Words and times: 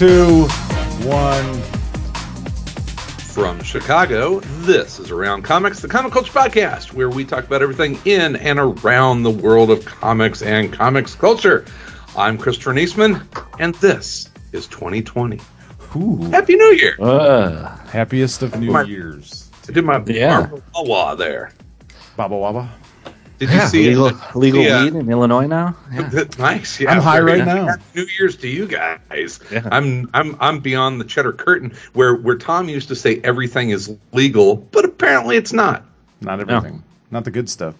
Two, 0.00 0.46
one. 1.06 1.60
From 3.34 3.62
Chicago, 3.62 4.40
this 4.40 4.98
is 4.98 5.10
Around 5.10 5.42
Comics, 5.42 5.80
the 5.80 5.88
comic 5.88 6.10
culture 6.14 6.32
podcast, 6.32 6.94
where 6.94 7.10
we 7.10 7.22
talk 7.22 7.44
about 7.44 7.60
everything 7.60 7.98
in 8.06 8.36
and 8.36 8.58
around 8.58 9.24
the 9.24 9.30
world 9.30 9.70
of 9.70 9.84
comics 9.84 10.40
and 10.40 10.72
comics 10.72 11.14
culture. 11.14 11.66
I'm 12.16 12.38
Christopher 12.38 12.72
Neseman, 12.72 13.26
and 13.58 13.74
this 13.74 14.30
is 14.52 14.66
2020. 14.68 15.38
Ooh, 15.96 16.16
Happy 16.30 16.56
New 16.56 16.72
Year! 16.76 16.96
Uh, 16.98 17.76
happiest 17.88 18.40
of 18.40 18.58
New 18.58 18.70
My- 18.72 18.84
Years. 18.84 19.50
I 19.68 19.72
did 19.72 19.84
my 19.84 20.02
Yeah. 20.06 20.40
Barbara 20.46 20.62
Wawa 20.76 21.14
there. 21.18 21.52
Baba 22.16 22.36
Waba. 22.36 22.68
Did 23.40 23.50
you 23.50 23.60
see 23.68 23.88
legal, 23.88 24.06
it? 24.08 24.14
legal 24.34 24.62
Yeah. 24.62 24.84
weed 24.84 24.94
in 24.94 25.10
Illinois 25.10 25.46
now. 25.46 25.74
Yeah. 25.92 26.24
nice. 26.38 26.78
Yeah, 26.78 26.92
I'm 26.92 27.00
high 27.02 27.20
right 27.20 27.44
now. 27.44 27.66
Happy 27.66 27.82
New 27.96 28.06
Year's 28.18 28.36
to 28.36 28.48
you 28.48 28.66
guys. 28.66 29.40
Yeah. 29.50 29.66
I'm 29.72 30.10
I'm 30.12 30.36
I'm 30.40 30.60
beyond 30.60 31.00
the 31.00 31.04
cheddar 31.06 31.32
curtain 31.32 31.72
where 31.94 32.14
where 32.14 32.36
Tom 32.36 32.68
used 32.68 32.88
to 32.88 32.94
say 32.94 33.20
everything 33.24 33.70
is 33.70 33.96
legal, 34.12 34.56
but 34.56 34.84
apparently 34.84 35.36
it's 35.36 35.52
not. 35.54 35.84
Not 36.20 36.38
everything. 36.40 36.82
Not 37.10 37.24
the 37.24 37.30
good 37.30 37.48
stuff. 37.48 37.74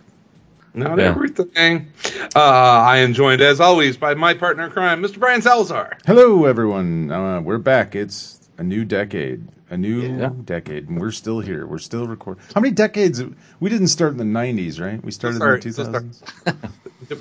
Not 0.73 0.99
Yeah. 0.99 1.05
everything. 1.11 1.93
Uh, 2.35 2.41
I 2.41 2.99
am 2.99 3.13
joined, 3.13 3.43
as 3.43 3.61
always, 3.61 3.97
by 3.99 4.15
my 4.15 4.33
partner 4.35 4.65
in 4.65 4.71
crime, 4.71 5.03
Mr. 5.03 5.19
Brian 5.19 5.43
Salazar. 5.43 5.99
Hello, 6.07 6.47
everyone. 6.47 7.11
Uh, 7.13 7.41
we're 7.43 7.59
back. 7.59 7.95
It's 7.95 8.49
a 8.57 8.63
new 8.63 8.85
decade. 8.87 9.47
A 9.71 9.77
new 9.77 10.01
Yeah. 10.03 10.31
decade, 10.45 10.89
and 10.89 11.01
we're 11.01 11.13
still 11.13 11.39
here. 11.39 11.65
We're 11.65 11.79
still 11.79 12.07
recording. 12.09 12.43
How 12.55 12.61
many 12.61 12.75
decades? 12.75 13.23
We 13.61 13.71
didn't 13.71 13.87
start 13.87 14.11
in 14.11 14.19
the 14.19 14.25
'90s, 14.25 14.81
right? 14.81 15.03
We 15.05 15.13
started 15.13 15.39
Sorry, 15.39 15.61
in 15.61 15.69
the 15.69 15.73
so 15.73 15.85
sorry. 15.85 16.05
2000s. 16.47 17.21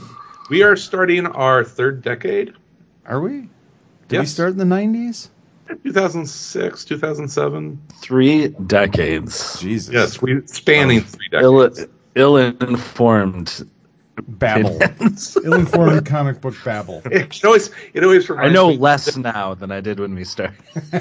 We 0.49 0.63
are 0.63 0.75
starting 0.75 1.27
our 1.27 1.63
third 1.63 2.01
decade, 2.01 2.53
Are 3.05 3.21
we? 3.21 3.49
Did 4.07 4.21
we 4.21 4.25
start 4.25 4.49
in 4.53 4.57
the 4.57 4.63
'90s? 4.65 5.29
2006, 5.83 6.85
2007. 6.85 7.79
Three 8.01 8.47
decades. 8.47 9.59
Jesus. 9.59 9.93
Yes, 9.93 10.19
we 10.21 10.41
spanning 10.47 10.99
um, 10.99 11.03
three 11.03 11.27
Ill, 11.33 11.69
decades. 11.69 11.87
ill-informed. 12.15 13.69
Babble. 14.27 14.81
opinions. 14.81 15.37
Ill-informed 15.43 16.05
comic 16.05 16.41
book 16.41 16.55
babble. 16.63 17.01
It 17.11 17.43
always, 17.45 17.71
it 17.93 18.03
always 18.03 18.29
reminds. 18.29 18.49
I 18.49 18.53
know 18.53 18.69
me. 18.69 18.77
less 18.77 19.15
now 19.17 19.53
than 19.53 19.71
I 19.71 19.81
did 19.81 19.99
when 19.99 20.15
we 20.15 20.23
started. 20.23 20.57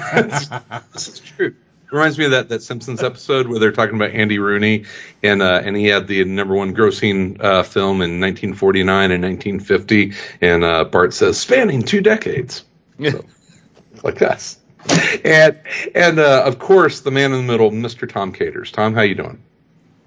this 0.93 1.07
is 1.07 1.19
true. 1.19 1.47
It 1.47 1.91
reminds 1.95 2.19
me 2.19 2.25
of 2.25 2.31
that, 2.31 2.49
that 2.49 2.61
Simpsons 2.61 3.01
episode 3.01 3.47
where 3.47 3.59
they're 3.59 3.71
talking 3.71 3.95
about 3.95 4.11
Andy 4.11 4.37
Rooney, 4.37 4.85
and 5.23 5.41
uh, 5.41 5.61
and 5.63 5.75
he 5.75 5.85
had 5.85 6.07
the 6.07 6.23
number 6.23 6.53
one 6.53 6.75
grossing 6.75 7.41
uh, 7.43 7.63
film 7.63 8.01
in 8.01 8.19
1949 8.19 9.11
and 9.11 9.23
1950, 9.23 10.13
and 10.41 10.63
uh, 10.63 10.83
Bart 10.83 11.13
says 11.13 11.39
spanning 11.39 11.81
two 11.81 12.01
decades, 12.01 12.63
So, 13.03 13.25
like 14.03 14.21
us. 14.21 14.59
And 15.25 15.57
and 15.95 16.19
uh, 16.19 16.43
of 16.45 16.59
course 16.59 17.01
the 17.01 17.11
man 17.11 17.33
in 17.33 17.45
the 17.45 17.51
middle, 17.51 17.71
Mr. 17.71 18.07
Tom 18.07 18.31
Caters. 18.31 18.71
Tom, 18.71 18.93
how 18.93 19.01
you 19.01 19.15
doing? 19.15 19.41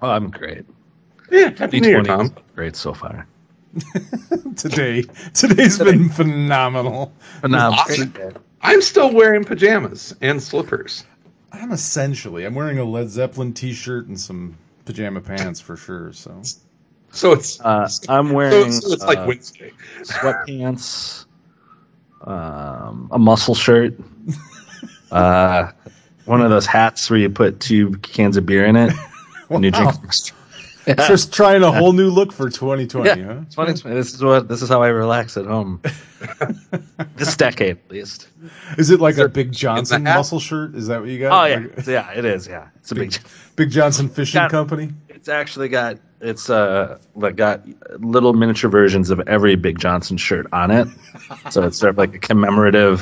Oh, 0.01 0.09
I'm 0.09 0.29
great. 0.29 0.65
Yeah, 1.31 1.51
happy 1.57 1.79
New 1.79 1.89
Year, 1.89 2.01
2020 2.01 2.05
Tom. 2.05 2.43
Great 2.55 2.75
so 2.75 2.93
far. 2.93 3.27
Today, 4.55 5.03
today's 5.33 5.79
been 5.79 6.09
phenomenal. 6.09 7.11
But 7.41 7.51
now 7.51 7.67
I'm 7.69 7.73
Awesome. 7.73 8.13
I'm 8.61 8.81
still 8.81 9.11
wearing 9.13 9.43
pajamas 9.43 10.15
and 10.21 10.41
slippers. 10.41 11.05
I'm 11.51 11.71
essentially. 11.71 12.45
I'm 12.45 12.55
wearing 12.55 12.79
a 12.79 12.83
Led 12.83 13.09
Zeppelin 13.09 13.53
T-shirt 13.53 14.07
and 14.07 14.19
some 14.19 14.57
pajama 14.85 15.21
pants 15.21 15.59
for 15.59 15.75
sure. 15.75 16.13
So 16.13 16.41
So 17.11 17.31
it's 17.33 17.59
Uh, 17.61 17.89
I'm 18.09 18.31
wearing 18.31 18.71
so 18.71 18.93
it's 18.93 19.03
like 19.03 19.19
uh, 19.19 19.25
Wednesday. 19.27 19.71
sweatpants, 20.01 21.25
um, 22.21 23.07
a 23.11 23.19
muscle 23.19 23.55
shirt, 23.55 23.95
uh, 25.11 25.71
one 26.25 26.41
of 26.41 26.49
those 26.49 26.65
hats 26.65 27.09
where 27.09 27.19
you 27.19 27.29
put 27.29 27.59
two 27.59 27.91
cans 27.97 28.37
of 28.37 28.45
beer 28.45 28.65
in 28.65 28.75
it 28.75 28.93
and 29.49 29.63
you 29.63 29.71
drink. 29.71 29.91
Just 31.07 31.33
trying 31.33 31.63
a 31.63 31.71
whole 31.71 31.93
new 31.93 32.09
look 32.09 32.31
for 32.33 32.49
2020, 32.49 33.07
Yeah, 33.09 33.25
huh? 33.25 33.39
it's 33.43 33.55
funny. 33.55 33.73
This 33.95 34.13
is 34.13 34.21
what 34.23 34.47
this 34.47 34.61
is 34.61 34.69
how 34.69 34.81
I 34.83 34.87
relax 34.89 35.37
at 35.37 35.45
home. 35.45 35.81
this 37.15 37.35
decade, 37.37 37.77
at 37.85 37.91
least. 37.91 38.27
Is 38.77 38.89
it 38.89 38.99
like 38.99 39.17
a 39.17 39.27
Big 39.29 39.51
Johnson 39.51 40.03
muscle 40.03 40.39
shirt? 40.39 40.75
Is 40.75 40.87
that 40.87 40.99
what 41.01 41.09
you 41.09 41.19
got? 41.19 41.31
Oh 41.43 41.45
yeah, 41.45 41.67
Like- 41.77 41.87
yeah, 41.87 42.11
it 42.11 42.25
is. 42.25 42.47
Yeah, 42.47 42.67
it's 42.77 42.91
a 42.91 42.95
big. 42.95 43.15
Big 43.55 43.69
Johnson 43.71 44.09
Fishing 44.09 44.39
Got- 44.39 44.51
Company. 44.51 44.89
It's 45.09 45.29
actually 45.29 45.69
got 45.69 45.99
it's 46.19 46.49
uh 46.49 46.97
like 47.15 47.35
got 47.37 47.61
little 47.99 48.33
miniature 48.33 48.69
versions 48.69 49.09
of 49.09 49.21
every 49.27 49.55
Big 49.55 49.79
Johnson 49.79 50.17
shirt 50.17 50.47
on 50.51 50.69
it, 50.71 50.87
so 51.49 51.63
it's 51.63 51.77
sort 51.77 51.91
of 51.91 51.97
like 51.97 52.15
a 52.15 52.19
commemorative, 52.19 53.01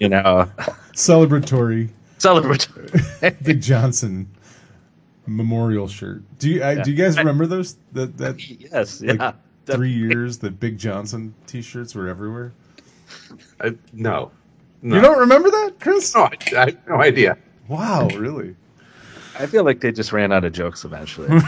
you 0.00 0.08
know, 0.08 0.50
Celebratory 0.94 1.90
celebratory. 2.18 3.36
Big 3.44 3.60
Johnson 3.62 4.28
memorial 5.28 5.88
shirt. 5.88 6.22
Do 6.38 6.48
you 6.50 6.62
uh, 6.62 6.82
do 6.82 6.90
you 6.90 6.96
guys 6.96 7.16
remember 7.18 7.46
those 7.46 7.76
that 7.92 8.16
that 8.18 8.48
yes, 8.72 9.00
yeah. 9.02 9.12
like 9.12 9.34
three 9.66 9.92
years 9.92 10.38
that 10.38 10.58
Big 10.58 10.78
Johnson 10.78 11.34
T-shirts 11.46 11.94
were 11.94 12.08
everywhere? 12.08 12.52
I, 13.60 13.74
no, 13.92 14.30
no. 14.82 14.96
You 14.96 15.02
don't 15.02 15.18
remember 15.18 15.50
that, 15.50 15.74
Chris? 15.80 16.14
No, 16.14 16.22
I, 16.22 16.36
I 16.56 16.60
have 16.66 16.88
no 16.88 17.00
idea. 17.00 17.36
Wow, 17.68 18.08
really? 18.08 18.56
I 19.38 19.46
feel 19.46 19.64
like 19.64 19.80
they 19.80 19.92
just 19.92 20.12
ran 20.12 20.32
out 20.32 20.44
of 20.44 20.52
jokes 20.52 20.84
eventually. 20.84 21.28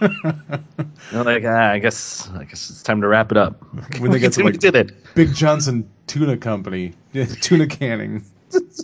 They're 0.00 1.24
like, 1.24 1.44
ah, 1.46 1.70
I 1.70 1.78
guess, 1.78 2.28
I 2.30 2.44
guess 2.44 2.68
it's 2.70 2.82
time 2.82 3.00
to 3.00 3.08
wrap 3.08 3.30
it 3.30 3.38
up. 3.38 3.62
When 3.98 4.10
they 4.10 4.18
get 4.20 4.32
to 4.34 4.42
we 4.44 4.50
like 4.52 4.60
did 4.60 4.76
it. 4.76 4.92
Big 5.14 5.32
Johnson 5.34 5.88
Tuna 6.06 6.36
Company, 6.36 6.92
yeah, 7.12 7.24
tuna 7.40 7.66
canning. 7.66 8.24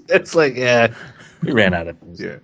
It's 0.09 0.35
like, 0.35 0.57
yeah, 0.57 0.95
we 1.43 1.53
ran 1.53 1.75
out 1.75 1.89
of. 1.89 1.97
Yeah, 2.15 2.37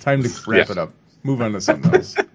time 0.00 0.22
to 0.22 0.28
wrap 0.46 0.66
Yeah. 0.68 0.72
it 0.72 0.78
up. 0.78 0.92
Move 1.28 1.42
on 1.42 1.52
to 1.52 1.60
something 1.60 1.94
else. 1.94 2.16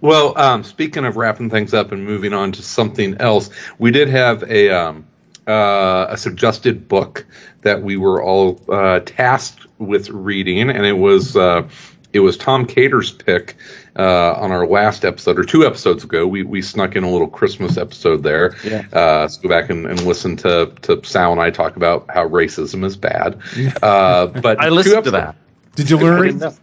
Well, 0.00 0.36
um, 0.38 0.64
speaking 0.64 1.06
of 1.06 1.16
wrapping 1.16 1.48
things 1.48 1.72
up 1.72 1.90
and 1.90 2.04
moving 2.04 2.34
on 2.34 2.52
to 2.52 2.62
something 2.62 3.22
else, 3.22 3.48
we 3.78 3.90
did 3.90 4.10
have 4.10 4.42
a 4.42 4.68
um, 4.68 5.06
uh, 5.46 6.08
a 6.10 6.18
suggested 6.18 6.88
book 6.88 7.24
that 7.62 7.82
we 7.82 7.96
were 7.96 8.22
all 8.22 8.60
uh, 8.68 9.00
tasked 9.00 9.66
with 9.78 10.10
reading, 10.10 10.68
and 10.68 10.84
it 10.84 10.92
was 10.92 11.38
uh, 11.38 11.66
it 12.12 12.20
was 12.20 12.36
Tom 12.36 12.66
Cater's 12.66 13.12
pick 13.12 13.56
uh, 13.98 14.34
on 14.34 14.52
our 14.52 14.66
last 14.66 15.06
episode 15.06 15.38
or 15.38 15.44
two 15.44 15.64
episodes 15.64 16.04
ago. 16.04 16.26
We 16.26 16.42
we 16.42 16.60
snuck 16.60 16.96
in 16.96 17.04
a 17.04 17.10
little 17.10 17.28
Christmas 17.28 17.78
episode 17.78 18.22
there. 18.22 18.56
Yeah. 18.62 18.86
Uh, 18.92 19.28
so 19.28 19.40
go 19.40 19.48
back 19.48 19.70
and, 19.70 19.86
and 19.86 20.04
listen 20.04 20.36
to 20.38 20.70
to 20.82 21.02
Sal 21.02 21.32
and 21.32 21.40
I 21.40 21.48
talk 21.48 21.76
about 21.76 22.10
how 22.10 22.28
racism 22.28 22.84
is 22.84 22.98
bad. 22.98 23.40
Uh, 23.82 24.26
but 24.26 24.60
I 24.60 24.68
two 24.68 24.74
listened 24.74 25.04
to 25.04 25.10
that. 25.12 25.36
Did 25.76 25.88
you 25.88 25.96
I 25.96 26.00
didn't 26.26 26.40
learn? 26.40 26.54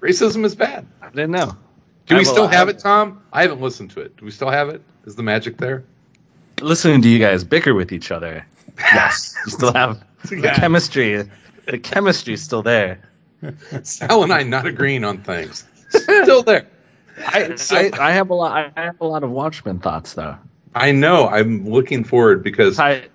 Racism 0.00 0.44
is 0.44 0.54
bad. 0.54 0.86
I 1.02 1.10
didn't 1.10 1.32
know. 1.32 1.56
Do 2.06 2.16
we 2.16 2.24
still 2.24 2.48
have 2.48 2.68
it, 2.68 2.78
Tom? 2.78 3.22
I 3.32 3.42
haven't 3.42 3.60
listened 3.60 3.90
to 3.92 4.00
it. 4.00 4.16
Do 4.16 4.24
we 4.24 4.30
still 4.30 4.50
have 4.50 4.68
it? 4.68 4.82
Is 5.04 5.14
the 5.14 5.22
magic 5.22 5.58
there? 5.58 5.84
Listening 6.60 7.00
to 7.02 7.08
you 7.08 7.18
guys 7.18 7.44
bicker 7.44 7.74
with 7.74 7.92
each 7.92 8.10
other. 8.10 8.44
Yes, 8.78 9.36
you 9.44 9.52
still 9.52 9.74
have 9.74 10.02
the 10.30 10.52
chemistry. 10.54 11.28
The 11.66 11.78
chemistry's 11.78 12.42
still 12.42 12.62
there. 12.62 12.98
Sal 13.82 14.22
and 14.22 14.32
I 14.32 14.42
not 14.42 14.64
agreeing 14.64 15.04
on 15.04 15.18
things. 15.18 15.64
Still 15.90 16.42
there. 16.42 16.66
I, 17.18 17.56
I, 17.70 17.90
I 18.00 18.12
have 18.12 18.30
a 18.30 18.34
lot. 18.34 18.72
I 18.74 18.80
have 18.80 18.98
a 19.02 19.06
lot 19.06 19.22
of 19.22 19.30
Watchmen 19.30 19.80
thoughts 19.80 20.14
though. 20.14 20.36
I 20.74 20.92
know. 20.92 21.28
I'm 21.28 21.68
looking 21.68 22.04
forward 22.04 22.42
because 22.42 22.78
I, 22.78 23.08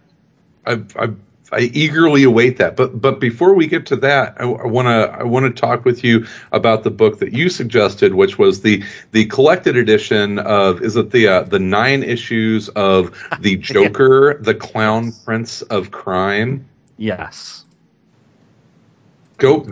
I, 0.67 0.83
I, 0.95 1.09
I 1.51 1.59
eagerly 1.73 2.23
await 2.23 2.57
that. 2.57 2.75
But 2.75 2.99
but 2.99 3.19
before 3.19 3.53
we 3.53 3.67
get 3.67 3.85
to 3.87 3.95
that, 3.97 4.35
I 4.39 4.45
want 4.45 4.87
to 4.87 5.19
I 5.19 5.23
want 5.23 5.45
to 5.45 5.61
talk 5.61 5.85
with 5.85 6.03
you 6.03 6.25
about 6.51 6.83
the 6.83 6.91
book 6.91 7.19
that 7.19 7.33
you 7.33 7.49
suggested, 7.49 8.15
which 8.15 8.37
was 8.37 8.61
the 8.61 8.83
the 9.11 9.25
collected 9.27 9.77
edition 9.77 10.39
of 10.39 10.81
is 10.81 10.95
it 10.95 11.11
the 11.11 11.27
uh, 11.27 11.43
the 11.43 11.59
nine 11.59 12.03
issues 12.03 12.69
of 12.69 13.15
the 13.39 13.57
Joker, 13.57 14.39
the 14.41 14.55
Clown 14.55 15.11
Prince 15.23 15.61
of 15.63 15.91
Crime. 15.91 16.67
yes. 16.97 17.63
Go. 19.37 19.67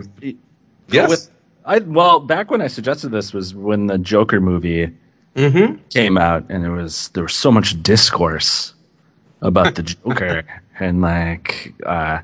Yes. 0.88 1.08
with- 1.08 1.30
I 1.64 1.78
well, 1.78 2.20
back 2.20 2.50
when 2.50 2.60
I 2.60 2.66
suggested 2.66 3.08
this 3.08 3.32
was 3.32 3.54
when 3.54 3.86
the 3.86 3.96
Joker 3.96 4.38
movie 4.38 4.90
mm-hmm. 5.34 5.76
came 5.88 6.18
out, 6.18 6.44
and 6.50 6.62
there 6.62 6.72
was 6.72 7.08
there 7.08 7.22
was 7.22 7.34
so 7.34 7.50
much 7.50 7.82
discourse 7.82 8.74
about 9.40 9.74
the 9.74 9.82
Joker 10.04 10.44
and 10.80 11.00
like 11.00 11.74
uh, 11.86 12.20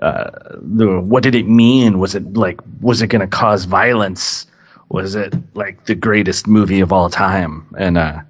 uh, 0.00 0.30
the 0.60 1.00
what 1.00 1.22
did 1.22 1.34
it 1.34 1.46
mean? 1.48 1.98
Was 1.98 2.14
it 2.14 2.34
like 2.34 2.60
was 2.80 3.02
it 3.02 3.08
going 3.08 3.20
to 3.20 3.26
cause 3.26 3.64
violence? 3.64 4.46
Was 4.88 5.14
it 5.14 5.34
like 5.54 5.86
the 5.86 5.94
greatest 5.94 6.46
movie 6.46 6.80
of 6.80 6.92
all 6.92 7.08
time? 7.10 7.66
And 7.78 7.96
uh, 7.98 8.20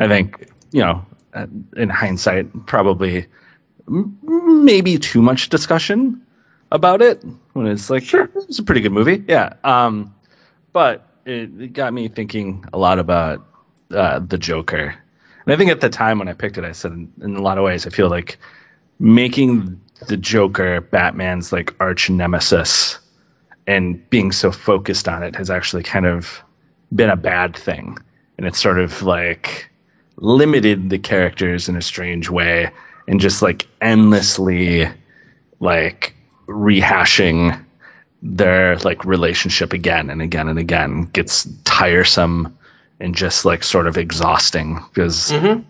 I 0.00 0.08
think 0.08 0.48
you 0.72 0.82
know, 0.82 1.04
uh, 1.34 1.46
in 1.76 1.88
hindsight, 1.90 2.66
probably 2.66 3.26
m- 3.88 4.18
maybe 4.64 4.98
too 4.98 5.22
much 5.22 5.48
discussion 5.48 6.20
about 6.70 7.02
it 7.02 7.22
when 7.52 7.66
it's 7.66 7.90
like 7.90 8.02
sure 8.02 8.28
it's 8.34 8.58
a 8.58 8.62
pretty 8.62 8.80
good 8.80 8.92
movie 8.92 9.22
yeah 9.28 9.52
um 9.64 10.14
but 10.72 11.06
it, 11.26 11.50
it 11.60 11.72
got 11.74 11.92
me 11.92 12.08
thinking 12.08 12.64
a 12.72 12.78
lot 12.78 12.98
about 12.98 13.44
uh, 13.90 14.18
the 14.20 14.38
joker 14.38 14.94
and 15.44 15.52
i 15.52 15.56
think 15.56 15.70
at 15.70 15.80
the 15.80 15.88
time 15.90 16.18
when 16.18 16.28
i 16.28 16.32
picked 16.32 16.56
it 16.56 16.64
i 16.64 16.72
said 16.72 16.92
in, 16.92 17.12
in 17.22 17.36
a 17.36 17.42
lot 17.42 17.58
of 17.58 17.64
ways 17.64 17.86
i 17.86 17.90
feel 17.90 18.08
like 18.08 18.38
making 19.02 19.78
the 20.08 20.16
joker 20.16 20.80
batman's 20.80 21.52
like 21.52 21.74
arch 21.80 22.08
nemesis 22.08 22.98
and 23.66 24.08
being 24.10 24.32
so 24.32 24.50
focused 24.50 25.08
on 25.08 25.22
it 25.22 25.36
has 25.36 25.50
actually 25.50 25.82
kind 25.82 26.06
of 26.06 26.42
been 26.94 27.10
a 27.10 27.16
bad 27.16 27.56
thing. 27.56 27.98
And 28.36 28.46
it's 28.46 28.60
sort 28.60 28.78
of 28.78 29.02
like 29.02 29.68
limited 30.16 30.90
the 30.90 30.98
characters 30.98 31.68
in 31.68 31.76
a 31.76 31.82
strange 31.82 32.28
way 32.28 32.70
and 33.08 33.20
just 33.20 33.42
like 33.42 33.66
endlessly 33.80 34.88
like 35.60 36.14
rehashing 36.46 37.64
their 38.22 38.76
like 38.78 39.04
relationship 39.04 39.72
again 39.72 40.10
and 40.10 40.22
again 40.22 40.48
and 40.48 40.58
again. 40.58 41.04
Gets 41.12 41.48
tiresome 41.64 42.56
and 43.00 43.14
just 43.14 43.44
like 43.44 43.62
sort 43.62 43.86
of 43.86 43.96
exhausting 43.96 44.80
because 44.92 45.30
mm-hmm. 45.30 45.62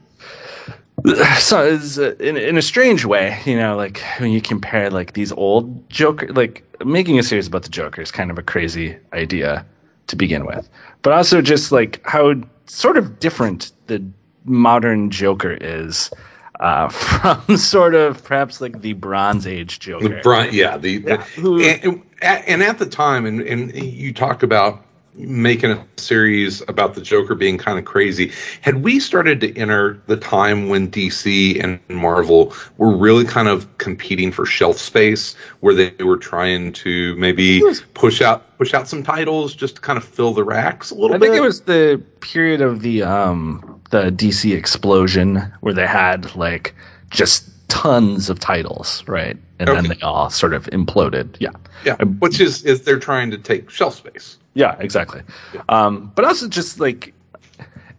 So 1.39 1.65
it's, 1.65 1.99
uh, 1.99 2.15
in, 2.21 2.37
in 2.37 2.57
a 2.57 2.63
strange 2.63 3.05
way 3.05 3.41
you 3.45 3.57
know 3.57 3.77
like 3.77 4.03
when 4.19 4.31
you 4.31 4.41
compare 4.41 4.91
like 4.91 5.15
these 5.15 5.33
old 5.33 5.89
joker 5.91 6.27
like 6.33 6.65
making 6.85 7.19
a 7.19 7.23
series 7.23 7.47
about 7.47 7.63
the 7.63 7.69
joker 7.69 8.01
is 8.01 8.11
kind 8.11 8.31
of 8.31 8.39
a 8.39 8.43
crazy 8.43 8.97
idea 9.13 9.65
to 10.07 10.17
begin 10.17 10.47
with 10.47 10.69
but 11.03 11.13
also 11.13 11.43
just 11.43 11.73
like 11.73 12.01
how 12.07 12.35
sort 12.67 12.97
of 12.97 13.19
different 13.19 13.73
the 13.87 14.03
modern 14.45 15.11
joker 15.11 15.53
is 15.61 16.11
uh, 16.61 16.89
from 17.45 17.57
sort 17.57 17.95
of 17.95 18.23
perhaps 18.25 18.61
like 18.61 18.81
the 18.83 18.93
Bronze 18.93 19.47
Age 19.47 19.81
Joker. 19.81 20.09
The 20.09 20.21
Bron- 20.23 20.53
yeah, 20.53 20.77
the, 20.77 20.99
the 20.99 21.25
Yeah, 21.41 21.79
and, 21.83 22.03
and, 22.23 22.45
and 22.47 22.63
at 22.63 22.79
the 22.79 22.87
time, 22.87 23.27
and, 23.27 23.41
and 23.41 23.75
you 23.75 24.13
talk 24.13 24.43
about 24.45 24.85
making 25.15 25.71
a 25.71 25.87
series 25.97 26.63
about 26.69 26.95
the 26.95 27.01
Joker 27.01 27.35
being 27.35 27.59
kind 27.59 27.79
of 27.79 27.85
crazy. 27.85 28.33
Had 28.61 28.83
we 28.83 28.99
started 29.01 29.41
to 29.43 29.57
enter 29.59 30.01
the 30.07 30.17
time 30.17 30.69
when 30.69 30.91
DC 30.91 31.63
and 31.63 31.81
Marvel 31.89 32.55
were 32.79 32.97
really 32.97 33.25
kind 33.25 33.49
of 33.49 33.79
competing 33.79 34.33
for 34.33 34.47
shelf 34.47 34.79
space, 34.79 35.35
where 35.61 35.75
they 35.75 35.93
were 36.03 36.17
trying 36.17 36.73
to 36.75 37.15
maybe 37.17 37.63
push 37.95 38.23
out 38.23 38.59
push 38.59 38.75
out 38.75 38.89
some 38.89 39.03
titles 39.03 39.55
just 39.55 39.77
to 39.77 39.83
kind 39.83 39.97
of 39.97 40.05
fill 40.05 40.33
the 40.33 40.45
racks 40.45 40.91
a 40.91 40.95
little 40.95 41.15
I 41.15 41.19
bit? 41.19 41.31
I 41.31 41.33
think 41.33 41.43
it 41.43 41.47
was 41.47 41.61
the 41.63 42.03
period 42.21 42.61
of 42.61 42.81
the 42.81 43.03
um 43.03 43.81
the 43.91 44.11
DC 44.11 44.57
explosion 44.57 45.37
where 45.61 45.75
they 45.75 45.87
had 45.87 46.35
like 46.35 46.75
just 47.11 47.49
tons 47.69 48.31
of 48.31 48.39
titles, 48.39 49.03
right? 49.07 49.37
And 49.59 49.69
then 49.69 49.89
they 49.89 50.01
all 50.01 50.29
sort 50.29 50.55
of 50.55 50.67
imploded. 50.67 51.37
Yeah. 51.39 51.51
yeah, 51.85 51.97
which 51.97 52.41
is 52.41 52.65
is 52.65 52.83
they're 52.83 52.99
trying 52.99 53.31
to 53.31 53.39
take 53.39 53.71
shelf 53.71 53.95
space. 53.95 54.39
Yeah, 54.55 54.77
exactly. 54.79 55.23
Um, 55.69 56.13
but 56.15 56.25
also 56.25 56.49
just 56.49 56.81
like 56.81 57.15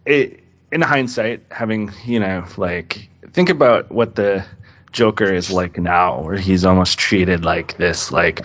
it, 0.06 0.42
in 0.72 0.80
hindsight, 0.80 1.42
having 1.50 1.92
you 2.04 2.18
know, 2.18 2.44
like 2.56 3.08
think 3.32 3.48
about 3.48 3.90
what 3.90 4.16
the 4.16 4.44
Joker 4.92 5.32
is 5.32 5.50
like 5.50 5.78
now, 5.78 6.22
where 6.22 6.36
he's 6.36 6.64
almost 6.64 6.98
treated 6.98 7.44
like 7.44 7.76
this 7.76 8.12
like 8.12 8.44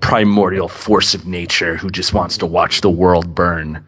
primordial 0.00 0.68
force 0.68 1.14
of 1.14 1.26
nature 1.26 1.76
who 1.76 1.90
just 1.90 2.14
wants 2.14 2.36
to 2.38 2.46
watch 2.46 2.80
the 2.80 2.90
world 2.90 3.34
burn. 3.34 3.84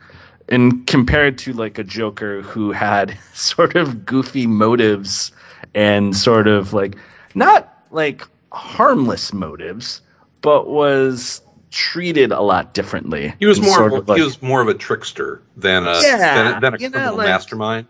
And 0.49 0.87
compared 0.87 1.39
to 1.39 1.53
like 1.53 1.79
a 1.79 1.85
Joker 1.85 2.43
who 2.43 2.73
had 2.73 3.17
sort 3.35 3.77
of 3.77 4.05
goofy 4.05 4.47
motives 4.47 5.33
and 5.75 6.17
sort 6.17 6.49
of 6.49 6.73
like 6.73 6.97
not 7.35 7.85
like 7.91 8.27
harmless 8.53 9.33
motives, 9.33 10.01
but 10.41 10.69
was 10.69 11.42
treated 11.73 12.31
a 12.31 12.41
lot 12.41 12.75
differently. 12.75 13.35
He 13.41 13.47
was 13.47 13.61
more 13.61 13.87
of, 13.87 13.93
of 13.95 14.09
like- 14.09 14.19
he 14.19 14.25
was 14.25 14.41
more 14.41 14.61
of 14.61 14.69
a 14.69 14.75
trickster 14.75 15.43
than 15.57 15.87
a 15.87 16.01
Yeah, 16.03 16.53
than, 16.53 16.61
than 16.61 16.75
a 16.75 16.79
you 16.79 16.89
know, 16.89 16.93
criminal 16.93 17.17
like- 17.17 17.27
mastermind. 17.27 17.87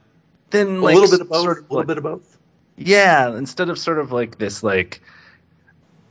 then 0.50 0.76
A 0.76 0.80
like 0.80 0.94
little 0.94 1.10
bit 1.10 1.20
of 1.20 1.28
both. 1.28 1.42
sort 1.42 1.58
a 1.68 1.74
little 1.74 1.86
bit 1.86 1.98
of 1.98 2.04
both. 2.04 2.38
Yeah, 2.76 3.36
instead 3.36 3.68
of 3.68 3.78
sort 3.78 3.98
of 3.98 4.12
like 4.12 4.38
this 4.38 4.62
like 4.62 5.02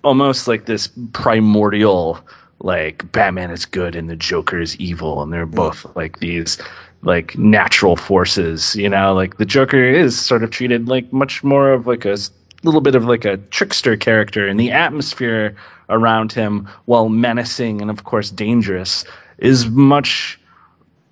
almost 0.03 0.47
like 0.47 0.65
this 0.65 0.89
primordial 1.13 2.19
like 2.59 3.11
Batman 3.11 3.51
is 3.51 3.65
good 3.65 3.95
and 3.95 4.09
the 4.09 4.15
Joker 4.15 4.59
is 4.59 4.75
evil 4.77 5.23
and 5.23 5.33
they're 5.33 5.45
both 5.45 5.83
mm. 5.83 5.95
like 5.95 6.19
these 6.19 6.57
like 7.03 7.37
natural 7.37 7.95
forces, 7.95 8.75
you 8.75 8.87
know, 8.89 9.13
like 9.13 9.37
the 9.37 9.45
Joker 9.45 9.83
is 9.83 10.19
sort 10.19 10.43
of 10.43 10.51
treated 10.51 10.87
like 10.87 11.11
much 11.11 11.43
more 11.43 11.71
of 11.71 11.87
like 11.87 12.05
a 12.05 12.17
little 12.63 12.81
bit 12.81 12.95
of 12.95 13.05
like 13.05 13.25
a 13.25 13.37
trickster 13.37 13.97
character 13.97 14.47
and 14.47 14.59
the 14.59 14.71
atmosphere 14.71 15.55
around 15.91 16.31
him 16.31 16.67
while 16.85 17.09
menacing 17.09 17.81
and 17.81 17.91
of 17.91 18.03
course 18.03 18.31
dangerous 18.31 19.05
is 19.37 19.69
much 19.69 20.39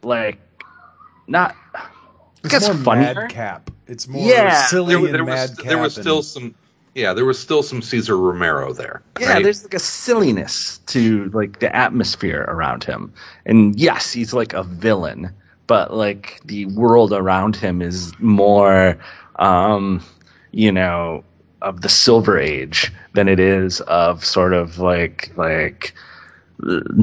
like 0.03 0.39
not 1.27 1.55
I 1.75 1.81
It's 2.43 2.51
guess 2.53 2.67
more 2.67 2.77
funnier. 2.77 3.13
madcap. 3.13 3.69
It's 3.87 4.07
more 4.07 4.25
Yeah. 4.25 4.65
silly 4.67 4.95
There, 4.95 5.05
and 5.05 5.13
there 5.15 5.25
was 5.25 5.49
madcap. 5.51 5.65
there 5.67 5.77
was 5.77 5.97
and- 5.97 6.03
still 6.03 6.23
some 6.23 6.55
yeah 6.95 7.13
there 7.13 7.25
was 7.25 7.37
still 7.39 7.61
some 7.63 7.81
Cesar 7.81 8.17
Romero 8.17 8.73
there. 8.73 9.01
Yeah, 9.19 9.33
right? 9.33 9.43
there's 9.43 9.63
like 9.63 9.73
a 9.73 9.79
silliness 9.79 10.79
to 10.87 11.29
like 11.33 11.59
the 11.59 11.73
atmosphere 11.75 12.45
around 12.47 12.83
him. 12.83 13.11
And 13.45 13.79
yes, 13.79 14.11
he's 14.11 14.33
like 14.33 14.53
a 14.53 14.63
villain, 14.63 15.29
but 15.67 15.93
like 15.93 16.39
the 16.45 16.65
world 16.67 17.13
around 17.13 17.55
him 17.55 17.81
is 17.81 18.13
more 18.19 18.97
um 19.37 20.01
you 20.51 20.71
know 20.71 21.23
of 21.61 21.81
the 21.81 21.89
silver 21.89 22.37
age 22.37 22.91
than 23.13 23.27
it 23.27 23.39
is 23.39 23.81
of 23.81 24.23
sort 24.23 24.53
of 24.53 24.79
like 24.79 25.31
like 25.37 25.93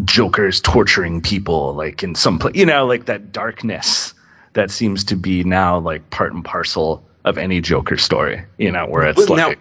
jokers 0.04 0.60
torturing 0.60 1.20
people 1.20 1.74
like 1.74 2.02
in 2.02 2.14
some 2.14 2.38
place 2.38 2.54
you 2.54 2.66
know 2.66 2.86
like 2.86 3.06
that 3.06 3.32
darkness 3.32 4.12
that 4.52 4.70
seems 4.70 5.04
to 5.04 5.16
be 5.16 5.42
now 5.44 5.78
like 5.78 6.08
part 6.10 6.32
and 6.32 6.44
parcel 6.44 7.02
of 7.24 7.38
any 7.38 7.60
joker 7.60 7.96
story 7.96 8.42
you 8.58 8.70
know 8.70 8.86
where 8.86 9.06
it's 9.06 9.26
But 9.26 9.36
now- 9.36 9.48
like 9.48 9.58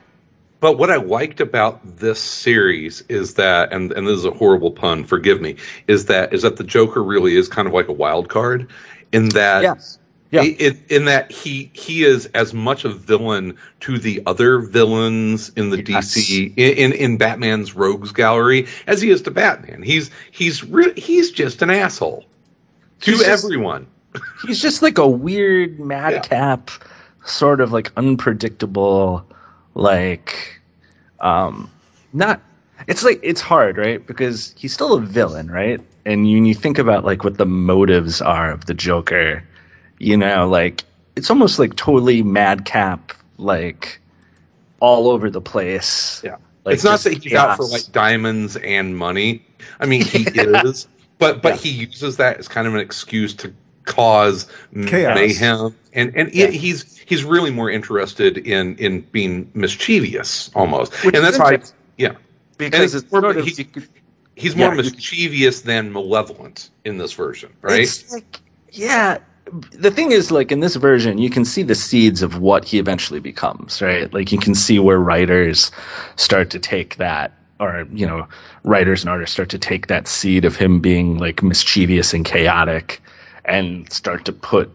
But 0.62 0.78
what 0.78 0.90
I 0.90 0.96
liked 0.96 1.42
about 1.42 1.98
this 2.00 2.20
series 2.20 3.04
is 3.08 3.36
that, 3.36 3.72
and, 3.72 3.92
and 3.92 4.08
this 4.08 4.18
is 4.18 4.26
a 4.26 4.32
horrible 4.32 4.72
pun, 4.72 5.04
forgive 5.04 5.40
me, 5.40 5.58
is 5.88 6.06
that 6.06 6.34
is 6.34 6.42
that 6.42 6.56
the 6.56 6.64
Joker 6.64 7.04
really 7.04 7.36
is 7.36 7.48
kind 7.50 7.68
of 7.68 7.74
like 7.74 7.88
a 7.88 7.94
wild 7.94 8.30
card, 8.30 8.68
in 9.12 9.30
that 9.30 9.62
Yes. 9.62 10.00
Yeah. 10.36 10.54
it, 10.68 10.92
in 10.92 11.06
that 11.06 11.32
he 11.32 11.70
he 11.74 12.04
is 12.04 12.26
as 12.28 12.54
much 12.54 12.86
a 12.86 12.90
villain 12.90 13.58
to 13.82 13.98
the 13.98 14.22
other 14.26 14.60
villains 14.60 15.50
in 15.56 15.70
the 15.70 15.84
Yes. 15.84 16.14
DC 16.16 16.54
in, 16.58 16.78
in 16.78 16.94
in 16.94 17.18
Batman's 17.18 17.76
rogues 17.76 18.12
gallery 18.12 18.68
as 18.88 19.02
he 19.02 19.10
is 19.10 19.22
to 19.24 19.32
Batman. 19.32 19.82
He's 19.84 20.10
he's 20.32 20.64
re- 20.64 20.94
he's 21.00 21.32
just 21.32 21.62
an 21.62 21.70
asshole 21.70 22.26
to 23.02 23.12
He's 23.12 23.20
just- 23.22 23.44
everyone. 23.46 23.88
he's 24.48 24.62
just 24.62 24.82
like 24.82 24.98
a 24.98 25.08
weird 25.08 25.80
madcap 25.80 26.72
sort 27.26 27.60
of 27.60 27.72
like 27.74 27.92
unpredictable 27.98 29.26
like 29.74 30.60
um 31.20 31.70
not 32.14 32.40
it's 32.88 33.04
like 33.04 33.20
it's 33.24 33.42
hard 33.42 33.78
right 33.78 34.06
because 34.08 34.54
he's 34.58 34.74
still 34.74 34.94
a 34.94 35.02
villain 35.02 35.50
right 35.52 35.82
and 36.06 36.30
you, 36.30 36.38
when 36.38 36.46
you 36.46 36.54
think 36.54 36.78
about 36.78 37.04
like 37.04 37.24
what 37.24 37.38
the 37.38 37.46
motives 37.46 38.22
are 38.22 38.52
of 38.52 38.66
the 38.68 38.74
joker 38.74 39.44
you 40.00 40.18
know 40.18 40.48
like 40.48 40.84
it's 41.16 41.30
almost 41.30 41.60
like 41.60 41.76
totally 41.76 42.22
madcap 42.24 43.14
like 43.38 44.00
all 44.80 45.10
over 45.10 45.30
the 45.30 45.42
place 45.42 46.22
Yeah. 46.24 46.36
like 46.66 46.76
it's 46.76 46.84
not 46.84 46.92
just 46.94 47.04
that 47.06 47.24
he's 47.24 47.34
out 47.34 47.58
for 47.58 47.64
like 47.66 47.92
diamonds 47.92 48.56
and 48.58 48.98
money. 48.98 49.46
I 49.80 49.86
mean, 49.86 50.02
he 50.04 50.20
is, 50.36 50.88
but 51.18 51.42
but 51.42 51.56
he 51.56 51.70
uses 51.70 52.18
that 52.18 52.38
as 52.38 52.48
kind 52.48 52.68
of 52.68 52.74
an 52.76 52.80
excuse 52.82 53.34
to 53.36 53.54
cause 53.86 54.48
Chaos. 54.88 55.16
mayhem, 55.16 55.76
and 55.94 56.16
and 56.16 56.30
he- 56.30 56.58
he's 56.58 56.98
he's 57.00 57.24
really 57.24 57.52
more 57.52 57.70
interested 57.70 58.38
in 58.38 58.76
in 58.78 59.02
being 59.02 59.50
mischievous 59.54 60.52
almost, 60.56 60.92
Which 61.06 61.16
and 61.16 61.24
that's 61.24 61.38
how 61.38 61.46
I, 61.46 61.54
interesting. 61.54 61.78
yeah, 61.98 62.12
because 62.58 62.94
and 62.94 63.04
it's 63.04 63.12
more- 63.12 63.22
sort 63.22 63.38
of, 63.38 63.46
he's- 63.46 63.68
he's 64.36 64.56
more 64.56 64.68
Yeah, 64.68 64.72
you- 64.82 64.92
mischievous 64.92 65.62
than 65.62 65.92
malevolent 65.94 66.70
in 66.84 66.98
this 66.98 67.14
version, 67.14 67.52
right? 67.62 67.82
It's 67.82 68.12
like, 68.12 68.40
yeah. 68.72 69.20
The 69.72 69.92
thing 69.92 70.12
is, 70.12 70.32
like 70.32 70.52
in 70.52 70.60
this 70.60 70.76
version, 70.76 71.18
you 71.18 71.30
can 71.30 71.46
see 71.46 71.64
the 71.64 71.76
seeds 71.76 72.22
of 72.22 72.40
what 72.40 72.66
he 72.66 72.80
eventually 72.80 73.20
becomes, 73.20 73.82
right? 73.82 74.12
Like 74.14 74.32
you 74.32 74.40
can 74.40 74.56
see 74.56 74.80
where 74.80 74.98
writers 74.98 75.72
start 76.16 76.50
to 76.52 76.60
take 76.60 76.98
that 76.98 77.32
or 77.60 77.88
you 77.94 78.06
know, 78.06 78.28
writers 78.64 79.02
and 79.02 79.10
artists 79.10 79.34
start 79.34 79.50
to 79.50 79.60
take 79.60 79.88
that 79.88 80.08
seed 80.08 80.46
of 80.46 80.56
him 80.56 80.80
being 80.80 81.18
like 81.18 81.42
mischievous 81.42 82.14
and 82.14 82.26
chaotic, 82.26 83.02
and 83.46 83.92
start 83.92 84.26
to 84.26 84.34
put 84.34 84.70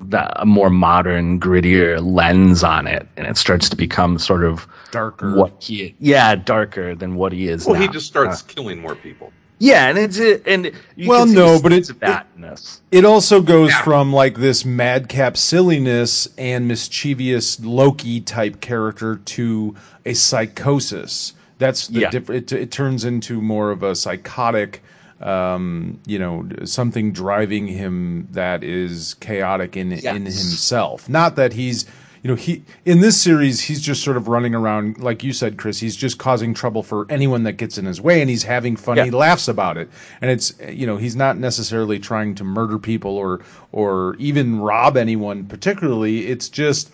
that 0.00 0.32
a 0.36 0.46
more 0.46 0.70
modern, 0.70 1.40
grittier 1.40 2.00
lens 2.04 2.62
on 2.62 2.86
it, 2.86 3.06
and 3.16 3.26
it 3.26 3.36
starts 3.36 3.68
to 3.68 3.76
become 3.76 4.18
sort 4.18 4.44
of 4.44 4.66
Darker. 4.90 5.34
what 5.34 5.52
he, 5.62 5.94
yeah, 5.98 6.34
darker 6.34 6.94
than 6.94 7.14
what 7.14 7.32
he 7.32 7.48
is. 7.48 7.66
Well, 7.66 7.80
he 7.80 7.88
just 7.88 8.06
starts 8.06 8.42
Uh, 8.42 8.46
killing 8.46 8.80
more 8.80 8.94
people. 8.94 9.32
Yeah, 9.62 9.88
and 9.88 9.96
it's 9.96 10.18
and 10.44 10.72
you 10.96 11.08
Well, 11.08 11.24
no, 11.24 11.60
but 11.62 11.70
seeds 11.72 11.90
it- 11.90 12.00
that 12.00 12.26
in 12.34 12.42
this. 12.42 12.80
It 12.90 13.04
also 13.04 13.40
goes 13.40 13.70
Yeah. 13.70 13.82
from 13.82 14.12
like 14.12 14.36
this 14.38 14.64
madcap 14.64 15.36
silliness 15.36 16.28
and 16.36 16.66
mischievous 16.66 17.60
Loki 17.60 18.20
type 18.20 18.60
character 18.60 19.16
to 19.24 19.74
a 20.04 20.14
psychosis. 20.14 21.32
That's 21.58 21.86
the 21.86 22.00
Yeah. 22.00 22.10
diff- 22.10 22.30
it, 22.30 22.50
it 22.52 22.70
turns 22.72 23.04
into 23.04 23.40
more 23.40 23.70
of 23.70 23.84
a 23.84 23.94
psychotic, 23.94 24.82
um, 25.20 25.98
you 26.06 26.18
know, 26.18 26.44
something 26.64 27.12
driving 27.12 27.68
him 27.68 28.26
that 28.32 28.64
is 28.64 29.14
chaotic 29.20 29.76
in 29.76 29.92
in 29.92 30.22
himself. 30.22 31.08
Not 31.08 31.36
that 31.36 31.52
he's 31.52 31.84
you 32.22 32.28
know 32.28 32.34
he 32.36 32.62
in 32.84 33.00
this 33.00 33.20
series 33.20 33.60
he's 33.62 33.80
just 33.80 34.02
sort 34.04 34.16
of 34.16 34.28
running 34.28 34.54
around 34.54 34.98
like 34.98 35.24
you 35.24 35.32
said 35.32 35.56
chris 35.58 35.80
he's 35.80 35.96
just 35.96 36.18
causing 36.18 36.54
trouble 36.54 36.82
for 36.82 37.04
anyone 37.10 37.42
that 37.42 37.54
gets 37.54 37.78
in 37.78 37.84
his 37.84 38.00
way 38.00 38.20
and 38.20 38.30
he's 38.30 38.44
having 38.44 38.76
fun 38.76 38.96
Yeah. 38.96 39.04
he 39.06 39.10
laughs 39.10 39.48
about 39.48 39.76
it. 39.76 39.88
And 40.20 40.30
it's 40.30 40.54
you 40.68 40.86
know 40.86 40.96
he's 40.98 41.16
not 41.16 41.36
necessarily 41.38 41.98
trying 41.98 42.34
to 42.36 42.44
murder 42.44 42.78
people 42.78 43.16
or 43.16 43.40
or 43.72 44.14
even 44.18 44.60
rob 44.60 44.96
anyone 44.96 45.46
particularly. 45.46 46.26
It's 46.26 46.48
just 46.48 46.90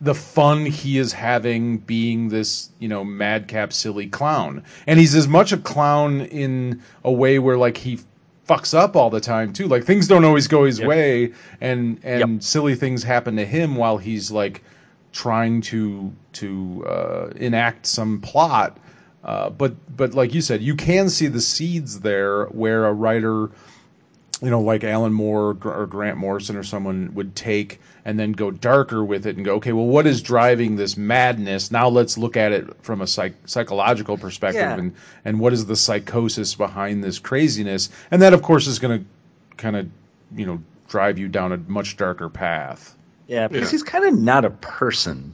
the 0.00 0.14
fun 0.14 0.66
he 0.66 0.98
is 0.98 1.12
having 1.12 1.78
being 1.78 2.28
this 2.28 2.70
you 2.78 2.88
know 2.88 3.04
madcap 3.04 3.72
silly 3.72 4.06
clown. 4.06 4.62
And 4.86 5.00
he's 5.00 5.14
as 5.14 5.26
much 5.26 5.50
a 5.52 5.56
clown 5.56 6.20
in 6.20 6.82
a 7.04 7.10
way 7.10 7.38
where 7.40 7.56
like 7.56 7.78
he 7.78 7.98
fucks 8.52 8.74
up 8.74 8.96
all 8.96 9.10
the 9.10 9.20
time 9.20 9.52
too. 9.52 9.66
Like 9.68 9.84
things 9.84 10.08
don't 10.08 10.24
always 10.24 10.46
go 10.48 10.64
his 10.64 10.80
way 10.80 11.32
and 11.60 11.98
and 12.02 12.34
Yep. 12.34 12.42
silly 12.42 12.74
things 12.74 13.02
happen 13.02 13.36
to 13.36 13.44
him 13.46 13.76
while 13.76 13.98
he's 13.98 14.30
like 14.30 14.62
trying 15.12 15.60
to 15.62 16.12
to 16.34 16.84
uh, 16.86 17.30
enact 17.36 17.86
some 17.86 18.20
plot. 18.20 18.78
Uh, 19.24 19.50
but 19.50 19.74
but 19.96 20.14
like 20.14 20.34
you 20.34 20.40
said 20.40 20.62
you 20.62 20.74
can 20.74 21.08
see 21.08 21.28
the 21.28 21.40
seeds 21.40 22.00
there 22.00 22.46
where 22.46 22.86
a 22.86 22.92
writer 22.92 23.50
you 24.42 24.50
know, 24.50 24.60
like 24.60 24.82
Alan 24.82 25.12
Moore 25.12 25.56
or 25.64 25.86
Grant 25.86 26.18
Morrison 26.18 26.56
or 26.56 26.64
someone 26.64 27.14
would 27.14 27.36
take 27.36 27.80
and 28.04 28.18
then 28.18 28.32
go 28.32 28.50
darker 28.50 29.04
with 29.04 29.24
it 29.26 29.36
and 29.36 29.44
go, 29.44 29.54
okay, 29.54 29.72
well, 29.72 29.86
what 29.86 30.04
is 30.06 30.20
driving 30.20 30.74
this 30.74 30.96
madness? 30.96 31.70
Now 31.70 31.88
let's 31.88 32.18
look 32.18 32.36
at 32.36 32.50
it 32.50 32.66
from 32.82 33.00
a 33.00 33.06
psych- 33.06 33.36
psychological 33.46 34.18
perspective 34.18 34.60
Yeah. 34.62 34.74
and, 34.76 34.94
and 35.24 35.38
what 35.38 35.52
is 35.52 35.66
the 35.66 35.76
psychosis 35.76 36.56
behind 36.56 37.04
this 37.04 37.20
craziness? 37.20 37.88
And 38.10 38.20
that, 38.20 38.34
of 38.34 38.42
course, 38.42 38.66
is 38.66 38.80
going 38.80 39.00
to 39.00 39.06
kind 39.56 39.76
of, 39.76 39.88
you 40.34 40.44
know, 40.44 40.60
drive 40.88 41.18
you 41.18 41.28
down 41.28 41.52
a 41.52 41.56
much 41.58 41.96
darker 41.96 42.28
path. 42.28 42.96
Yeah, 43.28 43.46
because 43.46 43.68
Yeah. 43.68 43.70
he's 43.70 43.82
kind 43.84 44.04
of 44.04 44.18
not 44.18 44.44
a 44.44 44.50
person, 44.50 45.32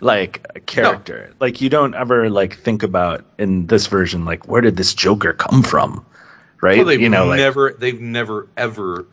like 0.00 0.46
a 0.54 0.60
character. 0.60 1.34
Like 1.40 1.60
you 1.60 1.68
don't 1.68 1.94
ever 1.94 2.30
like 2.30 2.56
think 2.58 2.82
about 2.84 3.24
in 3.38 3.66
this 3.66 3.88
version, 3.88 4.24
like 4.24 4.46
where 4.46 4.60
did 4.60 4.76
this 4.76 4.94
Joker 4.94 5.32
come 5.32 5.62
from, 5.64 6.06
right? 6.60 6.78
Well, 6.78 6.86
they've 6.86 7.00
you 7.00 7.08
know, 7.08 7.26
like 7.26 7.38
never, 7.38 7.72
they've 7.78 8.00
never 8.00 8.48
ever, 8.56 9.06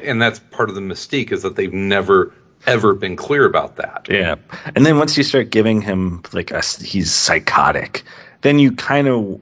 and 0.00 0.20
that's 0.20 0.38
part 0.38 0.68
of 0.68 0.74
the 0.74 0.80
mystique 0.80 1.32
is 1.32 1.42
that 1.42 1.56
they've 1.56 1.72
never 1.72 2.32
ever 2.66 2.92
been 2.94 3.14
clear 3.16 3.44
about 3.44 3.76
that. 3.76 4.06
yeah. 4.10 4.34
And 4.74 4.84
then 4.84 4.98
once 4.98 5.16
you 5.16 5.22
start 5.22 5.50
giving 5.50 5.80
him 5.80 6.22
like 6.32 6.50
a, 6.50 6.60
he's 6.60 7.12
psychotic, 7.12 8.02
then 8.42 8.58
you 8.58 8.72
kind 8.72 9.08
of 9.08 9.40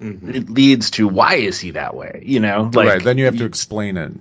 Mm-hmm. 0.00 0.30
it 0.34 0.48
leads 0.48 0.90
to 0.92 1.06
why 1.06 1.34
is 1.34 1.60
he 1.60 1.72
that 1.72 1.94
way? 1.94 2.22
You 2.24 2.40
know, 2.40 2.70
like 2.72 2.88
right. 2.88 3.02
Then 3.04 3.18
you 3.18 3.26
have 3.26 3.36
to 3.36 3.44
explain 3.44 3.98
it. 3.98 4.12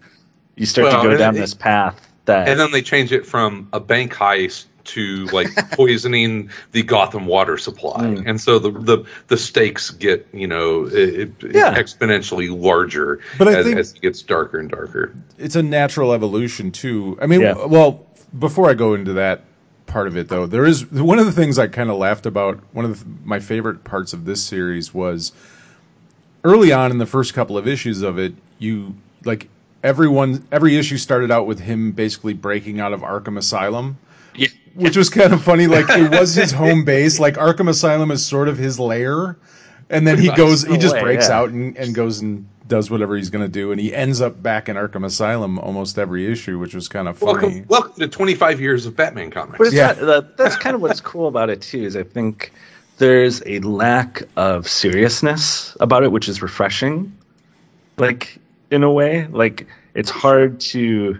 you 0.57 0.65
start 0.65 0.89
Well, 0.91 1.03
to 1.03 1.09
go 1.12 1.17
down 1.17 1.38
it- 1.38 1.39
this 1.39 1.53
path 1.53 2.05
that 2.25 2.50
And 2.50 2.59
then 2.59 2.71
they 2.74 2.81
change 2.81 3.13
it 3.13 3.25
from 3.25 3.69
a 3.71 3.79
bank 3.79 4.13
heist 4.13 4.65
to 4.93 5.25
like 5.27 5.48
poisoning 5.72 6.50
the 6.72 6.84
Gotham 6.84 7.25
water 7.25 7.58
supply, 7.58 8.03
Mm. 8.05 8.24
and 8.27 8.41
so 8.41 8.60
the 8.60 8.72
the 8.72 9.05
the 9.27 9.38
stakes 9.38 9.89
get 9.89 10.27
you 10.34 10.48
know 10.48 10.86
it, 10.86 10.93
it- 11.43 11.55
Yeah. 11.55 11.74
exponentially 11.75 12.50
larger 12.50 13.19
But 13.38 13.48
I 13.50 13.53
as, 13.55 13.65
think- 13.65 13.77
as 13.77 13.93
it 13.93 14.01
gets 14.01 14.22
darker 14.22 14.60
and 14.60 14.69
darker. 14.69 15.13
it's 15.38 15.55
a 15.55 15.63
natural 15.63 16.13
evolution 16.13 16.72
too. 16.72 17.17
I 17.22 17.27
mean, 17.27 17.41
Yeah. 17.41 17.65
well, 17.65 18.05
before 18.38 18.69
I 18.69 18.74
go 18.74 18.93
into 18.93 19.13
that 19.13 19.41
part 19.86 20.08
of 20.08 20.15
it 20.15 20.27
though, 20.29 20.46
there 20.46 20.65
is 20.65 20.89
one 20.91 21.17
of 21.19 21.25
the 21.25 21.31
things 21.31 21.58
I 21.58 21.67
kind 21.67 21.89
of 21.89 21.98
laughed 21.98 22.25
about. 22.25 22.60
One 22.74 22.86
of 22.86 23.00
the, 23.00 23.05
my 23.27 23.39
favorite 23.39 23.84
parts 23.84 24.13
of 24.13 24.25
this 24.25 24.43
series 24.43 24.93
was 24.93 25.31
early 26.43 26.72
on 26.72 26.91
in 26.91 26.98
the 27.00 27.05
first 27.05 27.34
couple 27.34 27.58
of 27.58 27.67
issues 27.67 28.01
of 28.01 28.17
it. 28.19 28.34
You 28.60 28.96
like 29.25 29.50
everyone, 29.84 30.46
every 30.51 30.77
issue 30.77 30.98
started 30.98 31.31
out 31.31 31.48
with 31.48 31.60
him 31.62 31.91
basically 31.91 32.34
breaking 32.34 32.79
out 32.79 32.93
of 32.93 33.01
Arkham 33.01 33.38
Asylum. 33.38 33.98
Yeah. 34.39 34.48
Which 34.75 34.96
was 34.96 35.10
kind 35.10 35.34
of 35.34 35.43
funny. 35.43 35.67
Like 35.67 35.89
it 35.89 36.12
was 36.12 36.36
his 36.36 36.51
home 36.63 36.86
base. 36.86 37.19
Like 37.19 37.36
Arkham 37.36 37.69
Asylum 37.69 38.12
is 38.12 38.25
sort 38.25 38.48
of 38.48 38.58
his 38.58 38.79
lair, 38.79 39.38
and 39.89 40.08
then 40.08 40.17
he 40.17 40.34
goes, 40.36 40.63
he 40.63 40.77
just 40.77 40.98
breaks 41.00 41.27
yeah. 41.27 41.38
out 41.38 41.50
and, 41.50 41.77
and 41.77 41.93
goes 41.93 42.19
and 42.19 42.48
does 42.69 42.89
whatever 42.89 43.17
he's 43.17 43.29
going 43.29 43.43
to 43.43 43.51
do, 43.51 43.72
and 43.72 43.81
he 43.81 43.93
ends 43.93 44.22
up 44.22 44.41
back 44.41 44.69
in 44.69 44.77
Arkham 44.77 45.03
Asylum 45.03 45.60
almost 45.60 45.98
every 46.00 46.31
issue, 46.31 46.58
which 46.60 46.74
was 46.74 46.88
kind 46.88 47.08
of 47.08 47.17
funny. 47.17 47.34
Welcome, 47.34 47.65
welcome 47.67 47.93
to 48.00 48.08
25 48.08 48.62
years 48.62 48.86
of 48.86 48.96
Batman 48.96 49.31
comics. 49.31 49.58
But 49.58 49.67
it's 49.67 49.75
Yeah. 49.75 49.88
not, 49.88 50.00
that, 50.00 50.38
that's 50.38 50.55
kind 50.55 50.75
of 50.75 50.81
what's 50.81 51.01
cool 51.01 51.27
about 51.27 51.50
it 51.50 51.62
too. 51.62 51.84
Is 51.84 51.98
I 51.98 52.03
think 52.03 52.53
there's 53.00 53.41
a 53.46 53.60
lack 53.60 54.24
of 54.38 54.69
seriousness 54.69 55.75
about 55.79 56.03
it, 56.03 56.12
which 56.12 56.29
is 56.29 56.41
refreshing. 56.41 57.12
Like 57.98 58.38
in 58.72 58.84
a 58.84 58.91
way, 58.91 59.27
like 59.27 59.67
it's 59.96 60.10
hard 60.10 60.60
to. 60.62 61.19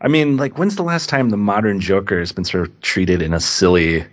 I 0.00 0.08
mean, 0.08 0.36
like 0.36 0.58
when's 0.58 0.76
the 0.76 0.82
last 0.82 1.08
time 1.08 1.30
the 1.30 1.36
modern 1.36 1.80
Joker 1.80 2.18
has 2.18 2.32
been 2.32 2.44
sort 2.44 2.66
of 2.66 2.80
treated 2.80 3.22
in 3.22 3.32
a 3.34 3.40
silly 3.40 4.04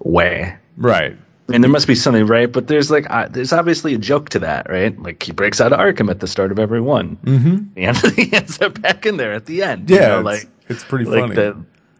way? 0.00 0.56
right. 0.76 1.16
I 1.48 1.52
mean, 1.52 1.62
there 1.62 1.70
must 1.70 1.86
be 1.86 1.94
something 1.94 2.26
right, 2.26 2.52
but 2.52 2.68
there's 2.68 2.90
like 2.90 3.06
uh, 3.08 3.26
there's 3.28 3.54
obviously 3.54 3.94
a 3.94 3.98
joke 3.98 4.28
to 4.30 4.38
that, 4.40 4.68
right? 4.68 5.00
Like 5.00 5.22
he 5.22 5.32
breaks 5.32 5.62
out 5.62 5.72
of 5.72 5.78
Arkham 5.78 6.10
at 6.10 6.20
the 6.20 6.26
start 6.26 6.52
of 6.52 6.58
every 6.58 6.82
one, 6.82 7.16
mm-hmm. 7.24 7.64
and 7.74 7.96
he 8.16 8.30
ends 8.34 8.60
up 8.60 8.80
back 8.82 9.06
in 9.06 9.16
there 9.16 9.32
at 9.32 9.46
the 9.46 9.62
end. 9.62 9.88
you 9.88 9.96
Yeah, 9.96 10.08
know, 10.08 10.28
it's, 10.28 10.44
like 10.44 10.52
it's 10.68 10.84
pretty 10.84 11.06
like 11.06 11.20
funny. 11.22 11.34
the 11.36 11.52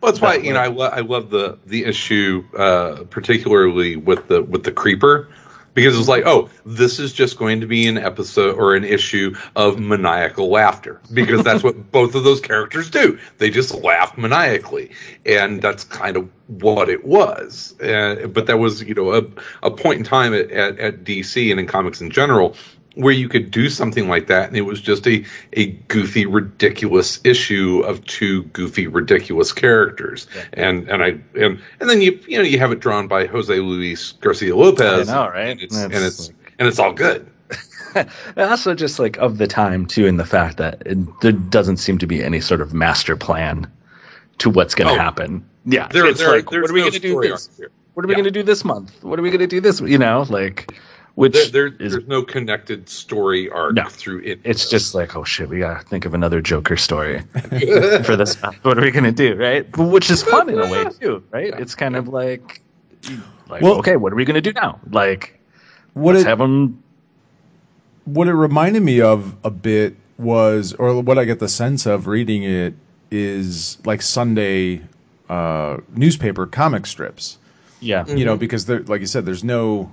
Well, 0.03 0.13
that's 0.13 0.21
why 0.21 0.35
you 0.37 0.53
know 0.53 0.61
I, 0.61 0.67
lo- 0.67 0.91
I 0.93 1.01
love 1.01 1.31
the 1.31 1.59
the 1.65 1.87
issue, 1.87 2.45
uh, 2.59 3.05
particularly 3.09 3.97
with 3.97 4.29
the 4.29 4.43
with 4.43 4.65
the 4.65 4.73
creeper, 4.73 5.29
because 5.78 5.97
it's 5.97 6.08
like, 6.08 6.25
oh, 6.26 6.50
this 6.66 6.99
is 6.99 7.12
just 7.12 7.38
going 7.38 7.61
to 7.61 7.66
be 7.68 7.87
an 7.87 7.99
episode 7.99 8.56
or 8.56 8.75
an 8.75 8.82
issue 8.82 9.37
of 9.54 9.78
maniacal 9.78 10.50
laughter, 10.50 11.00
because 11.12 11.44
that's 11.44 11.62
what 11.62 11.92
both 11.92 12.16
of 12.16 12.25
those 12.25 12.40
characters 12.40 12.90
do. 12.90 13.16
They 13.38 13.49
just 13.49 13.73
laugh 13.73 14.18
maniacally, 14.18 14.90
and 15.25 15.62
that's 15.62 15.85
kind 15.85 16.16
of 16.16 16.28
what 16.49 16.88
it 16.88 17.04
was. 17.04 17.80
Uh, 17.80 18.26
but 18.26 18.47
that 18.47 18.58
was 18.58 18.82
you 18.82 18.94
know 18.94 19.12
a 19.14 19.23
a 19.62 19.70
point 19.70 19.99
in 19.99 20.04
time 20.04 20.35
at, 20.35 20.50
at, 20.50 20.80
at 20.80 21.04
DC 21.04 21.49
and 21.52 21.61
in 21.61 21.68
comics 21.68 22.00
in 22.00 22.11
general 22.11 22.56
where 22.99 23.12
you 23.14 23.28
could 23.28 23.50
do 23.50 23.69
something 23.71 24.09
like 24.09 24.26
that 24.26 24.49
and 24.49 24.57
it 24.57 24.62
was 24.62 24.81
just 24.81 25.07
a, 25.07 25.25
a 25.52 25.67
goofy 25.87 26.26
ridiculous 26.26 27.21
issue 27.25 27.81
of 27.87 28.05
two 28.07 28.43
goofy 28.45 28.87
ridiculous 28.88 29.52
characters 29.52 30.26
and 30.52 30.88
and 30.88 31.02
i 31.02 31.09
and 31.38 31.61
and 31.81 31.88
then 31.88 32.00
you 32.02 32.19
you 32.26 32.37
know 32.37 32.43
you 32.45 32.59
have 32.59 32.73
it 32.73 32.81
drawn 32.81 33.07
by 33.07 33.25
jose 33.26 33.55
luis 33.61 34.12
garcia 34.21 34.55
lopez 34.57 35.09
I 35.09 35.14
know, 35.14 35.28
right? 35.31 35.49
and 35.50 35.61
it's 35.62 35.76
and 35.76 35.93
it's, 35.95 36.28
like- 36.28 36.55
and 36.59 36.67
it's 36.67 36.78
all 36.81 36.93
good 36.93 37.31
also 38.37 38.75
just 38.75 38.99
like 38.99 39.17
of 39.17 39.38
the 39.38 39.47
time 39.47 39.87
too, 39.87 40.05
in 40.07 40.19
the 40.19 40.25
fact 40.26 40.59
that 40.59 40.83
it, 40.85 40.99
there 41.23 41.33
doesn't 41.33 41.78
seem 41.78 41.97
to 41.99 42.07
be 42.07 42.23
any 42.23 42.40
sort 42.40 42.61
of 42.61 42.75
master 42.75 43.17
plan 43.17 43.67
to 44.38 44.50
what's 44.50 44.75
going 44.75 44.88
to 44.88 44.95
Oh. 44.95 44.99
happen. 45.02 45.43
Yeah, 45.64 45.88
there, 45.88 46.05
it's 46.07 46.19
there, 46.21 46.31
like, 46.31 46.50
what 46.50 46.69
are 46.69 46.73
we 46.73 46.81
no 46.81 46.90
going 46.90 46.93
to 46.93 46.99
do 47.00 47.21
this? 47.23 47.49
What 47.95 48.05
are 48.05 48.09
we 48.09 48.12
Yeah. 48.12 48.17
going 48.17 48.25
to 48.25 48.31
do 48.31 48.43
this 48.43 48.62
month? 48.64 48.93
What 49.02 49.19
are 49.19 49.23
we 49.23 49.31
going 49.31 49.40
to 49.40 49.47
do 49.47 49.61
this? 49.61 49.81
You 49.81 49.97
know, 49.99 50.26
like 50.28 50.78
which 51.19 51.33
there, 51.51 51.69
there, 51.71 51.85
is 51.85 51.93
there's 51.93 52.07
no 52.07 52.23
connected 52.23 52.89
story 52.89 53.51
arc 53.51 53.75
No. 53.75 53.85
through 53.89 54.21
it 54.21 54.39
it's 54.45 54.71
just 54.71 54.95
like 54.95 55.17
oh 55.17 55.25
shit, 55.25 55.49
we 55.49 55.59
got 55.59 55.81
to 55.81 55.87
think 55.87 56.05
of 56.05 56.15
another 56.15 56.41
Joker 56.41 56.77
story 56.77 57.21
for 58.05 58.15
this. 58.17 58.37
What 58.63 58.79
are 58.79 58.83
we 58.83 58.91
going 58.93 59.05
to 59.05 59.11
do? 59.13 59.35
Right, 59.35 59.71
But 59.73 59.85
which 59.89 60.11
is 60.11 60.23
fun 60.23 60.49
in 60.49 60.59
a 60.61 60.71
way 60.71 60.85
too. 61.01 61.25
Right, 61.31 61.53
it's 61.59 61.75
kind 61.75 61.97
of 61.97 62.07
like 62.09 62.61
like 63.49 63.63
Well- 63.63 63.79
okay, 63.79 63.97
what 63.97 64.13
are 64.13 64.17
we 64.17 64.25
going 64.25 64.35
to 64.35 64.41
do 64.41 64.53
now? 64.53 64.79
Like 64.91 65.41
what 65.95 66.15
let's 66.15 66.25
it, 66.25 66.29
have 66.29 66.39
them. 66.39 66.83
what 68.05 68.29
it 68.29 68.35
reminded 68.35 68.83
me 68.83 69.01
of 69.01 69.35
a 69.45 69.51
bit 69.51 69.97
was, 70.19 70.73
or 70.75 71.01
what 71.03 71.19
I 71.19 71.25
get 71.25 71.39
the 71.41 71.49
sense 71.49 71.87
of 71.87 72.07
reading 72.07 72.43
it 72.45 72.75
is 73.11 73.79
like 73.85 74.03
Sunday 74.03 74.83
uh, 75.29 75.79
newspaper 75.95 76.47
comic 76.47 76.87
strips. 76.87 77.39
Yeah, 77.81 78.07
You 78.07 78.25
know, 78.25 78.37
because 78.37 78.67
there, 78.67 78.81
like 78.85 79.01
you 79.01 79.07
said, 79.07 79.25
there's 79.27 79.45
no 79.45 79.93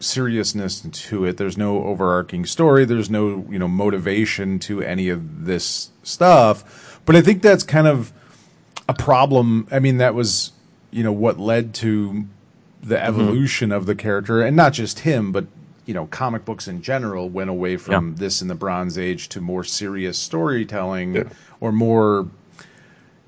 seriousness 0.00 0.80
to 0.80 1.24
it. 1.24 1.36
There's 1.36 1.56
no 1.58 1.84
overarching 1.84 2.44
story. 2.46 2.84
There's 2.84 3.10
no 3.10 3.46
you 3.50 3.58
know 3.58 3.68
motivation 3.68 4.58
to 4.60 4.82
any 4.82 5.08
of 5.08 5.44
this 5.46 5.90
stuff. 6.02 7.00
But 7.06 7.16
I 7.16 7.22
think 7.22 7.42
that's 7.42 7.62
kind 7.62 7.86
of 7.86 8.12
a 8.88 8.94
problem. 8.94 9.68
I 9.70 9.78
mean, 9.78 9.98
that 9.98 10.14
was 10.14 10.52
you 10.90 11.02
know 11.04 11.12
what 11.12 11.38
led 11.38 11.74
to 11.74 12.24
the 12.82 13.02
evolution 13.02 13.72
of 13.72 13.86
the 13.86 13.94
character, 13.94 14.40
and 14.42 14.56
not 14.56 14.72
just 14.72 15.00
him, 15.00 15.32
but 15.32 15.46
you 15.86 15.94
know, 15.94 16.06
comic 16.06 16.44
books 16.44 16.68
in 16.68 16.82
general 16.82 17.28
went 17.28 17.50
away 17.50 17.76
from 17.76 18.08
Yeah. 18.10 18.14
this 18.16 18.42
in 18.42 18.48
the 18.48 18.54
Bronze 18.54 18.96
Age 18.96 19.28
to 19.30 19.40
more 19.40 19.64
serious 19.64 20.18
storytelling 20.18 21.14
Yeah. 21.16 21.22
or 21.60 21.72
more 21.72 22.28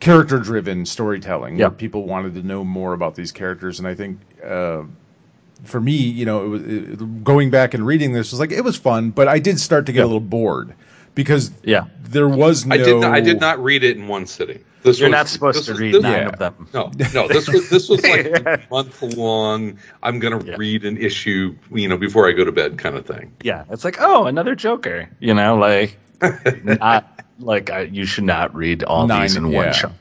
character 0.00 0.38
driven 0.38 0.85
storytelling 0.87 1.57
Yeah. 1.59 1.67
where 1.69 1.71
people 1.76 2.07
wanted 2.07 2.35
to 2.35 2.43
know 2.43 2.64
more 2.64 2.93
about 2.93 3.14
these 3.14 3.31
characters 3.31 3.79
and 3.79 3.87
i 3.87 3.95
think 3.95 4.19
uh, 4.45 4.83
for 5.64 5.81
me 5.81 5.92
you 5.92 6.25
know 6.25 6.45
it 6.45 6.49
was 6.49 6.62
it, 6.62 7.25
going 7.25 7.50
back 7.50 7.75
and 7.75 7.87
reading 7.87 8.12
this 8.12 8.31
was 8.33 8.40
like 8.40 8.50
it 8.52 8.62
was 8.62 8.76
fun 8.76 9.11
but 9.11 9.28
i 9.28 9.38
did 9.38 9.59
start 9.61 9.87
to 9.87 9.92
get 9.92 10.02
a 10.02 10.07
little 10.07 10.21
bored 10.21 10.75
because 11.14 11.50
Yeah. 11.62 11.85
there 12.04 12.28
was 12.28 12.64
no 12.64 12.75
I 12.75 12.78
did 12.78 12.97
not, 13.00 13.12
I 13.14 13.21
did 13.21 13.38
not 13.40 13.62
read 13.62 13.85
it 13.85 13.99
in 13.99 14.09
one 14.09 14.25
sitting. 14.26 14.64
This 14.83 14.99
You're 14.99 15.11
was- 15.11 15.12
not 15.12 15.28
supposed 15.28 15.64
to 15.66 15.73
was- 15.73 15.81
read 15.81 15.95
this- 15.95 16.02
nine 16.02 16.12
Yeah. 16.23 16.28
of 16.31 16.38
them. 16.38 16.69
No, 16.73 16.90
no. 17.12 17.28
This 17.28 17.47
was 17.50 17.69
this 17.69 17.87
was 17.90 18.02
like 18.02 18.25
Yeah. 18.45 18.57
a 18.57 18.61
month 18.71 19.02
long. 19.02 19.76
I'm 20.02 20.19
gonna 20.21 20.42
Yeah. 20.42 20.54
read 20.57 20.87
an 20.87 20.97
issue, 20.97 21.54
you 21.71 21.87
know, 21.87 21.99
before 21.99 22.26
I 22.28 22.33
go 22.33 22.45
to 22.47 22.50
bed, 22.52 22.78
kind 22.78 22.97
of 22.97 23.04
thing. 23.04 23.31
Yeah, 23.42 23.64
it's 23.71 23.85
like, 23.85 23.99
oh, 24.00 24.25
another 24.25 24.54
Joker. 24.54 25.07
You 25.21 25.35
know, 25.35 25.54
like, 25.57 25.99
not 26.64 27.21
like 27.38 27.69
I, 27.71 27.83
you 27.83 28.07
should 28.07 28.25
not 28.25 28.54
read 28.54 28.83
all 28.85 29.07
Nine, 29.07 29.21
these 29.23 29.37
in 29.37 29.47
yeah. 29.49 29.57
one 29.64 29.73
shot. 29.75 29.92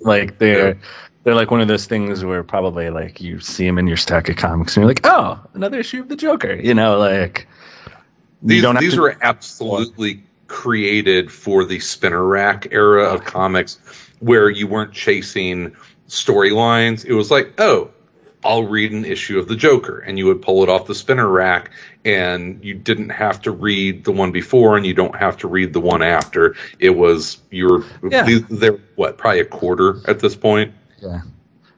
Like 0.00 0.38
they're 0.38 0.76
they're 1.24 1.34
like 1.34 1.50
one 1.50 1.60
of 1.60 1.68
those 1.68 1.86
things 1.86 2.24
where 2.24 2.42
probably 2.42 2.90
like 2.90 3.20
you 3.20 3.38
see 3.40 3.64
them 3.66 3.78
in 3.78 3.86
your 3.86 3.96
stack 3.96 4.28
of 4.28 4.36
comics 4.36 4.76
and 4.76 4.82
you're 4.82 4.88
like, 4.90 5.00
oh, 5.04 5.38
another 5.54 5.78
issue 5.78 6.00
of 6.00 6.08
the 6.08 6.16
Joker. 6.16 6.54
You 6.54 6.74
know, 6.74 6.98
like 6.98 7.46
These 8.42 8.62
don't 8.62 8.78
these 8.78 8.94
to- 8.94 9.00
were 9.00 9.16
absolutely 9.22 10.24
created 10.48 11.30
for 11.32 11.64
the 11.64 11.78
spinner 11.80 12.24
rack 12.24 12.68
era 12.72 13.04
of 13.04 13.24
comics, 13.24 13.78
where 14.18 14.50
you 14.50 14.66
weren't 14.66 14.92
chasing 14.92 15.74
storylines. 16.08 17.04
It 17.04 17.14
was 17.14 17.30
like, 17.30 17.52
oh, 17.58 17.90
I'll 18.44 18.64
read 18.64 18.90
an 18.92 19.04
issue 19.04 19.38
of 19.38 19.46
the 19.48 19.54
Joker, 19.56 20.00
and 20.00 20.18
you 20.18 20.26
would 20.26 20.42
pull 20.42 20.62
it 20.64 20.68
off 20.68 20.86
the 20.86 20.94
spinner 20.96 21.28
rack, 21.28 21.70
and 22.04 22.62
you 22.64 22.74
didn't 22.74 23.10
have 23.10 23.40
to 23.42 23.50
read 23.52 24.04
the 24.04 24.10
one 24.12 24.32
before, 24.32 24.76
and 24.76 24.84
you 24.84 24.92
don't 24.94 25.14
have 25.16 25.36
to 25.38 25.48
read 25.48 25.72
the 25.72 25.80
one 25.80 26.02
after. 26.02 26.56
It 26.80 26.90
was 26.90 27.38
you're 27.50 27.84
Yeah. 28.10 28.26
they're 28.50 28.78
what 28.96 29.16
probably 29.18 29.40
a 29.40 29.44
quarter 29.44 30.00
at 30.08 30.18
this 30.20 30.34
point. 30.34 30.72
Yeah. 31.02 31.22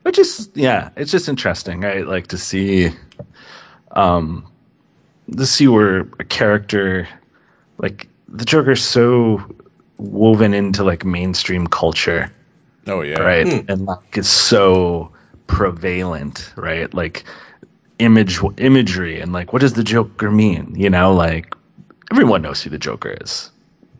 But 0.02 0.14
just 0.14 0.54
yeah, 0.56 0.90
it's 0.96 1.10
just 1.10 1.28
interesting, 1.28 1.80
right? 1.80 2.06
Like 2.06 2.26
to 2.28 2.38
see 2.38 2.90
um 3.92 4.46
to 5.34 5.46
see 5.46 5.66
where 5.66 6.00
a 6.18 6.24
character 6.24 7.08
like 7.78 8.08
the 8.28 8.44
Joker's 8.44 8.82
so 8.82 9.42
woven 9.96 10.52
into 10.52 10.84
like 10.84 11.04
mainstream 11.04 11.66
culture, 11.66 12.30
oh 12.86 13.00
yeah 13.00 13.20
right? 13.20 13.46
And 13.68 13.86
like 13.86 14.16
it's 14.16 14.28
so 14.28 15.10
prevalent, 15.46 16.52
right? 16.56 16.92
Like 16.92 17.24
image 17.98 18.40
imagery 18.58 19.20
and 19.20 19.32
like 19.32 19.54
what 19.54 19.60
does 19.60 19.72
the 19.72 19.84
Joker 19.84 20.30
mean? 20.30 20.74
You 20.76 20.90
know, 20.90 21.14
like 21.14 21.54
everyone 22.10 22.42
knows 22.42 22.62
who 22.62 22.68
the 22.68 22.78
Joker 22.78 23.16
is. 23.22 23.50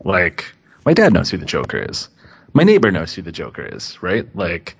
Like 0.03 0.53
my 0.85 0.93
dad 0.93 1.13
knows 1.13 1.31
who 1.31 1.37
the 1.37 1.45
Joker 1.45 1.83
is. 1.89 2.09
My 2.53 2.63
neighbor 2.63 2.91
knows 2.91 3.13
who 3.15 3.23
the 3.23 3.31
Joker 3.31 3.65
is, 3.65 4.01
right? 4.03 4.27
Like 4.35 4.77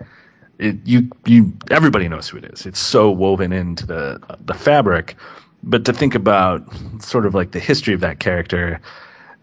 it, 0.60 0.76
you 0.86 1.10
you 1.26 1.54
everybody 1.70 2.08
knows 2.08 2.30
who 2.30 2.38
it 2.38 2.46
is. 2.46 2.66
It's 2.66 2.80
so 2.80 3.12
woven 3.12 3.52
into 3.52 3.86
the 3.86 4.22
the 4.46 4.54
fabric. 4.54 5.16
But 5.64 5.86
to 5.86 5.94
think 5.94 6.14
about 6.16 6.64
sort 7.02 7.26
of 7.26 7.34
like 7.34 7.52
the 7.52 7.60
history 7.60 7.94
of 7.94 8.02
that 8.02 8.20
character, 8.20 8.80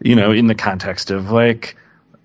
you 0.01 0.15
know, 0.15 0.31
in 0.31 0.47
the 0.47 0.55
context 0.55 1.11
of 1.11 1.31
like 1.31 1.75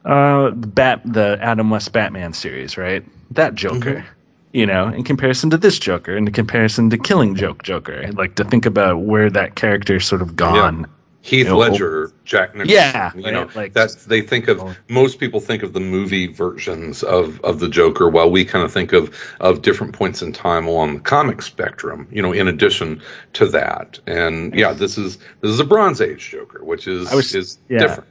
uh 0.04 0.50
Bat 0.50 1.02
the 1.04 1.38
Adam 1.40 1.70
West 1.70 1.92
Batman 1.92 2.32
series, 2.32 2.76
right? 2.76 3.04
That 3.32 3.54
Joker. 3.54 4.04
You 4.52 4.64
know, 4.64 4.88
in 4.88 5.04
comparison 5.04 5.50
to 5.50 5.58
this 5.58 5.78
Joker, 5.78 6.16
in 6.16 6.30
comparison 6.32 6.88
to 6.90 6.96
Killing 6.96 7.34
Joke 7.34 7.62
Joker, 7.62 8.10
like 8.12 8.34
to 8.36 8.44
think 8.44 8.64
about 8.64 9.00
where 9.00 9.28
that 9.28 9.56
character's 9.56 10.06
sort 10.06 10.22
of 10.22 10.36
gone. 10.36 10.86
Heath 11.20 11.38
You 11.38 11.44
know, 11.52 11.58
Ledger, 11.58 12.08
oh, 12.08 12.16
Jack 12.24 12.54
Nicholson. 12.54 12.74
Yeah, 12.76 13.10
you 13.14 13.24
right, 13.24 13.32
know 13.34 13.48
like- 13.54 13.72
that's 13.74 14.04
they 14.06 14.20
think 14.22 14.48
Oh. 14.48 14.52
of 14.68 14.78
most 14.88 15.18
people 15.18 15.40
think 15.40 15.62
of 15.64 15.72
the 15.72 15.80
movie 15.80 16.28
versions 16.28 17.02
of 17.02 17.40
of 17.42 17.58
the 17.58 17.68
Joker, 17.68 18.08
while 18.08 18.30
we 18.30 18.44
kind 18.44 18.64
of 18.64 18.72
think 18.72 18.92
of 18.92 19.14
of 19.40 19.60
different 19.62 19.92
points 19.92 20.22
in 20.22 20.32
time 20.32 20.66
along 20.66 20.94
the 20.94 21.00
comic 21.00 21.42
spectrum. 21.42 22.06
You 22.10 22.22
know, 22.22 22.32
in 22.32 22.46
addition 22.48 23.02
to 23.34 23.46
that, 23.48 23.98
and 24.06 24.54
yeah, 24.54 24.72
this 24.72 24.96
is 24.96 25.18
this 25.40 25.50
is 25.50 25.58
a 25.60 25.64
Bronze 25.64 26.00
Age 26.00 26.30
Joker, 26.30 26.64
which 26.64 26.86
is 26.86 27.10
I 27.12 27.16
was- 27.16 27.34
is 27.34 27.58
yeah. 27.68 27.78
different. 27.78 28.04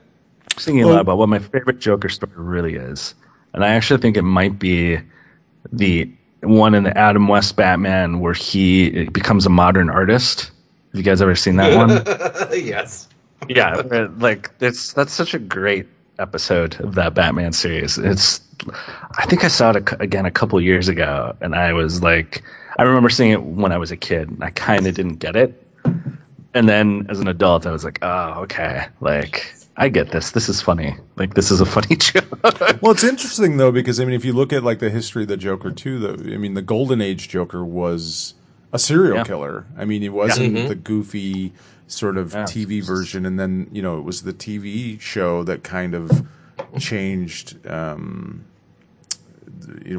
I 0.52 0.56
was 0.56 0.66
thinking 0.66 0.84
a 0.84 0.88
lot 0.88 1.02
about 1.02 1.18
what 1.18 1.30
my 1.30 1.40
favorite 1.40 1.80
Joker 1.80 2.10
story 2.10 2.32
really 2.36 2.76
is, 2.76 3.16
and 3.54 3.64
I 3.64 3.70
actually 3.70 4.02
think 4.02 4.18
it 4.18 4.24
might 4.24 4.60
be 4.60 5.00
the 5.72 6.12
one 6.44 6.76
in 6.76 6.84
the 6.84 6.96
Adam 6.98 7.28
West 7.28 7.56
Batman 7.56 8.20
where 8.20 8.34
he 8.34 9.06
becomes 9.06 9.46
a 9.46 9.50
modern 9.50 9.90
artist. 9.90 10.52
Have 10.98 11.06
you 11.06 11.12
guys 11.12 11.22
ever 11.22 11.36
seen 11.36 11.58
that 11.58 11.78
one? 11.78 11.90
yes. 12.60 13.08
yeah, 13.48 13.84
like 14.18 14.50
it's 14.60 14.94
that's 14.94 15.14
such 15.14 15.36
a 15.36 15.38
great 15.38 15.86
episode 16.18 16.80
of 16.80 16.96
that 16.96 17.14
Batman 17.14 17.54
series. 17.54 18.00
It's 18.00 18.42
I 19.16 19.28
think 19.28 19.44
I 19.44 19.48
saw 19.48 19.70
it 19.70 19.76
a 19.76 20.02
again 20.02 20.26
a 20.26 20.32
couple 20.32 20.60
years 20.60 20.88
ago, 20.88 21.38
and 21.40 21.54
I 21.54 21.74
was 21.74 22.02
like, 22.02 22.42
I 22.80 22.82
remember 22.82 23.10
seeing 23.10 23.30
it 23.30 23.44
when 23.44 23.72
I 23.72 23.78
was 23.78 23.92
a 23.92 23.96
kid. 23.96 24.30
And 24.30 24.44
I 24.44 24.50
kind 24.50 24.88
of 24.88 24.96
didn't 24.96 25.18
get 25.18 25.36
it, 25.36 25.64
and 26.56 26.68
then 26.68 27.06
as 27.10 27.20
an 27.20 27.28
adult, 27.28 27.68
I 27.68 27.72
was 27.72 27.84
like, 27.84 28.00
oh, 28.02 28.42
okay, 28.42 28.88
like 29.00 29.54
I 29.76 29.90
get 29.90 30.10
this. 30.10 30.32
This 30.32 30.50
is 30.50 30.64
funny. 30.64 30.98
Like 31.16 31.36
this 31.36 31.52
is 31.52 31.62
a 31.62 31.66
funny 31.68 31.96
joke. 31.98 32.42
Well, 32.82 32.92
it's 32.92 33.04
interesting 33.04 33.58
though 33.58 33.72
because 33.72 34.00
I 34.00 34.06
mean, 34.06 34.16
if 34.16 34.26
you 34.26 34.34
look 34.34 34.52
at 34.52 34.64
like 34.64 34.80
the 34.80 34.90
history 34.90 35.22
of 35.22 35.28
the 35.28 35.38
Joker 35.38 35.70
too, 35.70 36.00
the 36.00 36.34
I 36.34 36.38
mean, 36.38 36.56
the 36.56 36.64
Golden 36.64 37.02
Age 37.02 37.30
Joker 37.30 37.64
was 37.64 38.34
a 38.74 38.80
serial 38.80 39.18
Yeah. 39.18 39.24
killer. 39.24 39.66
I 39.78 39.86
mean, 39.86 40.04
it 40.04 40.14
wasn't 40.14 40.56
Mhm. 40.56 40.68
the 40.68 40.76
goofy 40.76 41.54
sort 41.88 42.18
of 42.18 42.34
Yeah. 42.34 42.44
TV 42.46 42.82
version, 42.82 43.26
and 43.26 43.40
then 43.40 43.68
you 43.72 43.82
know 43.82 43.98
it 43.98 44.04
was 44.04 44.22
the 44.24 44.34
TV 44.34 44.98
show 45.00 45.44
that 45.44 45.64
kind 45.64 45.94
of 45.96 46.24
changed. 46.80 47.66
Um, 47.68 48.42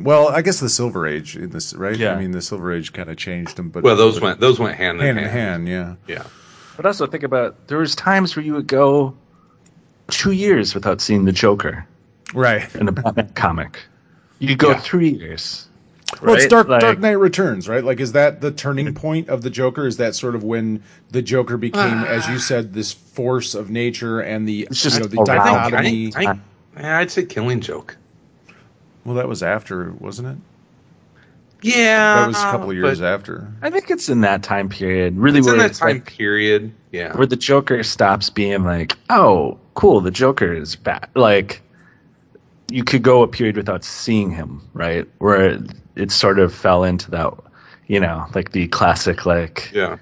well, 0.00 0.28
I 0.28 0.42
guess 0.42 0.60
the 0.60 0.68
Silver 0.68 1.06
Age 1.06 1.36
in 1.36 1.50
this, 1.50 1.74
right? 1.74 1.96
Yeah. 1.96 2.14
I 2.14 2.20
mean, 2.20 2.32
the 2.32 2.42
Silver 2.42 2.72
Age 2.72 2.92
kind 2.92 3.08
of 3.10 3.16
changed 3.16 3.56
them, 3.56 3.68
but 3.70 3.82
Well, 3.82 3.96
those 3.96 4.14
but 4.16 4.22
went 4.22 4.40
those 4.40 4.58
went 4.58 4.76
hand 4.76 5.00
in 5.00 5.06
hand 5.16 5.18
hand. 5.18 5.68
hand, 5.68 5.68
yeah. 5.68 5.94
Yeah. 6.16 6.22
but 6.76 6.86
also 6.86 7.06
think 7.06 7.22
about 7.24 7.66
there 7.68 7.78
was 7.78 7.94
times 7.96 8.36
where 8.36 8.44
you 8.44 8.54
would 8.54 8.66
go 8.66 9.14
two 10.08 10.30
years 10.32 10.74
without 10.74 11.00
seeing 11.00 11.24
the 11.24 11.32
Joker 11.32 11.84
Right. 12.34 12.72
in 12.76 12.88
a 12.88 12.92
Batman 12.92 13.30
comic. 13.34 13.80
You 14.38 14.54
go 14.56 14.70
Yeah. 14.70 14.78
three 14.78 15.08
years. 15.08 15.67
Well, 16.22 16.34
it's? 16.36 16.46
Dark 16.46 16.68
Like- 16.68 16.80
Dark 16.80 16.98
Knight 16.98 17.12
Returns, 17.18 17.68
right? 17.68 17.84
Like, 17.84 18.00
is 18.00 18.12
that 18.12 18.40
the 18.40 18.50
turning 18.50 18.92
point 18.94 19.28
of 19.28 19.42
the 19.42 19.50
Joker? 19.50 19.86
Is 19.86 19.98
that 19.98 20.14
sort 20.14 20.34
of 20.34 20.42
when 20.42 20.82
the 21.10 21.22
Joker 21.22 21.56
became, 21.56 21.98
as 22.04 22.26
you 22.28 22.38
said, 22.38 22.72
this 22.72 22.92
force 22.92 23.54
of 23.54 23.70
nature 23.70 24.20
and 24.20 24.48
the 24.48 24.62
It's 24.70 24.82
just 24.82 24.96
you 24.96 25.02
know 25.02 25.08
the 25.08 25.24
dichotomy? 25.24 26.12
I, 26.16 26.24
I, 26.32 26.38
yeah, 26.80 26.98
I'd 26.98 27.10
say 27.10 27.24
Killing 27.24 27.60
Joke. 27.60 27.96
well, 29.04 29.14
that 29.16 29.28
was 29.28 29.42
after, 29.42 29.92
wasn't 29.98 30.28
it? 30.28 30.36
Yeah, 31.60 32.20
That 32.20 32.28
was 32.28 32.36
a 32.38 32.42
couple 32.42 32.70
of 32.70 32.76
years 32.76 33.02
after. 33.02 33.52
I 33.62 33.70
think 33.70 33.90
it's 33.90 34.08
in 34.08 34.20
that 34.20 34.44
time 34.44 34.68
period, 34.68 35.16
really, 35.16 35.38
It's 35.40 35.46
where 35.46 35.56
in 35.56 35.60
that 35.60 35.70
it's 35.70 35.80
time 35.80 35.88
like 35.96 36.06
period. 36.06 36.72
Yeah. 36.92 37.16
where 37.16 37.26
the 37.26 37.34
Joker 37.36 37.82
stops 37.82 38.30
being 38.30 38.62
like, 38.62 38.96
"Oh, 39.10 39.58
cool, 39.74 40.00
the 40.00 40.12
Joker 40.12 40.52
is 40.54 40.76
bad." 40.76 41.08
Like, 41.16 41.60
you 42.70 42.84
could 42.84 43.02
go 43.02 43.22
a 43.22 43.28
period 43.28 43.56
without 43.56 43.82
seeing 43.82 44.30
him, 44.30 44.62
right? 44.72 45.06
Where 45.18 45.58
it, 45.98 46.02
it 46.02 46.10
sort 46.10 46.38
of 46.38 46.54
fell 46.54 46.84
into 46.84 47.10
that, 47.10 47.32
you 47.86 48.00
know, 48.00 48.26
like 48.34 48.52
the 48.52 48.68
classic, 48.68 49.26
like 49.26 49.70
yeah. 49.74 49.96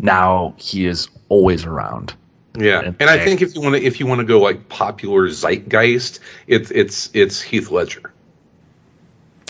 now 0.00 0.54
he 0.56 0.86
is 0.86 1.08
always 1.28 1.64
around. 1.64 2.14
Yeah, 2.58 2.80
And 2.80 2.96
and 3.00 3.08
I 3.08 3.16
they- 3.16 3.24
think 3.24 3.40
if 3.42 3.54
you 3.54 3.62
want 3.62 3.76
to, 3.76 3.82
if 3.82 3.98
you 3.98 4.06
want 4.06 4.20
to 4.20 4.26
go 4.26 4.38
like 4.40 4.68
popular 4.68 5.28
zeitgeist, 5.28 6.20
it's 6.46 6.70
it's 6.70 7.10
it's 7.14 7.40
Heath 7.40 7.70
Ledger. 7.70 8.12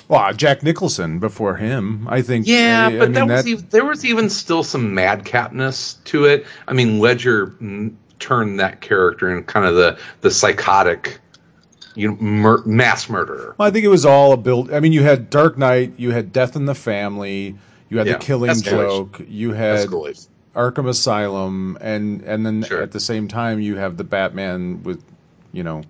Well, 0.09 0.33
Jack 0.35 0.63
Nicholson 0.63 1.19
before 1.21 1.57
him, 1.57 2.07
I 2.09 2.23
think. 2.23 2.47
Yeah, 2.47 2.89
I- 2.91 2.95
I 2.95 2.99
but 2.99 3.11
mean, 3.11 3.15
that 3.15 3.29
was 3.29 3.49
even, 3.49 3.67
there 3.71 3.85
was 3.85 4.05
even 4.05 4.29
still 4.31 4.63
some 4.63 4.93
madcapness 4.93 6.03
to 6.05 6.27
it. 6.27 6.47
I 6.69 6.75
mean, 6.75 6.99
Ledger 7.01 7.55
turned 8.19 8.61
that 8.61 8.81
character 8.81 9.37
in 9.37 9.43
kind 9.45 9.67
of 9.67 9.75
the 9.75 9.99
the 10.21 10.31
psychotic, 10.31 11.19
you 11.95 12.09
know, 12.09 12.17
mur- 12.17 12.63
mass 12.65 13.09
murderer. 13.09 13.55
Well, 13.59 13.69
I 13.69 13.71
think 13.71 13.85
it 13.85 13.89
was 13.89 14.05
all 14.07 14.33
a 14.33 14.37
build. 14.37 14.73
I 14.73 14.81
mean, 14.81 14.93
you 14.93 15.03
had 15.03 15.31
Dark 15.31 15.59
Knight, 15.59 15.93
you 15.97 16.11
had 16.11 16.33
Death 16.33 16.57
in 16.57 16.65
the 16.67 16.75
Family, 16.75 17.57
you 17.89 17.99
had 17.99 18.07
Yeah, 18.07 18.15
the 18.15 18.19
Killing 18.19 18.51
escalation. 18.51 18.63
Joke, 18.65 19.23
you 19.29 19.53
had 19.53 19.89
Escalation. 19.89 20.29
Arkham 20.55 20.89
Asylum, 20.89 21.79
and 21.81 22.23
and 22.23 22.45
then 22.45 22.63
Sure. 22.63 22.83
at 22.83 22.93
the 22.93 23.01
same 23.01 23.29
time 23.29 23.61
you 23.61 23.77
have 23.77 23.97
the 23.97 24.05
Batman 24.05 24.83
with, 24.83 25.03
you 25.53 25.63
know, 25.63 25.83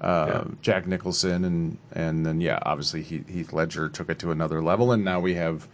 uh, 0.00 0.26
Yeah. 0.28 0.44
Jack 0.62 0.86
Nicholson, 0.86 1.44
and 1.44 1.78
and 1.92 2.24
then 2.26 2.40
yeah, 2.40 2.58
obviously 2.62 3.02
Heath, 3.02 3.28
Heath 3.28 3.52
Ledger 3.52 3.88
took 3.88 4.10
it 4.10 4.18
to 4.20 4.30
another 4.30 4.62
level, 4.62 4.92
and 4.92 5.04
now 5.04 5.20
we 5.20 5.34
have 5.34 5.66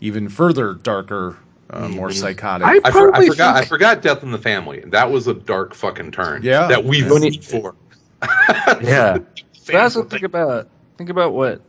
even 0.00 0.28
further 0.28 0.74
darker, 0.74 1.36
uh, 1.70 1.88
more 1.88 2.10
psychotic. 2.10 2.66
I- 2.66 2.80
I, 2.84 2.90
for, 2.90 3.08
I 3.08 3.10
Probably 3.10 3.28
forgot. 3.28 3.56
I 3.56 3.64
forgot 3.64 4.02
Death 4.02 4.22
in 4.22 4.30
the 4.30 4.38
Family. 4.38 4.82
That 4.86 5.10
was 5.10 5.26
a 5.26 5.34
dark 5.34 5.74
fucking 5.74 6.10
turn. 6.12 6.42
Yeah. 6.42 6.66
that 6.68 6.84
we've 6.84 7.10
When 7.10 7.22
seen 7.22 7.32
before. 7.40 7.74
Yeah. 8.82 9.18
But 9.66 9.74
also 9.76 10.04
think 10.04 10.22
about 10.22 10.68
think 10.98 11.10
about 11.10 11.32
what 11.34 11.60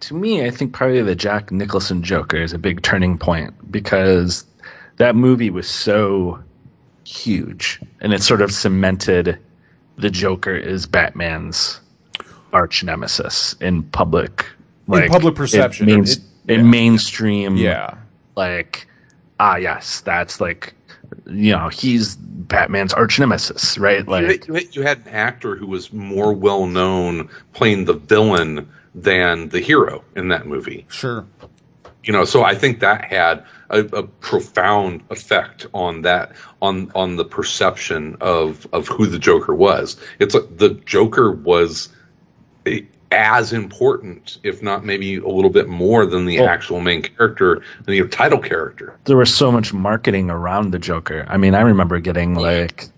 to 0.00 0.14
me, 0.14 0.44
I 0.44 0.50
think 0.50 0.72
probably 0.72 1.02
the 1.02 1.14
Jack 1.14 1.50
Nicholson 1.52 2.02
Joker 2.02 2.36
is 2.36 2.52
a 2.52 2.58
big 2.58 2.82
turning 2.82 3.18
point 3.18 3.54
because 3.70 4.44
that 4.96 5.14
movie 5.16 5.50
was 5.50 5.68
so 5.68 6.42
huge 7.04 7.80
and 8.00 8.12
it 8.12 8.22
sort 8.22 8.42
of 8.42 8.52
cemented 8.52 9.38
the 9.96 10.10
Joker 10.10 10.54
is 10.56 10.86
Batman's 10.86 11.80
arch 12.52 12.82
nemesis 12.84 13.54
in 13.60 13.82
public 13.82 14.44
In 14.92 15.08
public 15.08 15.34
perception, 15.34 15.88
in, 15.88 15.96
mains- 15.96 16.16
it- 16.16 16.22
in 16.48 16.60
yeah. 16.60 16.70
mainstream 16.70 17.56
Yeah. 17.56 17.94
like 18.36 18.86
ah 19.40 19.56
yes 19.56 20.00
that's 20.00 20.40
like 20.40 20.74
you 21.26 21.52
know 21.52 21.68
he's 21.68 22.16
batman's 22.16 22.92
arch 22.92 23.18
nemesis 23.18 23.78
right 23.78 24.06
like 24.08 24.46
you 24.46 24.54
had, 24.54 24.76
you 24.76 24.82
had 24.82 24.98
an 24.98 25.08
actor 25.08 25.54
who 25.56 25.66
was 25.66 25.92
more 25.92 26.32
well 26.32 26.66
known 26.66 27.28
playing 27.52 27.84
the 27.84 27.94
villain 27.94 28.68
than 28.94 29.48
the 29.48 29.60
hero 29.60 30.04
in 30.16 30.28
that 30.28 30.46
movie. 30.46 30.86
Sure. 30.88 31.26
You 32.04 32.12
know, 32.12 32.24
so 32.24 32.42
I 32.42 32.54
think 32.54 32.80
that 32.80 33.04
had 33.04 33.44
a, 33.70 33.80
a 33.80 34.02
profound 34.02 35.02
effect 35.10 35.66
on 35.72 36.02
that 36.02 36.32
on 36.60 36.90
on 36.94 37.16
the 37.16 37.24
perception 37.24 38.16
of 38.20 38.66
of 38.72 38.88
who 38.88 39.06
the 39.06 39.18
Joker 39.18 39.54
was. 39.54 39.96
It's 40.18 40.34
like 40.34 40.56
the 40.56 40.70
Joker 40.70 41.30
was 41.30 41.88
a- 42.66 42.86
as 43.12 43.52
important, 43.52 44.38
if 44.42 44.62
not 44.62 44.84
maybe 44.84 45.16
a 45.18 45.28
little 45.28 45.50
bit 45.50 45.68
more 45.68 46.06
than 46.06 46.26
the 46.26 46.40
Well- 46.40 46.48
actual 46.48 46.80
main 46.80 47.02
character, 47.02 47.62
the 47.84 47.94
you 47.94 48.02
know, 48.02 48.08
title 48.08 48.38
character. 48.38 48.94
there 49.04 49.16
was 49.16 49.32
so 49.32 49.52
much 49.52 49.72
marketing 49.72 50.30
around 50.30 50.70
the 50.72 50.78
joker. 50.78 51.24
I 51.28 51.36
mean 51.36 51.54
i 51.54 51.60
remember 51.60 52.00
getting 52.00 52.34
like 52.34 52.88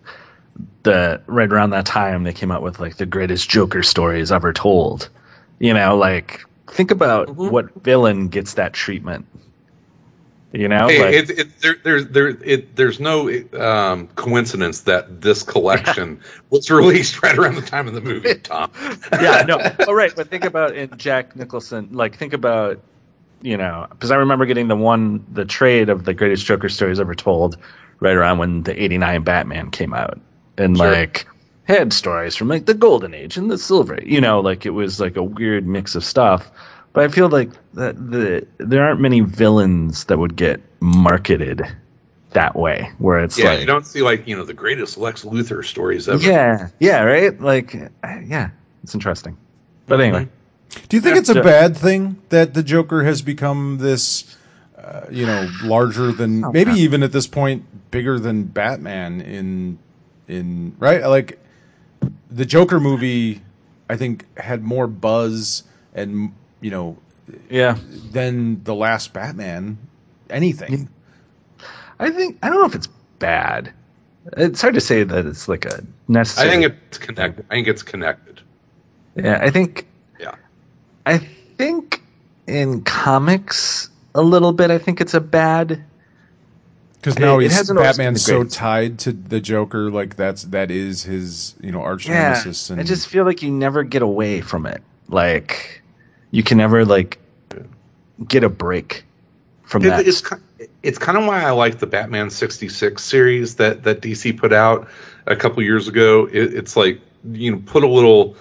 the 0.84 1.20
right 1.26 1.50
around 1.52 1.70
that 1.70 1.86
time 1.86 2.24
they 2.24 2.32
came 2.32 2.50
out 2.50 2.62
with 2.62 2.78
like 2.78 2.96
the 2.96 3.06
greatest 3.06 3.48
joker 3.50 3.82
stories 3.82 4.30
ever 4.32 4.52
told. 4.52 5.08
You 5.58 5.74
know 5.74 5.96
like 5.96 6.40
think 6.68 6.90
about 6.90 7.28
Mhm. 7.28 7.50
what 7.50 7.66
villain 7.84 8.28
gets 8.28 8.54
that 8.54 8.72
treatment 8.72 9.26
you 10.54 10.68
know 10.68 10.88
Hey, 10.88 11.00
like, 11.00 11.14
it, 11.30 11.38
it, 11.38 11.60
there, 11.60 11.76
there, 11.82 12.02
there, 12.02 12.28
it, 12.28 12.76
there's 12.76 13.00
no 13.00 13.28
um, 13.58 14.06
coincidence 14.08 14.82
that 14.82 15.20
this 15.20 15.42
collection 15.42 16.20
was 16.50 16.70
released 16.70 17.22
right 17.22 17.36
around 17.36 17.56
the 17.56 17.62
time 17.62 17.88
of 17.88 17.94
the 17.94 18.00
movie, 18.00 18.36
Tom. 18.36 18.70
yeah, 19.12 19.42
no. 19.46 19.58
All 19.86 19.94
right, 19.94 20.12
but 20.14 20.28
think 20.30 20.44
about 20.44 20.74
in 20.74 20.96
Jack 20.96 21.34
Nicholson. 21.36 21.88
Like, 21.92 22.16
think 22.16 22.32
about 22.32 22.80
you 23.42 23.58
know, 23.58 23.86
because 23.90 24.10
I 24.10 24.16
remember 24.16 24.46
getting 24.46 24.68
the 24.68 24.76
one, 24.76 25.24
the 25.30 25.44
trade 25.44 25.90
of 25.90 26.04
the 26.04 26.14
greatest 26.14 26.46
Joker 26.46 26.70
stories 26.70 26.98
ever 26.98 27.14
told, 27.14 27.58
right 28.00 28.14
around 28.16 28.38
when 28.38 28.62
the 28.62 28.80
'89 28.82 29.22
Batman 29.22 29.70
came 29.70 29.92
out, 29.92 30.18
and 30.56 30.76
Sure. 30.76 30.90
like 30.90 31.26
had 31.64 31.92
stories 31.92 32.36
from 32.36 32.48
like 32.48 32.66
the 32.66 32.74
Golden 32.74 33.12
Age 33.12 33.36
and 33.36 33.50
the 33.50 33.58
Silver. 33.58 33.98
You 34.02 34.20
know, 34.20 34.40
like 34.40 34.64
it 34.64 34.70
was 34.70 35.00
like 35.00 35.16
a 35.16 35.22
weird 35.22 35.66
mix 35.66 35.94
of 35.94 36.04
stuff. 36.04 36.50
But 36.94 37.04
I 37.04 37.08
feel 37.08 37.28
like 37.28 37.50
that 37.74 37.96
the 38.10 38.46
there 38.58 38.82
aren't 38.84 39.00
many 39.00 39.20
villains 39.20 40.04
that 40.04 40.18
would 40.18 40.36
get 40.36 40.60
marketed 40.80 41.62
that 42.30 42.56
way, 42.56 42.88
where 42.98 43.18
it's 43.18 43.36
Yeah, 43.36 43.50
like 43.50 43.60
you 43.60 43.66
don't 43.66 43.84
see 43.86 44.00
like 44.00 44.26
you 44.26 44.36
know 44.36 44.44
the 44.44 44.54
greatest 44.54 44.96
Lex 44.96 45.24
Luthor 45.24 45.64
stories 45.64 46.08
ever. 46.08 46.22
yeah, 46.22 46.68
yeah, 46.78 47.02
right. 47.02 47.38
Like, 47.40 47.74
yeah, 48.24 48.50
it's 48.84 48.94
interesting. 48.94 49.36
But 49.86 50.00
anyway. 50.00 50.28
Do 50.88 50.96
you 50.96 51.00
think 51.00 51.14
Yeah. 51.14 51.20
it's 51.20 51.28
a 51.28 51.34
Yeah. 51.34 51.42
bad 51.42 51.76
thing 51.76 52.16
that 52.30 52.54
the 52.54 52.62
Joker 52.62 53.04
has 53.04 53.22
become 53.22 53.78
this, 53.78 54.36
uh, 54.78 55.02
you 55.10 55.24
know, 55.26 55.48
larger 55.62 56.10
than 56.12 56.44
Oh, 56.44 56.52
maybe 56.52 56.70
man. 56.72 56.78
even 56.78 57.02
at 57.02 57.12
this 57.12 57.26
point 57.28 57.64
bigger 57.90 58.18
than 58.18 58.44
Batman 58.44 59.20
in 59.20 59.78
in 60.28 60.74
right? 60.78 61.04
Like 61.06 61.38
the 62.30 62.44
Joker 62.46 62.80
movie, 62.80 63.42
I 63.90 63.96
think 63.96 64.26
had 64.38 64.62
more 64.64 64.86
buzz 64.86 65.64
and 65.94 66.32
you 66.64 66.70
know 66.70 66.96
Yeah. 67.50 67.76
than 68.12 68.64
the 68.64 68.74
last 68.74 69.12
Batman. 69.12 69.76
Anything? 70.30 70.88
I 72.00 72.10
think 72.10 72.38
I 72.42 72.48
don't 72.48 72.58
know 72.60 72.66
if 72.66 72.74
it's 72.74 72.88
bad. 73.18 73.70
It's 74.38 74.62
hard 74.62 74.72
to 74.74 74.80
say 74.80 75.04
that 75.04 75.26
it's 75.26 75.46
like 75.46 75.66
a 75.66 75.84
necessary. 76.08 76.48
I 76.48 76.50
think 76.50 76.64
it's 76.88 76.96
connected. 76.98 77.44
I 77.50 77.54
think 77.54 77.68
it's 77.68 77.82
connected. 77.82 78.40
yeah, 79.14 79.38
I 79.42 79.50
think 79.50 79.86
Yeah. 80.18 80.34
I 81.04 81.18
think 81.18 82.02
in 82.46 82.80
comics 82.82 83.90
a 84.14 84.22
little 84.22 84.52
bit. 84.52 84.70
I 84.70 84.78
think 84.78 85.00
it's 85.02 85.12
a 85.14 85.20
bad. 85.20 85.84
Because 87.00 87.18
now 87.18 87.34
It- 87.38 87.40
it 87.40 87.42
he's 87.48 87.56
hasn't 87.58 87.78
always 87.78 87.96
been 87.98 88.04
Batman's 88.06 88.24
so 88.24 88.38
greatest. 88.38 88.56
tied 88.56 88.98
to 89.00 89.12
the 89.12 89.40
Joker, 89.40 89.90
like 89.90 90.16
that's 90.16 90.44
that 90.44 90.70
is 90.70 91.02
his 91.02 91.54
you 91.60 91.70
know 91.70 91.82
arch 91.82 92.08
Yeah, 92.08 92.30
nemesis. 92.30 92.70
And 92.70 92.80
I 92.80 92.84
just 92.84 93.06
feel 93.08 93.24
like 93.26 93.42
you 93.42 93.50
never 93.50 93.82
get 93.82 94.00
away 94.00 94.40
from 94.40 94.64
it. 94.64 94.82
Like 95.08 95.82
you 96.34 96.42
can 96.42 96.58
never 96.58 96.84
like 96.84 97.18
get 98.26 98.42
a 98.42 98.48
break 98.48 99.04
from 99.62 99.84
It- 99.84 99.90
that. 99.90 100.06
it's 100.08 100.22
it's 100.82 100.98
kind 100.98 101.16
of 101.16 101.26
why 101.26 101.42
I 101.42 101.50
like 101.52 101.78
the 101.78 101.86
Batman 101.86 102.28
'66 102.28 103.02
series 103.02 103.54
that 103.56 103.84
that 103.84 104.00
DC 104.00 104.36
put 104.36 104.52
out 104.52 104.88
a 105.26 105.36
couple 105.36 105.62
years 105.62 105.86
ago. 105.86 106.26
It, 106.26 106.52
it's 106.54 106.76
like 106.76 107.00
you 107.32 107.52
know 107.52 107.62
put 107.64 107.84
a 107.84 107.88
little 107.88 108.36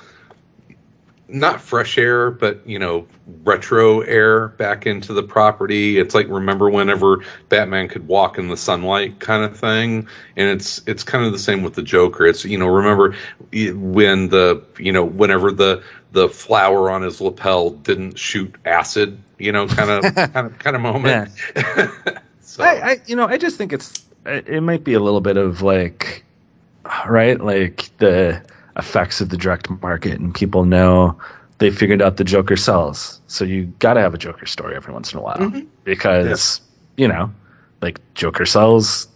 not 1.28 1.62
fresh 1.62 1.98
air, 1.98 2.32
but 2.32 2.68
you 2.68 2.80
know 2.80 3.08
retro 3.44 4.02
air 4.02 4.50
back 4.50 4.86
into 4.86 5.14
the 5.14 5.24
property. 5.24 5.98
It's 5.98 6.14
like 6.14 6.28
remember 6.28 6.70
whenever 6.70 7.24
Batman 7.50 7.88
could 7.88 8.08
walk 8.08 8.38
in 8.38 8.48
the 8.48 8.58
sunlight 8.58 9.20
kind 9.20 9.44
of 9.44 9.58
thing, 9.58 10.08
and 10.36 10.50
it's 10.50 10.82
it's 10.86 11.04
kind 11.04 11.26
of 11.26 11.32
the 11.32 11.40
same 11.40 11.64
with 11.64 11.76
the 11.76 11.82
Joker. 11.82 12.26
It's 12.26 12.44
you 12.46 12.58
know 12.58 12.68
remember 12.68 13.16
when 13.52 14.30
the 14.30 14.64
you 14.78 14.92
know 14.92 15.06
whenever 15.06 15.52
the 15.52 15.84
the 16.12 16.30
flower 16.30 16.92
on 16.92 17.02
his 17.02 17.20
lapel 17.20 17.72
didn't 17.72 18.20
shoot 18.20 18.54
acid, 18.66 19.18
you 19.40 19.52
know, 19.52 19.68
kind 19.68 19.90
of 19.90 20.16
kind 20.34 20.48
of 20.48 20.60
kind 20.60 20.76
of 20.76 20.82
moment. 20.82 21.32
so, 22.42 22.64
I, 22.64 22.92
I 22.92 23.02
you 23.06 23.16
know 23.16 23.26
I 23.26 23.38
just 23.38 23.58
think 23.58 23.74
it's 23.74 24.06
it 24.26 24.48
it 24.48 24.62
might 24.62 24.84
be 24.84 24.94
a 24.94 25.00
little 25.00 25.22
bit 25.22 25.38
of 25.38 25.62
like 25.62 26.24
right 27.08 27.40
like 27.40 27.90
the 27.98 28.44
effects 28.78 29.22
of 29.22 29.30
the 29.30 29.38
direct 29.38 29.70
market 29.82 30.20
and 30.20 30.34
people 30.34 30.66
know 30.66 31.18
they 31.60 31.70
figured 31.70 32.02
out 32.02 32.18
the 32.18 32.24
Joker 32.24 32.56
sells 32.56 33.22
so 33.28 33.46
you 33.46 33.66
got 33.80 33.94
to 33.94 34.00
have 34.02 34.14
a 34.14 34.18
Joker 34.18 34.46
story 34.46 34.76
every 34.76 34.94
once 34.94 35.14
in 35.14 35.20
a 35.20 35.22
while 35.22 35.38
Mhm. 35.38 35.68
because 35.84 36.60
you 36.98 37.08
know 37.08 37.32
like 37.82 38.00
Joker 38.16 38.46
sells 38.46 39.08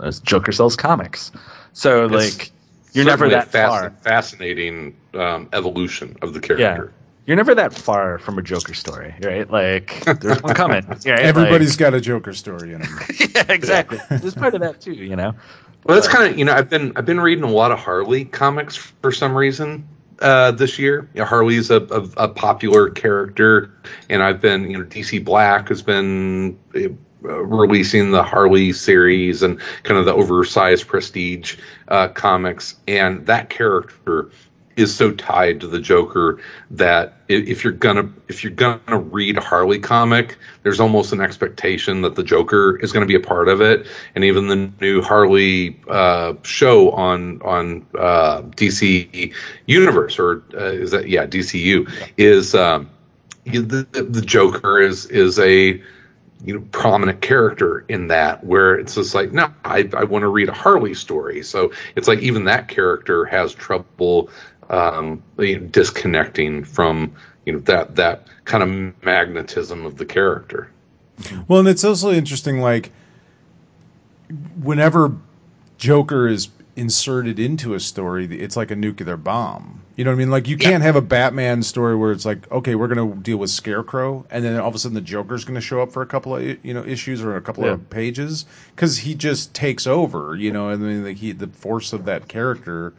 uh, 0.00 0.12
Joker 0.22 0.52
sells 0.52 0.76
comics 0.76 1.30
so 1.74 2.06
It's 2.06 2.14
like 2.38 2.50
you're 2.94 3.04
never 3.04 3.28
certainly 3.28 3.34
a 3.34 3.38
that 3.46 3.52
fasc- 3.52 3.68
far 3.68 3.90
fascinating 4.02 4.96
um, 5.14 5.48
evolution 5.52 6.16
of 6.22 6.34
the 6.34 6.40
character. 6.40 6.92
Yeah. 6.92 6.98
you're 7.26 7.36
never 7.36 7.54
that 7.54 7.72
far 7.74 8.18
from 8.18 8.38
a 8.38 8.42
Joker 8.42 8.74
story 8.74 9.14
right 9.22 9.50
like 9.50 10.02
there's 10.20 10.42
one 10.42 10.54
coming 10.54 10.86
right? 10.88 11.06
everybody's 11.06 11.72
Like- 11.72 11.78
got 11.78 11.94
a 11.94 12.00
Joker 12.00 12.32
story 12.32 12.72
in 12.72 12.80
him. 12.82 12.98
yeah 13.34 13.44
exactly 13.50 13.98
there's 14.08 14.34
part 14.34 14.54
of 14.54 14.60
that 14.62 14.80
too 14.80 14.94
you 14.94 15.16
know 15.16 15.34
Well, 15.84 15.96
that's 15.96 16.08
kind 16.08 16.30
of 16.30 16.38
you 16.38 16.44
know 16.44 16.52
I've 16.52 16.70
been 16.70 16.92
I've 16.96 17.06
been 17.06 17.20
reading 17.20 17.44
a 17.44 17.50
lot 17.50 17.72
of 17.72 17.78
Harley 17.78 18.24
comics 18.24 18.76
for 18.76 19.10
some 19.10 19.34
reason 19.34 19.88
uh, 20.20 20.52
this 20.52 20.78
year. 20.78 21.08
You 21.14 21.20
know, 21.20 21.26
Harley's 21.26 21.70
a, 21.70 21.80
a, 21.90 22.24
a 22.24 22.28
popular 22.28 22.90
character, 22.90 23.74
and 24.08 24.22
I've 24.22 24.40
been 24.40 24.70
you 24.70 24.78
know 24.78 24.84
DC 24.84 25.24
Black 25.24 25.68
has 25.68 25.82
been 25.82 26.58
uh, 26.74 26.88
releasing 27.24 28.12
the 28.12 28.22
Harley 28.22 28.72
series 28.72 29.42
and 29.42 29.60
kind 29.82 29.98
of 29.98 30.06
the 30.06 30.14
oversized 30.14 30.86
prestige 30.86 31.56
uh, 31.88 32.08
comics, 32.08 32.76
and 32.86 33.26
that 33.26 33.50
character 33.50 34.30
is 34.76 34.94
so 34.94 35.12
tied 35.12 35.60
to 35.60 35.66
the 35.66 35.78
Joker 35.78 36.40
that 36.70 37.14
if 37.28 37.64
you're 37.64 37.72
gonna 37.72 38.10
if 38.28 38.42
you're 38.42 38.52
gonna 38.52 38.98
read 38.98 39.36
a 39.36 39.40
Harley 39.40 39.78
comic, 39.78 40.38
there's 40.62 40.80
almost 40.80 41.12
an 41.12 41.20
expectation 41.20 42.02
that 42.02 42.14
the 42.14 42.22
Joker 42.22 42.78
is 42.78 42.92
going 42.92 43.02
to 43.02 43.06
be 43.06 43.14
a 43.14 43.26
part 43.26 43.48
of 43.48 43.60
it, 43.60 43.86
and 44.14 44.24
even 44.24 44.48
the 44.48 44.70
new 44.80 45.02
Harley 45.02 45.80
uh, 45.88 46.34
show 46.42 46.90
on 46.92 47.40
on 47.42 47.86
uh, 47.98 48.42
DC 48.42 49.34
Universe 49.66 50.18
or 50.18 50.42
uh, 50.54 50.64
is 50.64 50.90
that 50.90 51.08
yeah 51.08 51.26
DCU 51.26 51.90
is 52.16 52.54
um, 52.54 52.88
the 53.44 53.86
the 53.92 54.22
Joker 54.22 54.80
is 54.80 55.06
is 55.06 55.38
a 55.38 55.82
you 56.44 56.54
know 56.54 56.66
prominent 56.72 57.20
character 57.20 57.84
in 57.88 58.08
that 58.08 58.44
where 58.44 58.74
it's 58.74 58.96
just 58.96 59.14
like 59.14 59.32
no 59.32 59.52
I, 59.64 59.88
I 59.94 60.04
want 60.04 60.22
to 60.22 60.28
read 60.28 60.48
a 60.48 60.52
Harley 60.52 60.94
story. 60.94 61.42
So 61.42 61.72
it's 61.96 62.08
like 62.08 62.18
even 62.20 62.44
that 62.44 62.68
character 62.68 63.24
has 63.26 63.54
trouble 63.54 64.28
um, 64.72 65.22
you 65.38 65.60
know, 65.60 65.66
disconnecting 65.68 66.64
from 66.64 67.12
you 67.46 67.52
know 67.52 67.58
that 67.60 67.94
that 67.96 68.26
kind 68.44 68.62
of 68.62 69.04
magnetism 69.04 69.86
of 69.86 69.96
the 69.98 70.04
character 70.04 70.70
Well, 71.46 71.60
and 71.60 71.68
it's 71.68 71.84
also 71.84 72.10
interesting, 72.10 72.60
like 72.60 72.90
whenever 74.60 75.12
Joker 75.78 76.28
is 76.28 76.48
inserted 76.76 77.38
into 77.38 77.74
a 77.74 77.80
story, 77.80 78.24
it's 78.26 78.56
like 78.56 78.70
a 78.70 78.76
nuclear 78.76 79.16
bomb. 79.16 79.80
You 79.96 80.04
know 80.04 80.10
what 80.10 80.14
I 80.16 80.18
mean? 80.18 80.30
Like 80.30 80.48
you 80.48 80.56
can't 80.56 80.82
have 80.82 80.96
a 80.96 81.02
Batman 81.02 81.62
story 81.62 81.94
where 81.94 82.12
it's 82.12 82.24
like, 82.24 82.50
okay, 82.50 82.74
we're 82.74 82.88
going 82.88 83.12
to 83.12 83.20
deal 83.20 83.36
with 83.36 83.50
Scarecrow, 83.50 84.24
and 84.30 84.42
then 84.42 84.58
all 84.58 84.68
of 84.68 84.74
a 84.74 84.78
sudden 84.78 84.94
the 84.94 85.02
Joker's 85.02 85.44
going 85.44 85.54
to 85.54 85.60
show 85.60 85.82
up 85.82 85.92
for 85.92 86.00
a 86.00 86.06
couple 86.06 86.34
of 86.34 86.42
you 86.64 86.72
know 86.72 86.82
issues 86.84 87.20
or 87.22 87.36
a 87.36 87.42
couple 87.42 87.64
Yeah. 87.64 87.72
of 87.72 87.90
pages 87.90 88.46
because 88.74 88.98
he 88.98 89.14
just 89.14 89.52
takes 89.52 89.86
over. 89.86 90.34
You 90.34 90.50
know, 90.50 90.70
I 90.70 90.76
mean, 90.76 91.04
like 91.04 91.18
he 91.18 91.32
the 91.32 91.48
force 91.48 91.92
of 91.92 92.06
that 92.06 92.26
character. 92.28 92.94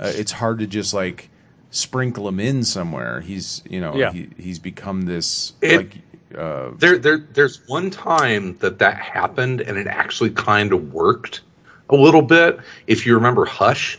Uh, 0.00 0.10
it's 0.14 0.32
hard 0.32 0.58
to 0.60 0.66
just 0.66 0.92
like 0.94 1.28
sprinkle 1.70 2.26
him 2.28 2.40
in 2.40 2.64
somewhere. 2.64 3.20
He's 3.20 3.62
you 3.68 3.80
know 3.80 3.94
Yeah. 3.94 4.12
he, 4.12 4.28
he's 4.38 4.58
become 4.58 5.02
this 5.02 5.52
It- 5.60 5.76
like 5.76 5.98
uh, 6.36 6.70
There, 6.78 6.96
there, 6.98 7.18
there's 7.18 7.60
one 7.68 7.90
time 7.90 8.56
that 8.60 8.78
that 8.78 8.96
happened, 8.96 9.60
and 9.60 9.76
it 9.76 9.86
actually 9.86 10.30
kind 10.30 10.72
of 10.72 10.92
worked 10.92 11.42
a 11.90 11.94
little 11.96 12.22
bit. 12.22 12.58
If 12.86 13.04
you 13.04 13.14
remember 13.14 13.44
Hush, 13.44 13.98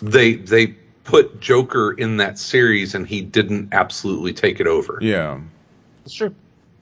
they 0.00 0.34
they 0.34 0.68
put 1.04 1.40
Joker 1.40 1.92
in 1.92 2.16
that 2.18 2.38
series, 2.38 2.94
and 2.94 3.06
he 3.06 3.20
didn't 3.20 3.70
absolutely 3.72 4.32
take 4.32 4.60
it 4.60 4.66
over. 4.66 4.98
yeah 5.02 5.40
It's 6.04 6.14
true. 6.14 6.34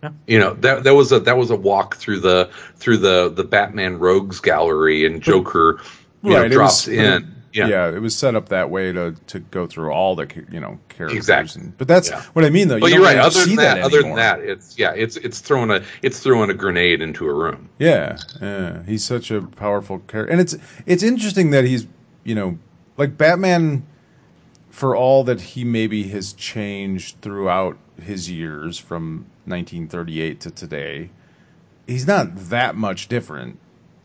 Yeah. 0.02 0.10
You 0.26 0.38
know 0.38 0.54
that 0.54 0.84
that 0.84 0.94
was 0.94 1.12
a 1.12 1.20
that 1.20 1.36
was 1.36 1.50
a 1.50 1.56
walk 1.56 1.96
through 1.96 2.20
the 2.20 2.50
through 2.76 2.98
the 2.98 3.30
the 3.30 3.44
Batman 3.44 3.98
Rogues 3.98 4.40
gallery, 4.40 5.04
and 5.06 5.22
Joker 5.22 5.78
you 6.22 6.30
know, 6.30 6.36
Right, 6.42 6.50
it 6.50 6.54
drops 6.54 6.86
was- 6.86 6.96
in. 6.96 7.29
Yeah. 7.52 7.66
Yeah. 7.68 7.88
it 7.88 8.00
was 8.00 8.14
set 8.16 8.34
up 8.34 8.48
that 8.50 8.70
way 8.70 8.92
to 8.92 9.14
to 9.28 9.40
go 9.40 9.66
through 9.66 9.90
all 9.92 10.14
the 10.16 10.26
you 10.50 10.60
know 10.60 10.78
characters. 10.88 11.16
Exactly. 11.16 11.62
And, 11.62 11.76
but 11.78 11.88
that's 11.88 12.10
Yeah. 12.10 12.22
what 12.32 12.44
I 12.44 12.50
mean 12.50 12.68
though. 12.68 12.78
But 12.80 12.88
you 12.90 12.96
you're 12.96 13.04
right. 13.04 13.18
Other 13.18 13.44
than 13.44 13.56
that, 13.56 13.80
other 13.80 14.02
than 14.02 14.14
that, 14.16 14.40
it's 14.40 14.78
yeah, 14.78 14.92
it's 14.94 15.16
it's 15.16 15.40
throwing 15.40 15.70
a 15.70 15.82
it's 16.02 16.20
throwing 16.20 16.50
a 16.50 16.54
grenade 16.54 17.00
into 17.02 17.26
a 17.28 17.32
room. 17.34 17.68
Yeah, 17.78 18.18
yeah, 18.40 18.82
he's 18.84 19.04
such 19.04 19.30
a 19.30 19.42
powerful 19.42 19.98
character, 20.00 20.30
and 20.32 20.40
it's 20.40 20.56
it's 20.86 21.02
interesting 21.02 21.50
that 21.50 21.64
he's 21.64 21.86
you 22.24 22.34
know 22.34 22.58
like 22.96 23.16
Batman, 23.16 23.84
for 24.70 24.94
all 24.94 25.24
that 25.24 25.40
he 25.40 25.64
maybe 25.64 26.04
has 26.08 26.32
changed 26.34 27.20
throughout 27.22 27.76
his 28.00 28.30
years 28.30 28.78
from 28.78 29.26
1938 29.46 30.40
to 30.40 30.50
today, 30.50 31.10
he's 31.86 32.06
not 32.06 32.34
that 32.50 32.76
much 32.76 33.08
different, 33.08 33.58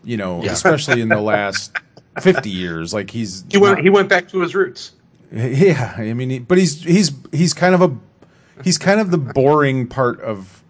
you 0.03 0.17
know, 0.17 0.43
Yeah. 0.43 0.51
especially 0.51 1.01
in 1.01 1.09
the 1.09 1.19
last 1.21 1.75
50 2.21 2.49
years. 2.49 2.93
Like 2.93 3.09
he's 3.09 3.43
He 3.49 3.57
went 3.57 3.77
not- 3.77 3.83
he 3.83 3.89
went 3.89 4.09
back 4.09 4.27
to 4.29 4.39
his 4.41 4.55
roots. 4.55 4.93
yeah, 5.31 5.93
I 5.97 6.13
mean, 6.13 6.29
he, 6.29 6.39
but 6.39 6.57
he's 6.57 6.83
he's 6.83 7.11
he's 7.31 7.53
kind 7.53 7.75
of 7.75 7.81
a 7.81 7.95
he's 8.63 8.77
kind 8.77 8.99
of 8.99 9.11
the 9.11 9.17
boring 9.17 9.87
part 9.87 10.21
of 10.21 10.63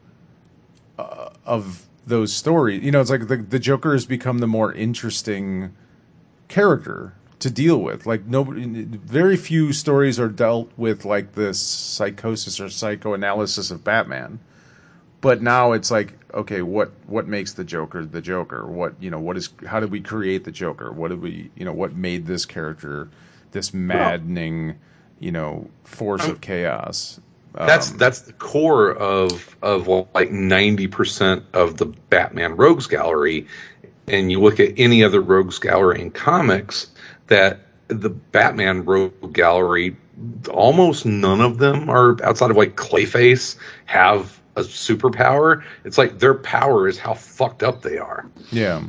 uh, 0.97 1.29
of 1.45 1.85
those 2.07 2.33
stories. 2.33 2.83
You 2.83 2.91
know, 2.91 3.01
it's 3.01 3.09
like 3.09 3.27
the 3.27 3.37
the 3.37 3.59
Joker 3.59 3.93
has 3.93 4.05
become 4.05 4.39
the 4.39 4.47
more 4.47 4.71
interesting 4.73 5.73
character 6.47 7.13
to 7.39 7.49
deal 7.49 7.81
with. 7.81 8.05
Like 8.05 8.25
nobody, 8.25 8.65
very 8.85 9.35
few 9.37 9.73
stories 9.73 10.19
are 10.19 10.29
dealt 10.29 10.71
with 10.77 11.05
like 11.05 11.33
this 11.33 11.59
psychosis 11.59 12.59
or 12.59 12.69
psychoanalysis 12.69 13.71
of 13.71 13.83
Batman. 13.83 14.39
But 15.25 15.41
now 15.41 15.71
it's 15.71 15.89
like, 15.89 16.13
okay, 16.35 16.61
what 16.61 16.91
what 17.07 17.27
makes 17.27 17.53
the 17.53 17.63
Joker 17.63 18.05
the 18.05 18.21
Joker? 18.21 18.67
What 18.67 18.93
you 18.99 19.09
know, 19.09 19.17
what 19.17 19.37
is 19.37 19.49
how 19.65 19.79
did 19.79 19.89
we 19.89 19.99
create 19.99 20.43
the 20.43 20.51
Joker? 20.51 20.91
What 20.91 21.07
did 21.07 21.19
we 21.19 21.49
you 21.55 21.65
know, 21.65 21.73
what 21.73 21.95
made 21.95 22.27
this 22.27 22.45
character 22.45 23.09
this 23.49 23.73
maddening, 23.73 24.75
you 25.19 25.31
know, 25.31 25.67
force 25.83 26.27
of 26.27 26.41
chaos? 26.41 27.19
That's 27.55 27.89
Um, 27.89 27.97
that's 27.97 28.19
the 28.21 28.33
core 28.33 28.91
of 28.91 29.57
of 29.63 29.87
like 30.13 30.29
ninety 30.29 30.87
percent 30.87 31.43
of 31.53 31.77
the 31.77 31.87
Batman 31.87 32.55
Rogues 32.55 32.85
Gallery, 32.85 33.47
and 34.07 34.31
you 34.31 34.39
look 34.39 34.59
at 34.59 34.73
any 34.77 35.03
other 35.03 35.21
Rogues 35.21 35.57
Gallery 35.57 36.01
in 36.01 36.11
comics, 36.11 36.85
that 37.29 37.61
the 37.87 38.11
Batman 38.11 38.85
Rogue 38.85 39.33
Gallery, 39.33 39.97
almost 40.51 41.03
none 41.03 41.41
of 41.41 41.57
them 41.57 41.89
are 41.89 42.15
outside 42.23 42.51
of 42.51 42.57
like 42.57 42.75
Clayface 42.75 43.55
have 43.85 44.39
a 44.55 44.61
superpower. 44.61 45.63
It's 45.83 45.97
like 45.97 46.19
their 46.19 46.33
power 46.33 46.87
is 46.87 46.97
how 46.97 47.13
fucked 47.13 47.63
up 47.63 47.81
they 47.81 47.97
are 47.97 48.25
yeah. 48.51 48.83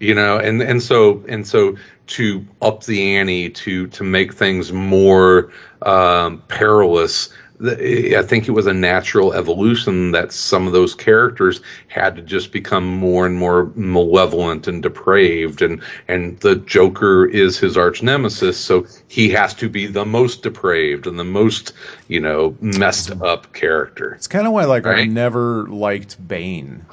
you 0.00 0.14
know 0.14 0.38
and 0.38 0.62
and 0.62 0.82
so 0.82 1.24
and 1.28 1.46
so 1.46 1.76
to 2.06 2.46
up 2.60 2.84
the 2.84 3.16
ante 3.16 3.50
to 3.50 3.86
to 3.88 4.04
make 4.04 4.34
things 4.34 4.72
more 4.72 5.52
um 5.82 6.42
perilous 6.48 7.30
I 7.62 8.22
think 8.22 8.48
it 8.48 8.50
was 8.50 8.66
a 8.66 8.74
natural 8.74 9.32
evolution 9.32 10.10
that 10.10 10.32
some 10.32 10.66
of 10.66 10.72
those 10.72 10.92
characters 10.92 11.60
had 11.86 12.16
to 12.16 12.22
just 12.22 12.50
become 12.50 12.84
more 12.84 13.26
and 13.26 13.36
more 13.36 13.70
malevolent 13.76 14.66
and 14.66 14.82
depraved 14.82 15.62
and 15.62 15.80
and 16.08 16.38
the 16.40 16.56
Joker 16.56 17.24
is 17.26 17.56
his 17.56 17.76
arch 17.76 18.02
nemesis 18.02 18.58
so 18.58 18.86
he 19.06 19.28
has 19.30 19.54
to 19.54 19.68
be 19.68 19.86
the 19.86 20.04
most 20.04 20.42
depraved 20.42 21.06
and 21.06 21.16
the 21.18 21.24
most 21.24 21.72
you 22.08 22.18
know 22.18 22.56
messed 22.60 23.12
up 23.22 23.52
character 23.52 24.14
It's 24.14 24.26
kind 24.26 24.48
of 24.48 24.52
why 24.52 24.64
like 24.64 24.84
I 24.84 25.04
never 25.04 25.66
liked 25.68 26.26
Bane 26.26 26.84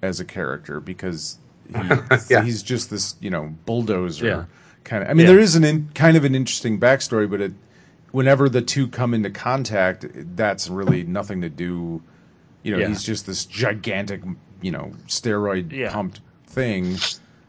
as 0.00 0.18
a 0.18 0.24
character 0.24 0.80
because 0.80 1.36
he, 1.68 1.74
Yeah. 2.30 2.42
he's 2.42 2.62
just 2.62 2.88
this 2.88 3.16
you 3.20 3.28
know 3.28 3.54
bulldozer 3.66 4.26
Yeah. 4.26 4.44
kind 4.84 5.02
of. 5.04 5.10
I 5.10 5.12
mean, 5.12 5.26
Yeah. 5.26 5.32
there 5.32 5.40
is 5.40 5.56
an 5.56 5.64
in, 5.64 5.90
kind 5.94 6.16
of 6.16 6.24
an 6.24 6.34
interesting 6.34 6.80
backstory, 6.80 7.28
but 7.28 7.40
it 7.42 7.52
whenever 8.12 8.48
the 8.48 8.62
two 8.62 8.88
come 8.88 9.14
into 9.14 9.30
contact, 9.30 10.06
that's 10.36 10.68
really 10.68 11.02
nothing 11.18 11.40
to 11.42 11.48
do. 11.48 12.02
You 12.62 12.72
know, 12.72 12.78
Yeah. 12.78 12.88
he's 12.88 13.02
just 13.04 13.26
this 13.26 13.44
gigantic 13.44 14.22
you 14.62 14.70
know 14.72 14.92
steroid 15.06 15.70
Yeah. 15.72 15.92
pumped 15.92 16.20
thing. 16.46 16.96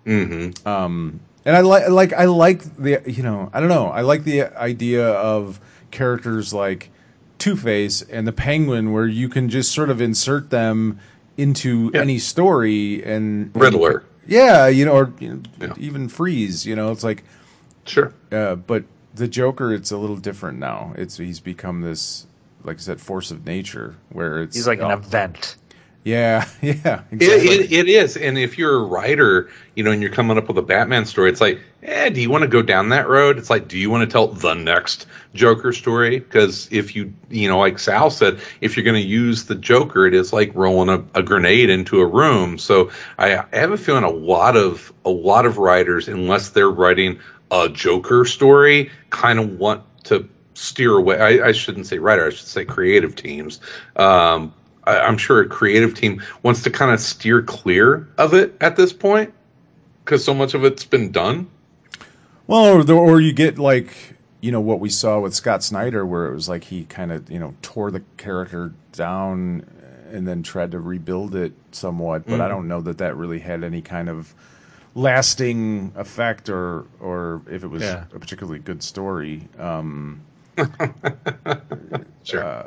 hmm 0.06 0.50
and 0.66 1.56
I 1.56 1.62
like 1.62 1.90
like 1.90 2.14
I 2.14 2.26
like 2.26 2.62
the 2.78 3.02
you 3.06 3.24
know 3.24 3.50
I 3.54 3.60
don't 3.62 3.70
know 3.70 3.88
I 3.88 4.02
like 4.02 4.24
the 4.26 4.44
idea 4.58 5.08
of 5.08 5.60
characters 5.92 6.54
like 6.54 6.90
Two 7.38 7.56
Face 7.56 8.02
and 8.02 8.28
the 8.28 8.32
Penguin 8.34 8.92
where 8.92 9.08
you 9.08 9.30
can 9.30 9.48
just 9.50 9.72
sort 9.72 9.90
of 9.90 10.02
insert 10.02 10.50
them 10.50 11.00
into 11.38 11.92
Yeah. 11.94 12.02
any 12.02 12.20
story 12.20 13.04
and 13.04 13.52
Riddler. 13.56 14.04
yeah 14.28 14.68
you 14.68 14.84
know 14.86 14.92
or 14.94 15.14
you 15.20 15.30
know, 15.36 15.42
Yeah. 15.68 15.74
even 15.78 16.10
Freeze 16.10 16.66
you 16.66 16.76
know 16.76 16.92
it's 16.92 17.04
like 17.04 17.24
sure 17.86 18.14
uh, 18.32 18.56
but 18.56 18.84
the 19.18 19.28
Joker 19.28 19.74
it's 19.74 19.92
a 19.92 19.98
little 19.98 20.18
different 20.18 20.60
now 20.60 20.94
it's 20.98 21.18
he's 21.18 21.40
become 21.40 21.82
this 21.82 22.28
like 22.64 22.78
I 22.78 22.80
said 22.80 23.02
force 23.02 23.32
of 23.32 23.46
nature 23.46 23.96
where 24.10 24.42
it's 24.44 24.56
He's 24.56 24.68
like 24.68 24.80
an 24.82 24.92
oh, 24.92 24.92
event. 24.92 25.58
yeah 26.04 26.48
yeah 26.62 27.04
It, 27.12 27.22
it, 27.22 27.72
it 27.74 27.90
is, 27.90 28.18
and 28.18 28.38
if 28.38 28.58
you're 28.58 28.76
a 28.76 28.86
writer, 28.86 29.50
you 29.76 29.84
know, 29.84 29.92
and 29.92 30.02
you're 30.02 30.12
coming 30.12 30.38
up 30.38 30.48
with 30.48 30.58
a 30.58 30.62
Batman 30.62 31.06
story, 31.06 31.30
it's 31.30 31.42
like, 31.42 31.60
eh, 31.84 32.10
do 32.10 32.22
you 32.22 32.30
want 32.30 32.44
to 32.44 32.48
go 32.48 32.62
down 32.62 32.90
that 32.90 33.08
road? 33.08 33.38
It's 33.38 33.50
like, 33.50 33.68
do 33.68 33.78
you 33.78 33.90
want 33.90 34.10
to 34.10 34.12
tell 34.14 34.28
the 34.28 34.54
next 34.54 35.08
Joker 35.34 35.74
story? 35.74 36.20
Because 36.20 36.68
if 36.72 36.96
you, 36.96 37.14
you 37.30 37.48
know, 37.50 37.60
like 37.60 37.80
Sal 37.80 38.10
said, 38.10 38.40
if 38.62 38.76
you're 38.78 38.84
going 38.84 39.02
to 39.02 39.08
use 39.08 39.46
the 39.46 39.56
Joker, 39.56 40.06
it 40.06 40.14
is 40.14 40.34
like 40.34 40.54
rolling 40.56 40.90
a, 40.90 41.20
a 41.20 41.24
grenade 41.24 41.70
into 41.70 42.00
a 42.02 42.06
room. 42.06 42.58
So 42.58 42.92
I, 43.18 43.38
I 43.38 43.46
have 43.54 43.72
a 43.72 43.78
feeling 43.78 44.04
a 44.04 44.10
lot 44.10 44.56
of 44.58 44.94
a 45.06 45.10
lot 45.10 45.46
of 45.46 45.58
writers, 45.58 46.08
unless 46.08 46.50
they're 46.50 46.70
writing 46.70 47.20
a 47.52 47.70
Joker 47.70 48.26
story, 48.26 48.92
kind 49.10 49.40
of 49.40 49.60
want 49.60 49.84
to 50.06 50.28
steer 50.54 50.94
away. 50.98 51.20
I, 51.20 51.50
I 51.50 51.52
shouldn't 51.52 51.88
say 51.88 52.00
writer, 52.00 52.26
I 52.26 52.30
should 52.30 52.48
say 52.48 52.66
creative 52.66 53.16
teams. 53.16 53.60
Um, 53.96 54.54
I, 54.84 55.00
I'm 55.00 55.18
sure 55.18 55.42
a 55.42 55.48
creative 55.48 55.94
team 55.94 56.22
wants 56.44 56.64
to 56.64 56.70
kind 56.72 56.92
of 56.92 57.00
steer 57.00 57.42
clear 57.42 58.08
of 58.18 58.34
it 58.34 58.56
at 58.62 58.76
this 58.76 58.94
point 58.94 59.34
because 60.04 60.24
so 60.24 60.34
much 60.34 60.54
of 60.54 60.64
it's 60.64 60.86
been 60.86 61.12
done. 61.12 61.50
Well, 62.48 62.78
or, 62.78 62.84
the, 62.84 62.94
or 62.94 63.20
you 63.22 63.34
get 63.34 63.60
like 63.60 64.16
you 64.42 64.52
know 64.52 64.62
what 64.62 64.80
we 64.80 64.90
saw 64.90 65.20
with 65.20 65.34
Scott 65.34 65.64
Snyder, 65.64 66.06
where 66.06 66.28
it 66.28 66.34
was 66.34 66.48
like 66.48 66.64
he 66.66 66.86
kind 66.86 67.12
of 67.12 67.30
you 67.30 67.40
know 67.40 67.54
tore 67.62 67.92
the 67.92 68.04
character 68.18 68.74
down 68.94 69.66
and 70.12 70.28
then 70.28 70.42
tried 70.44 70.72
to 70.72 70.80
rebuild 70.80 71.36
it 71.36 71.54
somewhat. 71.72 72.28
But 72.28 72.36
Mm-hmm. 72.36 72.42
I 72.42 72.48
don't 72.48 72.68
know 72.68 72.82
that 72.82 73.00
that 73.00 73.18
really 73.18 73.40
had 73.40 73.64
any 73.64 73.82
kind 73.82 74.10
of 74.10 74.34
lasting 74.98 75.92
effect, 75.96 76.50
or 76.50 76.86
or 77.00 77.42
if 77.50 77.64
it 77.64 77.68
was 77.68 77.84
Yeah. 77.84 78.04
a 78.14 78.20
particularly 78.20 78.60
good 78.60 78.82
story. 78.84 79.48
Um, 79.60 80.22
Sure. 82.24 82.66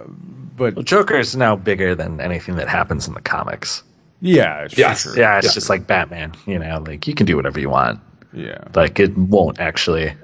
but 0.56 0.74
Well, 0.76 0.82
Joker 0.84 1.18
is 1.18 1.36
now 1.36 1.56
bigger 1.56 1.94
than 1.94 2.20
anything 2.20 2.56
that 2.56 2.68
happens 2.68 3.06
in 3.08 3.14
the 3.14 3.20
comics. 3.20 3.82
yeah, 4.22 4.68
for 4.68 4.74
Yes. 4.80 5.02
sure. 5.02 5.16
Yeah, 5.18 5.38
it's 5.38 5.46
Yeah. 5.48 5.52
just 5.52 5.70
like 5.70 5.86
Batman. 5.86 6.32
You 6.46 6.58
know, 6.58 6.82
like 6.86 7.06
you 7.06 7.14
can 7.14 7.26
do 7.26 7.36
whatever 7.36 7.58
you 7.60 7.70
want. 7.70 7.98
yeah. 8.32 8.58
Like 8.76 9.00
it 9.00 9.16
won't 9.18 9.58
actually 9.58 10.14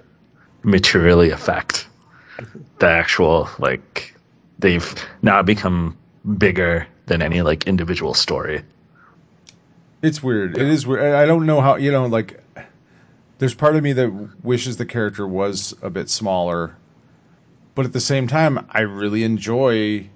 materially 0.63 1.31
affect 1.31 1.89
the 2.79 2.87
actual 2.89 3.49
like 3.59 4.15
they've 4.61 4.95
now 5.23 5.43
become 5.43 5.97
bigger 6.39 6.87
than 7.07 7.21
any 7.23 7.43
like 7.43 7.67
individual 7.67 8.15
story. 8.15 8.63
It's 10.03 10.23
weird. 10.23 10.57
It 10.57 10.69
is 10.69 10.87
weird. 10.87 11.03
I 11.03 11.23
I 11.23 11.27
don't 11.27 11.47
know 11.47 11.61
how 11.61 11.77
you 11.77 11.91
know. 11.91 12.07
Like, 12.07 12.43
there's 13.39 13.55
part 13.55 13.77
of 13.77 13.83
me 13.83 13.93
that 13.95 14.45
wishes 14.45 14.77
the 14.77 14.87
character 14.87 15.27
was 15.27 15.75
a 15.83 15.91
bit 15.91 16.09
smaller, 16.11 16.77
but 17.75 17.85
at 17.87 17.93
the 17.93 18.01
same 18.01 18.27
time, 18.29 18.67
I 18.71 18.81
really 18.81 19.25
enjoy 19.25 20.09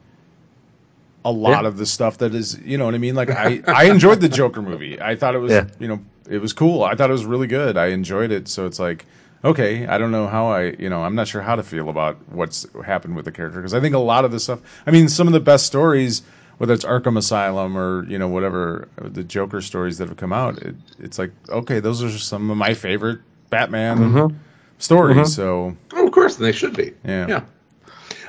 a 1.24 1.30
lot 1.32 1.62
Yeah. 1.62 1.68
of 1.68 1.76
the 1.76 1.86
stuff 1.86 2.18
that 2.18 2.34
is. 2.34 2.58
You 2.64 2.78
know 2.78 2.84
what 2.84 2.94
I 2.94 2.98
mean? 2.98 3.14
Like, 3.14 3.30
I 3.30 3.62
I 3.66 3.84
enjoyed 3.84 4.20
the 4.20 4.28
Joker 4.28 4.62
movie. 4.62 5.00
I 5.00 5.16
thought 5.16 5.34
it 5.34 5.38
was 5.38 5.52
Yeah. 5.52 5.66
you 5.78 5.88
know 5.88 6.00
it 6.28 6.38
was 6.38 6.52
cool. 6.52 6.82
I 6.84 6.94
thought 6.94 7.10
it 7.10 7.14
was 7.14 7.24
really 7.24 7.46
good. 7.46 7.76
I 7.76 7.86
enjoyed 7.86 8.30
it. 8.30 8.48
So 8.48 8.66
it's 8.66 8.78
like. 8.78 9.06
Okay, 9.42 9.86
I 9.86 9.96
don't 9.96 10.10
know 10.10 10.26
how 10.26 10.48
I, 10.48 10.72
you 10.78 10.90
know, 10.90 11.02
I'm 11.02 11.14
not 11.14 11.26
sure 11.26 11.40
how 11.40 11.56
to 11.56 11.62
feel 11.62 11.88
about 11.88 12.18
what's 12.28 12.66
happened 12.84 13.16
with 13.16 13.24
the 13.24 13.32
character 13.32 13.58
because 13.58 13.72
I 13.72 13.80
think 13.80 13.94
a 13.94 13.98
lot 13.98 14.26
of 14.26 14.32
the 14.32 14.38
stuff. 14.38 14.60
I 14.86 14.90
mean, 14.90 15.08
some 15.08 15.26
of 15.26 15.32
the 15.32 15.40
best 15.40 15.64
stories, 15.64 16.20
whether 16.60 16.74
it's 16.74 16.84
Arkham 16.84 17.16
Asylum 17.16 17.74
or 17.74 18.04
you 18.04 18.18
know 18.18 18.28
whatever 18.28 18.86
the 19.00 19.24
Joker 19.24 19.62
stories 19.62 19.96
that 19.96 20.08
have 20.08 20.18
come 20.18 20.30
out, 20.32 20.58
it, 20.58 20.74
it's 20.98 21.18
like 21.18 21.32
okay, 21.48 21.80
those 21.80 22.02
are 22.02 22.10
some 22.10 22.50
of 22.50 22.56
my 22.58 22.74
favorite 22.74 23.20
Batman 23.48 24.36
stories. 24.76 25.34
So 25.34 25.74
Oh, 25.94 26.06
of 26.06 26.12
course. 26.12 26.12
course, 26.12 26.36
and 26.36 26.44
they 26.44 26.52
should 26.52 26.76
be. 26.76 26.92
Yeah. 27.02 27.26
Yeah. 27.28 27.40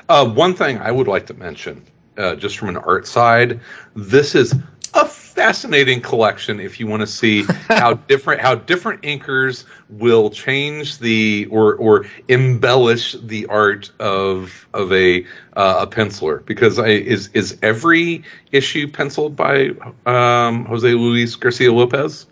Uh, 0.07 0.29
one 0.29 0.53
thing 0.53 0.77
I 0.77 0.91
would 0.91 1.09
like 1.09 1.25
to 1.25 1.33
mention, 1.33 1.83
uh, 2.17 2.35
just 2.35 2.57
from 2.57 2.69
an 2.69 2.77
art 2.77 3.05
side, 3.05 3.59
this 3.97 4.33
is 4.33 4.55
a 4.93 5.05
fascinating 5.05 6.01
collection. 6.01 6.59
If 6.59 6.79
you 6.79 6.87
want 6.87 7.01
to 7.01 7.07
see 7.07 7.43
how 7.67 7.93
different 7.93 8.41
how 8.41 8.55
different 8.55 9.01
inkers 9.03 9.65
will 9.89 10.29
change 10.29 10.99
the 10.99 11.47
or 11.49 11.75
or 11.75 12.05
embellish 12.27 13.13
the 13.13 13.47
art 13.47 13.91
of 13.99 14.67
of 14.73 14.91
a 14.91 15.25
uh, 15.55 15.85
a 15.85 15.87
penciler, 15.87 16.45
because 16.45 16.79
I, 16.79 16.87
is 16.87 17.29
is 17.33 17.57
every 17.61 18.23
issue 18.51 18.87
penciled 18.87 19.35
by 19.35 19.71
um, 20.05 20.65
Jose 20.65 20.91
Luis 20.93 21.35
Garcia 21.35 21.71
Lopez? 21.71 22.27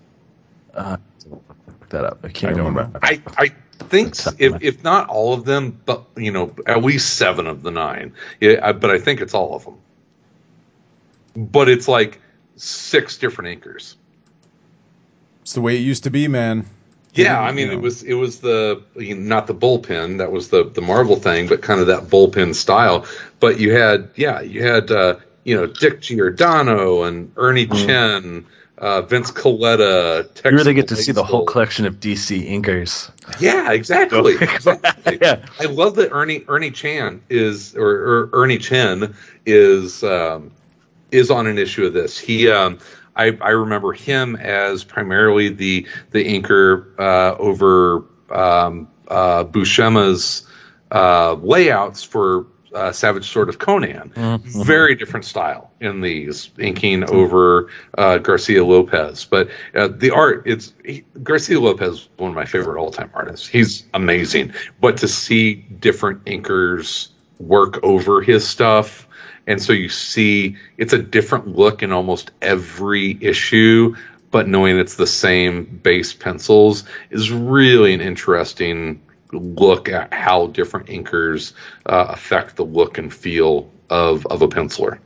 Uh, 0.74 0.98
look 1.30 1.90
that 1.90 2.06
up. 2.06 2.20
I 2.24 2.30
can't 2.30 2.54
I 2.54 2.58
don't 2.58 2.68
remember. 2.68 3.00
I, 3.02 3.22
I 3.38 3.52
think 3.90 4.16
if, 4.38 4.62
if 4.62 4.84
not 4.84 5.10
all 5.10 5.34
of 5.34 5.46
them, 5.46 5.80
but 5.86 6.06
you 6.16 6.32
know, 6.32 6.54
at 6.66 6.84
least 6.84 7.16
seven 7.18 7.48
of 7.48 7.64
the 7.64 7.72
nine. 7.72 8.14
Yeah, 8.40 8.60
I, 8.62 8.72
but 8.74 8.92
I 8.92 9.00
think 9.00 9.22
it's 9.22 9.34
all 9.34 9.56
of 9.56 9.66
them. 9.66 9.78
But 11.36 11.70
it's 11.70 11.88
like 11.88 12.20
six 12.60 13.18
different 13.18 13.62
inkers. 13.62 13.96
It's 15.42 15.54
the 15.54 15.62
way 15.62 15.76
it 15.76 15.82
used 15.82 16.04
to 16.04 16.10
be, 16.10 16.28
man. 16.28 16.66
Yeah, 17.14 17.42
I 17.42 17.52
mean, 17.52 17.68
know. 17.68 17.74
it 17.74 17.82
was 17.82 18.04
it 18.04 18.14
was 18.14 18.40
the 18.40 18.84
you 18.96 19.16
know, 19.16 19.22
not 19.22 19.48
the 19.48 19.56
bullpen 19.56 20.20
that 20.20 20.32
was 20.32 20.50
the 20.50 20.70
the 20.70 20.82
Marvel 20.82 21.16
thing, 21.16 21.48
but 21.48 21.62
kind 21.62 21.82
of 21.82 21.88
that 21.88 22.04
bullpen 22.04 22.54
style. 22.54 23.06
But 23.40 23.60
you 23.60 23.74
had 23.74 24.12
yeah, 24.16 24.42
you 24.42 24.64
had 24.64 24.92
uh, 24.92 25.16
you 25.44 25.56
know 25.56 25.66
Dick 25.66 26.02
Giordano 26.02 27.04
and 27.04 27.32
Ernie 27.36 27.66
Chen, 27.66 28.46
uh, 28.78 29.02
Vince 29.02 29.32
Colletta. 29.32 30.32
Tex 30.36 30.46
You 30.46 30.58
really 30.58 30.76
get 30.76 30.88
to 30.90 30.96
see 30.96 31.12
the 31.12 31.24
whole 31.24 31.46
collection 31.46 31.86
of 31.88 32.00
DC 32.00 32.48
inkers. 32.48 33.10
Yeah, 33.42 33.72
exactly. 33.72 34.36
exactly. 34.42 35.18
Yeah. 35.20 35.46
I 35.60 35.66
love 35.66 35.96
that 35.96 36.12
Ernie 36.12 36.46
Ernie 36.48 36.72
Chan 36.72 37.24
is 37.30 37.76
or, 37.76 37.90
or 37.90 38.30
Ernie 38.34 38.60
Chen 38.60 39.16
is 39.48 40.04
um, 40.04 40.52
is 41.12 41.32
on 41.32 41.48
an 41.48 41.58
issue 41.58 41.86
of 41.86 41.94
this. 41.94 42.18
He 42.18 42.50
um, 42.50 42.80
I, 43.16 43.38
I 43.42 43.50
remember 43.50 43.94
him 43.94 44.36
as 44.38 44.84
primarily 44.84 45.50
the 45.50 45.88
the 46.12 46.26
anchor 46.28 46.94
uh, 46.98 47.36
over 47.38 48.06
um, 48.30 48.88
uh, 49.08 49.44
Buscema's 49.44 50.48
uh, 50.92 51.34
layouts 51.34 52.04
for 52.04 52.48
uh, 52.74 52.92
Savage 52.92 53.28
Sword 53.30 53.50
of 53.50 53.60
Conan. 53.60 54.12
Very 54.64 54.96
different 54.96 55.26
style 55.26 55.72
in 55.82 56.02
these 56.02 56.52
inking 56.60 57.04
over 57.10 57.70
uh, 57.98 58.20
Garcia 58.20 58.64
Lopez, 58.64 59.26
but 59.26 59.50
uh, 59.76 59.88
the 59.88 60.12
art 60.12 60.44
it's 60.46 60.74
he, 60.86 61.04
Garcia 61.24 61.60
Lopez 61.60 62.10
one 62.18 62.30
of 62.30 62.36
my 62.36 62.46
favorite 62.46 62.80
all 62.80 62.92
time 62.92 63.10
artists. 63.14 63.48
He's 63.48 63.86
amazing, 63.94 64.54
but 64.80 64.98
to 64.98 65.08
see 65.08 65.56
different 65.56 66.24
inkers 66.26 67.10
work 67.40 67.84
over 67.84 68.22
his 68.22 68.48
stuff. 68.48 69.08
And 69.50 69.60
so 69.62 69.74
you 69.74 69.90
see 69.90 70.56
it's 70.78 70.94
a 70.94 71.00
different 71.00 71.48
look 71.58 71.82
in 71.82 71.92
almost 71.92 72.30
every 72.40 73.18
issue, 73.20 73.96
but 74.30 74.48
knowing 74.48 74.78
it's 74.78 74.96
the 74.96 75.08
same 75.08 75.64
base 75.66 76.14
pencils 76.14 76.84
is 77.10 77.32
really 77.32 77.96
an 77.96 78.00
interesting 78.00 79.02
look 79.34 79.90
at 79.90 80.14
how 80.14 80.48
different 80.48 80.86
inkers 80.86 81.54
uh, 81.88 82.06
affect 82.10 82.58
the 82.58 82.64
look 82.64 83.00
and 83.00 83.12
feel 83.12 83.72
of, 83.90 84.26
of 84.28 84.44
a 84.44 84.48
penciler. 84.48 85.00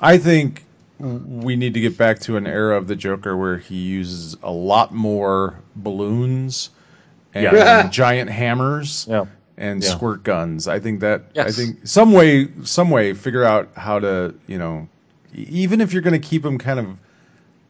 I 0.00 0.16
think 0.16 0.64
we 0.98 1.54
need 1.54 1.74
to 1.74 1.80
get 1.80 1.98
back 1.98 2.20
to 2.20 2.38
an 2.38 2.46
era 2.46 2.78
of 2.78 2.86
the 2.86 2.96
Joker 2.96 3.36
where 3.36 3.58
he 3.58 3.76
uses 3.76 4.36
a 4.42 4.50
lot 4.52 4.94
more 4.94 5.60
balloons 5.74 6.70
and 7.34 7.44
Yeah. 7.44 7.88
giant 7.90 8.30
hammers 8.30 9.06
Yeah. 9.06 9.26
And 9.58 9.82
Yeah. 9.82 9.90
squirt 9.90 10.22
guns. 10.22 10.68
I 10.68 10.78
think 10.80 11.00
that 11.00 11.24
I 11.38 11.50
think 11.50 11.78
some 11.86 12.12
way 12.12 12.48
some 12.64 12.90
way 12.90 13.12
figure 13.14 13.44
out 13.44 13.68
how 13.76 13.98
to, 13.98 14.34
you 14.46 14.58
know, 14.58 14.88
even 15.34 15.80
if 15.80 15.92
you're 15.92 16.02
going 16.02 16.20
to 16.20 16.26
keep 16.28 16.42
them 16.42 16.58
kind 16.58 16.78
of 16.78 16.86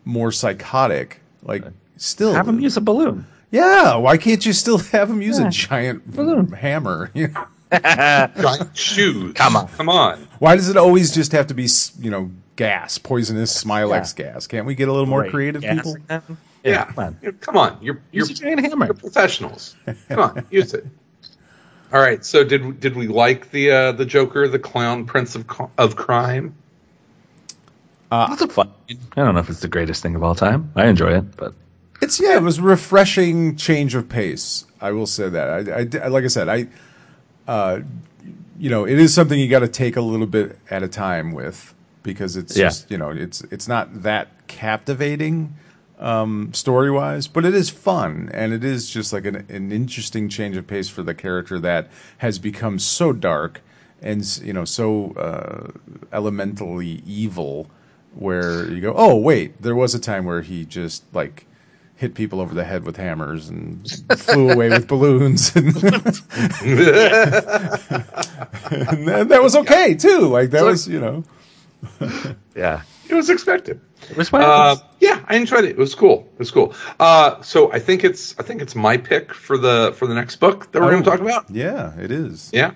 more 0.05 0.31
psychotic, 0.33 1.21
like 1.43 1.65
still 1.97 2.33
Have 2.35 2.47
them 2.47 2.61
use 2.61 2.77
a 2.77 2.81
balloon. 2.81 3.27
Yeah, 3.51 3.97
why 3.97 4.17
can't 4.17 4.45
you 4.45 4.53
still 4.53 4.79
have 4.93 5.09
them 5.09 5.23
use 5.23 5.39
Yeah. 5.39 5.47
a 5.47 5.51
giant 5.51 6.11
Balloon. 6.15 6.53
hammer? 6.53 7.11
You 7.15 7.29
know? 7.29 7.47
Giant 7.83 8.77
shoes. 8.77 9.33
Come 9.35 9.57
on. 9.57 9.67
Come 9.69 9.89
on. 9.89 10.29
Why 10.39 10.55
does 10.55 10.69
it 10.69 10.77
always 10.77 11.13
just 11.13 11.33
have 11.33 11.49
to 11.49 11.55
be, 11.55 11.69
you 12.01 12.11
know, 12.13 12.31
gas, 12.55 12.97
poisonous 12.97 13.65
Smilex 13.65 14.15
gas? 14.15 14.47
Can't 14.47 14.67
we 14.67 14.77
get 14.77 14.89
a 14.89 14.93
little 14.93 15.07
more 15.07 15.23
Right. 15.23 15.31
creative, 15.33 15.63
Gas 15.63 15.75
people? 15.77 15.95
again? 15.97 16.23
Yeah. 16.63 16.85
Come 16.85 16.99
on. 17.05 17.33
Come 17.41 17.57
on. 17.57 17.79
You're, 17.81 18.01
you're, 18.13 18.27
Use 18.27 18.31
a 18.31 18.35
giant 18.43 18.61
you're 18.63 18.95
professionals. 18.95 19.75
Come 20.09 20.19
on. 20.21 20.47
Use 20.51 20.75
it. 20.75 20.87
All 21.93 22.01
right. 22.01 22.25
So 22.25 22.45
did 22.45 22.81
did 22.81 22.97
we 22.97 23.07
like 23.09 23.51
the 23.51 23.71
uh, 23.71 23.93
the 23.93 24.05
Joker, 24.05 24.49
the 24.49 24.59
clown 24.59 25.05
prince 25.07 25.35
of 25.35 25.47
of 25.79 25.97
crime? 25.97 26.55
That's 28.11 28.43
a 28.43 28.49
fun. 28.49 28.73
I 28.91 28.95
don't 29.17 29.35
know 29.35 29.41
if 29.41 29.51
it's 29.51 29.61
the 29.61 29.69
greatest 29.69 30.03
thing 30.03 30.15
of 30.15 30.23
all 30.23 30.35
time. 30.35 30.71
I 30.77 30.87
enjoy 30.87 31.17
it, 31.19 31.37
but 31.37 31.55
It's 32.01 32.21
yeah, 32.21 32.37
it 32.37 32.43
was 32.43 32.59
a 32.59 32.63
refreshing 32.63 33.57
change 33.57 33.95
of 33.95 34.09
pace. 34.09 34.65
I 34.81 34.93
will 34.93 35.07
say 35.07 35.29
that. 35.29 35.69
I, 35.69 36.05
I 36.05 36.09
like 36.09 36.25
I 36.25 36.29
said, 36.29 36.49
I, 36.49 36.67
uh, 37.49 37.81
you 38.59 38.71
know, 38.71 38.87
it 38.87 38.99
is 38.99 39.13
something 39.15 39.39
you 39.39 39.49
got 39.49 39.61
to 39.61 39.69
take 39.69 39.97
a 39.97 40.01
little 40.01 40.27
bit 40.27 40.59
at 40.71 40.83
a 40.83 40.89
time 40.89 41.33
with 41.33 41.75
because 42.03 42.37
it's 42.37 42.57
Yeah. 42.57 42.67
just 42.67 42.91
you 42.91 42.99
know 42.99 43.11
it's 43.11 43.43
it's 43.51 43.69
not 43.69 44.03
that 44.03 44.29
captivating 44.47 45.55
um, 45.99 46.53
story 46.53 46.91
wise, 46.91 47.27
but 47.27 47.45
it 47.45 47.55
is 47.55 47.71
fun 47.71 48.31
and 48.35 48.53
it 48.53 48.65
is 48.65 48.91
just 48.91 49.13
like 49.13 49.25
an, 49.25 49.47
an 49.49 49.73
interesting 49.73 50.29
change 50.29 50.57
of 50.57 50.67
pace 50.67 50.89
for 50.89 51.03
the 51.03 51.15
character 51.15 51.59
that 51.61 51.89
has 52.19 52.39
become 52.39 52.79
so 52.79 53.13
dark 53.13 53.61
and 54.03 54.39
you 54.43 54.53
know 54.53 54.65
so 54.65 55.13
uh, 55.13 55.71
elementally 56.13 57.03
evil. 57.07 57.71
Where 58.15 58.71
you 58.71 58.81
go, 58.81 58.95
oh 58.97 59.15
wait, 59.17 59.61
there 59.61 59.75
was 59.75 59.95
a 59.95 59.99
time 59.99 60.25
where 60.25 60.41
he 60.41 60.65
just 60.65 61.05
like 61.13 61.45
hit 61.97 62.15
people 62.15 62.41
over 62.41 62.55
the 62.55 62.65
head 62.65 62.85
with 62.85 62.97
hammers 62.97 63.49
and 63.51 63.87
flew 64.17 64.51
away 64.55 64.71
with 64.71 64.87
balloons 64.89 65.55
and, 65.57 65.67
and 65.77 65.83
that 69.07 69.27
that 69.29 69.43
was 69.43 69.57
okay 69.57 69.95
too 69.95 70.21
like 70.21 70.51
that 70.51 70.63
was 70.63 70.89
you 70.89 71.01
know 71.01 71.25
yeah, 72.55 72.83
It 73.09 73.15
was 73.15 73.31
expected. 73.31 73.81
It 74.11 74.17
was 74.17 74.29
fun. 74.29 74.43
Uh, 74.43 74.77
yeah, 75.01 75.25
I 75.27 75.37
enjoyed 75.37 75.65
it. 75.65 75.71
It 75.71 75.79
was 75.79 75.95
cool. 75.95 76.29
It 76.35 76.39
was 76.39 76.51
cool. 76.51 76.75
Uh, 77.01 77.41
so 77.43 77.73
I 77.73 77.79
think 77.79 78.05
it's 78.05 78.39
I 78.39 78.43
think 78.43 78.63
it's 78.63 78.75
my 78.75 78.97
pick 78.97 79.35
for 79.35 79.59
the 79.59 79.95
for 79.97 80.07
the 80.07 80.15
next 80.15 80.37
book 80.37 80.71
that 80.73 80.81
we're 80.81 80.91
going 80.91 81.03
to 81.03 81.11
talk 81.11 81.21
about. 81.21 81.51
yeah 81.51 81.99
it 81.99 82.11
is 82.11 82.51
Yeah. 82.53 82.73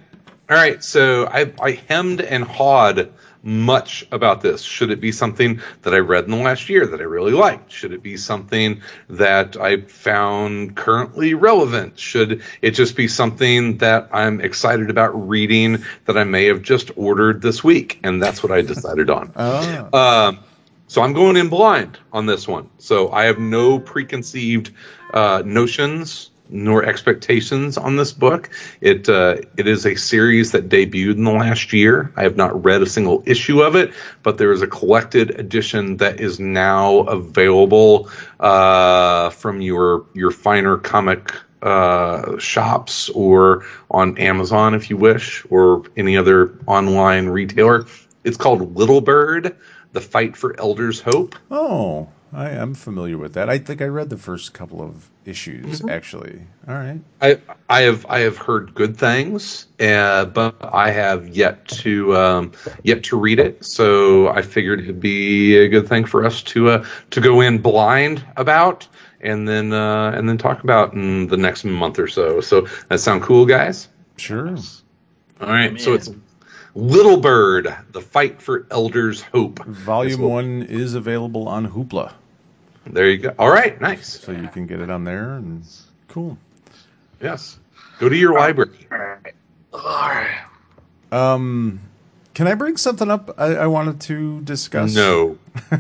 All 0.49 0.57
right. 0.57 0.83
So 0.83 1.27
I, 1.27 1.53
I 1.63 1.73
hemmed 1.89 2.21
and 2.21 2.43
hawed 2.43 3.13
much 3.43 4.05
about 4.13 4.43
this. 4.43 4.63
Should 4.63 4.91
it 4.91 5.01
be 5.01 5.13
something 5.13 5.61
that 5.83 5.95
I 5.95 5.99
read 5.99 6.25
in 6.25 6.31
the 6.31 6.37
last 6.39 6.69
year 6.69 6.87
that 6.87 7.01
I 7.01 7.05
really 7.05 7.33
liked? 7.33 7.71
Should 7.73 7.93
it 7.93 8.03
be 8.03 8.17
something 8.17 8.83
that 9.09 9.57
I 9.57 9.83
found 9.83 10.77
currently 10.77 11.35
relevant? 11.35 11.99
Should 11.99 12.43
it 12.61 12.73
just 12.73 12.97
be 12.97 13.09
something 13.09 13.79
that 13.79 14.09
I'm 14.13 14.41
excited 14.41 14.91
about 14.91 15.29
reading 15.29 15.85
that 16.07 16.19
I 16.19 16.25
may 16.25 16.47
have 16.47 16.63
just 16.63 16.91
ordered 16.97 17.41
this 17.43 17.65
week? 17.65 18.01
And 18.03 18.23
that's 18.23 18.43
what 18.43 18.53
I 18.53 18.63
decided 18.63 19.09
on. 19.09 19.33
Um, 19.95 20.41
so 20.91 21.03
I'm 21.03 21.13
going 21.13 21.37
in 21.37 21.49
blind 21.49 22.01
on 22.13 22.27
this 22.27 22.49
one. 22.49 22.69
So 22.79 23.13
I 23.13 23.27
have 23.27 23.39
no 23.39 23.79
preconceived 23.79 24.73
uh, 25.15 25.41
notions 25.47 26.31
nor 26.49 26.85
expectations 26.85 27.79
on 27.79 27.95
this 27.95 28.13
book. 28.13 28.51
It 28.81 29.09
uh, 29.09 29.37
it 29.57 29.69
is 29.69 29.87
a 29.87 29.95
series 29.95 30.51
that 30.51 30.69
debuted 30.69 31.15
in 31.15 31.23
the 31.23 31.31
last 31.31 31.73
year. 31.73 32.13
I 32.17 32.25
have 32.25 32.37
not 32.37 32.65
read 32.65 32.83
a 32.83 32.87
single 32.87 33.23
issue 33.25 33.63
of 33.63 33.77
it, 33.77 33.95
but 34.25 34.39
there 34.39 34.51
is 34.51 34.63
a 34.63 34.67
collected 34.67 35.39
edition 35.39 35.99
that 35.99 36.19
is 36.19 36.41
now 36.41 37.03
available 37.03 38.11
uh, 38.41 39.31
from 39.31 39.61
your 39.61 40.07
your 40.13 40.33
finer 40.33 40.77
comic 40.77 41.31
uh, 41.63 42.37
shops 42.39 43.11
or 43.11 43.65
on 43.93 44.19
Amazon 44.19 44.75
if 44.75 44.91
you 44.91 44.97
wish, 44.97 45.47
or 45.51 45.85
any 45.97 46.17
other 46.17 46.59
online 46.67 47.29
retailer. 47.29 47.87
It's 48.25 48.37
called 48.37 48.77
Little 48.77 49.01
Bird: 49.01 49.57
The 49.93 50.01
Fight 50.01 50.37
for 50.37 50.59
Elders' 50.59 51.01
Hope. 51.01 51.35
oh 51.51 52.09
i 52.33 52.49
am 52.49 52.75
familiar 52.75 53.19
with 53.19 53.35
that 53.35 53.51
i 53.51 53.59
think 53.59 53.83
i 53.83 53.87
read 53.87 54.09
the 54.09 54.17
first 54.17 54.53
couple 54.55 54.81
of 54.81 55.11
issues 55.25 55.85
actually 55.89 56.41
all 56.69 56.75
right 56.75 57.01
I 57.21 57.39
I 57.69 57.83
have 57.83 58.07
I 58.09 58.21
have 58.21 58.37
heard 58.37 58.75
good 58.75 58.97
things, 58.97 59.67
uh, 59.79 60.25
but 60.27 60.57
I 60.61 60.91
have 60.91 61.29
yet 61.29 61.67
to 61.69 62.17
um, 62.17 62.53
yet 62.83 63.03
to 63.05 63.19
read 63.19 63.39
it. 63.39 63.65
So 63.65 64.29
I 64.29 64.43
figured 64.43 64.81
it'd 64.81 65.01
be 65.01 65.57
a 65.57 65.69
good 65.69 65.89
thing 65.89 66.05
for 66.05 66.25
us 66.25 66.43
to 66.45 66.71
uh, 66.71 66.87
to 67.11 67.21
go 67.21 67.41
in 67.41 67.59
blind 67.59 68.25
about, 68.37 68.89
and 69.21 69.47
then 69.47 69.73
uh, 69.73 70.13
and 70.15 70.29
then 70.29 70.39
talk 70.39 70.65
about 70.65 70.95
in 70.95 71.29
the 71.29 71.37
next 71.37 71.65
month 71.65 71.99
or 71.99 72.09
so. 72.09 72.41
So 72.41 72.67
that 72.89 73.01
sound 73.01 73.23
cool, 73.23 73.47
guys? 73.47 73.89
sure 74.17 74.49
All 75.41 75.49
right. 75.49 75.81
So 75.81 75.95
it's 75.95 76.11
Little 76.75 77.17
Bird: 77.19 77.75
The 77.93 78.01
Fight 78.01 78.41
for 78.41 78.67
Elders' 78.71 79.23
Hope. 79.23 79.65
volume 79.65 80.21
what- 80.21 80.29
one 80.31 80.63
is 80.63 80.95
available 80.95 81.49
on 81.49 81.69
hoopla 81.69 82.13
There 82.87 83.09
you 83.11 83.19
go. 83.19 83.35
All 83.39 83.51
right. 83.51 83.81
Nice. 83.81 84.21
so 84.21 84.33
you 84.33 84.49
can 84.49 84.67
get 84.67 84.81
it 84.81 84.91
on 84.91 85.05
there 85.05 85.35
and 85.35 85.65
cool 86.09 86.39
Yes. 87.21 87.59
Go 87.99 88.09
to 88.09 88.17
your 88.17 88.33
library. 88.35 88.87
All 88.91 88.99
right. 88.99 89.35
All 89.75 89.81
right. 89.83 90.41
Um, 91.13 91.81
can 92.35 92.47
I 92.47 92.55
bring 92.55 92.77
something 92.77 93.11
up 93.11 93.35
I, 93.39 93.57
I 93.57 93.67
wanted 93.67 94.01
to 94.03 94.41
discuss? 94.43 94.95
No, 94.95 95.37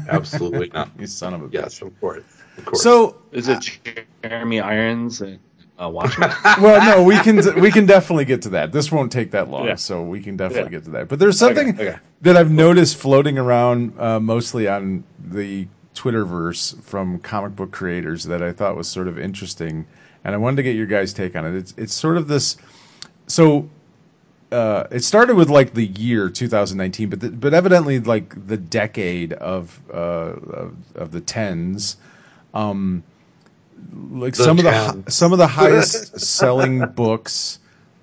absolutely 0.09 0.69
not. 0.75 0.91
You 0.99 1.07
son 1.07 1.33
of 1.35 1.43
a 1.43 1.49
Yes, 1.51 1.81
of 1.81 1.99
course. 2.01 2.23
Of 2.59 2.65
course. 2.67 2.83
So, 2.83 3.17
Is 3.33 3.49
it 3.49 3.79
Jeremy 4.23 4.61
Irons 4.61 5.21
and 5.23 5.39
uh, 5.81 5.89
Watchmen? 5.89 6.31
well, 6.61 6.85
no, 6.85 7.03
we 7.03 7.19
can 7.19 7.61
we 7.61 7.71
can 7.71 7.87
definitely 7.87 8.25
get 8.25 8.43
to 8.43 8.51
that. 8.51 8.73
This 8.73 8.93
won't 8.93 9.11
take 9.11 9.31
that 9.33 9.49
long, 9.49 9.67
Yeah. 9.67 9.75
so 9.77 10.03
we 10.03 10.21
can 10.21 10.37
definitely 10.37 10.73
Yeah. 10.73 10.79
get 10.79 10.85
to 10.85 10.91
that. 10.91 11.09
But 11.09 11.19
there's 11.19 11.39
something 11.39 11.71
Okay, 11.71 11.89
okay. 11.91 11.99
that 12.23 12.37
I've 12.37 12.51
noticed 12.51 12.97
floating 12.97 13.39
around, 13.39 13.99
uh, 13.99 14.21
mostly 14.21 14.69
on 14.69 15.05
the 15.19 15.69
Twitterverse 15.95 16.81
from 16.83 17.19
comic 17.19 17.57
book 17.57 17.71
creators 17.73 18.25
that 18.25 18.43
I 18.43 18.53
thought 18.53 18.77
was 18.77 18.89
sort 18.89 19.09
of 19.09 19.19
interesting, 19.19 19.87
and 20.25 20.35
I 20.35 20.39
wanted 20.39 20.57
to 20.57 20.63
get 20.63 20.77
your 20.77 20.87
guys' 20.87 21.13
take 21.13 21.35
on 21.37 21.45
it. 21.45 21.55
It's 21.57 21.75
it's 21.77 21.95
sort 21.95 22.17
of 22.17 22.29
this. 22.29 22.57
So 23.27 23.69
uh, 24.53 24.85
it 24.91 25.05
started 25.05 25.37
with 25.37 25.49
like 25.49 25.75
the 25.75 25.87
year 25.87 26.29
2019, 26.29 27.09
but 27.09 27.21
the, 27.21 27.31
but 27.31 27.55
evidently 27.55 28.01
like 28.01 28.47
the 28.49 28.57
decade 28.57 29.33
of 29.35 29.81
uh, 29.93 29.97
of, 29.97 30.75
of 30.95 31.13
the 31.13 31.21
tens. 31.21 31.97
Um, 32.53 33.05
like 34.13 34.35
The 34.35 34.45
some 34.45 34.59
of 34.59 34.65
the 34.65 35.11
some 35.11 35.33
of 35.33 35.39
the 35.39 35.47
highest 35.47 36.21
selling 36.39 36.87
books 36.87 37.59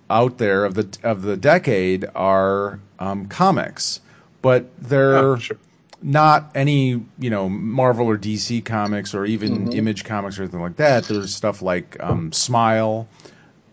out 0.09 0.37
there 0.37 0.65
of 0.65 0.73
the 0.75 0.87
of 1.03 1.21
the 1.23 1.35
decade 1.37 2.05
are 2.15 2.79
um, 2.99 3.27
comics, 3.27 3.99
but 4.41 4.65
they're 4.81 5.17
Oh, 5.17 5.35
sure. 5.37 5.57
not 6.01 6.51
any 6.55 7.03
you 7.19 7.29
know 7.29 7.49
Marvel 7.49 8.07
or 8.07 8.17
DC 8.17 8.63
comics 8.65 9.13
or 9.13 9.25
even 9.25 9.71
Image 9.73 10.03
comics 10.05 10.39
or 10.39 10.43
anything 10.43 10.61
like 10.61 10.77
that. 10.77 11.05
There's 11.05 11.35
stuff 11.35 11.61
like 11.61 11.97
um, 12.01 12.31
Smile 12.31 13.07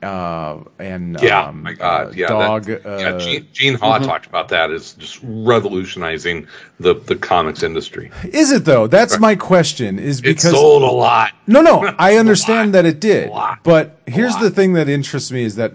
uh, 0.04 0.62
and 0.78 1.18
Yeah, 1.20 1.44
um, 1.46 1.62
my 1.62 1.72
God, 1.72 2.08
uh, 2.08 2.10
yeah, 2.14 2.26
Dog. 2.28 2.64
That, 2.64 2.86
uh, 2.86 2.98
yeah, 2.98 3.18
Gene, 3.18 3.48
Gene 3.52 3.74
Ha 3.74 3.98
talked 3.98 4.26
about 4.26 4.48
that 4.48 4.70
as 4.70 4.92
just 4.92 5.18
revolutionizing 5.22 6.46
the 6.78 6.94
the 6.94 7.16
comics 7.16 7.62
industry. 7.62 8.10
is 8.24 8.52
it 8.52 8.64
though? 8.64 8.86
That's 8.86 9.18
my 9.18 9.34
question. 9.34 9.98
Is 9.98 10.20
because 10.20 10.44
It 10.44 10.50
sold 10.50 10.82
a 10.82 10.86
lot. 10.86 11.32
No, 11.46 11.62
no, 11.62 11.94
I 11.98 12.16
understand 12.16 12.74
that 12.74 12.84
it 12.84 13.00
did. 13.00 13.32
But 13.62 14.00
here's 14.06 14.36
the 14.36 14.50
thing 14.50 14.74
that 14.74 14.88
interests 14.88 15.32
me 15.32 15.42
is 15.44 15.56
that 15.56 15.72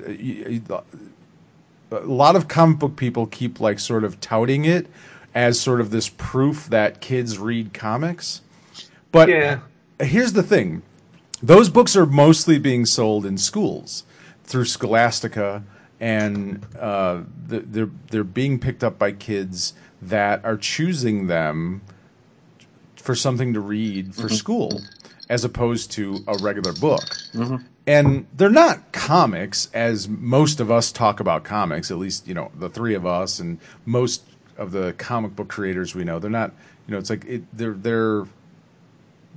uh, 0.70 0.82
a 1.92 2.00
lot 2.02 2.36
of 2.36 2.48
comic 2.48 2.80
book 2.80 2.96
people 2.96 3.26
keep 3.26 3.60
like 3.60 3.80
sort 3.80 4.04
of 4.04 4.22
touting 4.22 4.66
it 4.66 4.88
as 5.34 5.60
sort 5.60 5.82
of 5.82 5.90
this 5.90 6.10
proof 6.10 6.68
that 6.68 7.02
kids 7.02 7.38
read 7.40 7.74
comics. 7.74 8.42
But 9.12 9.30
Yeah. 9.30 9.60
here's 10.00 10.34
the 10.34 10.44
thing. 10.44 10.84
Those 11.42 11.70
books 11.70 11.96
are 11.96 12.06
mostly 12.06 12.60
being 12.60 12.86
sold 12.86 13.26
in 13.26 13.38
schools 13.38 14.04
through 14.50 14.66
Scholastica 14.66 15.64
and 16.00 16.66
uh, 16.80 17.22
they're 17.48 17.90
they're 18.10 18.24
being 18.24 18.60
picked 18.60 18.84
up 18.84 18.98
by 19.00 19.12
kids 19.12 19.74
that 20.02 20.44
are 20.46 20.58
choosing 20.58 21.28
them 21.28 21.82
for 22.96 23.16
something 23.16 23.54
to 23.54 23.60
read 23.60 24.16
for 24.16 24.28
school 24.30 24.82
as 25.30 25.44
opposed 25.46 25.92
to 25.92 26.24
a 26.28 26.36
regular 26.42 26.74
book. 26.74 27.04
And 27.86 28.28
they're 28.36 28.50
not 28.50 28.92
comics 28.92 29.70
as 29.74 30.08
most 30.08 30.60
of 30.60 30.70
us 30.72 30.92
talk 30.92 31.20
about 31.20 31.44
comics, 31.44 31.92
at 31.92 31.98
least, 31.98 32.28
you 32.28 32.34
know, 32.34 32.52
the 32.58 32.70
three 32.70 32.94
of 32.96 33.06
us 33.06 33.40
and 33.40 33.60
most 33.86 34.24
of 34.58 34.72
the 34.72 34.94
comic 34.94 35.36
book 35.36 35.48
creators 35.48 35.96
we 35.96 36.04
know. 36.04 36.20
They're 36.20 36.30
not, 36.30 36.52
you 36.88 36.94
know, 36.94 36.98
it's 36.98 37.10
like 37.10 37.26
it, 37.26 37.44
they're 37.54 37.74
they're 37.74 38.26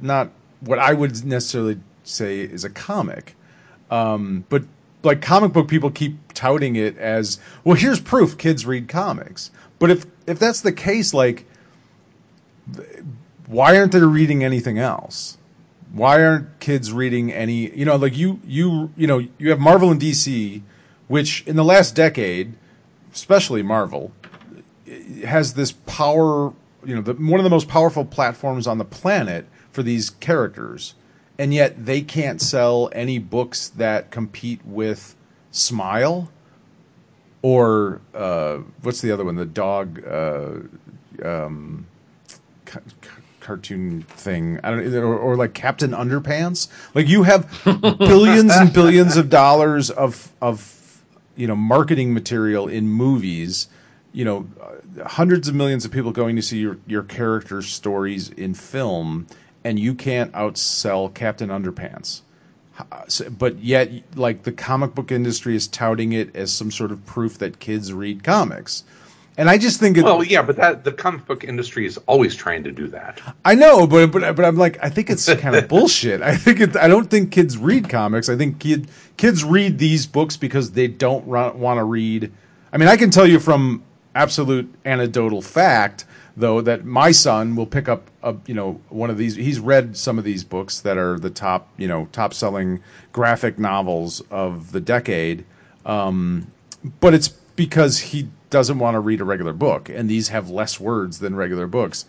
not 0.01 0.31
what 0.61 0.79
I 0.79 0.93
would 0.93 1.25
necessarily 1.25 1.81
say 2.05 2.41
is 2.41 2.65
a 2.65 2.71
comic. 2.71 3.35
Um, 3.91 4.45
but 4.49 4.65
like 5.03 5.21
comic 5.21 5.53
book 5.53 5.69
people 5.69 5.91
keep 5.91 6.33
touting 6.35 6.77
it 6.77 6.97
as, 6.99 7.39
well, 7.65 7.77
here's 7.77 8.01
proof 8.01 8.39
kids 8.39 8.65
read 8.67 8.89
comics. 8.89 9.51
But 9.79 9.91
if 9.91 10.07
if 10.27 10.39
that's 10.39 10.61
the 10.61 10.73
case, 10.73 11.13
like 11.13 11.45
why 13.47 13.77
aren't 13.77 13.93
they 13.93 14.01
reading 14.01 14.43
anything 14.43 14.79
else? 14.79 15.37
Why 15.93 16.25
aren't 16.25 16.59
kids 16.59 16.93
reading 16.93 17.33
any? 17.33 17.71
You 17.77 17.85
know, 17.85 17.97
like 17.97 18.17
you, 18.17 18.41
you, 18.47 18.91
you 18.97 19.07
know, 19.07 19.27
you 19.39 19.51
have 19.51 19.61
Marvel 19.61 19.91
and 19.91 20.01
DC, 20.01 20.63
which 21.09 21.47
in 21.47 21.57
the 21.57 21.65
last 21.65 21.95
decade, 21.95 22.55
especially 23.13 23.63
Marvel, 23.63 24.13
has 25.25 25.55
this 25.55 25.73
power. 25.73 26.55
You 26.85 26.97
know, 26.97 27.03
the, 27.03 27.13
one 27.13 27.39
of 27.39 27.45
the 27.45 27.51
most 27.51 27.69
powerful 27.69 28.05
platforms 28.05 28.67
on 28.67 28.79
the 28.79 28.85
planet 28.85 29.47
for 29.71 29.83
these 29.83 30.11
characters, 30.11 30.95
and 31.43 31.53
yet 31.53 31.87
they 31.87 32.03
can't 32.03 32.41
sell 32.41 32.89
any 32.93 33.19
books 33.19 33.69
that 33.71 34.13
compete 34.13 34.61
with 34.65 35.17
Smile 35.51 36.31
or 37.43 38.01
uh, 38.15 38.59
what's 38.83 39.01
the 39.01 39.11
other 39.11 39.25
one? 39.25 39.35
The 39.35 39.45
dog. 39.45 40.07
Uh, 40.07 40.61
um, 41.25 41.89
ca- 42.65 42.79
ca- 43.01 43.21
cartoon 43.41 44.03
thing. 44.03 44.61
I 44.63 44.71
don't 44.71 44.95
or, 44.95 45.19
or 45.19 45.35
like 45.35 45.53
Captain 45.53 45.91
Underpants. 45.91 46.69
Like 46.95 47.09
you 47.09 47.25
have 47.25 47.51
billions 47.65 48.53
and 48.55 48.73
billions 48.73 49.17
of 49.17 49.29
dollars 49.29 49.91
of 49.91 50.31
of 50.41 51.03
you 51.35 51.49
know 51.49 51.57
marketing 51.57 52.15
material 52.15 52.69
in 52.69 52.87
movies. 52.87 53.67
You 54.13 54.25
know, 54.25 54.49
uh, 54.61 55.09
hundreds 55.09 55.49
of 55.49 55.57
millions 55.57 55.85
of 55.85 55.91
people 55.91 56.13
going 56.13 56.37
to 56.37 56.43
see 56.43 56.59
your 56.59 56.79
your 56.87 57.03
character 57.03 57.63
stories 57.63 58.31
in 58.31 58.55
film, 58.55 59.27
and 59.65 59.79
you 59.79 59.95
can't 59.95 60.33
outsell 60.33 61.13
Captain 61.13 61.49
Underpants. 61.51 62.23
Uh, 62.79 63.31
But 63.31 63.59
yet, 63.59 63.91
like 64.17 64.43
the 64.45 64.53
comic 64.53 64.95
book 64.95 65.13
industry 65.13 65.55
is 65.55 65.69
touting 65.69 66.13
it 66.13 66.35
as 66.35 66.53
some 66.53 66.71
sort 66.71 66.91
of 66.91 67.05
proof 67.07 67.39
that 67.39 67.61
kids 67.61 67.93
read 67.93 68.25
comics, 68.25 68.85
and 69.37 69.49
I 69.49 69.59
just 69.59 69.81
think 69.81 69.97
it, 69.97 70.05
Well, 70.05 70.23
yeah, 70.25 70.43
but 70.43 70.57
that 70.57 70.85
the 70.85 70.93
comic 70.93 71.27
book 71.27 71.45
industry 71.45 71.87
is 71.87 71.99
always 72.07 72.35
trying 72.35 72.65
to 72.65 72.73
do 72.73 72.89
that. 72.89 73.21
I 73.45 73.55
know, 73.55 73.87
but 73.87 74.11
but 74.11 74.37
but 74.37 74.45
I'm 74.45 74.57
like, 74.57 74.83
I 74.83 74.89
think 74.91 75.11
it's 75.11 75.33
kind 75.35 75.55
of 75.57 75.69
bullshit. 75.75 76.23
I 76.23 76.37
think 76.37 76.61
it, 76.61 76.77
I 76.77 76.89
don't 76.89 77.11
think 77.11 77.31
kids 77.31 77.57
read 77.59 77.89
comics. 77.89 78.29
I 78.29 78.37
think 78.37 78.59
kid 78.59 78.89
kids 79.17 79.45
read 79.45 79.79
these 79.79 80.07
books 80.07 80.37
because 80.37 80.73
they 80.73 80.87
don't 80.89 81.27
want 81.27 81.79
to 81.79 81.85
read. 81.85 82.33
I 82.73 82.79
mean, 82.79 82.89
I 82.89 82.97
can 82.97 83.11
tell 83.11 83.27
you 83.27 83.39
from 83.39 83.83
absolute 84.15 84.73
anecdotal 84.85 85.41
fact, 85.43 86.05
though, 86.37 86.61
that 86.61 86.85
my 86.85 87.11
son 87.11 87.57
will 87.57 87.67
pick 87.67 87.89
up 87.89 88.11
a 88.23 88.35
you 88.47 88.55
know 88.55 88.81
one 88.89 89.11
of 89.11 89.19
these. 89.19 89.37
He's 89.37 89.61
read 89.61 89.97
some 89.97 90.19
of 90.19 90.25
these 90.25 90.45
books 90.45 90.81
that 90.81 90.99
are 90.99 91.19
the 91.19 91.31
top 91.31 91.69
you 91.77 91.89
know 91.89 92.09
top 92.13 92.35
selling 92.35 92.83
graphic 93.13 93.59
novels 93.59 94.21
of 94.31 94.73
the 94.73 94.81
decade, 94.81 95.45
um, 95.85 96.51
but 97.01 97.15
it's 97.15 97.29
because 97.29 97.99
he 97.99 98.29
doesn't 98.51 98.79
want 98.79 98.95
to 98.95 99.01
read 99.01 99.21
a 99.21 99.25
regular 99.25 99.53
book, 99.53 99.89
and 99.89 100.09
these 100.09 100.29
have 100.29 100.51
less 100.51 100.79
words 100.79 101.19
than 101.19 101.35
regular 101.35 101.67
books. 101.67 102.05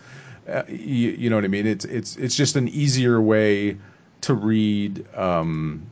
Uh, 0.47 0.63
you, 0.67 1.11
you 1.11 1.29
know 1.29 1.37
what 1.37 1.45
I 1.45 1.49
mean? 1.49 1.65
It's 1.65 1.85
it's 1.85 2.17
it's 2.17 2.35
just 2.35 2.55
an 2.55 2.67
easier 2.67 3.21
way 3.21 3.77
to 4.21 4.33
read, 4.33 5.05
um, 5.15 5.85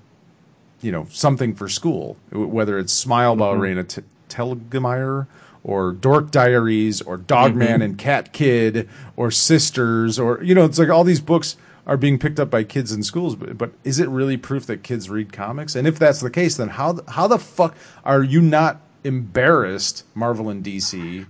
you 0.82 0.92
know, 0.92 1.06
something 1.10 1.56
for 1.56 1.68
school. 1.70 2.18
Whether 2.32 2.78
it's 2.80 2.94
Smile 2.94 3.36
by 3.36 3.54
Raina 3.54 3.88
T- 3.88 4.04
Telgemeier 4.30 5.28
or 5.64 5.92
Dork 5.92 6.32
Diaries 6.32 7.02
or 7.02 7.18
Dogman 7.18 7.82
and 7.82 7.98
Cat 7.98 8.34
Kid 8.34 8.90
or 9.16 9.32
Sisters 9.32 10.18
or 10.20 10.44
you 10.44 10.56
know, 10.56 10.66
it's 10.66 10.80
like 10.80 10.90
all 10.90 11.04
these 11.04 11.22
books 11.22 11.56
are 11.88 11.98
being 11.98 12.20
picked 12.20 12.40
up 12.40 12.50
by 12.50 12.64
kids 12.64 12.92
in 12.92 13.04
schools. 13.04 13.36
But, 13.36 13.58
but 13.58 13.72
is 13.84 14.00
it 14.00 14.08
really 14.10 14.38
proof 14.38 14.66
that 14.68 14.84
kids 14.84 15.10
read 15.10 15.34
comics? 15.34 15.76
And 15.76 15.88
if 15.88 15.98
that's 16.00 16.20
the 16.22 16.30
case, 16.30 16.58
then 16.58 16.70
how 16.70 17.00
how 17.08 17.28
the 17.28 17.40
fuck 17.40 17.76
are 18.06 18.24
you 18.24 18.42
not 18.42 18.82
embarrassed, 19.04 20.04
Marvel 20.16 20.50
and 20.50 20.64
DC? 20.64 21.26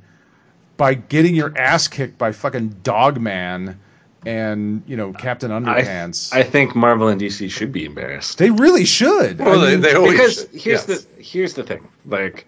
by 0.77 0.95
getting 0.95 1.35
your 1.35 1.55
ass 1.59 1.87
kicked 1.87 2.17
by 2.17 2.31
fucking 2.31 2.69
Dogman 2.81 3.79
and 4.25 4.81
you 4.87 4.97
know 4.97 5.13
Captain 5.13 5.51
Underpants. 5.51 6.33
I 6.33 6.41
think 6.41 6.75
Marvel 6.75 7.07
and 7.07 7.21
DC 7.21 7.51
should 7.51 7.71
be 7.71 7.85
embarrassed. 7.85 8.39
they 8.39 8.49
really 8.49 8.85
should. 8.85 9.37
Well, 9.39 9.61
I 9.61 9.65
they, 9.65 9.71
mean, 9.73 9.81
they 9.81 9.93
always 9.93 10.11
because 10.13 10.35
should. 10.41 10.49
here's 10.51 10.65
Yes. 10.65 10.85
the 10.85 11.21
here's 11.21 11.53
the 11.53 11.63
thing 11.63 11.87
like 12.07 12.47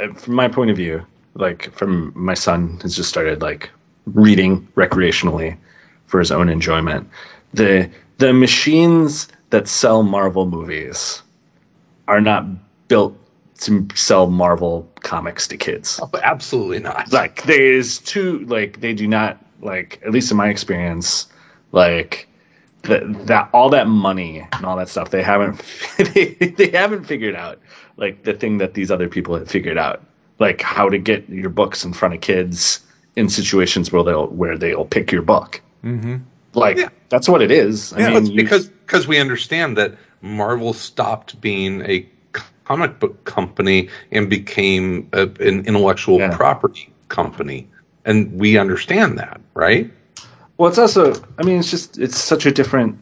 uh, 0.00 0.12
from 0.14 0.34
my 0.34 0.48
point 0.48 0.70
of 0.70 0.76
view 0.78 1.04
like 1.34 1.70
from 1.72 2.12
my 2.14 2.34
son 2.34 2.78
has 2.82 2.96
just 2.96 3.08
started 3.08 3.42
like 3.42 3.70
reading 4.06 4.66
recreationally 4.76 5.56
for 6.06 6.18
his 6.18 6.30
own 6.30 6.48
enjoyment. 6.48 7.08
The 7.52 7.90
the 8.18 8.32
machines 8.32 9.28
that 9.50 9.68
sell 9.68 10.02
marvel 10.02 10.46
movies 10.46 11.22
are 12.08 12.20
not 12.20 12.46
built 12.88 13.16
to 13.60 13.86
sell 13.94 14.28
marvel 14.28 14.90
comics 15.00 15.46
to 15.48 15.56
kids. 15.56 16.00
Oh, 16.02 16.10
absolutely 16.22 16.80
not. 16.80 17.12
like 17.12 17.42
there's 17.44 17.98
two 17.98 18.40
like 18.46 18.80
they 18.80 18.92
do 18.92 19.06
not 19.06 19.38
like 19.60 20.00
at 20.04 20.12
least 20.12 20.30
in 20.30 20.36
my 20.36 20.48
experience 20.48 21.26
like 21.72 22.28
that 22.82 23.26
that 23.26 23.48
all 23.52 23.70
that 23.70 23.88
money 23.88 24.46
and 24.52 24.66
all 24.66 24.76
that 24.76 24.88
stuff 24.88 25.10
they 25.10 25.22
haven't 25.22 25.62
they, 26.14 26.34
they 26.56 26.68
haven't 26.68 27.04
figured 27.04 27.34
out 27.34 27.58
like 27.96 28.24
the 28.24 28.34
thing 28.34 28.58
that 28.58 28.74
these 28.74 28.90
other 28.90 29.08
people 29.08 29.34
have 29.34 29.48
figured 29.48 29.78
out 29.78 30.02
like 30.38 30.60
how 30.62 30.88
to 30.88 30.98
get 30.98 31.28
your 31.28 31.50
books 31.50 31.84
in 31.84 31.92
front 31.92 32.14
of 32.14 32.20
kids 32.20 32.80
in 33.16 33.28
situations 33.28 33.92
where 33.92 34.02
they'll 34.02 34.26
where 34.28 34.58
they'll 34.58 34.84
pick 34.84 35.12
your 35.12 35.22
book 35.22 35.60
mm-hmm. 35.84 36.16
like 36.54 36.76
Yeah. 36.76 36.88
that's 37.08 37.28
what 37.28 37.42
it 37.42 37.50
is 37.50 37.92
I 37.92 38.00
Yeah, 38.00 38.08
mean, 38.08 38.16
it's 38.18 38.28
you- 38.30 38.36
because 38.36 38.68
because 38.68 39.06
we 39.06 39.18
understand 39.18 39.76
that 39.76 39.94
Marvel 40.22 40.72
stopped 40.72 41.40
being 41.40 41.82
a 41.82 42.06
comic 42.64 42.98
book 42.98 43.24
company 43.24 43.88
and 44.10 44.28
became 44.30 45.08
a, 45.12 45.22
an 45.40 45.66
intellectual 45.66 46.18
Yeah. 46.18 46.34
property 46.34 46.90
company, 47.08 47.68
and 48.06 48.32
we 48.40 48.56
understand 48.58 49.18
that, 49.18 49.38
right? 49.52 49.90
Well, 50.56 50.70
it's 50.70 50.78
also. 50.78 51.12
I 51.38 51.42
mean, 51.42 51.58
it's 51.58 51.70
just. 51.70 51.98
It's 51.98 52.16
such 52.18 52.46
a 52.46 52.50
different. 52.50 52.96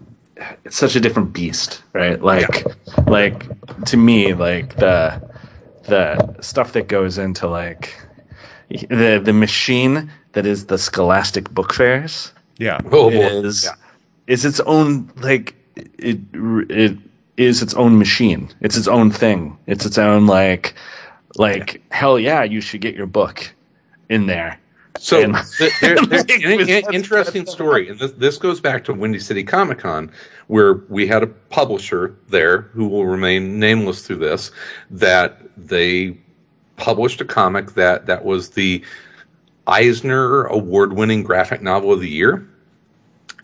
It's 0.65 0.77
such 0.77 0.97
a 0.97 1.01
different 1.01 1.33
beast, 1.33 1.81
right? 1.93 2.21
Like, 2.21 2.67
like 3.07 3.47
to 3.87 3.97
me, 3.97 4.35
like 4.35 4.75
the 4.77 5.23
the 5.85 6.37
stuff 6.41 6.73
that 6.73 6.89
goes 6.89 7.19
into 7.19 7.49
like 7.49 7.95
the 8.69 9.21
the 9.23 9.33
machine 9.33 10.11
that 10.33 10.47
is 10.47 10.67
the 10.67 10.79
Scholastic 10.79 11.51
book 11.51 11.73
fairs 11.75 12.33
Yeah. 12.59 12.81
Oh 12.91 13.11
boy. 13.11 13.43
is 13.45 13.65
Yeah. 13.65 13.75
is 14.27 14.45
its 14.45 14.61
own 14.61 15.11
like 15.17 15.55
it 15.99 16.19
it 16.71 16.97
is 17.37 17.63
its 17.63 17.75
own 17.75 17.99
machine. 17.99 18.49
It's 18.61 18.77
its 18.77 18.89
own 18.89 19.11
thing. 19.11 19.57
It's 19.67 19.87
its 19.87 19.99
own 19.99 20.27
like 20.27 20.75
like 21.37 21.83
hell 21.91 22.19
yeah, 22.19 22.43
you 22.45 22.61
should 22.61 22.81
get 22.83 22.95
your 22.95 23.07
book 23.07 23.53
in 24.09 24.27
there. 24.27 24.59
So 24.99 25.23
And- 25.23 25.37
th- 25.59 25.73
there, 25.81 25.97
there, 25.97 26.19
Like, 26.57 26.87
an 26.89 26.95
interesting 26.95 27.47
story, 27.47 27.89
and 27.89 27.99
this, 27.99 28.13
this 28.13 28.39
goes 28.39 28.61
back 28.61 28.85
to 28.85 28.93
Windy 28.93 29.19
City 29.19 29.43
Comic 29.43 29.79
Con, 29.79 30.13
where 30.49 30.75
we 30.89 31.07
had 31.07 31.23
a 31.23 31.27
publisher 31.27 32.17
there 32.29 32.63
who 32.63 32.89
will 32.89 33.07
remain 33.07 33.59
nameless 33.59 34.07
through 34.07 34.17
this, 34.17 34.51
that 34.91 35.41
they 35.57 36.19
published 36.77 37.21
a 37.21 37.25
comic 37.25 37.73
that 37.75 38.07
that 38.07 38.25
was 38.25 38.51
the 38.51 38.83
Eisner 39.67 40.45
award-winning 40.45 41.23
graphic 41.23 41.63
novel 41.63 41.93
of 41.93 42.01
the 42.01 42.09
year, 42.11 42.49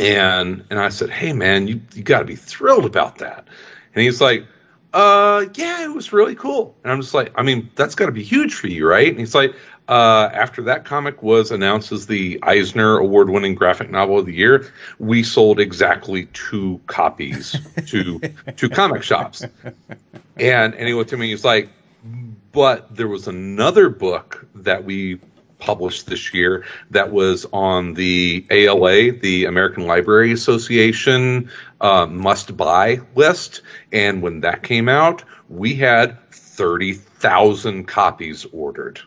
and 0.01 0.65
and 0.71 0.79
I 0.79 0.89
said, 0.91 1.11
hey 1.11 1.33
man, 1.33 1.67
you 1.69 1.81
you 1.95 2.03
got 2.03 2.21
to 2.21 2.25
be 2.25 2.37
thrilled 2.37 2.85
about 2.85 3.19
that, 3.19 3.47
and 3.95 4.03
he's 4.03 4.21
like. 4.21 4.47
Uh, 4.91 5.45
yeah, 5.55 5.85
it 5.85 5.95
was 5.95 6.15
really 6.15 6.35
cool. 6.35 6.75
And 6.83 6.91
I'm 6.91 7.03
just 7.03 7.13
like, 7.13 7.31
I 7.35 7.43
mean, 7.43 7.71
that's 7.75 7.95
got 7.95 8.07
to 8.07 8.13
be 8.13 8.23
huge 8.23 8.55
for 8.55 8.69
you, 8.69 8.89
right? 8.89 9.09
And 9.09 9.19
he's 9.19 9.35
like, 9.35 9.55
uh, 9.89 10.29
after 10.33 10.63
that 10.65 10.85
comic 10.85 11.23
was 11.23 11.51
announced 11.51 11.93
as 11.93 12.07
the 12.07 12.39
Eisner 12.43 12.99
award 12.99 13.31
winning 13.31 13.55
graphic 13.55 13.91
novel 13.91 14.19
of 14.19 14.27
the 14.27 14.35
year, 14.35 14.71
we 14.99 15.23
sold 15.23 15.59
exactly 15.59 16.27
two 16.27 16.81
copies 16.87 17.57
to 17.87 18.21
to 18.57 18.69
comic 18.69 19.03
shops. 19.03 19.43
And 20.37 20.75
and 20.75 20.87
he 20.89 20.93
looked 20.95 21.13
at 21.13 21.19
me, 21.19 21.31
he's 21.31 21.45
like, 21.45 21.71
but 22.53 22.95
there 22.95 23.09
was 23.09 23.29
another 23.29 23.89
book 23.89 24.47
that 24.57 24.85
we 24.85 25.21
published 25.59 26.07
this 26.07 26.33
year 26.33 26.65
that 26.91 27.11
was 27.11 27.47
on 27.53 27.95
the 27.95 28.47
ALA, 28.51 29.13
the 29.13 29.47
American 29.47 29.87
Library 29.87 30.33
Association 30.33 31.51
uh, 31.81 32.07
must 32.07 32.57
buy 32.57 33.01
list. 33.15 33.63
And 33.93 34.23
when 34.23 34.41
that 34.41 34.63
came 34.63 34.89
out, 34.89 35.25
we 35.49 35.75
had 35.75 36.31
30,000 36.31 37.87
copies 37.89 38.47
ordered. 38.53 39.01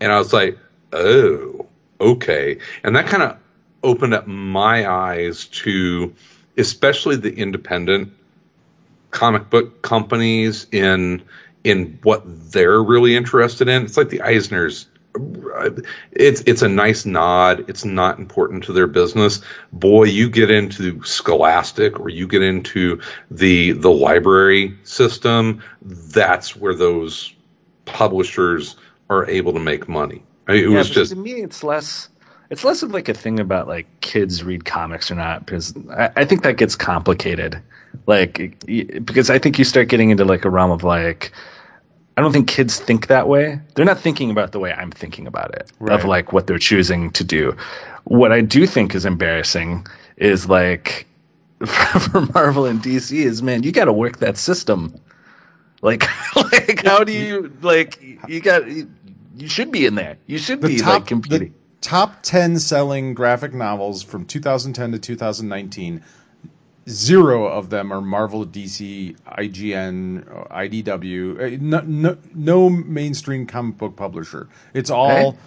And 0.00 0.12
I 0.12 0.18
was 0.18 0.32
like, 0.32 0.58
oh, 0.92 1.66
okay. 2.00 2.58
And 2.82 2.94
that 2.96 3.06
kind 3.06 3.22
of 3.22 3.36
opened 3.82 4.14
up 4.14 4.26
my 4.26 4.88
eyes 4.90 5.46
to 5.46 6.14
especially 6.56 7.16
the 7.16 7.34
independent 7.34 8.12
comic 9.10 9.48
book 9.48 9.82
companies 9.82 10.66
in 10.72 11.22
in 11.64 11.98
what 12.02 12.22
they're 12.52 12.82
really 12.82 13.16
interested 13.16 13.68
in. 13.68 13.84
It's 13.84 13.96
like 13.96 14.10
the 14.10 14.18
Eisners. 14.18 14.86
It's 16.12 16.42
it's 16.42 16.62
a 16.62 16.68
nice 16.68 17.04
nod. 17.04 17.64
It's 17.68 17.84
not 17.84 18.18
important 18.18 18.64
to 18.64 18.72
their 18.72 18.86
business. 18.86 19.40
Boy, 19.72 20.04
you 20.04 20.28
get 20.30 20.50
into 20.50 21.02
Scholastic 21.02 21.98
or 21.98 22.08
you 22.08 22.28
get 22.28 22.42
into 22.42 23.00
the 23.30 23.72
the 23.72 23.90
library 23.90 24.76
system. 24.84 25.62
That's 25.82 26.54
where 26.54 26.74
those 26.74 27.32
publishers 27.86 28.76
are 29.10 29.28
able 29.28 29.52
to 29.54 29.60
make 29.60 29.88
money. 29.88 30.22
I 30.48 30.52
mean, 30.54 30.64
it 30.64 30.68
yeah, 30.68 30.78
was 30.78 30.90
just 30.90 31.10
to 31.10 31.16
me 31.16 31.32
it's 31.42 31.62
less 31.64 32.08
it's 32.50 32.64
less 32.64 32.82
of 32.82 32.90
like 32.92 33.08
a 33.08 33.14
thing 33.14 33.40
about 33.40 33.68
like 33.68 33.88
kids 34.00 34.42
read 34.44 34.64
comics 34.64 35.10
or 35.10 35.14
not 35.14 35.44
because 35.46 35.74
I, 35.90 36.10
I 36.16 36.24
think 36.24 36.42
that 36.42 36.56
gets 36.56 36.76
complicated 36.76 37.62
like 38.06 38.56
because 39.04 39.30
i 39.30 39.38
think 39.38 39.58
you 39.58 39.64
start 39.64 39.88
getting 39.88 40.10
into 40.10 40.24
like 40.24 40.44
a 40.44 40.50
realm 40.50 40.70
of 40.70 40.84
like 40.84 41.32
i 42.16 42.22
don't 42.22 42.32
think 42.32 42.48
kids 42.48 42.78
think 42.78 43.08
that 43.08 43.28
way 43.28 43.60
they're 43.74 43.84
not 43.84 43.98
thinking 43.98 44.30
about 44.30 44.52
the 44.52 44.58
way 44.60 44.72
i'm 44.72 44.90
thinking 44.90 45.26
about 45.26 45.54
it 45.54 45.70
Right. 45.80 45.92
of 45.94 46.04
like 46.04 46.32
what 46.32 46.46
they're 46.46 46.58
choosing 46.58 47.10
to 47.12 47.24
do 47.24 47.56
what 48.04 48.32
i 48.32 48.40
do 48.40 48.66
think 48.66 48.94
is 48.94 49.04
embarrassing 49.06 49.86
is 50.16 50.48
like 50.48 51.06
for 51.66 52.22
marvel 52.34 52.64
and 52.66 52.82
dc 52.82 53.12
is 53.16 53.42
man 53.42 53.62
you 53.62 53.72
got 53.72 53.86
to 53.86 53.92
work 53.92 54.18
that 54.18 54.36
system 54.36 54.94
like 55.82 56.04
like 56.36 56.84
how 56.84 57.04
do 57.04 57.12
you 57.12 57.52
like 57.62 58.00
you 58.26 58.40
got 58.40 58.62
you, 59.38 59.48
should 59.48 59.70
be 59.72 59.86
in 59.86 59.94
there 59.94 60.18
you 60.26 60.38
should 60.38 60.60
The 60.60 60.68
be 60.68 60.78
top 60.78 61.00
like 61.00 61.06
competing 61.06 61.48
the 61.50 61.54
top 61.80 62.22
10 62.22 62.58
selling 62.58 63.14
graphic 63.14 63.54
novels 63.54 64.02
from 64.02 64.24
2010 64.24 64.92
to 64.92 64.98
2019 64.98 66.02
zero 66.88 67.46
of 67.46 67.68
them 67.68 67.92
are 67.92 68.00
Marvel, 68.00 68.46
DC, 68.46 69.14
IGN, 69.38 70.24
IDW. 70.50 71.38
uh, 71.54 71.58
No, 71.60 71.80
no, 71.86 72.16
no 72.34 72.70
mainstream 72.70 73.46
comic 73.46 73.76
book 73.76 73.94
publisher. 73.96 74.48
It's 74.72 74.88
all 74.90 75.32
Hey. 75.32 75.38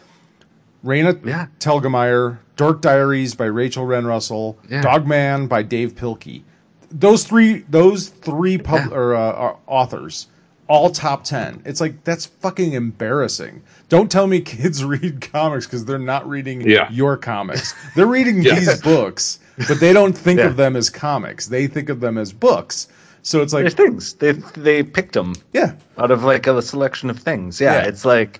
Raina 0.85 1.25
Yeah. 1.25 1.47
Telgemeier, 1.59 2.37
Dork 2.57 2.81
Diaries 2.81 3.33
by 3.35 3.45
Rachel 3.45 3.85
Renée 3.85 4.05
Russell, 4.07 4.57
Yeah. 4.69 4.81
Dogman 4.81 5.47
by 5.47 5.63
Dav 5.63 5.95
Pilkey. 5.95 6.43
Those 6.91 7.23
three, 7.23 7.65
those 7.69 8.09
three 8.09 8.57
pub 8.59 8.89
Yeah. 8.91 8.95
or 8.97 9.15
uh, 9.15 9.19
are 9.31 9.57
authors, 9.65 10.27
all 10.71 10.89
top 10.89 11.23
ten. 11.25 11.61
It's 11.65 11.81
like 11.81 12.03
that's 12.05 12.27
fucking 12.27 12.71
embarrassing. 12.73 13.61
Don't 13.89 14.09
tell 14.09 14.25
me 14.25 14.39
kids 14.55 14.85
read 14.85 15.19
comics 15.33 15.65
because 15.65 15.83
they're 15.83 15.99
not 15.99 16.27
reading 16.29 16.61
Yeah. 16.61 16.89
your 16.91 17.17
comics. 17.17 17.73
They're 17.95 18.05
reading 18.07 18.41
Yeah. 18.43 18.55
these 18.55 18.81
books, 18.81 19.39
but 19.67 19.79
they 19.81 19.91
don't 19.91 20.17
think 20.17 20.39
Yeah. 20.39 20.45
of 20.47 20.55
them 20.55 20.75
as 20.77 20.89
comics. 20.89 21.47
They 21.47 21.67
think 21.67 21.89
of 21.89 21.99
them 21.99 22.17
as 22.17 22.31
books. 22.31 22.87
So 23.23 23.41
it's 23.41 23.51
like, 23.53 23.63
There's 23.63 23.73
things 23.73 24.13
they 24.13 24.31
they 24.55 24.81
picked 24.81 25.13
them 25.13 25.35
yeah, 25.53 25.73
out 25.97 26.09
of 26.09 26.23
like 26.23 26.47
a 26.47 26.61
selection 26.61 27.09
of 27.09 27.19
things. 27.19 27.59
Yeah, 27.59 27.73
Yeah. 27.81 27.87
it's 27.89 28.05
like 28.05 28.39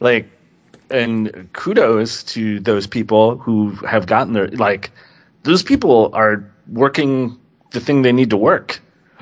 like 0.00 0.26
and 0.90 1.48
kudos 1.52 2.22
to 2.34 2.60
those 2.60 2.86
people 2.86 3.38
who 3.38 3.70
have 3.86 4.06
gotten 4.06 4.34
their 4.34 4.48
like 4.48 4.90
those 5.42 5.62
people 5.64 6.10
are 6.14 6.44
working 6.68 7.36
the 7.72 7.80
thing 7.80 8.02
they 8.02 8.12
need 8.12 8.30
to 8.30 8.36
work 8.36 8.80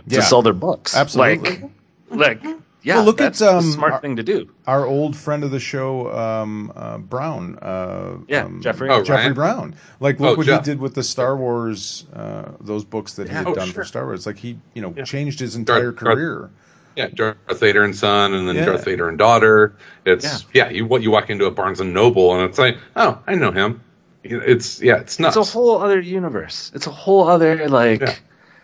to 0.08 0.16
Yeah. 0.16 0.20
sell 0.20 0.42
their 0.42 0.52
books. 0.52 0.94
Absolutely. 0.94 1.50
Like, 1.50 1.70
like 2.11 2.42
yeah, 2.82 2.96
Well, 2.96 3.04
look 3.04 3.20
at, 3.20 3.24
that's 3.34 3.42
um, 3.42 3.56
the 3.66 3.72
smart 3.72 3.92
our- 3.92 4.00
thing 4.00 4.16
to 4.16 4.22
do. 4.22 4.48
our 4.66 4.86
old 4.86 5.14
friend 5.14 5.44
of 5.44 5.50
the 5.50 5.61
show, 5.61 6.11
um, 6.16 6.72
uh, 6.74 6.96
Brown. 6.96 7.58
Uh, 7.61 8.18
Yeah, 8.26 8.44
um, 8.44 8.62
Jeffrey. 8.62 8.88
Oh, 8.88 9.02
Jeffrey 9.02 9.16
Ryan? 9.24 9.34
Brown. 9.34 9.74
Like, 10.00 10.18
look 10.18 10.30
Oh, 10.30 10.36
what 10.38 10.46
Jeff. 10.46 10.64
he 10.64 10.70
did 10.72 10.80
with 10.80 10.94
the 10.94 11.02
Star 11.02 11.36
Wars, 11.36 12.06
uh, 12.14 12.52
those 12.58 12.84
books 12.86 13.14
that 13.14 13.28
he 13.28 13.34
had 13.34 13.46
Oh, 13.46 13.54
done 13.54 13.66
sure. 13.66 13.74
for 13.74 13.84
Star 13.84 14.06
Wars. 14.06 14.24
Like, 14.26 14.38
he, 14.38 14.58
you 14.72 14.80
know, 14.80 14.94
Yeah. 14.96 15.04
changed 15.04 15.40
his 15.40 15.56
entire 15.56 15.92
Darth- 15.92 15.96
Darth- 16.04 16.16
career. 16.16 16.50
Yeah, 16.96 17.08
Darth 17.14 17.36
Vader 17.61 17.82
and 17.84 17.94
son, 17.94 18.32
and 18.32 18.48
then 18.48 18.56
Yeah. 18.56 18.64
Darth 18.64 18.84
Vader 18.86 19.08
and 19.11 19.18
daughter. 19.18 19.74
It's 20.06 20.46
yeah. 20.54 20.70
you 20.70 20.86
what 20.86 21.02
you 21.02 21.11
walk 21.11 21.28
into 21.28 21.44
a 21.44 21.50
Barnes 21.50 21.80
and 21.80 21.92
Noble, 21.94 22.34
and 22.34 22.48
it's 22.48 22.58
like, 22.58 22.78
oh, 22.96 23.18
I 23.26 23.34
know 23.34 23.50
him. 23.52 23.82
It's 24.24 24.82
yeah, 24.82 24.96
it's 24.96 25.20
nuts. 25.20 25.36
It's 25.36 25.48
a 25.48 25.52
whole 25.52 25.82
other 25.82 26.00
universe. 26.00 26.72
It's 26.74 26.86
a 26.86 26.90
whole 26.90 27.28
other 27.28 27.68
like 27.68 28.00
Yeah. 28.00 28.14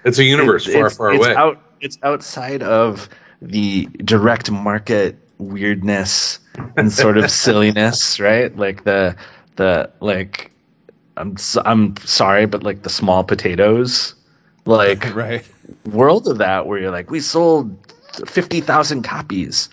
It's 0.05 0.19
a 0.19 0.25
universe 0.25 0.67
it- 0.67 0.73
far, 0.73 0.87
it's, 0.87 0.97
far 0.97 1.13
it's 1.13 1.25
away. 1.25 1.35
Out, 1.37 1.61
it's 1.81 1.99
outside 2.03 2.63
of 2.63 3.09
the 3.47 3.87
direct 4.05 4.51
market 4.51 5.17
weirdness 5.39 6.39
and 6.77 6.93
sort 6.93 7.19
of 7.19 7.31
silliness, 7.31 8.21
right? 8.21 8.57
Like 8.57 8.85
the 8.85 9.17
the 9.57 9.91
like 10.01 10.53
I'm 11.17 11.37
I'm 11.65 11.97
sorry, 11.99 12.47
but 12.47 12.63
like 12.63 12.83
the 12.83 12.91
small 12.91 13.25
potatoes, 13.25 14.15
like 14.67 15.05
Right. 15.15 15.45
world 15.87 16.27
of 16.29 16.39
that 16.39 16.67
where 16.67 16.79
you're 16.79 16.91
like 16.91 17.11
we 17.11 17.21
sold 17.21 17.77
fifty 18.27 18.61
thousand 18.61 19.03
copies 19.03 19.69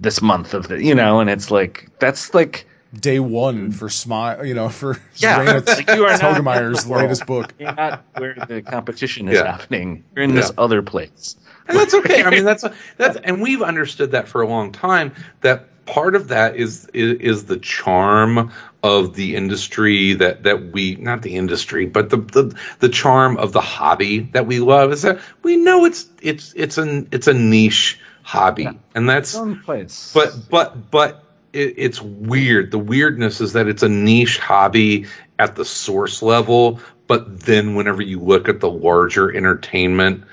this 0.00 0.22
month 0.22 0.54
of 0.54 0.68
the 0.68 0.82
you 0.82 0.94
know, 0.94 1.20
and 1.20 1.30
it's 1.30 1.50
like 1.50 1.88
that's 2.00 2.34
like 2.34 2.66
Day 2.98 3.20
one 3.20 3.70
for 3.72 3.88
Smile, 3.88 4.44
you 4.44 4.54
know, 4.54 4.68
for 4.68 4.98
Yeah, 5.16 5.38
Raina 5.44 5.66
like 5.76 5.96
you 5.96 6.04
are 6.06 6.10
not 6.10 6.20
Telgemeier's 6.20 6.82
in 6.82 6.88
the 6.88 6.92
world. 6.92 7.02
latest 7.04 7.26
book. 7.26 7.54
you're 7.58 7.72
not 7.74 8.02
where 8.16 8.34
the 8.48 8.62
competition 8.62 9.28
is 9.28 9.34
Yeah. 9.38 9.56
happening. 9.56 10.02
You're 10.14 10.24
in 10.24 10.34
this 10.34 10.50
other 10.58 10.82
place. 10.82 11.36
and 11.68 11.76
that's 11.78 11.94
okay. 11.94 12.24
I 12.24 12.30
mean, 12.30 12.44
that's 12.44 12.64
that's 12.96 13.16
and 13.16 13.40
we've 13.40 13.62
understood 13.62 14.10
that 14.12 14.26
for 14.28 14.42
a 14.42 14.48
long 14.48 14.72
time. 14.72 15.12
That 15.42 15.86
part 15.86 16.16
of 16.16 16.28
that 16.28 16.56
is 16.56 16.86
is, 16.92 17.20
is 17.20 17.44
the 17.44 17.58
charm 17.58 18.50
of 18.82 19.14
the 19.14 19.36
industry 19.36 20.14
that 20.14 20.42
that 20.42 20.72
we 20.72 20.96
not 20.96 21.22
the 21.22 21.36
industry, 21.36 21.86
but 21.86 22.10
the, 22.10 22.16
the 22.16 22.56
the 22.80 22.88
charm 22.88 23.36
of 23.36 23.52
the 23.52 23.60
hobby 23.60 24.20
that 24.32 24.46
we 24.46 24.58
love 24.58 24.90
is 24.92 25.02
that 25.02 25.20
we 25.44 25.56
know 25.56 25.84
it's 25.84 26.06
it's 26.22 26.52
it's 26.56 26.76
an 26.76 27.08
it's 27.12 27.28
a 27.28 27.34
niche 27.34 28.00
hobby, 28.24 28.68
and 28.96 29.08
that's 29.08 29.34
Its 29.36 29.64
place. 29.64 30.10
but 30.12 30.34
but 30.50 30.90
but 30.90 31.24
it, 31.52 31.74
it's 31.76 32.00
weird. 32.02 32.70
The 32.70 32.78
weirdness 32.78 33.40
is 33.40 33.52
that 33.54 33.66
it's 33.68 33.82
a 33.82 33.88
niche 33.88 34.38
hobby 34.38 35.06
at 35.38 35.56
the 35.56 35.64
source 35.64 36.22
level, 36.22 36.80
but 37.06 37.40
then 37.40 37.74
whenever 37.74 38.02
you 38.02 38.20
look 38.20 38.48
at 38.48 38.60
the 38.60 38.70
larger 38.70 39.34
entertainment 39.34 40.24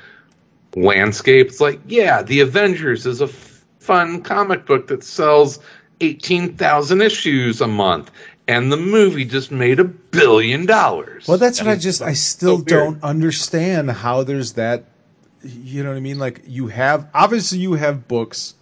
landscape. 0.76 1.48
It's 1.48 1.62
like, 1.62 1.80
yeah, 1.88 2.22
the 2.24 2.42
Avengers 2.42 3.06
is 3.06 3.22
a 3.22 3.26
f- 3.26 3.66
fun 3.80 4.22
comic 4.22 4.66
book 4.66 4.88
that 4.88 5.04
sells 5.04 5.60
eighteen 6.02 6.56
thousand 6.56 7.02
issues 7.02 7.62
a 7.62 7.68
month, 7.68 8.12
and 8.48 8.72
the 8.72 8.78
movie 8.78 9.26
just 9.26 9.52
made 9.52 9.80
a 9.80 9.86
billion 9.86 10.66
dollars. 10.66 11.28
Well, 11.28 11.38
that's 11.38 11.60
And 11.60 11.68
what 11.68 11.74
I 11.78 11.80
just 11.80 12.02
I 12.02 12.14
still 12.14 12.58
weird. 12.58 12.68
don't 12.68 13.04
understand 13.04 13.90
how 13.92 14.24
there's 14.24 14.54
that. 14.54 14.86
You 15.44 15.84
know 15.84 15.90
what 15.90 15.98
I 15.98 16.02
mean? 16.02 16.20
Like 16.20 16.42
you 16.46 16.68
have 16.68 17.08
obviously 17.14 17.60
you 17.60 17.74
have 17.74 18.08
books 18.08 18.54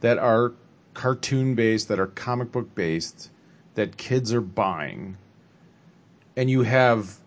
that 0.00 0.18
are 0.18 0.52
cartoon 0.94 1.54
based, 1.54 1.88
that 1.88 1.98
are 1.98 2.06
comic 2.06 2.52
book 2.52 2.74
based, 2.74 3.30
that 3.74 3.96
kids 3.96 4.32
are 4.32 4.40
buying, 4.40 5.16
and 6.36 6.50
you 6.50 6.62
have 6.62 7.18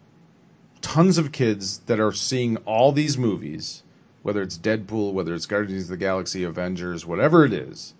tons 0.82 1.18
of 1.18 1.32
kids 1.32 1.80
that 1.80 2.00
are 2.00 2.12
seeing 2.12 2.58
all 2.58 2.92
these 2.92 3.18
movies, 3.18 3.84
whether 4.22 4.42
it's 4.42 4.58
Deadpool, 4.58 5.14
whether 5.14 5.34
it's 5.34 5.46
Guardians 5.46 5.84
of 5.84 5.90
the 5.90 5.98
Galaxy, 5.98 6.44
Avengers, 6.44 7.06
whatever 7.06 7.44
it 7.44 7.54
is. 7.54 7.94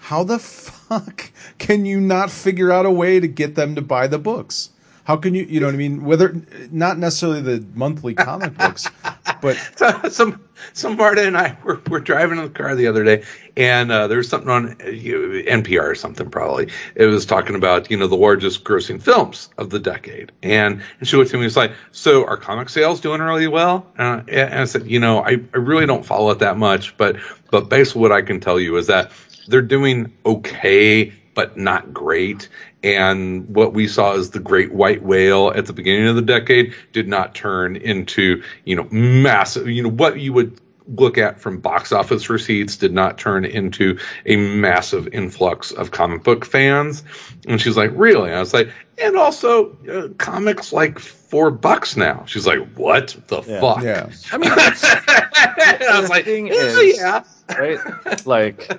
How 0.00 0.22
the 0.22 0.38
fuck 0.38 1.30
can 1.58 1.86
you 1.86 2.00
not 2.00 2.30
figure 2.30 2.70
out 2.70 2.86
a 2.86 2.90
way 2.90 3.20
to 3.20 3.26
get 3.26 3.54
them 3.54 3.74
to 3.74 3.82
buy 3.82 4.06
the 4.06 4.18
books? 4.18 4.70
How 5.04 5.16
can 5.16 5.34
you, 5.34 5.44
you 5.44 5.60
know 5.60 5.66
what 5.66 5.74
I 5.74 5.78
mean? 5.78 6.04
Whether 6.04 6.42
not 6.70 6.98
necessarily 6.98 7.40
the 7.40 7.66
monthly 7.74 8.14
comic 8.14 8.56
books, 8.56 8.86
but 9.40 9.56
So, 9.76 10.08
some 10.08 10.40
some 10.72 10.96
Marta 10.96 11.26
and 11.26 11.36
I 11.36 11.56
were, 11.64 11.80
were 11.88 12.00
driving 12.00 12.38
in 12.38 12.44
the 12.44 12.50
car 12.50 12.74
the 12.74 12.86
other 12.86 13.04
day, 13.04 13.24
and 13.56 13.90
uh, 13.90 14.06
there 14.06 14.18
was 14.18 14.28
something 14.28 14.48
on 14.50 14.72
uh, 14.72 14.84
NPR 14.84 15.82
or 15.82 15.94
something 15.94 16.30
probably. 16.30 16.68
It 16.94 17.06
was 17.06 17.26
talking 17.26 17.56
about 17.56 17.90
you 17.90 17.96
know 17.96 18.06
the 18.06 18.16
largest 18.16 18.64
grossing 18.64 19.00
films 19.02 19.50
of 19.58 19.70
the 19.70 19.78
decade, 19.78 20.32
and 20.42 20.82
and 20.98 21.08
she 21.08 21.16
looked 21.16 21.30
at 21.30 21.34
me 21.34 21.40
and 21.40 21.46
was 21.46 21.56
like, 21.56 21.72
"So 21.92 22.24
are 22.26 22.36
comic 22.36 22.68
sales 22.68 23.00
doing 23.00 23.20
really 23.20 23.48
well?" 23.48 23.86
Uh, 23.98 24.22
and 24.28 24.60
I 24.60 24.64
said, 24.64 24.86
"You 24.86 25.00
know, 25.00 25.18
I, 25.20 25.40
I 25.54 25.58
really 25.58 25.86
don't 25.86 26.04
follow 26.04 26.30
it 26.30 26.38
that 26.40 26.56
much, 26.56 26.96
but 26.96 27.16
but 27.50 27.68
basically 27.68 28.02
what 28.02 28.12
I 28.12 28.22
can 28.22 28.40
tell 28.40 28.58
you 28.60 28.76
is 28.76 28.86
that 28.86 29.12
they're 29.48 29.62
doing 29.62 30.12
okay." 30.24 31.12
But 31.34 31.56
not 31.56 31.92
great. 31.92 32.48
And 32.82 33.48
what 33.54 33.72
we 33.72 33.88
saw 33.88 34.14
as 34.14 34.30
the 34.30 34.38
great 34.40 34.72
white 34.72 35.02
whale 35.02 35.50
at 35.54 35.66
the 35.66 35.72
beginning 35.72 36.06
of 36.08 36.16
the 36.16 36.22
decade 36.22 36.74
did 36.92 37.08
not 37.08 37.34
turn 37.34 37.76
into, 37.76 38.42
you 38.64 38.76
know, 38.76 38.86
massive, 38.90 39.68
you 39.68 39.82
know, 39.82 39.88
what 39.90 40.18
you 40.20 40.32
would 40.32 40.60
look 40.86 41.16
at 41.16 41.40
from 41.40 41.60
box 41.60 41.92
office 41.92 42.28
receipts 42.28 42.76
did 42.76 42.92
not 42.92 43.16
turn 43.16 43.46
into 43.46 43.98
a 44.26 44.36
massive 44.36 45.08
influx 45.14 45.70
of 45.72 45.90
comic 45.90 46.22
book 46.22 46.44
fans. 46.44 47.02
And 47.48 47.58
she's 47.58 47.74
like, 47.76 47.90
really? 47.94 48.30
I 48.30 48.38
was 48.38 48.52
like, 48.52 48.68
and 48.98 49.16
also 49.16 49.76
uh, 49.90 50.08
comics 50.18 50.74
like 50.74 50.98
four 50.98 51.50
bucks 51.50 51.96
now. 51.96 52.24
She's 52.26 52.46
like, 52.46 52.74
what 52.76 53.16
the 53.28 53.40
Yeah. 53.46 53.60
fuck? 53.60 53.82
yeah, 53.82 54.10
I 54.30 54.36
mean, 54.36 54.54
that's, 54.54 54.84
And 55.80 55.82
I 55.84 56.00
was 56.00 56.10
like, 56.10 56.26
is- 56.26 56.98
yeah. 56.98 57.24
right? 57.58 58.26
Like 58.26 58.70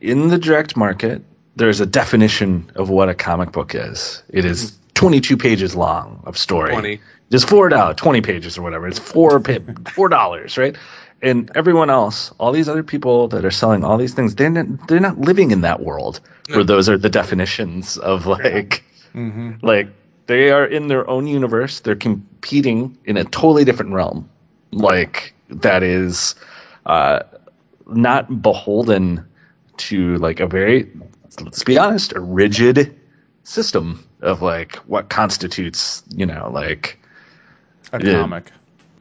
in 0.00 0.28
the 0.28 0.38
direct 0.38 0.76
market, 0.76 1.22
there's 1.56 1.80
a 1.80 1.86
definition 1.86 2.70
of 2.74 2.90
what 2.90 3.08
a 3.08 3.14
comic 3.14 3.52
book 3.52 3.74
is. 3.74 4.22
It 4.30 4.44
is 4.44 4.78
22 4.94 5.36
pages 5.36 5.74
long 5.74 6.22
of 6.26 6.36
story. 6.38 6.72
20. 6.72 7.00
Just 7.30 7.48
four 7.48 7.68
dollars, 7.70 7.96
20 7.96 8.20
pages 8.20 8.58
or 8.58 8.62
whatever. 8.62 8.86
It's 8.86 8.98
four 8.98 9.40
pa- 9.40 9.58
four 9.94 10.08
dollars, 10.08 10.58
right? 10.58 10.76
And 11.22 11.50
everyone 11.54 11.88
else, 11.88 12.30
all 12.38 12.52
these 12.52 12.68
other 12.68 12.82
people 12.82 13.28
that 13.28 13.44
are 13.44 13.50
selling 13.50 13.84
all 13.84 13.96
these 13.96 14.12
things, 14.12 14.34
they're 14.34 14.50
not, 14.50 14.88
they're 14.88 15.00
not 15.00 15.18
living 15.18 15.50
in 15.50 15.60
that 15.62 15.80
world 15.80 16.20
where 16.56 16.64
those 16.64 16.88
are 16.88 16.98
the 16.98 17.08
definitions 17.08 17.96
of 17.98 18.26
like 18.26 18.84
like 19.62 19.88
they 20.26 20.50
are 20.50 20.66
in 20.66 20.88
their 20.88 21.08
own 21.08 21.26
universe. 21.26 21.80
They're 21.80 21.94
competing 21.96 22.96
in 23.04 23.16
a 23.16 23.24
totally 23.24 23.64
different 23.64 23.92
realm, 23.92 24.28
like 24.72 25.34
that 25.48 25.82
is 25.82 26.34
uh, 26.86 27.20
not 27.86 28.42
beholden 28.42 29.24
to 29.78 30.16
like 30.16 30.40
a 30.40 30.46
very, 30.46 30.90
let's 31.40 31.64
be 31.64 31.78
honest, 31.78 32.12
a 32.14 32.20
rigid 32.20 32.98
system 33.44 34.06
of 34.20 34.42
like 34.42 34.76
what 34.86 35.08
constitutes, 35.08 36.02
you 36.14 36.26
know, 36.26 36.50
like 36.52 36.98
a 37.92 37.98
comic 38.00 38.52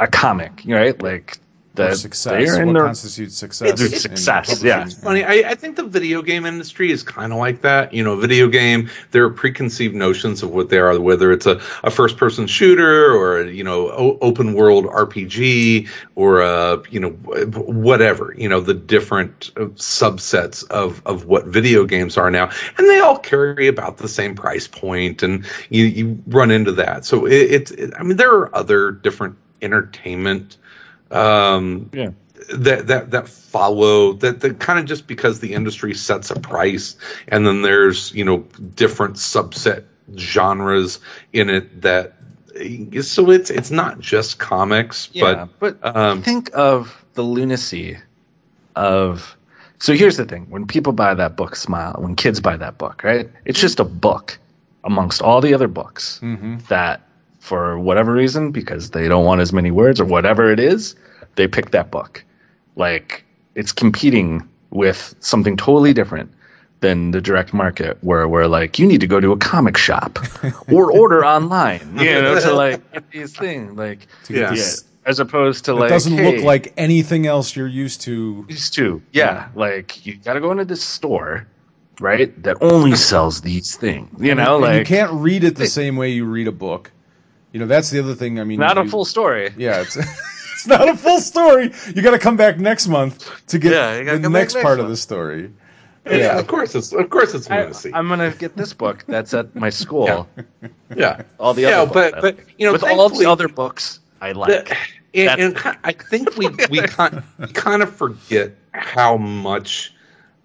a 0.01 0.07
comic, 0.07 0.63
right? 0.65 0.99
Like 1.01 1.37
that 1.75 1.95
success. 1.97 2.45
they're 2.45 2.61
in 2.61 2.67
What 2.67 2.73
their 2.73 2.85
constitutes 2.85 3.35
success? 3.37 3.81
It's 3.81 3.93
in 3.93 3.99
success, 3.99 4.61
yeah. 4.61 4.79
publishing. 4.79 5.01
funny. 5.01 5.23
I, 5.23 5.51
I 5.51 5.55
think 5.55 5.77
the 5.77 5.83
video 5.83 6.21
game 6.21 6.45
industry 6.45 6.91
is 6.91 7.01
kind 7.01 7.31
of 7.31 7.39
like 7.39 7.61
that. 7.61 7.93
You 7.93 8.03
know, 8.03 8.15
video 8.17 8.47
game, 8.47 8.89
there 9.11 9.23
are 9.23 9.29
preconceived 9.29 9.95
notions 9.95 10.43
of 10.43 10.51
what 10.51 10.69
they 10.69 10.79
are, 10.79 10.99
whether 10.99 11.31
it's 11.31 11.45
a, 11.45 11.61
a 11.83 11.89
first 11.89 12.17
person 12.17 12.45
shooter 12.45 13.13
or, 13.13 13.41
a, 13.41 13.49
you 13.49 13.63
know, 13.63 13.89
o- 13.91 14.17
open 14.21 14.53
world 14.53 14.85
RPG 14.85 15.87
or, 16.15 16.41
a, 16.41 16.81
you 16.89 16.99
know, 16.99 17.09
whatever, 17.09 18.35
you 18.37 18.49
know, 18.49 18.59
the 18.59 18.73
different 18.73 19.51
uh, 19.55 19.65
subsets 19.75 20.67
of, 20.69 21.01
of 21.05 21.25
what 21.25 21.45
video 21.45 21.85
games 21.85 22.17
are 22.17 22.29
now. 22.29 22.49
And 22.77 22.89
they 22.89 22.99
all 22.99 23.17
carry 23.17 23.67
about 23.67 23.97
the 23.97 24.09
same 24.09 24.35
price 24.35 24.67
point 24.67 25.23
and 25.23 25.45
you, 25.69 25.85
you 25.85 26.21
run 26.27 26.51
into 26.51 26.73
that. 26.73 27.05
So 27.05 27.25
it, 27.25 27.33
it's, 27.33 27.71
it, 27.71 27.93
I 27.97 28.03
mean, 28.03 28.17
there 28.17 28.33
are 28.33 28.53
other 28.53 28.91
different 28.91 29.37
entertainment 29.61 30.57
um, 31.11 31.89
yeah. 31.93 32.11
that 32.53 32.87
that 32.87 33.11
that 33.11 33.27
follow 33.27 34.13
that 34.13 34.39
that 34.41 34.59
kind 34.59 34.79
of 34.79 34.85
just 34.85 35.07
because 35.07 35.39
the 35.39 35.53
industry 35.53 35.93
sets 35.93 36.31
a 36.31 36.39
price 36.39 36.95
and 37.27 37.45
then 37.45 37.61
there's 37.61 38.13
you 38.13 38.25
know 38.25 38.39
different 38.75 39.15
subset 39.15 39.83
genres 40.15 40.99
in 41.33 41.49
it 41.49 41.81
that 41.81 42.13
so 43.01 43.29
it's 43.29 43.49
it's 43.49 43.71
not 43.71 43.99
just 43.99 44.39
comics 44.39 45.09
Yeah, 45.13 45.47
but 45.59 45.79
but 45.81 45.95
um, 45.95 46.21
think 46.21 46.51
of 46.53 47.03
the 47.13 47.23
lunacy 47.23 47.97
of. 48.75 49.37
So 49.79 49.93
here's 49.93 50.17
the 50.17 50.25
thing: 50.25 50.47
when 50.49 50.67
people 50.67 50.93
buy 50.93 51.13
that 51.13 51.35
book, 51.35 51.55
Smile, 51.55 51.95
when 51.97 52.15
kids 52.15 52.39
buy 52.39 52.57
that 52.57 52.77
book, 52.77 53.03
right? 53.03 53.29
It's 53.45 53.59
just 53.59 53.79
a 53.79 53.83
book 53.83 54.37
amongst 54.83 55.21
all 55.21 55.41
the 55.41 55.53
other 55.53 55.67
books 55.67 56.19
that, 56.69 57.01
for 57.41 57.77
whatever 57.79 58.13
reason, 58.13 58.51
because 58.51 58.91
they 58.91 59.07
don't 59.09 59.25
want 59.25 59.41
as 59.41 59.51
many 59.51 59.71
words 59.71 59.99
or 59.99 60.05
whatever 60.05 60.51
it 60.51 60.59
is, 60.59 60.95
they 61.35 61.47
pick 61.47 61.71
that 61.71 61.91
book. 61.91 62.23
Like 62.77 63.25
it's 63.55 63.73
competing 63.73 64.47
with 64.69 65.13
something 65.19 65.57
totally 65.57 65.91
different 65.93 66.31
than 66.79 67.11
the 67.11 67.19
direct 67.19 67.53
market 67.53 67.97
where 68.01 68.27
we're 68.27 68.47
like 68.47 68.79
you 68.79 68.87
need 68.87 69.01
to 69.01 69.07
go 69.07 69.19
to 69.19 69.31
a 69.33 69.37
comic 69.37 69.75
shop 69.77 70.17
or 70.71 70.91
order 70.91 71.23
online 71.25 71.81
you 71.97 72.05
know 72.05 72.39
to 72.39 72.53
like 72.53 72.91
get 72.93 73.11
these 73.11 73.35
things 73.37 73.77
like 73.77 74.07
To 74.23 74.33
get 74.33 74.41
Yeah. 74.41 74.49
this- 74.51 74.83
as 75.05 75.19
opposed 75.19 75.65
to 75.65 75.73
like 75.73 75.79
It 75.79 75.81
like 75.81 75.89
doesn't 75.89 76.13
hey, 76.17 76.35
look 76.37 76.43
like 76.43 76.73
anything 76.77 77.27
else 77.27 77.55
you're 77.55 77.67
used 77.67 78.01
to. 78.01 78.45
these 78.47 78.69
two 78.69 79.01
yeah 79.11 79.49
like 79.55 80.05
you 80.05 80.15
got 80.15 80.33
to 80.33 80.39
go 80.39 80.51
into 80.51 80.63
this 80.65 80.81
store 80.83 81.45
right 81.99 82.31
that 82.43 82.57
only 82.61 82.95
sells 82.95 83.41
these 83.41 83.75
things 83.75 84.09
you 84.19 84.33
know 84.33 84.55
and 84.55 84.61
like 84.63 84.79
you 84.79 84.85
can't 84.85 85.11
read 85.11 85.43
it 85.43 85.55
the 85.57 85.67
same 85.67 85.97
way 85.97 86.09
you 86.09 86.23
read 86.25 86.47
a 86.47 86.51
book. 86.51 86.91
You 87.51 87.59
know, 87.59 87.65
that's 87.65 87.89
the 87.89 87.99
other 87.99 88.15
thing. 88.15 88.39
I 88.39 88.43
mean, 88.43 88.59
not 88.59 88.77
a 88.77 88.85
full 88.85 89.05
story. 89.05 89.53
Yeah, 89.57 89.81
it's 89.81 89.95
it's 90.53 90.67
not 90.67 90.87
a 90.87 90.95
full 90.95 91.19
story. 91.19 91.71
You 91.93 92.01
got 92.01 92.11
to 92.11 92.19
come 92.19 92.37
back 92.37 92.57
next 92.59 92.87
month 92.87 93.29
to 93.47 93.59
get 93.59 93.71
Yeah, 93.73 94.15
the 94.17 94.29
next 94.29 94.53
next 94.55 94.63
part 94.63 94.79
of 94.79 94.87
the 94.89 94.97
story. 94.97 95.51
yeah 96.05 96.39
of 96.39 96.47
course 96.47 96.73
it's 96.73 96.91
of 96.93 97.07
course 97.11 97.35
it's 97.35 97.47
I, 97.51 97.61
lunacy 97.61 97.91
i'm 97.93 98.07
gonna 98.09 98.31
get 98.31 98.57
this 98.57 98.73
book 98.73 99.03
that's 99.07 99.35
at 99.35 99.53
my 99.55 99.69
school. 99.69 100.27
Yeah. 100.95 101.21
All 101.39 101.53
the 101.53 101.61
yeah 101.61 101.81
other 101.83 101.93
but 101.93 102.11
books, 102.21 102.21
but 102.39 102.59
you 102.59 102.65
know 102.65 102.73
with 102.73 102.83
all 102.83 103.07
the 103.09 103.27
other 103.29 103.47
books 103.47 103.99
i 104.19 104.31
like. 104.31 104.67
The- 104.67 104.77
and, 105.13 105.27
That's- 105.27 105.39
and 105.45 105.57
ki- 105.57 105.79
I 105.83 105.91
think 105.91 106.37
we 106.37 106.47
we 106.71 106.79
kind 106.87 107.21
kind 107.53 107.83
of 107.83 107.93
forget 107.95 108.53
how 108.71 109.15
much 109.17 109.93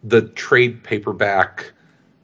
the 0.04 0.22
trade 0.22 0.82
paperback 0.84 1.72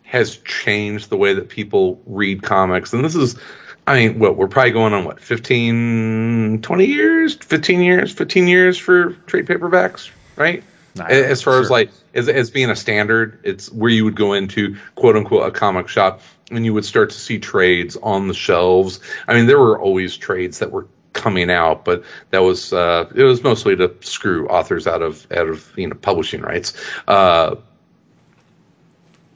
has 0.02 0.36
changed 0.38 1.08
the 1.08 1.16
way 1.16 1.32
that 1.32 1.48
people 1.48 2.02
read 2.04 2.42
comics. 2.42 2.92
And 2.92 3.02
this 3.02 3.14
is, 3.14 3.38
I 3.86 3.94
mean, 3.98 4.18
what 4.18 4.36
we're 4.36 4.48
probably 4.48 4.70
going 4.70 4.92
on 4.92 5.04
what 5.04 5.20
15, 5.20 6.62
20 6.62 6.86
years, 6.86 7.34
15 7.34 7.80
years, 7.80 8.12
15 8.12 8.46
years 8.46 8.78
for 8.78 9.12
trade 9.26 9.46
paperbacks, 9.46 10.10
right? 10.36 10.62
Nah, 10.94 11.06
as 11.06 11.42
far 11.42 11.58
as 11.58 11.70
like 11.70 11.90
as, 12.14 12.28
as 12.28 12.50
being 12.50 12.68
a 12.68 12.76
standard 12.76 13.40
it's 13.44 13.72
where 13.72 13.90
you 13.90 14.04
would 14.04 14.14
go 14.14 14.34
into 14.34 14.76
quote 14.94 15.16
unquote 15.16 15.46
a 15.46 15.50
comic 15.50 15.88
shop 15.88 16.20
and 16.50 16.66
you 16.66 16.74
would 16.74 16.84
start 16.84 17.08
to 17.10 17.16
see 17.16 17.38
trades 17.38 17.96
on 18.02 18.28
the 18.28 18.34
shelves. 18.34 19.00
I 19.26 19.34
mean 19.34 19.46
there 19.46 19.58
were 19.58 19.80
always 19.80 20.16
trades 20.16 20.58
that 20.58 20.70
were 20.70 20.86
coming 21.14 21.50
out 21.50 21.86
but 21.86 22.04
that 22.30 22.40
was 22.40 22.74
uh 22.74 23.10
it 23.14 23.22
was 23.22 23.42
mostly 23.42 23.74
to 23.76 23.94
screw 24.00 24.46
authors 24.48 24.86
out 24.86 25.00
of 25.00 25.26
out 25.32 25.48
of 25.48 25.72
you 25.76 25.86
know 25.86 25.96
publishing 25.96 26.42
rights. 26.42 26.74
Uh 27.08 27.56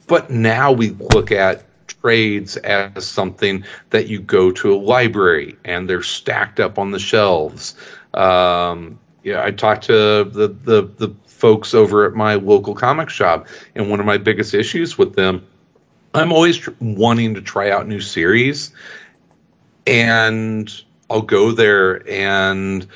but 0.07 0.31
now 0.31 0.73
we 0.73 0.91
look 0.91 1.33
at 1.33 1.65
trades 2.07 2.57
as 2.59 3.05
something 3.05 3.65
that 3.91 4.07
you 4.07 4.21
go 4.21 4.53
to 4.53 4.73
a 4.73 4.79
library 4.79 5.57
and 5.65 5.91
they're 5.91 6.05
stacked 6.05 6.61
up 6.61 6.79
on 6.79 6.93
the 6.93 7.01
shelves. 7.01 7.75
Um, 8.15 9.01
yeah, 9.25 9.43
I 9.43 9.51
talked 9.51 9.87
to 9.87 10.23
the, 10.23 10.55
the 10.63 10.83
the 10.83 11.13
folks 11.27 11.75
over 11.75 12.07
at 12.07 12.15
my 12.15 12.37
local 12.37 12.77
comic 12.77 13.11
shop, 13.11 13.49
and 13.75 13.91
one 13.91 13.99
of 13.99 14.07
my 14.07 14.19
biggest 14.19 14.55
issues 14.55 14.97
with 14.97 15.17
them, 15.17 15.45
I'm 16.15 16.31
always 16.31 16.59
tr- 16.59 16.71
wanting 16.79 17.35
to 17.35 17.41
try 17.41 17.73
out 17.73 17.89
new 17.89 18.01
series, 18.01 18.73
and 19.85 20.73
I'll 21.11 21.23
go 21.23 21.51
there 21.51 22.09
and 22.09 22.87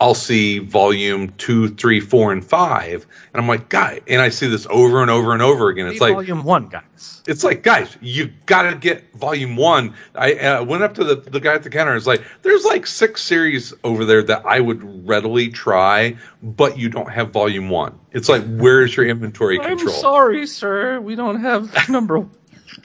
I'll 0.00 0.14
see 0.14 0.60
volume 0.60 1.28
two, 1.36 1.68
three, 1.68 2.00
four, 2.00 2.32
and 2.32 2.42
five, 2.42 3.06
and 3.34 3.40
I'm 3.40 3.46
like, 3.46 3.68
guy, 3.68 4.00
and 4.08 4.22
I 4.22 4.30
see 4.30 4.48
this 4.48 4.66
over 4.70 5.02
and 5.02 5.10
over 5.10 5.34
and 5.34 5.42
over 5.42 5.68
again. 5.68 5.88
It's 5.88 6.00
like 6.00 6.14
volume 6.14 6.42
one, 6.42 6.68
guys. 6.68 7.22
it's 7.26 7.44
like, 7.44 7.62
guys, 7.62 7.98
you 8.00 8.32
got 8.46 8.62
to 8.62 8.76
get 8.76 9.12
volume 9.14 9.56
one. 9.56 9.94
I 10.14 10.32
uh, 10.34 10.64
went 10.64 10.82
up 10.82 10.94
to 10.94 11.04
the, 11.04 11.16
the 11.16 11.38
guy 11.38 11.52
at 11.52 11.64
the 11.64 11.68
counter. 11.68 11.94
It's 11.94 12.06
like, 12.06 12.22
there's 12.40 12.64
like 12.64 12.86
six 12.86 13.22
series 13.22 13.74
over 13.84 14.06
there 14.06 14.22
that 14.22 14.46
I 14.46 14.60
would 14.60 15.06
readily 15.06 15.50
try, 15.50 16.16
but 16.42 16.78
you 16.78 16.88
don't 16.88 17.10
have 17.10 17.30
volume 17.30 17.68
one. 17.68 17.98
It's 18.12 18.30
like, 18.30 18.42
where's 18.56 18.96
your 18.96 19.06
inventory 19.06 19.58
control? 19.58 19.94
I'm 19.94 20.00
sorry, 20.00 20.46
sir. 20.46 20.98
We 20.98 21.14
don't 21.14 21.40
have 21.40 21.88
number. 21.90 22.26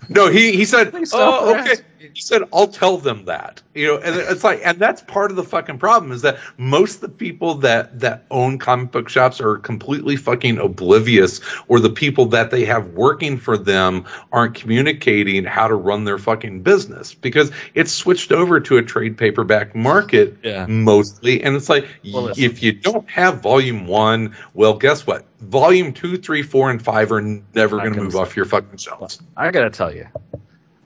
No, 0.10 0.30
he 0.30 0.52
he 0.52 0.66
said, 0.66 0.94
"Oh, 1.14 1.56
okay." 1.60 1.76
He 2.14 2.22
said, 2.22 2.44
"I'll 2.54 2.68
tell 2.68 2.98
them 2.98 3.26
that." 3.26 3.62
You 3.74 3.88
know, 3.88 3.98
and 3.98 4.16
it's 4.16 4.44
like, 4.44 4.62
and 4.64 4.80
that's 4.80 5.02
part 5.02 5.32
of 5.32 5.38
the 5.38 5.44
fucking 5.44 5.78
problem 5.80 6.12
is 6.12 6.22
that 6.22 6.38
most 6.58 6.96
of 6.96 7.02
the 7.02 7.10
people 7.10 7.56
that 7.56 8.00
that 8.00 8.26
own 8.32 8.58
comic 8.58 8.92
book 8.92 9.10
shops 9.10 9.42
are 9.42 9.58
completely 9.58 10.16
fucking 10.16 10.58
oblivious, 10.58 11.42
or 11.68 11.80
the 11.80 11.90
people 11.90 12.26
that 12.28 12.52
they 12.52 12.66
have 12.66 12.88
working 12.90 13.38
for 13.38 13.58
them 13.58 14.06
aren't 14.32 14.56
communicating 14.56 15.44
how 15.44 15.68
to 15.68 15.76
run 15.76 16.06
their 16.06 16.18
fucking 16.18 16.62
business 16.62 17.14
because 17.14 17.52
it's 17.74 17.92
switched 17.92 18.32
over 18.32 18.60
to 18.60 18.78
a 18.78 18.84
trade 18.84 19.18
paperback 19.18 19.76
market 19.76 20.38
Yeah. 20.44 20.66
mostly, 20.68 21.44
and 21.44 21.56
it's 21.56 21.70
like 21.70 21.88
Well, 22.14 22.30
if 22.38 22.64
you 22.64 22.72
don't 22.72 23.10
have 23.10 23.42
volume 23.42 23.88
one, 23.88 24.36
well, 24.54 24.76
guess 24.76 25.06
what? 25.06 25.26
Volume 25.42 25.94
two, 25.94 26.18
three, 26.18 26.42
four, 26.42 26.72
and 26.72 26.82
five 26.82 27.12
are 27.12 27.22
never 27.22 27.78
going 27.78 27.94
to 27.94 28.02
move 28.02 28.16
off 28.16 28.36
your 28.36 28.46
fucking 28.46 28.78
shelves. 28.78 29.20
I 29.36 29.52
gotta 29.52 29.70
tell 29.70 29.94
you, 29.94 30.08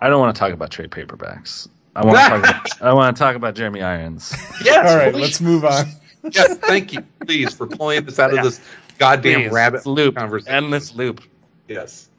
I 0.01 0.09
don't 0.09 0.19
want 0.19 0.35
to 0.35 0.39
talk 0.39 0.53
about 0.53 0.71
trade 0.71 0.91
paperbacks. 0.91 1.67
I 1.95 2.05
want 2.05 2.17
to 2.17 2.23
talk. 2.29 2.39
About, 2.39 2.81
I 2.81 2.93
want 2.93 3.15
to 3.15 3.19
talk 3.19 3.35
about 3.35 3.55
Jeremy 3.55 3.81
Irons. 3.81 4.33
Yes. 4.63 4.89
All 4.89 4.97
right, 4.97 5.13
please. 5.13 5.21
let's 5.21 5.41
move 5.41 5.65
on. 5.65 5.85
yes, 6.31 6.57
thank 6.59 6.93
you, 6.93 7.03
please, 7.25 7.53
for 7.53 7.67
pulling 7.67 8.07
us 8.07 8.19
out 8.19 8.31
Yeah. 8.33 8.39
of 8.39 8.45
this 8.45 8.61
goddamn 8.97 9.41
Please, 9.43 9.51
rabbit 9.51 9.85
loop, 9.85 10.15
conversation. 10.15 10.53
endless 10.55 10.93
loop, 10.95 11.21
Yes. 11.67 12.09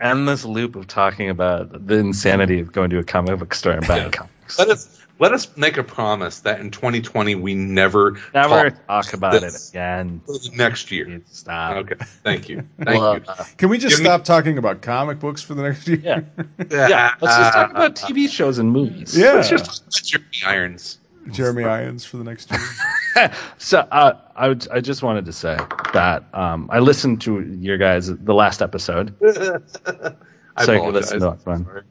endless 0.00 0.44
loop 0.44 0.76
of 0.76 0.86
talking 0.86 1.30
about 1.30 1.86
the 1.86 1.96
insanity 1.96 2.60
of 2.60 2.72
going 2.72 2.90
to 2.90 2.98
a 2.98 3.04
comic 3.04 3.38
book 3.38 3.54
store 3.54 3.72
and 3.72 3.86
buying 3.86 4.04
Yeah. 4.04 4.10
comics. 4.10 4.58
Let 4.58 4.68
us 4.68 5.03
let 5.18 5.32
us 5.32 5.56
make 5.56 5.76
a 5.76 5.84
promise 5.84 6.40
that 6.40 6.60
in 6.60 6.70
2020 6.70 7.34
we 7.36 7.54
never 7.54 8.18
Never 8.34 8.70
talk 8.70 8.86
talk 8.86 9.12
about 9.14 9.40
this. 9.40 9.68
it 9.68 9.70
again. 9.72 10.20
next 10.54 10.90
year. 10.90 11.20
Stop. 11.30 11.76
Okay. 11.76 11.94
Thank 12.22 12.48
you. 12.48 12.66
Thank 12.84 13.00
Well, 13.00 13.16
you. 13.18 13.22
uh, 13.28 13.44
Can 13.56 13.68
we 13.68 13.78
just 13.78 13.96
Give 13.96 14.00
me- 14.00 14.06
stop 14.06 14.24
talking 14.24 14.58
about 14.58 14.82
comic 14.82 15.20
books 15.20 15.40
for 15.42 15.54
the 15.54 15.62
next 15.62 15.86
year? 15.88 16.00
yeah, 16.02 16.20
yeah. 16.88 17.14
Let's 17.20 17.36
just 17.36 17.52
talk 17.52 17.68
Uh, 17.70 17.72
about 17.72 17.94
TV 17.94 18.28
shows 18.28 18.58
and 18.58 18.70
movies. 18.72 19.16
Yeah. 19.16 19.34
Let's 19.34 19.48
just 19.48 20.04
Jeremy 20.04 20.26
Irons. 20.46 20.98
Jeremy 21.30 21.64
Irons 21.64 22.04
for 22.04 22.18
the 22.18 22.24
next 22.24 22.50
year. 22.50 23.30
so 23.58 23.78
uh, 23.90 24.14
I, 24.36 24.48
would, 24.48 24.68
I 24.70 24.80
just 24.80 25.02
wanted 25.02 25.24
to 25.24 25.32
say 25.32 25.56
that 25.94 26.24
um, 26.34 26.68
I 26.70 26.80
listened 26.80 27.22
to 27.22 27.40
your 27.60 27.78
guys 27.78 28.08
the 28.08 28.34
last 28.34 28.60
episode. 28.60 29.14
I 29.24 30.64
So 30.64 30.72
you 30.72 30.78
can 30.80 30.88
apologize. 30.88 30.92
listen 30.94 31.20
to 31.20 31.26
that 31.30 31.46
one. 31.46 31.82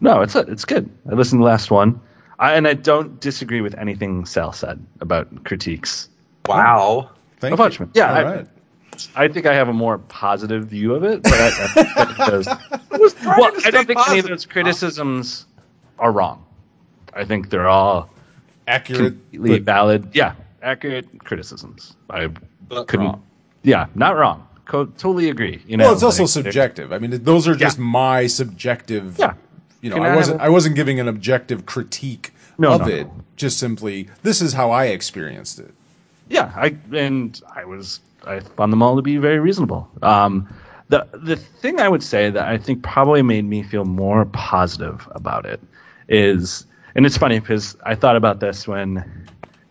No, 0.00 0.20
it's 0.20 0.36
it's 0.36 0.64
good. 0.64 0.88
I 1.10 1.14
listened 1.14 1.40
to 1.40 1.42
the 1.44 1.48
last 1.50 1.70
one, 1.70 2.00
I, 2.38 2.54
and 2.54 2.68
I 2.68 2.74
don't 2.74 3.20
disagree 3.20 3.60
with 3.60 3.74
anything 3.78 4.26
Sal 4.26 4.52
said 4.52 4.84
about 5.00 5.44
critiques. 5.44 6.08
Wow. 6.46 7.10
Thank 7.40 7.58
Of 7.58 7.80
you. 7.80 7.90
Yeah, 7.94 8.10
All 8.10 8.16
I- 8.16 8.22
right. 8.24 8.46
I 9.14 9.28
think 9.28 9.44
I 9.44 9.54
have 9.54 9.68
a 9.68 9.74
more 9.74 9.98
positive 9.98 10.68
view 10.68 10.94
of 10.94 11.04
it, 11.04 11.22
but 11.22 11.34
I, 11.34 11.46
I 11.48 11.50
think 11.68 11.94
that 11.94 12.32
it 12.32 12.46
well, 13.26 13.52
I 13.66 13.70
don't 13.70 13.86
think 13.86 14.08
any 14.08 14.20
of 14.20 14.26
those 14.26 14.46
criticisms 14.46 15.44
are 15.98 16.10
wrong. 16.10 16.46
I 17.12 17.26
think 17.26 17.50
they're 17.50 17.68
all 17.68 18.08
Accurate. 18.66 19.12
completely 19.14 19.58
but- 19.58 19.62
valid. 19.64 20.08
Yeah, 20.14 20.34
accurate 20.62 21.22
criticisms. 21.24 21.94
I 22.08 22.28
couldn't. 22.70 23.06
wrong. 23.06 23.22
Yeah, 23.62 23.86
not 23.94 24.16
wrong. 24.16 24.48
Co- 24.64 24.86
totally 24.86 25.28
agree. 25.28 25.62
You 25.66 25.76
know, 25.76 25.84
well, 25.84 25.92
it's 25.92 26.02
also 26.02 26.22
like, 26.22 26.30
subjective. 26.30 26.90
I 26.92 26.98
mean, 26.98 27.22
those 27.22 27.46
are 27.46 27.54
just 27.54 27.76
Yeah. 27.78 27.84
my 27.84 28.26
subjective. 28.28 29.18
Yeah. 29.18 29.34
You 29.86 29.90
know, 29.90 29.96
Can 29.98 30.04
I 30.06 30.08
I 30.08 30.16
wasn't. 30.16 30.40
have 30.40 30.46
I 30.48 30.50
wasn't 30.50 30.74
giving 30.74 30.98
an 30.98 31.06
objective 31.06 31.64
critique 31.64 32.32
No, 32.58 32.72
of 32.72 32.80
no, 32.80 32.88
it. 32.88 33.06
Just 33.36 33.60
simply, 33.60 34.08
this 34.24 34.42
is 34.42 34.52
how 34.52 34.72
I 34.72 34.86
experienced 34.86 35.60
it. 35.60 35.72
Yeah, 36.28 36.50
I 36.56 36.76
and 36.92 37.40
I 37.54 37.64
was 37.64 38.00
I 38.26 38.40
found 38.40 38.72
them 38.72 38.82
all 38.82 38.96
to 38.96 39.02
be 39.02 39.16
very 39.18 39.38
reasonable. 39.38 39.88
Um, 40.02 40.48
the 40.88 41.06
the 41.12 41.36
thing 41.36 41.78
I 41.78 41.88
would 41.88 42.02
say 42.02 42.30
that 42.30 42.48
I 42.48 42.58
think 42.58 42.82
probably 42.82 43.22
made 43.22 43.44
me 43.44 43.62
feel 43.62 43.84
more 43.84 44.24
positive 44.24 45.06
about 45.12 45.46
it 45.46 45.60
is, 46.08 46.66
and 46.96 47.06
it's 47.06 47.16
funny 47.16 47.38
because 47.38 47.76
I 47.86 47.94
thought 47.94 48.16
about 48.16 48.40
this 48.40 48.66
when 48.66 49.04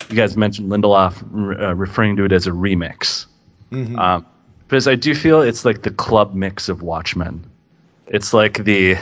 you 0.10 0.16
guys 0.16 0.38
mentioned 0.38 0.72
Lindelof 0.72 1.24
uh, 1.62 1.76
referring 1.76 2.16
to 2.16 2.24
it 2.24 2.32
as 2.32 2.48
a 2.48 2.52
remix, 2.52 3.26
um, 3.98 4.26
because 4.70 4.88
I 4.88 4.96
do 4.96 5.14
feel 5.14 5.42
it's 5.42 5.66
like 5.66 5.82
the 5.82 5.92
club 5.92 6.34
mix 6.34 6.70
of 6.70 6.82
Watchmen. 6.82 7.44
It's 8.08 8.34
like 8.34 8.64
the 8.64 8.96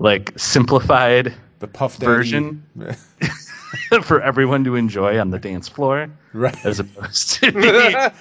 like 0.00 0.32
simplified 0.36 1.32
The 1.60 1.68
Puff 1.68 1.98
Daddy 1.98 2.06
Version? 2.12 2.64
for 4.02 4.20
everyone 4.20 4.64
to 4.64 4.74
enjoy 4.74 5.18
on 5.20 5.30
the 5.30 5.38
dance 5.38 5.68
floor, 5.68 6.10
right? 6.32 6.66
as 6.66 6.80
opposed 6.80 7.30
to 7.34 7.50
the 7.52 8.12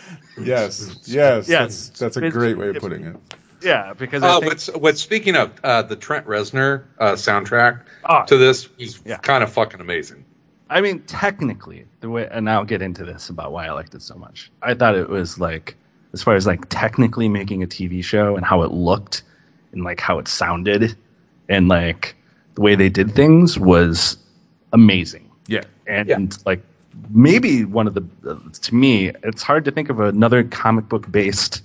yes. 0.41 0.95
Yes. 1.05 1.47
Yes. 1.47 1.47
That's, 1.47 1.89
that's 1.99 2.17
a 2.17 2.29
great 2.29 2.57
way 2.57 2.69
of 2.69 2.75
putting 2.77 3.05
it. 3.05 3.15
Yeah, 3.61 3.93
because 3.93 4.23
I 4.23 4.29
Uh, 4.29 4.39
think 4.39 4.51
what's, 4.51 4.67
what's 4.67 5.01
speaking 5.01 5.35
of 5.35 5.51
uh, 5.63 5.81
the 5.81 5.95
Trent 5.95 6.25
Reznor 6.27 6.83
uh, 6.99 7.13
soundtrack 7.13 7.81
Ah. 8.05 8.23
to 8.25 8.37
this 8.37 8.69
is 8.77 9.01
Yeah. 9.05 9.17
kind 9.17 9.43
of 9.43 9.51
fucking 9.51 9.81
amazing. 9.81 10.23
I 10.69 10.81
mean 10.81 11.01
technically 11.03 11.85
the 12.01 12.09
way 12.11 12.27
and 12.29 12.47
I'll 12.49 12.63
get 12.63 12.81
into 12.83 13.03
this 13.03 13.29
about 13.29 13.51
why 13.51 13.65
I 13.65 13.71
liked 13.71 13.95
it 13.95 14.03
so 14.03 14.15
much. 14.15 14.51
I 14.61 14.75
thought 14.75 14.95
it 14.95 15.09
was 15.09 15.39
like 15.39 15.75
as 16.13 16.21
far 16.21 16.35
as 16.35 16.45
like 16.45 16.69
technically 16.69 17.27
making 17.27 17.63
a 17.63 17.67
TV 17.67 18.03
show 18.03 18.35
and 18.35 18.45
how 18.45 18.61
it 18.61 18.71
looked 18.71 19.23
and 19.71 19.83
like 19.83 19.99
how 19.99 20.19
it 20.19 20.27
sounded 20.27 20.95
and 21.49 21.67
like 21.67 22.15
the 22.55 22.61
way 22.61 22.75
they 22.75 22.89
did 22.89 23.11
things 23.15 23.59
was 23.59 24.17
amazing. 24.73 25.29
Yeah. 25.47 25.63
And 25.87 26.07
Yeah. 26.07 26.17
like 26.45 26.61
maybe 27.09 27.65
one 27.65 27.87
of 27.87 27.93
the 27.95 28.03
uh, 28.29 28.35
to 28.61 28.75
me 28.75 29.11
it's 29.23 29.41
hard 29.43 29.65
to 29.65 29.71
think 29.71 29.89
of 29.89 29.99
another 29.99 30.43
comic 30.43 30.87
book 30.89 31.11
based 31.11 31.63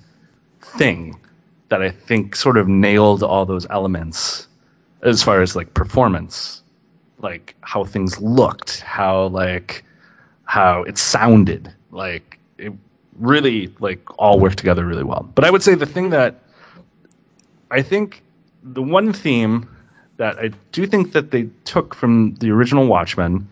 thing 0.63 1.19
that 1.69 1.83
I 1.83 1.91
think 1.91 2.37
sort 2.37 2.57
of 2.57 2.69
nailed 2.69 3.23
all 3.23 3.45
those 3.47 3.67
elements 3.71 4.49
as 5.03 5.23
far 5.23 5.43
as 5.43 5.55
like 5.57 5.75
performance, 5.75 6.63
like 7.19 7.55
how 7.63 7.85
things 7.85 8.21
looked, 8.21 8.81
how 8.81 9.27
like 9.29 9.85
how 10.45 10.83
it 10.85 10.99
sounded, 10.99 11.73
like 11.91 12.39
it 12.59 12.73
really 13.19 13.73
like 13.81 14.01
all 14.19 14.39
worked 14.41 14.59
together 14.59 14.85
really 14.85 15.05
well. 15.05 15.29
But 15.35 15.45
I 15.45 15.51
would 15.51 15.63
say 15.63 15.75
the 15.75 15.87
thing 15.87 16.11
that 16.11 16.41
I 17.71 17.83
think 17.83 18.23
the 18.63 18.83
one 18.83 19.13
theme 19.13 19.69
that 20.17 20.39
I 20.39 20.51
do 20.73 20.87
think 20.87 21.13
that 21.13 21.31
they 21.31 21.49
took 21.65 21.95
from 21.95 22.35
the 22.37 22.51
original 22.51 22.87
Watchmen, 22.87 23.49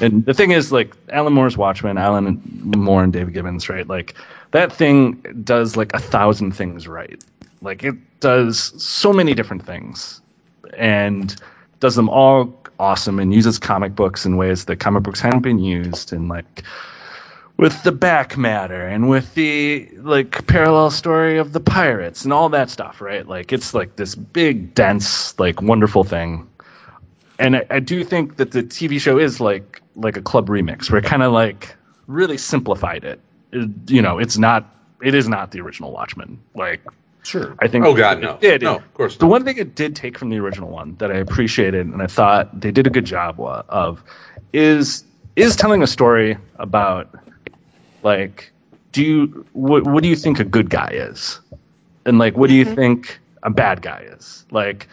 and 0.00 0.24
the 0.24 0.34
thing 0.34 0.52
is 0.52 0.70
like 0.70 0.94
Alan 1.10 1.32
Moore's 1.32 1.56
Watchmen, 1.56 1.98
Alan 1.98 2.40
Moore 2.62 3.02
and 3.02 3.12
David 3.12 3.34
Gibbons, 3.34 3.68
right? 3.68 3.88
Like 3.88 4.14
that 4.52 4.72
thing 4.72 5.12
does 5.42 5.76
like 5.76 5.92
a 5.94 5.98
thousand 5.98 6.52
things 6.52 6.86
right. 6.86 7.22
Like 7.60 7.82
it 7.82 7.94
does 8.20 8.72
so 8.82 9.12
many 9.12 9.34
different 9.34 9.64
things, 9.66 10.20
and 10.76 11.34
does 11.80 11.96
them 11.96 12.08
all 12.08 12.54
awesome, 12.78 13.18
and 13.18 13.34
uses 13.34 13.58
comic 13.58 13.94
books 13.94 14.26
in 14.26 14.36
ways 14.36 14.66
that 14.66 14.76
comic 14.76 15.02
books 15.02 15.20
hadn't 15.20 15.40
been 15.42 15.58
used, 15.58 16.12
and 16.12 16.28
like 16.28 16.62
with 17.58 17.82
the 17.84 17.92
back 17.92 18.36
matter 18.36 18.86
and 18.86 19.08
with 19.08 19.34
the 19.34 19.88
like 19.98 20.46
parallel 20.46 20.90
story 20.90 21.38
of 21.38 21.52
the 21.52 21.60
pirates 21.60 22.22
and 22.24 22.32
all 22.32 22.48
that 22.50 22.68
stuff, 22.70 23.00
right? 23.00 23.26
Like 23.26 23.52
it's 23.52 23.72
like 23.74 23.96
this 23.96 24.14
big, 24.14 24.74
dense, 24.74 25.38
like 25.38 25.62
wonderful 25.62 26.04
thing. 26.04 26.46
And 27.38 27.56
I, 27.56 27.66
I 27.70 27.80
do 27.80 28.04
think 28.04 28.36
that 28.36 28.52
the 28.52 28.62
TV 28.62 29.00
show 29.00 29.18
is 29.18 29.40
like 29.40 29.80
like 29.94 30.16
a 30.16 30.22
club 30.22 30.48
remix, 30.48 30.90
where 30.90 30.98
it 30.98 31.04
kind 31.04 31.22
of 31.22 31.32
like 31.32 31.74
really 32.06 32.36
simplified 32.38 33.04
it. 33.04 33.20
It- 33.52 33.70
You 33.88 34.02
know, 34.02 34.18
it's 34.18 34.36
not 34.38 34.64
it 35.02 35.14
is 35.14 35.28
not 35.28 35.50
the 35.52 35.60
original 35.60 35.92
Watchmen. 35.92 36.38
Like 36.54 36.80
Sure. 37.22 37.56
I 37.60 37.66
think 37.66 37.84
Oh, 37.84 37.92
God, 37.92 38.18
it 38.18 38.20
no. 38.20 38.38
did. 38.40 38.62
No, 38.62 38.76
of 38.76 38.94
course 38.94 39.16
The 39.16 39.24
not. 39.24 39.30
one 39.32 39.44
thing 39.44 39.56
it 39.56 39.74
did 39.74 39.96
take 39.96 40.16
from 40.16 40.28
the 40.28 40.38
original 40.38 40.68
one 40.70 40.94
that 40.98 41.10
I 41.10 41.16
appreciated 41.16 41.84
and 41.86 42.00
I 42.00 42.06
thought 42.06 42.60
they 42.60 42.70
did 42.70 42.86
a 42.86 42.90
good 42.90 43.04
job 43.06 43.40
of 43.40 44.02
is 44.52 45.04
is 45.34 45.56
telling 45.56 45.82
a 45.82 45.86
story 45.88 46.36
about 46.58 47.08
like 48.06 48.52
do 48.92 49.02
you 49.02 49.46
what, 49.52 49.82
what 49.84 50.02
do 50.04 50.08
you 50.08 50.16
think 50.16 50.38
a 50.38 50.44
good 50.44 50.70
guy 50.70 50.88
is? 50.92 51.40
And 52.06 52.18
like 52.18 52.36
what 52.36 52.48
do 52.48 52.54
you 52.54 52.64
mm-hmm. 52.64 52.74
think 52.76 53.18
a 53.42 53.50
bad 53.50 53.82
guy 53.82 54.06
is? 54.06 54.46
Like 54.52 54.88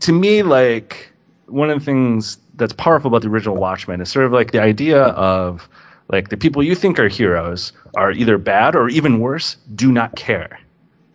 to 0.00 0.12
me 0.12 0.44
like 0.44 1.12
one 1.46 1.68
of 1.68 1.80
the 1.80 1.84
things 1.84 2.38
that's 2.54 2.72
powerful 2.72 3.08
about 3.08 3.22
the 3.22 3.28
original 3.28 3.56
watchmen 3.56 4.00
is 4.00 4.08
sort 4.08 4.24
of 4.24 4.32
like 4.32 4.52
the 4.52 4.62
idea 4.62 5.02
of 5.02 5.68
like 6.08 6.28
the 6.28 6.36
people 6.36 6.62
you 6.62 6.76
think 6.76 7.00
are 7.00 7.08
heroes 7.08 7.72
are 7.96 8.12
either 8.12 8.38
bad 8.38 8.76
or 8.76 8.88
even 8.88 9.18
worse 9.18 9.56
do 9.74 9.90
not 9.90 10.14
care 10.14 10.60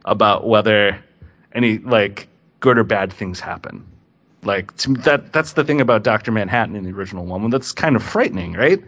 about 0.03 0.45
whether 0.45 1.01
any 1.53 1.77
like 1.79 2.27
good 2.59 2.77
or 2.77 2.83
bad 2.83 3.13
things 3.13 3.39
happen. 3.39 3.85
Like 4.43 4.75
to, 4.77 4.93
that 5.07 5.31
that's 5.31 5.53
the 5.53 5.63
thing 5.63 5.79
about 5.79 6.03
Dr. 6.03 6.33
Manhattan 6.33 6.75
in 6.75 6.83
the 6.83 6.91
original 6.91 7.25
one 7.25 7.49
that's 7.49 7.71
kind 7.71 7.95
of 7.95 8.03
frightening 8.03 8.53
right 8.53 8.83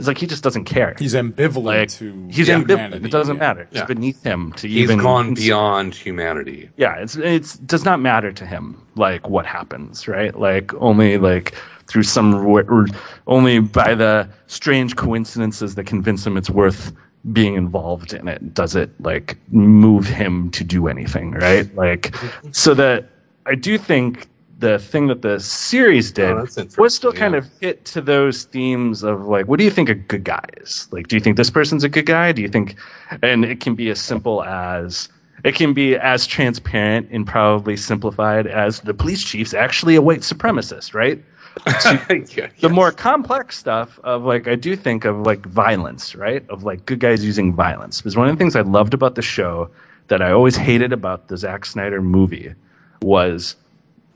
It's 0.00 0.08
like 0.08 0.18
he 0.18 0.26
just 0.26 0.42
doesn't 0.42 0.64
care. 0.64 0.94
He's 0.98 1.12
ambivalent 1.14 1.62
like 1.64 1.88
to 1.90 2.26
he's 2.30 2.48
humanity, 2.48 2.74
ambivalent. 2.74 3.04
It 3.04 3.10
doesn't 3.12 3.36
yeah. 3.36 3.40
matter. 3.48 3.60
It's 3.70 3.76
Yeah. 3.76 3.84
beneath 3.84 4.22
him 4.22 4.52
to 4.54 4.66
He's 4.66 4.78
even 4.84 4.98
He's 4.98 5.04
gone 5.04 5.34
beyond 5.34 5.94
humanity. 5.94 6.70
yeah 6.78 6.94
it's 6.96 7.16
it's 7.16 7.58
does 7.58 7.84
not 7.84 8.00
matter 8.00 8.32
to 8.32 8.46
him 8.46 8.80
like 8.96 9.28
what 9.28 9.44
happens 9.44 10.08
right 10.08 10.34
like 10.38 10.72
only 10.74 11.18
like 11.18 11.54
through 11.86 12.04
some 12.04 12.34
r- 12.34 12.64
r- 12.68 12.86
only 13.26 13.58
by 13.60 13.94
the 13.94 14.26
strange 14.46 14.96
coincidences 14.96 15.74
that 15.74 15.84
convince 15.84 16.26
him 16.26 16.36
it's 16.38 16.48
worth 16.50 16.92
being 17.32 17.54
involved 17.56 18.14
in 18.14 18.26
it 18.28 18.54
does 18.54 18.74
it 18.74 18.88
like 19.00 19.36
move 19.50 20.06
him 20.06 20.50
to 20.52 20.64
do 20.64 20.88
anything 20.88 21.32
right 21.32 21.74
like 21.76 22.14
so 22.52 22.72
that 22.72 23.04
i 23.44 23.54
do 23.54 23.76
think 23.76 24.29
the 24.60 24.78
thing 24.78 25.06
that 25.08 25.22
the 25.22 25.40
series 25.40 26.10
oh, 26.12 26.14
did 26.14 26.30
Oh, 26.30 26.82
was 26.82 26.94
still 26.94 27.10
interesting, 27.10 27.14
kind 27.14 27.32
yeah. 27.32 27.38
of 27.38 27.50
hit 27.60 27.84
to 27.86 28.00
those 28.00 28.44
themes 28.44 29.02
of 29.02 29.26
like 29.26 29.46
what 29.46 29.58
do 29.58 29.64
you 29.64 29.70
think 29.70 29.88
a 29.88 29.94
good 29.94 30.22
guy 30.22 30.44
is? 30.58 30.86
Like 30.92 31.08
do 31.08 31.16
you 31.16 31.20
think 31.20 31.36
this 31.36 31.50
person's 31.50 31.82
a 31.82 31.88
good 31.88 32.06
guy? 32.06 32.32
Do 32.32 32.42
you 32.42 32.48
think 32.48 32.76
and 33.22 33.44
it 33.44 33.60
can 33.60 33.74
be 33.74 33.90
as 33.90 34.00
simple 34.00 34.44
as 34.44 35.08
it 35.44 35.54
can 35.54 35.72
be 35.72 35.96
as 35.96 36.26
transparent 36.26 37.08
and 37.10 37.26
probably 37.26 37.76
simplified 37.76 38.46
as 38.46 38.80
the 38.80 38.92
police 38.92 39.24
chief's 39.24 39.54
actually 39.54 39.96
a 39.96 40.02
white 40.02 40.20
supremacist 40.20 40.94
right? 40.94 41.22
Yeah, 41.66 42.06
the 42.06 42.50
yes. 42.58 42.70
more 42.70 42.92
complex 42.92 43.58
stuff 43.58 43.98
of 44.04 44.22
like 44.22 44.46
i 44.46 44.54
do 44.54 44.76
think 44.76 45.04
of 45.04 45.22
like 45.22 45.44
violence 45.46 46.14
right? 46.14 46.48
Of 46.48 46.62
like 46.64 46.86
good 46.86 47.00
guys 47.00 47.24
using 47.24 47.54
violence. 47.54 47.98
Because 47.98 48.16
one 48.16 48.28
of 48.28 48.34
the 48.34 48.38
things 48.38 48.54
i 48.54 48.60
loved 48.60 48.94
about 48.94 49.14
the 49.14 49.22
show 49.22 49.70
that 50.08 50.20
i 50.22 50.30
always 50.30 50.56
hated 50.56 50.92
about 50.92 51.28
the 51.28 51.36
Zack 51.36 51.64
snyder 51.64 52.02
movie 52.02 52.54
was 53.02 53.56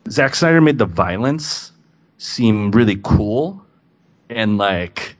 Zack 0.09 0.35
Snyder 0.35 0.61
made 0.61 0.79
the 0.79 0.87
violence 0.87 1.73
seem 2.19 2.71
really 2.71 2.99
cool 3.03 3.65
and 4.29 4.59
like 4.59 5.17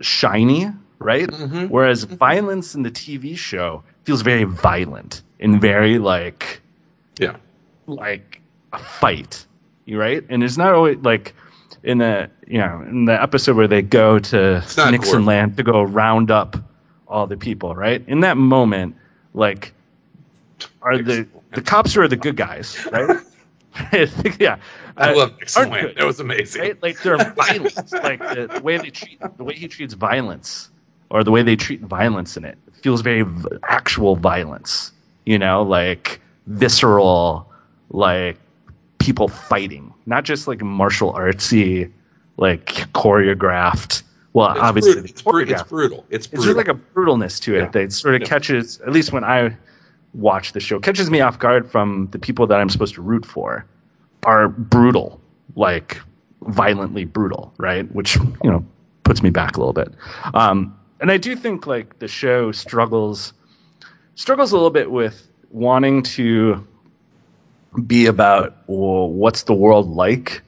shiny, 0.00 0.70
right? 0.98 1.28
Mhm. 1.28 1.70
Whereas 1.70 2.04
violence 2.04 2.74
in 2.74 2.82
the 2.82 2.90
TV 2.90 3.36
show 3.36 3.82
feels 4.04 4.22
very 4.22 4.44
violent 4.44 5.22
and 5.40 5.60
very 5.60 5.98
like 5.98 6.60
yeah. 7.18 7.36
like 7.86 8.40
a 8.72 8.78
fight, 8.78 9.46
right? 9.88 10.24
And 10.28 10.42
it's 10.42 10.56
not 10.56 10.74
always 10.74 10.98
like 10.98 11.34
in 11.82 11.98
the 11.98 12.30
you 12.46 12.58
know 12.58 12.84
in 12.88 13.04
the 13.04 13.20
episode 13.20 13.56
where 13.56 13.68
they 13.68 13.82
go 13.82 14.18
to 14.18 14.62
Nixon 14.90 15.24
land 15.24 15.56
to 15.56 15.62
go 15.62 15.82
round 15.82 16.30
up 16.30 16.56
all 17.08 17.26
the 17.26 17.36
people, 17.36 17.74
right? 17.74 18.02
In 18.06 18.20
that 18.20 18.36
moment, 18.36 18.96
like 19.32 19.72
are 20.82 20.98
the 20.98 21.26
the 21.52 21.62
cops 21.62 21.96
are 21.96 22.08
the 22.08 22.16
good 22.16 22.36
guys, 22.36 22.86
right? 22.90 23.18
yeah, 24.38 24.56
I 24.96 25.10
Uh, 25.12 25.16
love 25.16 25.32
Nixon 25.38 25.60
aren't 25.62 25.72
Land. 25.72 25.86
good 25.88 25.96
That 25.96 26.06
was 26.06 26.20
amazing. 26.20 26.62
right? 26.62 26.82
Like 26.82 27.02
they're 27.02 27.16
violent. 27.34 27.92
like 27.92 28.20
the, 28.20 28.50
the 28.54 28.60
way 28.62 28.78
they 28.78 28.90
treat, 28.90 29.20
the 29.36 29.44
way 29.44 29.54
he 29.54 29.68
treats 29.68 29.94
violence, 29.94 30.70
or 31.10 31.24
the 31.24 31.30
way 31.30 31.42
they 31.42 31.56
treat 31.56 31.80
violence 31.80 32.36
in 32.36 32.44
it, 32.44 32.58
feels 32.82 33.00
very 33.02 33.22
v- 33.22 33.48
actual 33.64 34.16
violence. 34.16 34.92
You 35.26 35.38
know, 35.38 35.62
like 35.62 36.20
visceral, 36.46 37.50
like 37.90 38.38
people 38.98 39.28
fighting, 39.28 39.92
not 40.06 40.24
just 40.24 40.46
like 40.46 40.62
martial 40.62 41.12
artsy, 41.12 41.90
like 42.36 42.66
choreographed. 42.92 44.02
Well, 44.34 44.50
It's, 44.50 44.60
obviously, 44.60 44.92
brutal. 44.94 45.10
It's, 45.10 45.22
bru- 45.22 45.42
it's 45.42 45.62
brutal. 45.62 46.04
It's 46.10 46.26
It's 46.26 46.26
brutal. 46.28 46.44
just 46.44 46.56
like 46.56 46.68
a 46.68 46.74
brutalness 46.74 47.40
to 47.42 47.54
it 47.54 47.58
Yeah. 47.60 47.68
that 47.68 47.92
sort 47.92 48.16
of 48.16 48.22
Yeah. 48.22 48.26
catches, 48.26 48.80
at 48.80 48.92
least 48.92 49.12
when 49.12 49.22
I 49.24 49.56
watch 50.14 50.52
the 50.52 50.60
show, 50.60 50.78
catches 50.78 51.10
me 51.10 51.20
off 51.20 51.38
guard 51.38 51.70
from 51.70 52.08
the 52.12 52.18
people 52.18 52.46
that 52.46 52.60
I'm 52.60 52.68
supposed 52.68 52.94
to 52.94 53.02
root 53.02 53.26
for 53.26 53.66
are 54.24 54.48
brutal, 54.48 55.20
like 55.56 56.00
violently 56.42 57.04
brutal, 57.04 57.52
right? 57.58 57.90
Which, 57.94 58.16
you 58.16 58.50
know, 58.50 58.64
puts 59.02 59.22
me 59.22 59.30
back 59.30 59.56
a 59.56 59.60
little 59.60 59.72
bit. 59.72 59.92
Um, 60.32 60.78
and 61.00 61.10
I 61.10 61.16
do 61.16 61.36
think 61.36 61.66
like 61.66 61.98
the 61.98 62.08
show 62.08 62.52
struggles 62.52 63.32
struggles 64.14 64.52
a 64.52 64.54
little 64.54 64.70
bit 64.70 64.90
with 64.90 65.28
wanting 65.50 66.02
to 66.02 66.66
be 67.86 68.06
about 68.06 68.56
well, 68.66 69.10
what's 69.10 69.42
the 69.42 69.54
world 69.54 69.90
like 69.90 70.42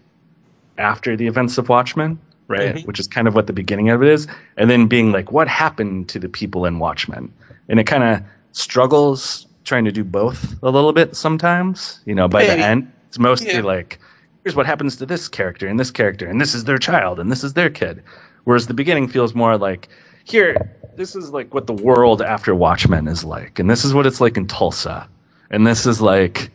after 0.79 1.17
the 1.17 1.27
events 1.27 1.59
of 1.59 1.69
Watchmen, 1.69 2.19
right? 2.49 2.77
Mhm. 2.77 2.87
Which 2.87 3.01
is 3.01 3.07
kind 3.09 3.27
of 3.27 3.35
what 3.35 3.47
the 3.47 3.53
beginning 3.53 3.91
of 3.91 4.03
it 4.03 4.09
is, 4.09 4.29
and 4.57 4.71
then 4.71 4.87
being 4.87 5.13
like, 5.13 5.33
what 5.33 5.49
happened 5.49 6.09
to 6.11 6.19
the 6.19 6.29
people 6.29 6.65
in 6.65 6.79
Watchmen? 6.79 7.33
And 7.69 7.81
it 7.81 7.85
kind 7.85 8.05
of 8.05 8.23
struggles 8.53 9.47
trying 9.67 9.85
to 9.85 9.93
do 9.93 10.05
both 10.05 10.55
a 10.63 10.71
little 10.71 10.93
bit 10.93 11.15
sometimes. 11.15 12.01
You 12.07 12.15
know, 12.15 12.29
by 12.29 12.45
the 12.47 12.53
end, 12.57 12.91
it's 13.09 13.19
mostly 13.19 13.53
Yeah. 13.53 13.61
like, 13.63 13.99
here's 14.45 14.57
what 14.57 14.65
happens 14.65 14.97
to 14.97 15.07
this 15.07 15.29
character 15.29 15.67
and 15.67 15.79
this 15.79 15.91
character, 15.91 16.27
and 16.27 16.41
this 16.41 16.55
is 16.55 16.65
their 16.65 16.79
child 16.79 17.21
and 17.21 17.31
this 17.31 17.45
is 17.45 17.53
their 17.53 17.69
kid. 17.69 18.03
Whereas 18.45 18.69
the 18.69 18.75
beginning 18.75 19.09
feels 19.09 19.35
more 19.35 19.59
like, 19.59 19.89
here, 20.25 20.57
this 20.97 21.15
is 21.15 21.31
like 21.31 21.53
what 21.53 21.67
the 21.67 21.73
world 21.75 22.23
after 22.23 22.55
Watchmen 22.55 23.07
is 23.09 23.25
like, 23.25 23.59
and 23.59 23.69
this 23.69 23.85
is 23.85 23.93
what 23.93 24.07
it's 24.07 24.21
like 24.21 24.37
in 24.37 24.47
Tulsa, 24.47 25.09
and 25.51 25.67
this 25.67 25.85
is 25.85 26.01
like 26.01 26.51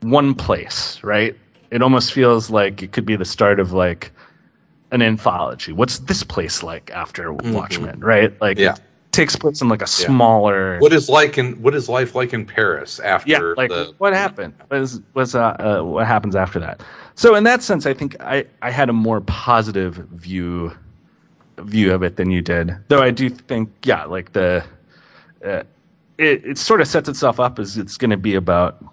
one 0.00 0.34
place, 0.34 0.98
right? 1.04 1.36
It 1.70 1.82
almost 1.82 2.12
feels 2.12 2.50
like 2.50 2.82
it 2.82 2.92
could 2.92 3.04
be 3.04 3.16
the 3.16 3.24
start 3.26 3.60
of 3.60 3.72
like 3.72 4.10
an 4.90 5.02
anthology. 5.02 5.72
What's 5.72 5.98
this 6.00 6.22
place 6.24 6.62
like 6.62 6.90
after 6.92 7.32
Watchmen, 7.32 8.00
right? 8.00 8.38
Like, 8.40 8.56
Mm-hmm. 8.56 8.64
Yeah. 8.64 8.76
It 9.08 9.12
takes 9.12 9.36
place 9.36 9.60
in 9.60 9.68
like 9.68 9.82
a 9.82 9.86
smaller. 9.86 10.78
what 10.78 10.92
is 10.92 11.08
like 11.08 11.38
in 11.38 11.60
what 11.62 11.74
is 11.74 11.88
life 11.88 12.14
like 12.14 12.32
in 12.32 12.44
Paris 12.44 13.00
after 13.00 13.30
yeah, 13.30 13.54
like 13.56 13.70
the 13.70 13.94
what 13.98 14.12
happened? 14.12 14.54
What 14.68 14.80
is 14.80 15.00
what's 15.12 15.34
uh, 15.34 15.56
uh, 15.58 15.82
what 15.82 16.06
happens 16.06 16.36
after 16.36 16.60
that? 16.60 16.82
So 17.14 17.34
in 17.34 17.44
that 17.44 17.62
sense, 17.62 17.86
I 17.86 17.94
think 17.94 18.20
I 18.20 18.44
I 18.62 18.70
had 18.70 18.88
a 18.88 18.92
more 18.92 19.20
positive 19.22 19.94
view 20.12 20.72
view 21.58 21.92
of 21.92 22.02
it 22.02 22.16
than 22.16 22.30
you 22.30 22.42
did. 22.42 22.76
Though 22.88 23.02
I 23.02 23.10
do 23.10 23.28
think, 23.28 23.70
yeah, 23.84 24.04
like 24.04 24.32
the 24.32 24.64
uh, 25.44 25.62
it 26.18 26.44
it 26.44 26.58
sort 26.58 26.80
of 26.80 26.88
sets 26.88 27.08
itself 27.08 27.40
up 27.40 27.58
as 27.58 27.76
it's 27.76 27.96
going 27.96 28.10
to 28.10 28.16
be 28.16 28.34
about 28.34 28.84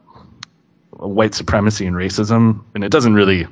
white 0.92 1.36
supremacy 1.36 1.86
and 1.86 1.96
racism, 1.96 2.64
and 2.74 2.84
it 2.84 2.92
doesn't 2.92 3.14
really 3.14 3.48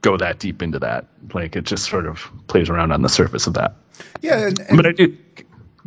go 0.00 0.16
that 0.16 0.38
deep 0.38 0.62
into 0.62 0.78
that. 0.78 1.06
Like 1.34 1.56
it 1.56 1.64
just 1.64 1.88
sort 1.88 2.06
of 2.06 2.28
plays 2.46 2.70
around 2.70 2.92
on 2.92 3.02
the 3.02 3.08
surface 3.08 3.46
of 3.46 3.54
that. 3.54 3.76
Yeah, 4.22 4.46
and, 4.46 4.58
and 4.60 4.76
But 4.76 4.86
I 4.86 4.92
do. 4.92 5.16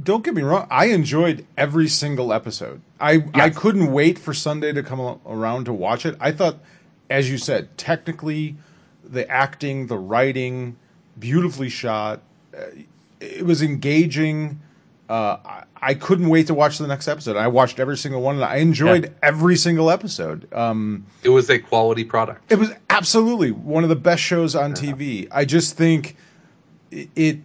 Don't 0.01 0.23
get 0.23 0.33
me 0.33 0.41
wrong. 0.41 0.67
I 0.71 0.85
enjoyed 0.87 1.45
every 1.57 1.87
single 1.87 2.33
episode. 2.33 2.81
I 2.99 3.25
I 3.33 3.49
couldn't 3.49 3.91
wait 3.91 4.17
for 4.17 4.33
Sunday 4.33 4.73
to 4.73 4.83
come 4.83 5.19
around 5.25 5.65
to 5.65 5.73
watch 5.73 6.05
it. 6.05 6.15
I 6.19 6.31
thought, 6.31 6.57
as 7.09 7.29
you 7.29 7.37
said, 7.37 7.77
technically, 7.77 8.55
the 9.03 9.29
acting, 9.29 9.87
the 9.87 9.97
writing, 9.97 10.77
beautifully 11.19 11.69
shot. 11.69 12.21
Uh, 12.55 12.65
it 13.19 13.45
was 13.45 13.61
engaging. 13.61 14.59
Uh, 15.09 15.37
I, 15.45 15.63
I 15.81 15.93
couldn't 15.95 16.29
wait 16.29 16.47
to 16.47 16.53
watch 16.53 16.77
the 16.77 16.87
next 16.87 17.07
episode. 17.09 17.35
I 17.35 17.47
watched 17.47 17.77
every 17.79 17.97
single 17.97 18.21
one, 18.21 18.35
and 18.35 18.45
I 18.45 18.55
enjoyed 18.57 19.03
Yeah. 19.03 19.09
every 19.21 19.57
single 19.57 19.91
episode. 19.91 20.51
Um, 20.53 21.05
it 21.23 21.29
was 21.29 21.49
a 21.49 21.59
quality 21.59 22.03
product. 22.05 22.49
it 22.51 22.55
was 22.57 22.71
absolutely 22.89 23.51
one 23.51 23.83
of 23.83 23.89
the 23.89 23.95
best 23.97 24.23
shows 24.23 24.55
on 24.55 24.73
TV. 24.73 25.27
I 25.29 25.43
just 25.45 25.75
think 25.77 26.15
it, 26.89 27.09
it 27.15 27.37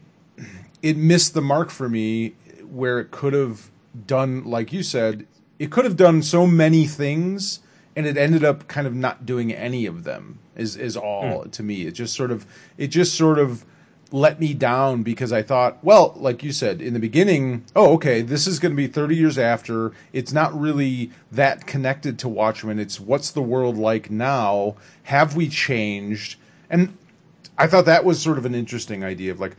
it 0.83 0.97
missed 0.97 1.35
the 1.35 1.41
mark 1.41 1.71
for 1.71 1.89
me 1.89 2.35
where 2.71 2.99
it 2.99 3.11
could 3.11 3.33
have 3.33 3.71
done 4.07 4.45
like 4.45 4.73
you 4.73 4.83
said, 4.83 5.27
it 5.59 5.71
could 5.71 5.85
have 5.85 5.97
done 5.97 6.23
so 6.23 6.47
many 6.47 6.87
things 6.87 7.61
and 7.97 8.07
it 8.07 8.17
ended 8.17 8.45
up 8.45 8.69
kind 8.69 8.87
of 8.87 8.95
not 8.95 9.27
doing 9.27 9.53
any 9.53 9.87
of 9.87 10.05
them. 10.05 10.39
Is 10.57 10.77
is 10.77 10.97
all 10.97 11.43
hmm. 11.43 11.51
to 11.51 11.63
me. 11.63 11.83
It 11.83 11.93
just 11.93 12.15
sort 12.15 12.31
of 12.31 12.47
it 12.77 12.89
just 12.89 13.15
sort 13.15 13.39
of 13.39 13.65
let 14.11 14.41
me 14.41 14.55
down 14.55 15.03
because 15.03 15.33
I 15.33 15.43
thought, 15.43 15.83
well, 15.85 16.15
like 16.17 16.43
you 16.43 16.53
said 16.53 16.81
in 16.81 16.95
the 16.95 17.01
beginning, 17.01 17.65
oh, 17.77 17.95
okay, 17.95 18.23
this 18.23 18.47
is 18.47 18.59
going 18.59 18.73
to 18.73 18.77
be 18.77 18.87
30 18.87 19.15
years 19.15 19.37
after. 19.37 19.93
It's 20.13 20.33
not 20.33 20.59
really 20.59 21.11
that 21.31 21.67
connected 21.67 22.19
to 22.21 22.29
Watchmen. 22.29 22.79
It's 22.79 22.99
what's 22.99 23.31
the 23.31 23.43
world 23.43 23.77
like 23.77 24.11
now? 24.11 24.77
Have 25.05 25.37
we 25.37 25.49
changed? 25.49 26.37
And 26.71 26.97
I 27.59 27.67
thought 27.67 27.85
that 27.85 28.05
was 28.05 28.21
sort 28.21 28.39
of 28.39 28.47
an 28.47 28.55
interesting 28.55 29.05
idea 29.05 29.31
of 29.31 29.41
like, 29.41 29.57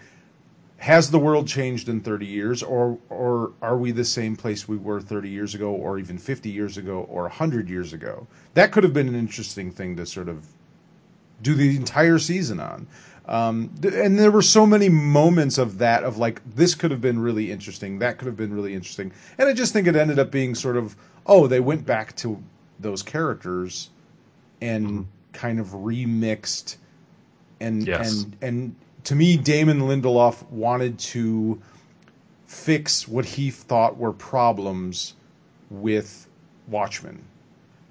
has 0.80 1.11
the 1.11 1.19
world 1.19 1.47
changed 1.47 1.89
in 1.89 1.99
30 1.99 2.25
years 2.25 2.63
or 2.63 2.97
or 3.09 3.51
are 3.61 3.77
we 3.77 3.91
the 3.91 4.05
same 4.05 4.36
place 4.36 4.67
we 4.67 4.77
were 4.77 5.01
30 5.01 5.30
years 5.30 5.53
ago 5.53 5.71
or 5.71 5.99
even 5.99 6.17
50 6.17 6.49
years 6.49 6.77
ago 6.77 7.05
or 7.09 7.23
100 7.23 7.69
years 7.69 7.93
ago? 7.93 8.27
That 8.53 8.71
could 8.71 8.84
have 8.84 8.93
been 8.93 9.07
an 9.07 9.15
interesting 9.15 9.71
thing 9.71 9.95
to 9.97 10.05
sort 10.05 10.30
of 10.30 10.47
do 11.41 11.53
the 11.53 11.75
entire 11.75 12.17
season 12.19 12.59
on. 12.59 12.88
Um, 13.25 13.71
and 13.84 14.17
there 14.17 14.32
were 14.32 14.41
so 14.41 14.65
many 14.65 14.89
moments 14.89 15.57
of 15.57 15.77
that 15.77 16.03
of 16.03 16.17
like 16.17 16.41
this 16.55 16.73
could 16.75 16.91
have 16.91 17.01
been 17.01 17.19
really 17.19 17.51
interesting, 17.51 17.99
that 17.99 18.17
could 18.17 18.25
have 18.25 18.38
been 18.38 18.53
really 18.53 18.73
interesting, 18.73 19.11
and 19.38 19.47
I 19.47 19.53
just 19.53 19.71
think 19.71 19.86
it 19.86 19.95
ended 19.95 20.17
up 20.17 20.32
being 20.32 20.55
sort 20.55 20.77
of 20.77 20.95
oh 21.27 21.45
they 21.45 21.59
went 21.59 21.86
back 21.86 22.15
to 22.17 22.41
those 22.80 23.03
characters 23.03 23.89
and 24.61 25.07
kind 25.34 25.59
of 25.59 25.67
remixed 25.67 26.77
and 27.59 27.86
Yes. 27.86 28.23
and 28.23 28.38
and 28.41 28.75
to 29.03 29.15
me 29.15 29.37
Damon 29.37 29.81
Lindelof 29.81 30.49
wanted 30.49 30.99
to 30.99 31.61
fix 32.45 33.07
what 33.07 33.25
he 33.25 33.51
thought 33.51 33.97
were 33.97 34.13
problems 34.13 35.13
with 35.69 36.27
Watchmen 36.67 37.25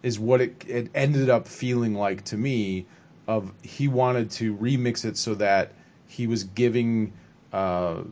is 0.03 0.19
what 0.19 0.41
it, 0.41 0.65
it 0.67 0.91
ended 0.95 1.29
up 1.29 1.47
feeling 1.47 1.95
like 1.95 2.25
to 2.25 2.37
me 2.37 2.87
of 3.27 3.53
he 3.63 3.89
wanted 3.89 4.31
to 4.31 4.57
remix 4.57 5.05
it 5.05 5.17
so 5.17 5.35
that 5.35 5.73
he 6.07 6.27
was 6.27 6.45
giving 6.45 7.13
uh, 7.53 8.03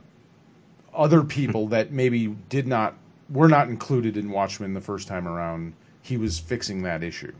other 0.95 1.23
people 1.23 1.69
that 1.69 1.93
maybe 1.93 2.29
did 2.49 2.67
not 2.67 2.95
were 3.29 3.49
not 3.49 3.69
included 3.69 4.17
in 4.17 4.31
Watchmen 4.31 4.75
the 4.75 4.81
first 4.81 5.09
time 5.09 5.27
around. 5.27 5.75
He 6.03 6.17
was 6.17 6.39
fixing 6.39 6.83
that 6.83 7.03
issue. 7.03 7.33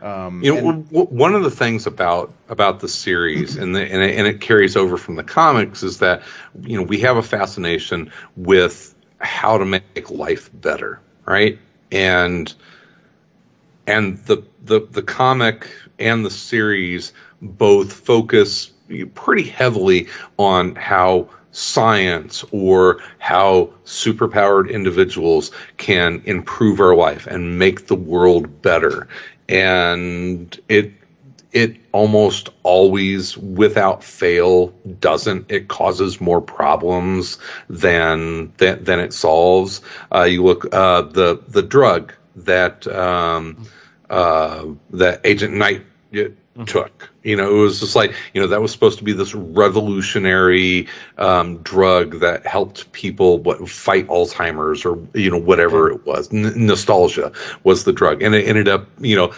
Um, 0.00 0.42
You 0.42 0.54
know, 0.54 0.68
and- 0.70 0.86
one 0.90 1.34
of 1.34 1.42
the 1.42 1.50
things 1.50 1.86
about 1.86 2.32
about 2.48 2.80
the 2.80 2.88
series, 2.88 3.56
and 3.56 3.74
the, 3.74 3.80
and, 3.82 4.02
it, 4.02 4.16
and 4.16 4.26
it 4.26 4.40
carries 4.40 4.76
over 4.76 4.96
from 4.96 5.16
the 5.16 5.24
comics, 5.24 5.82
is 5.82 5.98
that 5.98 6.22
you 6.62 6.76
know 6.76 6.84
we 6.84 6.98
have 7.00 7.16
a 7.16 7.22
fascination 7.22 8.10
with 8.36 8.94
how 9.18 9.58
to 9.58 9.64
make 9.64 10.10
life 10.10 10.50
better, 10.54 11.00
right? 11.26 11.58
And 11.90 12.52
and 13.86 14.18
the 14.26 14.42
the 14.64 14.86
the 14.90 15.02
comic 15.02 15.68
and 15.98 16.24
the 16.24 16.30
series 16.30 17.12
both 17.42 17.92
focus 17.92 18.70
pretty 19.14 19.42
heavily 19.42 20.06
on 20.38 20.74
how 20.76 21.28
science 21.52 22.44
or 22.52 22.98
how 23.18 23.68
superpowered 23.84 24.70
individuals 24.70 25.50
can 25.76 26.22
improve 26.24 26.78
our 26.80 26.94
life 26.94 27.26
and 27.26 27.58
make 27.58 27.86
the 27.86 27.96
world 27.96 28.62
better 28.62 29.08
and 29.48 30.58
it 30.68 30.92
it 31.52 31.76
almost 31.92 32.50
always 32.62 33.36
without 33.38 34.04
fail 34.04 34.68
doesn't. 35.00 35.50
It 35.50 35.68
causes 35.68 36.20
more 36.20 36.40
problems 36.40 37.38
than 37.68 38.52
than, 38.58 38.84
than 38.84 39.00
it 39.00 39.12
solves. 39.12 39.80
Uh, 40.14 40.24
you 40.24 40.44
look 40.44 40.72
uh, 40.74 41.02
the 41.02 41.42
the 41.48 41.62
drug 41.62 42.12
that 42.36 42.86
um, 42.88 43.66
uh, 44.10 44.66
that 44.90 45.20
agent 45.24 45.54
knight 45.54 45.82
uh, 46.16 46.24
took. 46.66 47.10
You 47.22 47.36
know 47.36 47.50
it 47.50 47.60
was 47.60 47.80
just 47.80 47.94
like 47.96 48.14
you 48.34 48.40
know 48.40 48.46
that 48.48 48.60
was 48.60 48.72
supposed 48.72 48.98
to 48.98 49.04
be 49.04 49.12
this 49.12 49.34
revolutionary 49.34 50.88
um, 51.18 51.58
drug 51.58 52.20
that 52.20 52.46
helped 52.46 52.90
people 52.92 53.38
what 53.38 53.68
fight 53.68 54.06
alzheimer's 54.08 54.84
or 54.84 54.98
you 55.14 55.30
know 55.30 55.38
whatever 55.38 55.90
it 55.90 56.06
was. 56.06 56.32
N- 56.32 56.66
nostalgia 56.66 57.32
was 57.64 57.84
the 57.84 57.92
drug. 57.92 58.22
And 58.22 58.34
it 58.34 58.46
ended 58.46 58.68
up 58.68 58.88
you 59.00 59.16
know 59.16 59.32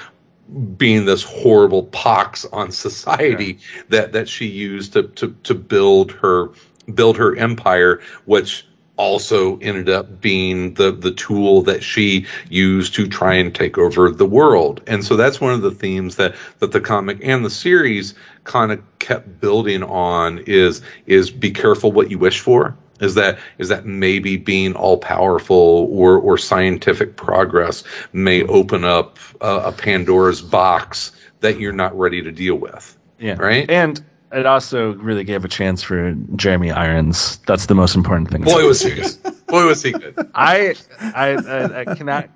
being 0.77 1.05
this 1.05 1.23
horrible 1.23 1.85
pox 1.85 2.45
on 2.47 2.73
society 2.73 3.59
that 3.89 4.13
that 4.13 4.29
she 4.29 4.47
used 4.47 4.93
to 4.95 5.05
to 5.05 5.35
to 5.45 5.55
build 5.55 6.13
her 6.13 6.51
build 6.95 7.17
her 7.17 7.37
empire 7.37 8.01
which 8.25 8.67
also 9.01 9.57
ended 9.61 9.89
up 9.89 10.21
being 10.21 10.75
the 10.75 10.93
the 10.93 11.11
tool 11.13 11.63
that 11.63 11.83
she 11.83 12.27
used 12.51 12.95
to 12.95 13.09
try 13.09 13.33
and 13.33 13.55
take 13.55 13.79
over 13.79 14.11
the 14.11 14.27
world 14.27 14.83
and 14.87 15.03
so 15.03 15.17
that's 15.17 15.41
one 15.41 15.55
of 15.55 15.63
the 15.63 15.71
themes 15.71 16.17
that 16.17 16.35
that 16.59 16.73
the 16.73 16.81
comic 16.81 17.19
and 17.23 17.43
the 17.43 17.51
series 17.51 18.15
kind 18.45 18.71
of 18.71 18.83
kept 18.99 19.41
building 19.41 19.83
on 19.83 20.39
is 20.41 20.83
is 21.07 21.31
be 21.31 21.51
careful 21.51 21.91
what 21.91 22.11
you 22.11 22.19
wish 22.19 22.41
for 22.41 22.77
is 23.01 23.15
that 23.15 23.39
is 23.57 23.69
that 23.69 23.87
maybe 23.87 24.37
being 24.37 24.75
all 24.75 24.99
powerful 24.99 25.89
or 25.91 26.19
or 26.19 26.37
scientific 26.37 27.17
progress 27.17 27.83
may 28.13 28.43
open 28.45 28.85
up 28.85 29.19
a, 29.41 29.69
a 29.69 29.73
Pandora's 29.73 30.43
box 30.43 31.13
that 31.41 31.59
you're 31.59 31.73
not 31.73 31.99
ready 31.99 32.23
to 32.23 32.31
deal 32.31 32.57
with. 32.57 32.99
Yeah. 33.19 33.37
Right? 33.39 33.69
And 33.71 34.05
it 34.33 34.47
also 34.47 34.95
really 34.95 35.25
gave 35.25 35.45
a 35.45 35.49
chance 35.49 35.83
for 35.83 36.15
Jeremy 36.37 36.71
Irons. 36.71 37.39
That's 37.47 37.67
the 37.67 37.75
most 37.75 37.95
important 37.97 38.31
thing. 38.31 38.43
Boy 38.43 38.67
was 38.67 38.81
he 38.83 38.91
good. 38.91 39.17
Boy 39.47 39.67
was 39.67 39.83
he 39.83 39.93
good. 39.93 40.15
I, 40.35 40.75
I, 41.01 41.29
I, 41.31 41.81
I 41.81 41.95
cannot 41.97 42.31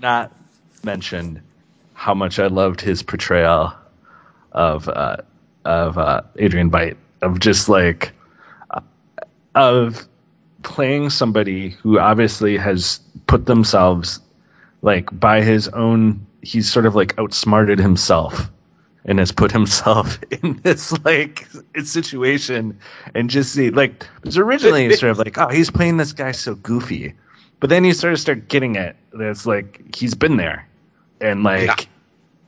not 0.00 0.32
mention 0.84 1.42
how 1.94 2.14
much 2.14 2.38
I 2.38 2.46
loved 2.46 2.80
his 2.80 3.02
portrayal 3.02 3.72
of 4.52 4.88
uh, 4.88 5.16
of 5.64 5.98
uh, 5.98 6.22
Adrian 6.36 6.70
Veidt 6.70 6.96
of 7.22 7.40
just 7.40 7.68
like 7.68 8.12
uh, 8.70 8.80
of 9.54 10.06
playing 10.62 11.10
somebody 11.10 11.70
who 11.70 11.98
obviously 11.98 12.56
has 12.56 13.00
put 13.26 13.46
themselves 13.46 14.20
like 14.82 15.08
by 15.18 15.42
his 15.42 15.68
own 15.68 16.24
he's 16.42 16.70
sort 16.70 16.86
of 16.86 16.94
like 16.94 17.18
outsmarted 17.18 17.78
himself 17.78 18.50
and 19.04 19.18
has 19.18 19.32
put 19.32 19.52
himself 19.52 20.18
in 20.42 20.60
this 20.62 20.92
like 21.04 21.46
situation 21.82 22.78
and 23.14 23.30
just 23.30 23.52
see 23.52 23.70
like 23.70 24.06
because 24.20 24.38
originally 24.38 24.86
it's 24.86 25.00
sort 25.00 25.10
of 25.10 25.18
like 25.18 25.36
oh 25.38 25.48
he's 25.48 25.70
playing 25.70 25.96
this 25.96 26.12
guy 26.12 26.32
so 26.32 26.54
goofy 26.54 27.14
but 27.60 27.70
then 27.70 27.84
you 27.84 27.92
sort 27.92 28.12
of 28.12 28.18
start 28.20 28.48
getting 28.48 28.76
it 28.76 28.96
that 29.12 29.28
it's 29.30 29.46
like 29.46 29.94
he's 29.96 30.14
been 30.14 30.36
there 30.36 30.68
and 31.20 31.42
like 31.42 31.88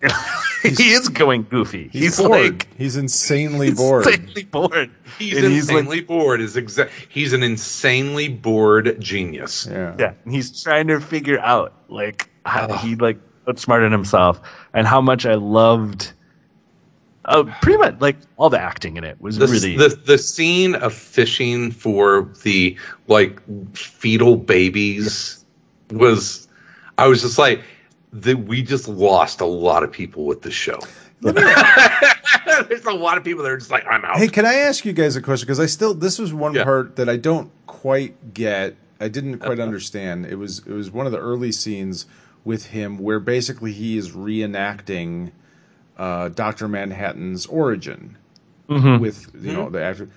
he 0.63 0.93
is 0.93 1.09
going 1.09 1.43
goofy 1.45 1.89
he's, 1.93 2.19
bored. 2.19 2.31
like 2.31 2.69
he's 2.77 2.97
insanely 2.97 3.71
bored. 3.75 4.07
insanely 4.07 4.45
bored 4.45 4.91
He's 5.19 5.37
And 5.39 5.47
he's, 5.47 5.69
like- 5.69 5.79
insanely 5.79 6.01
bored. 6.03 6.41
Is 6.43 6.57
exact. 6.57 6.93
He's 7.09 7.33
an 7.33 7.43
insanely 7.43 8.29
bored 8.29 9.01
genius. 9.01 9.67
Yeah. 9.71 9.95
Yeah, 9.99 10.13
and 10.25 10.35
he's 10.35 10.63
trying 10.63 10.89
to 10.89 11.01
figure 11.01 11.39
out 11.39 11.73
like 11.89 12.29
how 12.45 12.71
he 12.77 12.97
like 12.97 13.19
outsmarted 13.49 13.93
himself 13.93 14.41
and 14.75 14.87
how 14.87 15.01
much 15.01 15.25
I 15.25 15.35
loved. 15.35 16.13
Uh, 17.27 17.43
pretty 17.61 17.77
much 17.79 17.97
like 18.01 18.17
all 18.37 18.49
the 18.49 18.61
acting 18.61 18.97
in 18.97 19.03
it 19.05 19.21
was 19.21 19.37
The, 19.39 19.47
really 19.49 19.77
the 19.77 19.89
the 20.05 20.17
scene 20.17 20.75
of 20.77 20.95
fishing 20.95 21.73
for 21.73 22.31
the 22.45 22.77
like 23.09 23.41
fetal 23.77 24.37
babies 24.37 25.45
was 25.91 26.47
I 26.99 27.09
was 27.09 27.23
just 27.23 27.37
like 27.39 27.63
that 28.13 28.39
we 28.39 28.63
just 28.63 28.87
lost 28.89 29.41
a 29.41 29.45
lot 29.47 29.83
of 29.83 29.91
people 29.91 30.25
with 30.25 30.43
the 30.43 30.51
show. 30.53 30.79
There's 31.21 32.85
a 32.85 32.93
lot 32.93 33.19
of 33.19 33.25
people 33.25 33.43
that 33.43 33.51
are 33.51 33.57
just 33.59 33.71
like 33.71 33.85
I'm 33.87 34.05
out. 34.05 34.17
Hey, 34.19 34.29
can 34.29 34.47
I 34.47 34.55
ask 34.55 34.85
you 34.85 34.93
guys 34.93 35.17
a 35.17 35.23
question? 35.23 35.47
Because 35.47 35.61
I 35.61 35.67
still 35.67 35.95
this 35.95 36.19
was 36.19 36.33
one 36.33 36.55
Yeah. 36.55 36.65
part 36.65 36.97
that 36.97 37.09
I 37.09 37.17
don't 37.17 37.51
quite 37.67 38.35
get. 38.35 38.77
I 39.01 39.09
didn't 39.09 39.39
quite 39.41 39.59
understand. 39.67 40.27
It 40.27 40.37
was 40.37 40.61
it 40.61 40.73
was 40.73 40.91
one 40.91 41.07
of 41.07 41.13
the 41.13 41.19
early 41.19 41.53
scenes 41.53 42.07
with 42.45 42.67
him 42.67 42.99
where 42.99 43.19
basically 43.19 43.73
he 43.73 43.97
is 43.99 44.13
reenacting 44.13 45.33
uh, 45.99 46.29
Doctor 46.31 46.69
Manhattan's 46.69 47.47
origin 47.47 48.17
Mhm. 48.69 49.01
with 49.01 49.27
you 49.41 49.53
know 49.53 49.71
the 49.71 49.83
actor. 49.83 50.09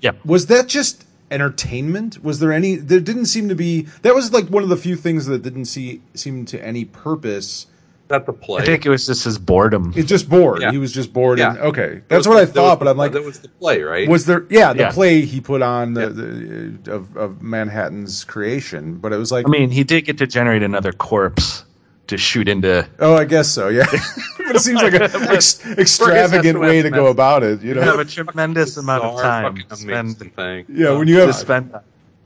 yeah 0.00 0.12
Was 0.24 0.46
that 0.46 0.66
just 0.68 1.04
entertainment? 1.30 2.22
Was 2.24 2.38
there 2.40 2.52
any? 2.52 2.76
There 2.76 3.00
didn't 3.00 3.26
seem 3.26 3.48
to 3.48 3.54
be. 3.54 3.82
That 4.02 4.14
was 4.14 4.32
like 4.32 4.46
one 4.48 4.62
of 4.62 4.68
the 4.68 4.76
few 4.76 4.96
things 4.96 5.26
that 5.26 5.42
didn't 5.42 5.66
see 5.66 6.00
seem 6.14 6.44
to 6.46 6.64
any 6.64 6.84
purpose. 6.84 7.66
That's 8.06 8.26
the 8.26 8.34
play. 8.34 8.60
I 8.62 8.66
think 8.66 8.84
it 8.84 8.90
was 8.90 9.06
just 9.06 9.24
his 9.24 9.38
boredom. 9.38 9.94
It's 9.96 10.08
just 10.08 10.28
bored. 10.28 10.60
Yeah. 10.60 10.70
He 10.72 10.76
was 10.78 10.92
just 10.92 11.12
bored. 11.14 11.38
Yeah. 11.38 11.50
And, 11.52 11.58
okay, 11.60 12.02
that's 12.08 12.20
was 12.26 12.28
what 12.28 12.36
I 12.36 12.40
the- 12.44 12.46
that 12.48 12.52
thought. 12.54 12.78
was 12.78 12.78
But 12.80 12.88
I'm 12.88 12.96
like, 12.98 13.12
that 13.12 13.24
was 13.24 13.38
the 13.40 13.48
play, 13.48 13.80
right? 13.82 14.06
was 14.06 14.26
there? 14.26 14.44
Yeah, 14.50 14.74
the 14.74 14.80
Yeah. 14.80 14.92
play 14.92 15.22
he 15.22 15.40
put 15.40 15.62
on 15.62 15.94
the, 15.94 16.10
the 16.10 16.92
of, 16.92 17.16
of 17.16 17.42
Manhattan's 17.42 18.22
creation. 18.24 18.96
But 18.96 19.14
it 19.14 19.16
was 19.16 19.32
like, 19.32 19.46
I 19.46 19.50
mean, 19.50 19.70
he 19.70 19.84
did 19.84 20.02
get 20.04 20.18
to 20.18 20.26
generate 20.26 20.62
another 20.62 20.92
corpse 20.92 21.63
to 22.08 22.16
shoot 22.18 22.48
into. 22.48 22.86
oh, 23.00 23.14
I 23.16 23.24
guess 23.24 23.48
so. 23.48 23.68
Yeah, 23.68 23.86
but 24.38 24.56
it 24.56 24.60
seems 24.60 24.82
like 24.82 24.94
an 24.94 25.02
ex- 25.30 25.64
extravagant 25.66 26.60
way 26.60 26.82
to 26.82 26.90
go 26.90 27.06
about 27.06 27.42
it. 27.42 27.62
You 27.62 27.74
You 27.74 27.80
have 27.80 27.98
a 27.98 28.04
tremendous 28.04 28.76
amount 28.76 29.04
of 29.04 29.20
time 29.20 29.56
to 29.56 29.76
spend, 29.76 30.18
thing. 30.18 30.66
yeah, 30.68 30.90
when 30.96 31.08
you 31.08 31.16
to 31.16 31.26
have 31.26 31.34
spend 31.34 31.74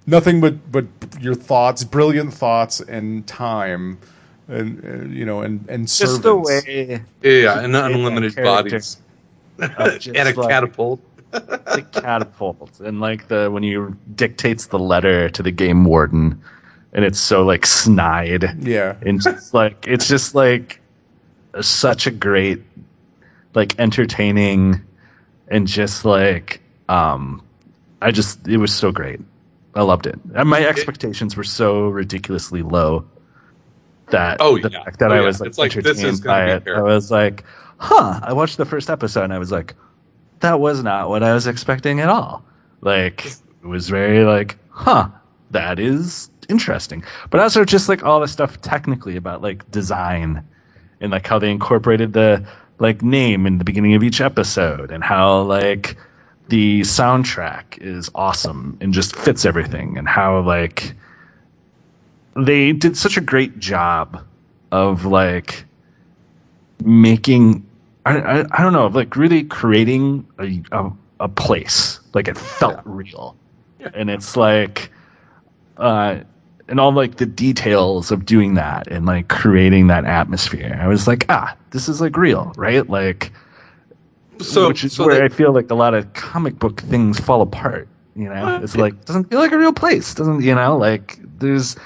nothing 0.06 0.40
but 0.40 0.70
but 0.72 0.86
your 1.20 1.34
thoughts, 1.34 1.84
brilliant 1.84 2.32
thoughts, 2.34 2.80
and 2.80 3.26
time, 3.26 3.98
and 4.48 4.84
uh, 4.84 5.04
you 5.14 5.24
know, 5.24 5.42
and 5.42 5.64
and 5.68 5.86
just 5.86 6.22
servants. 6.22 6.22
the 6.22 6.36
way 6.36 7.02
Yeah, 7.22 7.60
and 7.60 7.74
that 7.74 7.90
unlimited 7.92 8.36
bodies 8.36 8.98
of 9.60 9.68
and 10.16 10.28
a 10.28 10.40
like, 10.40 10.48
catapult. 10.48 11.00
the 11.30 11.84
catapult 11.92 12.80
and 12.80 13.00
like 13.00 13.28
the 13.28 13.50
when 13.50 13.62
you 13.62 13.94
dictates 14.14 14.66
the 14.68 14.78
letter 14.78 15.28
to 15.28 15.42
the 15.42 15.50
game 15.50 15.84
warden 15.84 16.40
and 16.92 17.04
it's 17.04 17.18
so 17.20 17.44
like 17.44 17.66
snide. 17.66 18.44
Yeah, 18.66 18.96
and 19.02 19.20
just 19.20 19.54
like 19.54 19.86
it's 19.88 20.08
just 20.08 20.34
like 20.34 20.80
such 21.60 22.06
a 22.06 22.10
great 22.10 22.62
like 23.54 23.78
entertaining 23.80 24.80
and 25.48 25.66
just 25.66 26.04
like 26.04 26.60
um 26.88 27.42
i 28.02 28.10
just 28.10 28.46
it 28.46 28.58
was 28.58 28.72
so 28.74 28.92
great. 28.92 29.20
I 29.74 29.82
loved 29.82 30.06
it. 30.06 30.18
And 30.34 30.48
my 30.48 30.64
expectations 30.66 31.36
were 31.36 31.44
so 31.44 31.88
ridiculously 31.88 32.62
low 32.62 33.04
that 34.10 34.38
Oh, 34.40 34.58
the 34.58 34.70
yeah. 34.70 34.84
fact 34.84 34.98
that 35.00 35.10
Oh, 35.10 35.14
i 35.14 35.20
yeah. 35.20 35.26
was 35.26 35.40
like 35.40 35.48
It's 35.48 35.58
like, 35.58 35.72
this 35.72 35.98
is 36.02 36.24
entertained 36.24 36.24
by 36.24 36.58
be 36.58 36.70
it. 36.70 36.76
i 36.76 36.82
was 36.82 37.10
like 37.10 37.44
huh 37.78 38.20
i 38.22 38.32
watched 38.32 38.56
the 38.56 38.64
first 38.64 38.90
episode 38.90 39.24
and 39.24 39.32
i 39.32 39.38
was 39.38 39.52
like 39.52 39.74
that 40.40 40.60
was 40.60 40.82
not 40.82 41.08
what 41.08 41.22
i 41.22 41.32
was 41.34 41.46
expecting 41.46 42.00
at 42.00 42.08
all. 42.08 42.44
Like 42.80 43.26
it 43.26 43.66
was 43.66 43.88
very 43.88 44.24
like 44.24 44.56
huh 44.70 45.08
that 45.50 45.78
is 45.80 46.30
interesting. 46.48 47.04
But 47.30 47.40
also 47.40 47.64
just 47.64 47.88
like 47.88 48.02
all 48.02 48.20
the 48.20 48.28
stuff 48.28 48.60
technically 48.60 49.16
about 49.16 49.42
like 49.42 49.68
design 49.70 50.46
and 51.00 51.12
like 51.12 51.26
how 51.26 51.38
they 51.38 51.50
incorporated 51.50 52.12
the 52.12 52.46
like 52.78 53.02
name 53.02 53.46
in 53.46 53.58
the 53.58 53.64
beginning 53.64 53.94
of 53.94 54.02
each 54.02 54.20
episode 54.20 54.90
and 54.90 55.02
how 55.02 55.42
like 55.42 55.96
the 56.48 56.80
soundtrack 56.80 57.78
is 57.78 58.10
awesome 58.14 58.78
and 58.80 58.92
just 58.92 59.14
fits 59.14 59.44
everything 59.44 59.98
and 59.98 60.08
how 60.08 60.40
like 60.40 60.94
they 62.36 62.72
did 62.72 62.96
such 62.96 63.16
a 63.16 63.20
great 63.20 63.58
job 63.58 64.24
of 64.70 65.04
like 65.04 65.64
making 66.84 67.66
I, 68.06 68.18
I, 68.18 68.38
I 68.50 68.62
don't 68.62 68.72
know 68.72 68.86
like 68.86 69.16
really 69.16 69.42
creating 69.44 70.26
a, 70.38 70.62
a 70.72 70.90
a 71.20 71.28
place. 71.28 72.00
Like 72.14 72.28
it 72.28 72.38
felt 72.38 72.80
real, 72.84 73.36
and 73.94 74.10
it's 74.10 74.36
like, 74.36 74.90
uh, 75.76 76.20
and 76.68 76.78
all 76.78 76.92
like 76.92 77.16
the 77.16 77.26
details 77.26 78.10
of 78.10 78.24
doing 78.26 78.54
that 78.54 78.86
and 78.88 79.06
like 79.06 79.28
creating 79.28 79.86
that 79.88 80.04
atmosphere. 80.04 80.78
I 80.80 80.86
was 80.88 81.06
like, 81.08 81.26
ah, 81.28 81.56
this 81.70 81.88
is 81.88 82.00
like 82.00 82.16
real, 82.16 82.52
right? 82.56 82.88
Like, 82.88 83.32
So, 84.40 84.68
which 84.68 84.84
is 84.84 84.92
so 84.92 85.06
where 85.06 85.16
they- 85.18 85.24
I 85.24 85.28
feel 85.28 85.52
like 85.52 85.70
a 85.70 85.74
lot 85.74 85.94
of 85.94 86.12
comic 86.12 86.58
book 86.58 86.80
things 86.80 87.18
fall 87.18 87.42
apart. 87.42 87.88
You 88.14 88.28
know, 88.28 88.60
it's 88.62 88.76
like 88.76 89.04
doesn't 89.04 89.30
feel 89.30 89.38
like 89.38 89.52
a 89.52 89.58
real 89.58 89.72
place. 89.72 90.12
Doesn't 90.14 90.42
you 90.42 90.54
know? 90.54 90.76
Like 90.76 91.18
there's 91.38 91.76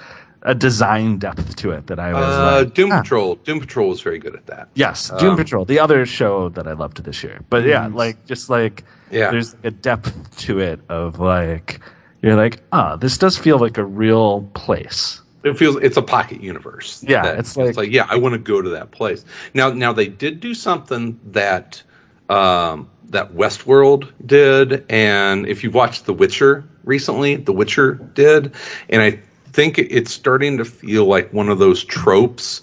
a 0.44 0.54
design 0.54 1.18
depth 1.18 1.56
to 1.56 1.70
it 1.70 1.86
that 1.88 2.00
I 2.00 2.12
was 2.14 2.24
uh, 2.24 2.62
like, 2.64 2.74
Doom 2.74 2.90
ah. 2.90 3.02
Patrol. 3.02 3.34
Doom 3.36 3.60
Patrol 3.60 3.88
was 3.90 4.00
very 4.00 4.18
good 4.18 4.34
at 4.34 4.46
that. 4.46 4.68
Yes, 4.74 5.10
Doom 5.20 5.32
Um, 5.32 5.36
Patrol, 5.36 5.64
the 5.66 5.78
other 5.78 6.04
show 6.06 6.48
that 6.48 6.66
I 6.66 6.72
loved 6.72 7.04
this 7.04 7.22
year. 7.22 7.40
But 7.50 7.64
yeah, 7.64 7.86
Mhm. 7.86 7.94
like 7.94 8.24
just 8.26 8.48
like 8.50 8.82
Yeah. 9.10 9.30
there's 9.30 9.54
a 9.62 9.70
depth 9.70 10.38
to 10.38 10.58
it 10.58 10.80
of 10.88 11.20
like 11.20 11.80
you're 12.22 12.36
like, 12.36 12.62
ah, 12.72 12.96
this 12.96 13.18
does 13.18 13.36
feel 13.36 13.58
like 13.58 13.76
a 13.78 13.84
real 13.84 14.42
place. 14.54 15.20
It 15.44 15.58
feels 15.58 15.76
it's 15.82 15.96
a 15.96 16.02
pocket 16.02 16.40
universe. 16.40 17.04
Yeah, 17.06 17.22
That- 17.22 17.38
it's 17.40 17.56
like- 17.56 17.90
yeah, 17.90 18.06
I 18.08 18.16
want 18.16 18.34
to 18.34 18.38
go 18.38 18.62
to 18.62 18.70
that 18.70 18.92
place. 18.92 19.24
Now, 19.54 19.70
now 19.70 19.92
they 19.92 20.06
did 20.06 20.40
do 20.40 20.54
something 20.54 21.18
that 21.32 21.82
um, 22.28 22.88
that 23.10 23.34
Westworld 23.34 24.10
did, 24.24 24.86
and 24.88 25.46
if 25.46 25.62
you've 25.62 25.74
watched 25.74 26.06
The 26.06 26.14
Witcher 26.14 26.64
recently, 26.84 27.36
The 27.36 27.52
Witcher 27.52 27.94
did, 28.14 28.54
and 28.88 29.02
I 29.02 29.18
think 29.52 29.78
it's 29.78 30.12
starting 30.12 30.56
to 30.56 30.64
feel 30.64 31.04
like 31.04 31.30
one 31.32 31.50
of 31.50 31.58
those 31.58 31.84
tropes 31.84 32.62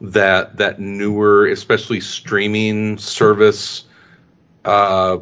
that 0.00 0.56
that 0.56 0.80
newer, 0.80 1.46
especially 1.48 2.00
streaming 2.00 2.96
service 2.96 3.84
uh, 4.64 5.18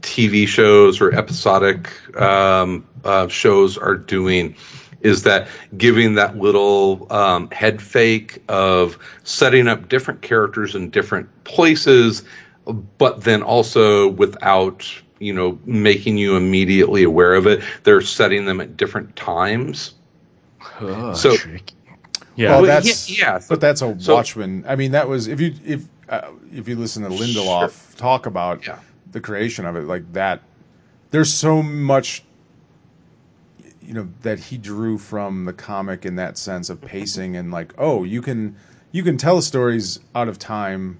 TV 0.00 0.46
shows 0.46 1.00
or 1.00 1.12
episodic 1.12 1.90
um, 2.20 2.86
uh, 3.04 3.28
shows 3.28 3.76
are 3.78 3.96
doing 3.96 4.54
is 5.00 5.24
that 5.24 5.48
giving 5.76 6.14
that 6.14 6.38
little 6.38 7.06
um, 7.12 7.50
head 7.50 7.82
fake 7.82 8.42
of 8.48 8.98
setting 9.24 9.68
up 9.68 9.88
different 9.88 10.22
characters 10.22 10.74
in 10.74 10.88
different 10.88 11.28
places, 11.44 12.22
but 12.96 13.22
then 13.22 13.42
also 13.42 14.08
without 14.08 14.90
you 15.18 15.32
know 15.32 15.58
making 15.66 16.16
you 16.16 16.36
immediately 16.36 17.02
aware 17.02 17.34
of 17.34 17.46
it. 17.46 17.62
They're 17.82 18.00
setting 18.00 18.46
them 18.46 18.60
at 18.60 18.76
different 18.78 19.14
times. 19.16 19.92
Oh, 20.80 21.12
So- 21.14 21.36
tricky. 21.36 21.74
Yeah, 22.36 22.48
Well, 22.50 22.62
Well, 22.62 22.66
that's 22.66 23.08
yeah, 23.08 23.16
yeah, 23.34 23.38
so- 23.38 23.46
but 23.50 23.60
that's 23.60 23.80
a 23.82 23.94
so- 24.00 24.14
Watchmen. 24.14 24.64
I 24.66 24.74
mean, 24.74 24.90
that 24.92 25.06
was 25.08 25.28
if 25.28 25.40
you 25.40 25.54
if 25.64 25.84
uh, 26.08 26.30
if 26.52 26.68
you 26.68 26.76
listen 26.76 27.02
to 27.02 27.08
Lindelof 27.08 27.96
talk 27.96 28.26
about 28.26 28.66
Yeah. 28.66 28.78
the 29.12 29.20
creation 29.20 29.64
of 29.66 29.76
it, 29.76 29.84
like 29.84 30.12
that. 30.12 30.40
There's 31.10 31.32
so 31.32 31.62
much, 31.62 32.24
you 33.80 33.94
know, 33.94 34.08
that 34.22 34.38
he 34.38 34.58
drew 34.58 34.98
from 34.98 35.44
the 35.44 35.52
comic 35.52 36.04
in 36.04 36.16
that 36.16 36.36
sense 36.38 36.70
of 36.70 36.80
pacing 36.80 37.36
and 37.36 37.50
like, 37.50 37.72
oh, 37.78 38.04
you 38.04 38.20
can 38.22 38.56
you 38.92 39.02
can 39.02 39.16
tell 39.16 39.42
stories 39.42 39.98
out 40.14 40.28
of 40.28 40.38
time, 40.38 40.98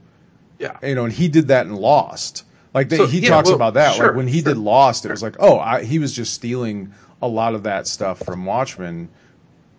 Yeah. 0.59 0.76
you 0.82 0.94
know, 0.96 1.05
and 1.05 1.12
he 1.12 1.28
did 1.28 1.48
that 1.48 1.66
in 1.66 1.74
Lost. 1.74 2.44
Like 2.72 2.88
they, 2.88 2.96
So, 2.96 3.07
he 3.07 3.20
yeah, 3.20 3.28
talks 3.28 3.46
well, 3.46 3.55
about 3.55 3.74
that. 3.74 3.94
sure, 3.94 4.09
like 4.09 4.16
when 4.16 4.26
he 4.26 4.40
sure, 4.42 4.55
did 4.55 4.59
Lost, 4.59 5.05
it 5.05 5.11
was 5.12 5.22
like, 5.22 5.36
oh, 5.38 5.59
I, 5.61 5.84
he 5.84 6.00
was 6.00 6.12
just 6.12 6.34
stealing 6.34 6.92
a 7.22 7.28
lot 7.28 7.55
of 7.55 7.62
that 7.62 7.86
stuff 7.86 8.18
from 8.18 8.44
Watchmen. 8.44 9.09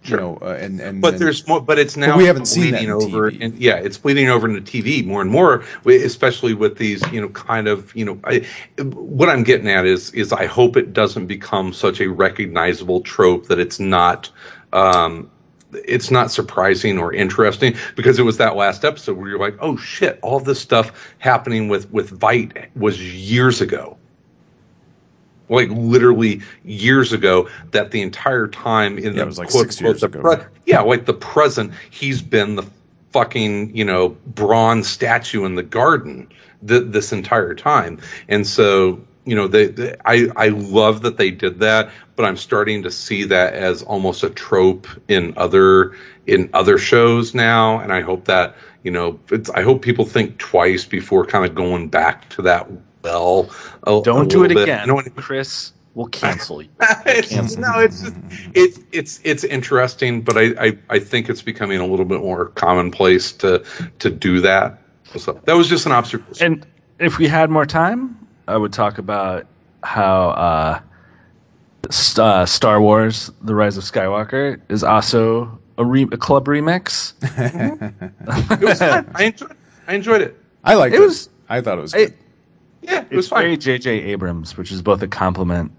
Sure. 0.06 0.18
You 0.20 0.24
know, 0.24 0.38
uh, 0.42 0.58
and 0.60 0.80
and 0.80 1.02
But 1.02 1.14
and- 1.14 1.22
there's 1.22 1.48
more. 1.48 1.60
But 1.62 1.80
it's 1.80 1.98
now 1.98 2.18
we 2.18 2.26
haven't 2.26 2.46
seen 2.46 2.72
that 2.72 2.88
over, 2.90 3.32
TV. 3.32 3.42
and 3.42 3.58
yeah, 3.58 3.78
it's 3.78 3.98
bleeding 3.98 4.30
over 4.30 4.48
into 4.48 4.62
TV 4.62 5.06
more 5.06 5.22
and 5.22 5.32
more, 5.32 5.64
especially 5.86 6.54
with 6.54 6.78
these, 6.78 7.04
you 7.12 7.20
know, 7.20 7.30
kind 7.30 7.68
of, 7.68 7.96
you 7.96 8.06
know, 8.06 8.20
I, 8.24 8.46
what 8.82 9.30
I'm 9.30 9.44
getting 9.44 9.70
at 9.70 9.86
is, 9.86 10.12
is 10.12 10.32
I 10.32 10.46
hope 10.46 10.78
it 10.78 10.94
doesn't 10.94 11.26
become 11.26 11.74
such 11.74 12.00
a 12.02 12.08
recognizable 12.08 13.02
trope 13.02 13.48
that 13.48 13.60
it's 13.60 13.80
not, 13.80 14.30
um, 14.74 15.30
it's 15.72 16.12
not 16.12 16.32
surprising 16.32 17.00
or 17.00 17.12
interesting 17.12 17.76
because 17.96 18.20
it 18.20 18.24
was 18.24 18.38
that 18.38 18.56
last 18.56 18.86
episode 18.86 19.18
where 19.18 19.30
you're 19.30 19.40
like, 19.40 19.58
oh 19.60 19.76
shit, 19.76 20.20
all 20.22 20.40
this 20.40 20.60
stuff 20.60 21.14
happening 21.18 21.68
with 21.68 21.92
with 21.92 22.18
Veidt 22.20 22.68
was 22.76 23.02
years 23.02 23.60
ago 23.62 23.98
like 25.50 25.70
literally 25.70 26.42
years 26.64 27.14
ago 27.14 27.50
that 27.72 27.92
the 27.92 28.02
entire 28.02 28.48
time 28.48 28.98
in 28.98 29.14
Yeah, 29.16 29.22
the 29.22 29.26
was 29.26 29.38
like 29.38 29.50
quote, 29.50 29.64
six 29.66 29.82
years 29.82 30.02
the 30.02 30.08
ago. 30.08 30.22
pre- 30.22 30.46
yeah 30.66 30.82
like 30.82 31.06
the 31.06 31.14
present 31.14 31.72
he's 31.90 32.22
been 32.22 32.56
the 32.56 32.64
fucking 33.12 33.76
you 33.76 33.86
know 33.86 34.10
bronze 34.28 34.88
statue 34.88 35.46
in 35.46 35.56
the 35.56 35.64
garden 35.64 36.28
th- 36.68 36.84
this 36.88 37.14
entire 37.14 37.54
time 37.56 38.00
and 38.28 38.46
so 38.46 39.00
you 39.26 39.36
know 39.36 39.48
they, 39.48 39.68
they 39.68 39.96
i 40.06 40.28
i 40.36 40.48
love 40.50 41.02
that 41.02 41.18
they 41.18 41.32
did 41.32 41.60
that 41.60 41.90
but 42.16 42.26
i'm 42.26 42.36
starting 42.38 42.84
to 42.84 42.92
see 42.92 43.24
that 43.24 43.54
as 43.54 43.82
almost 43.84 44.24
a 44.24 44.30
trope 44.30 44.88
in 45.08 45.34
other 45.38 45.96
in 46.28 46.50
other 46.54 46.78
shows 46.78 47.34
now 47.34 47.80
and 47.80 47.94
i 47.94 48.02
hope 48.02 48.26
that 48.26 48.56
you 48.84 48.92
know 48.92 49.18
it's, 49.32 49.50
i 49.52 49.62
hope 49.62 49.82
people 49.82 50.06
think 50.06 50.38
twice 50.38 50.86
before 50.86 51.26
kind 51.26 51.46
of 51.46 51.56
going 51.56 51.88
back 51.88 52.30
to 52.30 52.42
that 52.42 52.68
well 53.06 53.50
a- 53.84 53.96
a 53.98 54.04
don't 54.04 54.30
do 54.30 54.44
it 54.44 54.50
bit. 54.50 54.64
again, 54.64 54.82
You 54.82 54.88
know 54.88 54.96
what- 54.96 55.16
Chris. 55.16 55.72
We'll 55.94 56.08
cancel 56.08 56.62
you. 56.62 56.68
it's, 57.06 57.30
Cancel. 57.30 57.62
no, 57.62 57.80
it's 57.80 58.02
just, 58.02 58.16
it's 58.54 58.80
it's 58.92 59.22
it's 59.24 59.44
interesting, 59.46 60.22
but 60.24 60.38
I, 60.38 60.44
I 60.60 60.78
I 60.90 61.00
think 61.00 61.30
it's 61.30 61.42
becoming 61.42 61.80
a 61.80 61.86
little 61.88 62.04
bit 62.04 62.20
more 62.20 62.48
commonplace 62.48 63.32
to 63.34 63.64
to 64.00 64.10
do 64.10 64.42
that. 64.42 64.82
So 65.16 65.40
that 65.46 65.54
was 65.54 65.70
just 65.70 65.86
an 65.86 65.94
observation. 65.94 66.46
And 66.46 66.68
if 67.00 67.18
we 67.18 67.28
had 67.28 67.50
more 67.50 67.66
time, 67.66 68.18
I 68.50 68.58
would 68.58 68.74
talk 68.74 68.98
about 68.98 69.46
how 69.84 70.32
uh, 70.32 70.80
St- 71.90 72.20
uh, 72.20 72.46
Star 72.46 72.82
Wars: 72.82 73.32
The 73.44 73.56
Rise 73.56 73.78
of 73.78 73.86
Skywalker 73.86 74.60
is 74.68 74.84
also 74.84 75.58
a, 75.78 75.86
re- 75.86 76.10
a 76.12 76.18
club 76.18 76.44
remix. 76.48 77.14
it 78.52 78.62
was 78.62 78.80
fun. 78.80 79.10
I 79.16 79.24
enjoyed. 79.26 79.56
I 79.88 79.94
enjoyed 79.96 80.22
it. 80.24 80.36
I 80.66 80.74
liked 80.76 80.94
It 80.94 81.02
it. 81.02 81.06
was- 81.06 81.30
I 81.48 81.62
thought 81.62 81.78
it 81.78 81.82
was 81.82 81.94
It, 81.94 82.10
good. 82.10 82.18
Yeah, 82.88 83.06
it 83.10 83.16
was 83.16 83.26
it's 83.26 83.34
very. 83.34 83.58
J.J. 83.58 83.90
Abrams, 84.12 84.58
which 84.58 84.72
is 84.72 84.82
both 84.82 85.02
a 85.02 85.08
compliment 85.08 85.72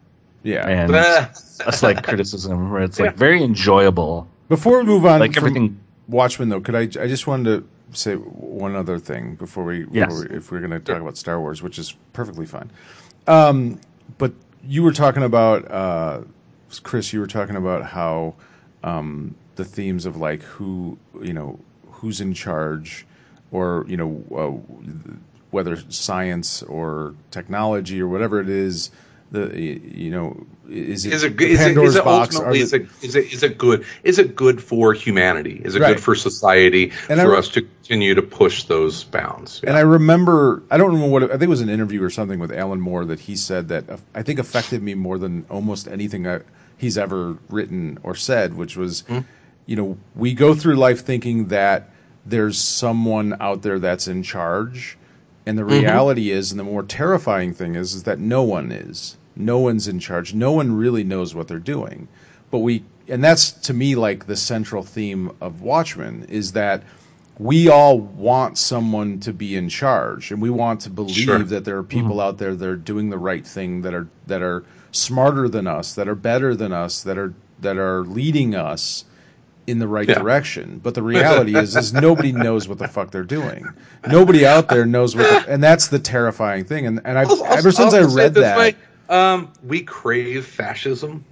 yeah. 0.43 0.67
and 0.69 0.95
a 1.67 1.73
slight 1.73 2.03
criticism, 2.03 2.71
where 2.71 2.83
it's 2.83 2.99
like 2.99 3.17
very 3.17 3.43
enjoyable. 3.43 4.29
Before 4.49 4.79
we 4.79 4.85
move 4.85 5.07
on, 5.07 5.21
Like 5.21 5.35
from 5.35 5.45
everything. 5.45 5.81
Watchmen, 6.09 6.49
though, 6.49 6.61
could 6.61 6.77
I? 6.77 6.83
I 6.83 7.09
just 7.09 7.27
wanted 7.27 7.45
to 7.91 7.99
say 7.99 8.15
one 8.15 8.77
other 8.77 8.99
thing 8.99 9.35
before 9.35 9.65
we, 9.65 9.87
Yes. 9.91 10.09
before 10.09 10.29
we 10.29 10.37
if 10.37 10.53
we're 10.53 10.61
going 10.61 10.71
to 10.71 10.79
talk 10.81 11.01
about 11.01 11.17
Star 11.17 11.41
Wars, 11.41 11.63
which 11.63 11.79
is 11.79 11.97
perfectly 12.13 12.47
fine. 12.47 12.71
Um, 13.27 13.81
but 14.19 14.33
you 14.65 14.83
were 14.83 14.93
talking 14.93 15.23
about 15.25 15.69
uh, 15.71 16.21
Chris. 16.83 17.13
You 17.13 17.21
were 17.21 17.27
talking 17.27 17.57
about 17.57 17.85
how 17.85 18.35
um, 18.85 19.35
the 19.57 19.65
themes 19.65 20.07
of 20.07 20.17
like 20.17 20.43
who 20.43 20.99
you 21.21 21.33
know 21.33 21.59
who's 21.91 22.21
in 22.21 22.35
charge, 22.35 23.07
or 23.51 23.85
you 23.89 23.97
know 23.97 24.23
uh, 24.33 24.93
whether 25.51 25.77
science 25.91 26.63
or 26.63 27.15
technology 27.31 28.01
or 28.01 28.09
whatever 28.09 28.41
it 28.41 28.49
is. 28.49 28.91
The 29.33 29.59
you 29.59 30.13
know 30.13 30.47
is 30.71 31.05
it 31.05 31.13
Is 31.13 31.25
it, 31.25 31.37
the 31.37 31.47
is 31.47 31.61
it, 31.61 31.77
is 31.77 31.97
it 31.97 32.07
ultimately 32.07 32.61
Are 32.61 32.63
is 32.63 32.73
it, 32.73 32.87
is 33.03 33.17
it 33.17 33.33
is 33.33 33.43
it 33.43 33.59
good 33.59 33.85
is 34.05 34.21
it 34.21 34.37
good 34.37 34.63
for 34.63 34.93
humanity 34.93 35.61
is 35.65 35.75
it 35.75 35.83
Right. 35.83 35.95
good 35.97 36.03
for 36.03 36.15
society 36.15 36.93
And 37.09 37.21
for 37.21 37.33
re- 37.33 37.39
us 37.39 37.49
to 37.51 37.63
continue 37.63 38.15
to 38.15 38.23
push 38.23 38.65
those 38.65 39.03
bounds 39.03 39.63
And 39.67 39.77
I 39.77 39.81
remember, 39.81 40.63
I 40.71 40.77
don't 40.77 40.93
remember 40.93 41.09
what, 41.09 41.23
I 41.25 41.29
think 41.31 41.43
it 41.43 41.49
was 41.49 41.61
an 41.61 41.69
interview 41.69 42.05
or 42.05 42.11
something 42.11 42.39
with 42.39 42.53
Alan 42.53 42.81
Moore 42.81 43.05
that 43.07 43.19
he 43.19 43.35
said 43.35 43.67
that 43.69 43.85
I 44.15 44.23
think 44.23 44.39
affected 44.39 44.81
me 44.81 44.95
more 44.95 45.19
than 45.19 45.45
almost 45.51 45.89
anything 45.89 46.29
I, 46.29 46.41
he's 46.77 46.97
ever 46.97 47.37
written 47.49 47.99
or 48.05 48.15
said, 48.15 48.55
which 48.55 48.77
was, 48.77 49.01
hmm. 49.09 49.21
you 49.67 49.75
know, 49.75 49.99
we 50.15 50.35
go 50.35 50.55
through 50.55 50.77
life 50.77 51.05
thinking 51.05 51.49
that 51.49 51.91
there's 52.25 52.61
someone 52.61 53.37
out 53.41 53.63
there 53.63 53.79
that's 53.81 54.07
in 54.07 54.23
charge. 54.23 54.99
And 55.47 55.57
the 55.57 55.63
mm-hmm. 55.63 55.81
reality 55.81 56.31
is, 56.31 56.51
and 56.51 56.59
the 56.59 56.65
more 56.65 56.83
terrifying 56.83 57.55
thing 57.55 57.77
is, 57.77 57.95
is 57.95 58.03
that 58.03 58.19
no 58.19 58.43
one 58.43 58.73
is. 58.73 59.17
No 59.37 59.59
one's 59.59 59.87
in 59.87 60.01
charge. 60.01 60.35
No 60.35 60.53
one 60.53 60.77
really 60.77 61.05
knows 61.05 61.35
what 61.35 61.47
they're 61.47 61.59
doing. 61.59 62.09
But 62.51 62.59
we, 62.59 62.85
and 63.09 63.23
that's 63.23 63.53
to 63.53 63.75
me 63.75 63.95
like 63.95 64.27
the 64.27 64.37
central 64.37 64.83
theme 64.83 65.31
of 65.41 65.63
Watchmen 65.63 66.27
is 66.29 66.53
that 66.53 66.83
we 67.39 67.69
all 67.69 67.99
want 67.99 68.57
someone 68.57 69.21
to 69.21 69.33
be 69.33 69.57
in 69.57 69.69
charge 69.69 70.31
and 70.31 70.41
we 70.41 70.51
want 70.51 70.81
to 70.83 70.91
believe 70.91 71.17
Sure. 71.17 71.39
that 71.41 71.65
there 71.65 71.77
are 71.77 71.83
mm-hmm. 71.83 72.01
people 72.01 72.21
out 72.21 72.39
there 72.39 72.55
that 72.55 72.69
are 72.69 72.77
doing 72.77 73.11
the 73.11 73.19
right 73.19 73.47
thing 73.47 73.83
that 73.83 73.95
are 73.95 74.09
that 74.27 74.43
are 74.43 74.65
smarter 74.91 75.49
than 75.49 75.67
us 75.67 75.95
that 75.95 76.09
are 76.09 76.15
better 76.15 76.55
than 76.55 76.73
us 76.73 77.03
that 77.03 77.19
are 77.19 77.35
that 77.61 77.77
are 77.77 78.05
leading 78.05 78.55
us 78.55 79.05
in 79.67 79.79
the 79.79 79.89
right 79.89 80.09
Yeah. 80.09 80.19
direction 80.19 80.81
but 80.83 80.95
the 80.95 81.03
reality 81.15 81.57
is 81.57 81.77
is 81.77 81.93
nobody 81.93 82.33
knows 82.33 82.69
what 82.69 82.79
the 82.79 82.89
fuck 82.89 83.11
they're 83.11 83.25
doing 83.25 83.67
nobody 84.07 84.47
out 84.47 84.69
there 84.69 84.87
knows 84.87 85.17
what 85.17 85.45
the, 85.47 85.53
and 85.53 85.63
that's 85.63 85.89
the 85.89 85.99
terrifying 85.99 86.65
thing 86.65 86.87
and 86.87 87.01
and 87.05 87.19
I 87.19 87.23
I'll- 87.23 87.45
ever 87.47 87.71
since 87.73 87.93
I'll 87.95 88.09
I 88.11 88.15
read 88.15 88.35
this 88.35 88.43
that 88.43 88.59
way, 88.59 88.77
um, 89.09 89.53
we 89.65 89.83
crave 89.83 90.47
fascism 90.47 91.25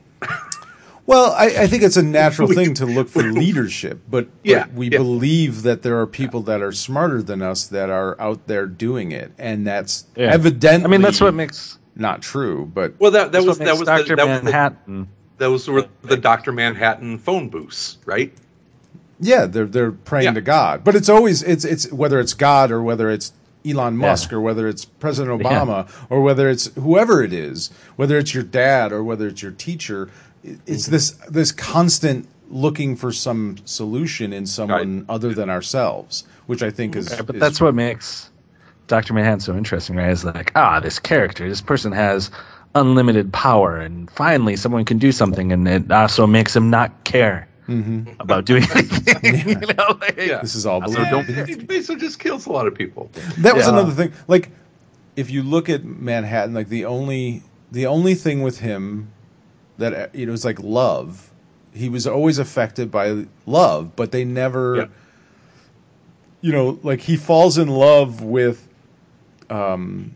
Well, 1.06 1.32
I, 1.32 1.47
I 1.65 1.66
think 1.66 1.82
it's 1.82 1.98
a 1.98 2.02
natural 2.02 2.48
thing 2.55 2.73
to 2.74 2.86
look 2.86 3.11
for 3.11 3.20
leadership, 3.23 4.01
but, 4.11 4.24
but 4.27 4.32
Yeah, 4.43 4.66
we 4.74 4.89
yeah. 4.89 4.97
believe 4.97 5.61
that 5.65 5.82
there 5.82 6.01
are 6.01 6.06
people 6.06 6.40
that 6.44 6.62
are 6.62 6.73
smarter 6.73 7.23
than 7.23 7.43
us 7.43 7.66
that 7.66 7.90
are 7.90 8.19
out 8.19 8.47
there 8.47 8.65
doing 8.65 9.12
it, 9.12 9.31
and 9.36 9.66
that's 9.66 10.06
Yeah. 10.16 10.32
evidently. 10.32 10.86
I 10.86 10.89
mean, 10.89 11.02
that's 11.02 11.20
what 11.20 11.35
makes 11.35 11.78
not 11.94 12.23
true. 12.23 12.70
But 12.73 12.94
Well, 12.98 13.11
that 13.11 13.32
that 13.32 13.44
was 13.44 13.59
that 13.59 13.77
was 13.77 13.82
Dr. 13.86 14.05
the, 14.05 14.16
that 14.16 14.27
was 14.27 14.39
the, 14.39 14.44
Manhattan. 14.44 15.09
Those 15.39 15.69
were 15.69 15.86
the 16.02 16.16
Doctor 16.16 16.52
Manhattan 16.52 17.19
phone 17.19 17.48
booths, 17.48 17.98
right? 18.05 18.32
yeah, 19.20 19.47
they're 19.47 19.65
they're 19.66 19.93
praying 19.93 20.24
Yeah. 20.27 20.32
to 20.32 20.40
God. 20.40 20.82
But 20.85 20.97
it's 20.97 21.09
always 21.09 21.43
it's 21.43 21.65
it's 21.65 21.90
whether 21.93 22.19
it's 22.20 22.35
God 22.35 22.70
or 22.70 22.82
whether 22.82 23.09
it's 23.11 23.32
Elon 23.66 23.97
Musk 23.97 24.32
or 24.32 24.40
whether 24.40 24.69
it's 24.69 24.85
President 24.85 25.40
Yeah. 25.40 25.48
Obama 25.48 25.89
or 26.11 26.20
whether 26.20 26.51
it's 26.51 26.66
whoever 26.74 27.23
it 27.23 27.32
is, 27.32 27.70
whether 27.97 28.19
it's 28.19 28.35
your 28.35 28.43
dad 28.43 28.93
or 28.93 29.02
whether 29.02 29.27
it's 29.28 29.40
your 29.43 29.52
teacher. 29.52 30.11
it- 30.43 30.59
It's 30.66 30.86
this 30.86 31.11
this 31.31 31.52
constant 31.52 32.27
looking 32.51 32.97
for 32.97 33.11
some 33.12 33.56
solution 33.65 34.32
in 34.32 34.44
someone 34.47 35.06
other 35.09 35.32
than 35.32 35.48
ourselves, 35.48 36.24
which 36.47 36.62
I 36.62 36.70
think 36.70 36.94
is. 36.97 37.11
Yeah, 37.11 37.23
but 37.23 37.36
is- 37.36 37.40
that's 37.40 37.61
what 37.61 37.74
makes 37.74 38.28
Dr. 38.89 39.15
Manhattan 39.15 39.40
so 39.40 39.56
interesting, 39.56 39.97
right? 39.97 40.11
Is 40.11 40.24
like, 40.27 40.52
ah, 40.55 40.81
this 40.81 40.98
character, 40.98 41.48
this 41.48 41.62
person 41.62 41.93
has 41.93 42.31
unlimited 42.74 43.32
power, 43.32 43.76
and 43.76 44.10
finally 44.10 44.56
someone 44.56 44.84
can 44.84 44.98
do 44.98 45.12
something, 45.12 45.52
and 45.52 45.66
it 45.68 45.90
also 45.92 46.26
makes 46.26 46.55
him 46.55 46.70
not 46.70 47.05
care 47.05 47.48
about 48.20 48.44
doing 48.44 48.62
anything. 48.74 49.48
you 49.48 49.55
know, 49.55 49.98
like, 50.01 50.16
Yeah. 50.18 50.40
This 50.42 50.55
is 50.55 50.66
all. 50.66 50.80
So 50.86 50.94
belief. 51.05 51.10
don't- 51.26 51.48
He 51.48 51.55
basically 51.56 51.96
just 52.01 52.18
kills 52.18 52.46
a 52.46 52.52
lot 52.52 52.66
of 52.66 52.74
people. 52.74 53.10
That 53.38 53.55
was 53.55 53.64
Yeah. 53.66 53.72
another 53.72 53.92
thing. 53.92 54.12
Like, 54.28 54.51
if 55.16 55.30
you 55.30 55.42
look 55.42 55.68
at 55.68 55.84
Manhattan, 55.84 56.55
like 56.55 56.68
the 56.68 56.84
only 56.84 57.42
the 57.72 57.86
only 57.86 58.14
thing 58.14 58.42
with 58.42 58.59
him 58.60 59.09
that 59.78 59.92
uh, 59.94 60.06
you 60.12 60.26
know 60.26 60.32
is 60.32 60.44
like 60.44 60.60
love. 60.60 61.30
He 61.72 61.88
was 61.88 62.06
always 62.06 62.38
affected 62.38 62.90
by 62.90 63.26
love, 63.46 63.96
but 63.96 64.12
they 64.12 64.24
never. 64.24 64.76
Yeah. 64.76 64.86
You 66.42 66.52
know, 66.52 66.78
like 66.82 67.01
he 67.01 67.16
falls 67.16 67.56
in 67.56 67.68
love 67.68 68.22
with 68.22 68.68
um 69.48 70.14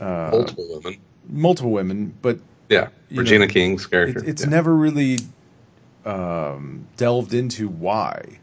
Multiple 0.00 0.80
women. 0.82 0.98
Multiple 1.28 1.70
women, 1.70 2.14
but 2.22 2.38
Yeah, 2.68 2.88
Regina 3.10 3.46
know, 3.46 3.52
King's 3.52 3.86
character. 3.86 4.20
it, 4.20 4.28
it's 4.28 4.42
yeah. 4.42 4.50
never 4.50 4.74
really 4.74 5.18
um, 6.04 6.86
delved 6.96 7.34
into 7.34 7.68
why. 7.68 8.40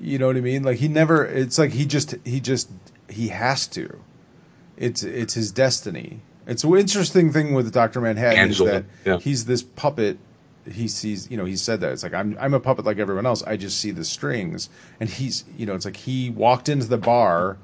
You 0.00 0.18
know 0.18 0.26
what 0.26 0.36
I 0.36 0.40
mean? 0.40 0.62
Like 0.62 0.78
he 0.78 0.88
never. 0.88 1.24
It's 1.24 1.58
like 1.58 1.72
he 1.72 1.86
just 1.86 2.14
he 2.24 2.40
just 2.40 2.70
he 3.08 3.28
has 3.28 3.66
to. 3.68 4.00
It's 4.76 5.02
it's 5.02 5.34
his 5.34 5.50
destiny. 5.52 6.20
It's 6.46 6.62
an 6.62 6.76
interesting 6.76 7.32
thing 7.32 7.54
with 7.54 7.72
Doctor 7.72 8.00
Manhattan 8.00 8.38
Angela, 8.38 8.68
is 8.68 8.74
that 8.74 8.84
yeah. 9.04 9.18
he's 9.18 9.46
this 9.46 9.62
puppet. 9.62 10.18
He 10.70 10.88
sees, 10.88 11.30
you 11.30 11.36
know, 11.36 11.44
he 11.44 11.56
said 11.56 11.80
that 11.80 11.92
it's 11.92 12.02
like 12.02 12.14
I'm 12.14 12.36
I'm 12.40 12.54
a 12.54 12.60
puppet 12.60 12.84
like 12.84 12.98
everyone 12.98 13.26
else. 13.26 13.42
I 13.42 13.56
just 13.56 13.80
see 13.80 13.90
the 13.90 14.04
strings, 14.04 14.68
and 15.00 15.08
he's, 15.08 15.44
you 15.56 15.64
know, 15.64 15.74
it's 15.74 15.84
like 15.84 15.96
he 15.96 16.30
walked 16.30 16.68
into 16.68 16.86
the 16.86 16.98
bar 16.98 17.56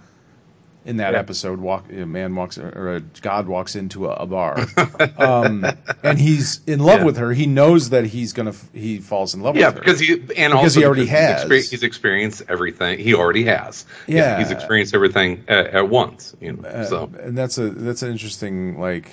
in 0.84 0.96
that 0.96 1.12
Yeah. 1.12 1.18
episode. 1.20 1.60
Walk 1.60 1.84
a 1.92 2.04
man 2.06 2.34
walks 2.34 2.58
or 2.58 2.96
a 2.96 3.00
god 3.20 3.46
walks 3.46 3.76
into 3.76 4.08
a, 4.08 4.14
a 4.14 4.26
bar, 4.26 4.66
um, 5.18 5.64
and 6.02 6.18
he's 6.18 6.60
in 6.66 6.80
love 6.80 7.00
Yeah. 7.00 7.04
with 7.04 7.16
her. 7.18 7.32
He 7.32 7.46
knows 7.46 7.90
that 7.90 8.04
he's 8.06 8.32
gonna 8.32 8.50
f- 8.50 8.68
he 8.72 8.98
falls 8.98 9.34
in 9.34 9.42
love 9.42 9.56
Yeah, 9.56 9.68
with 9.68 9.74
her 9.76 9.80
because 9.82 10.00
he 10.00 10.12
and 10.14 10.24
Because 10.26 10.52
also 10.54 10.80
he 10.80 10.86
already 10.86 11.04
because 11.04 11.20
he's 11.20 11.28
has. 11.28 11.44
exper- 11.44 11.70
he's 11.70 11.82
experienced 11.82 12.42
everything. 12.48 12.98
He 12.98 13.14
already 13.14 13.44
has. 13.44 13.86
He's- 14.06 14.16
Yeah. 14.18 14.38
he's 14.38 14.50
experienced 14.50 14.94
everything 14.94 15.44
at, 15.48 15.66
at 15.68 15.88
once. 15.88 16.34
You 16.40 16.52
know, 16.54 16.68
Uh, 16.68 16.84
so 16.84 17.10
and 17.22 17.38
that's 17.38 17.58
a 17.58 17.70
that's 17.70 18.02
an 18.02 18.10
interesting 18.10 18.80
like 18.80 19.10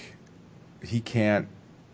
he 0.83 1.01
can't 1.01 1.47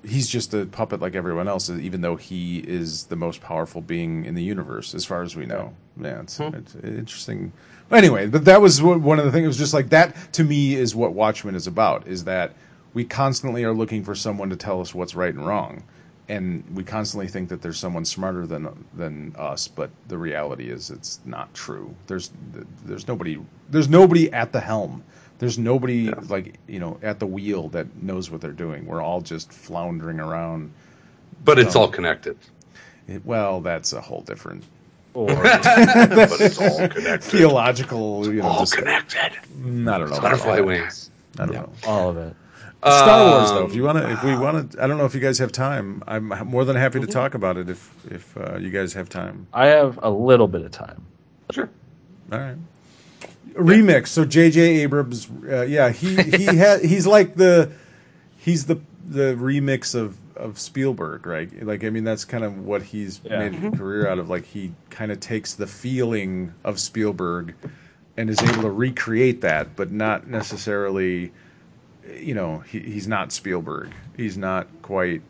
he's 0.07 0.27
just 0.27 0.53
a 0.53 0.65
puppet 0.65 1.01
like 1.01 1.15
everyone 1.15 1.47
else 1.47 1.69
even 1.69 2.01
though 2.01 2.15
he 2.15 2.59
is 2.59 3.05
the 3.05 3.15
most 3.15 3.41
powerful 3.41 3.81
being 3.81 4.25
in 4.25 4.35
the 4.35 4.43
universe 4.43 4.93
as 4.93 5.05
far 5.05 5.21
as 5.21 5.35
we 5.35 5.45
know. 5.45 5.73
Yeah 5.99 6.21
it's, 6.21 6.37
Hmm. 6.37 6.55
it's 6.55 6.75
interesting. 6.75 7.51
Anyway 7.91 8.27
but 8.27 8.45
that 8.45 8.61
was 8.61 8.81
one 8.81 9.03
one 9.03 9.19
of 9.19 9.25
the 9.25 9.31
things 9.31 9.45
it 9.45 9.47
was 9.47 9.57
just 9.57 9.73
like 9.73 9.89
that 9.89 10.15
to 10.33 10.43
me 10.43 10.75
is 10.75 10.95
what 10.95 11.13
watchmen 11.13 11.55
is 11.55 11.67
about 11.67 12.07
is 12.07 12.23
that 12.25 12.53
we 12.93 13.03
constantly 13.03 13.63
are 13.63 13.73
looking 13.73 14.03
for 14.03 14.15
someone 14.15 14.49
to 14.49 14.55
tell 14.55 14.79
us 14.81 14.95
what's 14.95 15.15
right 15.15 15.33
and 15.33 15.45
wrong 15.45 15.83
and 16.27 16.63
we 16.73 16.83
constantly 16.83 17.27
think 17.27 17.49
that 17.49 17.61
there's 17.61 17.77
someone 17.77 18.03
smarter 18.05 18.47
than 18.47 18.67
than 18.95 19.35
us 19.37 19.67
but 19.67 19.91
the 20.07 20.17
reality 20.17 20.69
is 20.71 20.89
it's 20.89 21.19
not 21.25 21.53
true. 21.53 21.93
There's 22.07 22.31
there's 22.85 23.07
nobody 23.07 23.39
there's 23.69 23.89
nobody 23.89 24.31
at 24.33 24.51
the 24.51 24.59
helm 24.59 25.03
there's 25.39 25.57
nobody 25.57 26.09
like 26.11 26.55
you 26.67 26.79
know 26.79 26.97
at 27.01 27.19
the 27.19 27.27
wheel 27.27 27.67
that 27.69 28.01
knows 28.01 28.29
what 28.31 28.41
they're 28.41 28.51
doing 28.51 28.85
we're 28.85 29.01
all 29.01 29.21
just 29.21 29.51
floundering 29.51 30.19
around 30.19 30.71
but 31.43 31.59
it's 31.59 31.75
all 31.75 31.87
connected. 31.87 32.37
It- 33.07 33.25
well 33.25 33.61
that's 33.61 33.93
a 33.93 34.01
whole 34.01 34.21
different 34.21 34.63
Or, 35.13 35.27
but 35.33 36.41
it's 36.41 36.59
all 36.59 36.87
connected. 36.89 37.23
theological 37.23 38.25
you 38.33 38.41
know 38.41 38.47
all 38.47 38.59
just, 38.59 38.75
connected. 38.77 39.19
I 39.19 39.29
don't 39.59 39.83
know 39.85 39.93
about 40.05 40.21
Butterfly 40.21 40.59
wings. 40.61 41.11
I 41.37 41.45
don't 41.45 41.55
know 41.55 41.69
all 41.85 42.09
of 42.09 42.17
it. 42.17 42.35
Star 42.81 43.29
Wars 43.29 43.49
Um, 43.49 43.55
though 43.57 43.65
if 43.65 43.75
you 43.75 43.83
want 43.83 43.97
to 43.97 44.11
if 44.11 44.23
we 44.23 44.35
want 44.37 44.71
to 44.71 44.83
I 44.83 44.87
don't 44.87 44.97
know 44.97 45.05
if 45.05 45.13
you 45.15 45.21
guys 45.21 45.37
have 45.39 45.51
time 45.51 46.01
I'm 46.07 46.27
more 46.47 46.65
than 46.65 46.75
happy 46.75 46.99
Mm-hmm. 46.99 47.07
to 47.07 47.13
talk 47.13 47.33
about 47.35 47.57
it 47.57 47.69
if 47.69 47.91
if 48.11 48.37
uh, 48.37 48.57
you 48.57 48.69
guys 48.69 48.93
have 48.93 49.09
time 49.09 49.47
I 49.53 49.67
have 49.67 49.99
a 50.03 50.09
little 50.09 50.47
bit 50.47 50.61
of 50.61 50.71
time. 50.71 51.03
Sure. 51.51 51.69
All 52.31 52.39
right. 52.39 52.57
Remix. 53.55 54.07
So 54.07 54.25
J.J. 54.25 54.59
Abrams, 54.81 55.29
uh, 55.49 55.61
yeah, 55.63 55.89
he 55.89 56.15
he 56.21 56.45
had 56.57 56.81
he's 56.83 57.07
like 57.07 57.35
the 57.35 57.71
he's 58.37 58.65
the 58.65 58.79
the 59.07 59.35
remix 59.35 59.95
of 59.95 60.17
of 60.35 60.59
Spielberg, 60.59 61.25
right? 61.25 61.49
Like 61.65 61.83
I 61.83 61.89
mean, 61.89 62.03
that's 62.03 62.25
kind 62.25 62.43
of 62.43 62.65
what 62.65 62.83
he's 62.83 63.21
Yeah. 63.23 63.47
made 63.49 63.63
a 63.63 63.77
career 63.77 64.07
out 64.07 64.19
of. 64.19 64.29
Like 64.29 64.45
he 64.45 64.73
kind 64.89 65.11
of 65.11 65.19
takes 65.19 65.53
the 65.53 65.67
feeling 65.67 66.53
of 66.63 66.79
Spielberg 66.79 67.53
and 68.17 68.29
is 68.29 68.41
able 68.41 68.63
to 68.63 68.71
recreate 68.71 69.41
that, 69.41 69.75
but 69.75 69.91
not 69.91 70.27
necessarily. 70.27 71.31
You 72.19 72.35
know, 72.35 72.59
he, 72.59 72.79
he's 72.79 73.07
not 73.07 73.31
Spielberg. 73.31 73.91
He's 74.15 74.37
not 74.37 74.67
quite 74.83 75.21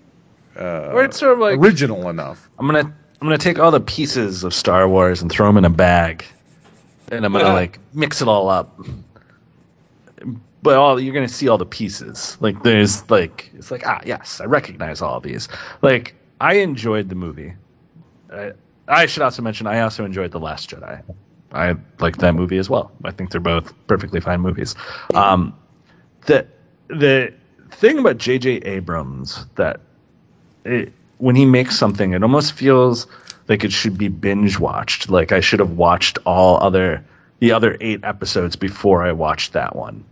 Or 0.58 1.04
it's 1.04 1.18
sort 1.20 1.34
of 1.34 1.40
like 1.40 1.58
original 1.58 2.10
enough. 2.10 2.50
I'm 2.60 2.66
gonna 2.66 2.80
I'm 2.80 3.28
gonna 3.28 3.38
take 3.38 3.60
all 3.60 3.72
the 3.72 3.80
pieces 3.80 4.44
of 4.44 4.54
Star 4.54 4.88
Wars 4.90 5.22
and 5.22 5.32
throw 5.32 5.48
them 5.48 5.58
in 5.58 5.66
a 5.66 5.70
bag, 5.70 6.26
and 7.12 7.26
I'm 7.26 7.34
gonna 7.34 7.54
like 7.54 7.80
mix 7.94 8.22
it 8.22 8.28
all 8.28 8.50
up. 8.50 8.80
But 10.62 10.78
all 10.78 11.00
you're 11.00 11.14
gonna 11.14 11.28
see 11.28 11.48
all 11.48 11.58
the 11.58 11.66
pieces. 11.66 12.38
Like 12.40 12.64
there's 12.64 13.10
like 13.10 13.52
it's 13.54 13.72
like 13.72 13.86
ah 13.86 14.02
yes 14.06 14.42
I 14.42 14.46
recognize 14.46 15.02
all 15.02 15.18
of 15.18 15.24
these. 15.24 15.48
Like 15.82 16.16
I 16.42 16.56
enjoyed 16.56 17.10
the 17.10 17.16
movie. 17.16 17.54
I, 18.32 18.54
I 18.88 19.06
should 19.06 19.24
also 19.24 19.42
mention 19.42 19.68
I 19.68 19.82
also 19.82 20.06
enjoyed 20.06 20.32
the 20.32 20.40
Last 20.40 20.70
Jedi. 20.70 21.02
I 21.52 21.76
liked 22.00 22.20
that 22.20 22.36
movie 22.36 22.58
as 22.58 22.70
well. 22.70 22.92
I 23.04 23.12
think 23.12 23.32
they're 23.32 23.40
both 23.40 23.74
perfectly 23.88 24.20
fine 24.20 24.42
movies. 24.42 24.76
Um, 25.14 25.58
the 26.26 26.46
the 26.88 27.34
thing 27.72 27.98
about 28.00 28.18
J.J. 28.18 28.58
Abrams 28.58 29.46
that 29.56 29.80
it, 30.66 30.92
when 31.20 31.36
he 31.36 31.46
makes 31.46 31.78
something, 31.78 32.14
it 32.14 32.24
almost 32.24 32.54
feels 32.54 33.08
like 33.48 33.64
it 33.64 33.72
should 33.72 33.98
be 33.98 34.08
binge 34.08 34.60
watched. 34.60 35.10
Like 35.10 35.32
I 35.32 35.40
should 35.40 35.60
have 35.60 35.72
watched 35.72 36.18
all 36.26 36.62
other 36.64 37.04
the 37.40 37.52
other 37.52 37.78
eight 37.82 38.04
episodes 38.04 38.56
before 38.56 39.04
I 39.04 39.12
watched 39.12 39.54
that 39.54 39.76
one. 39.76 40.04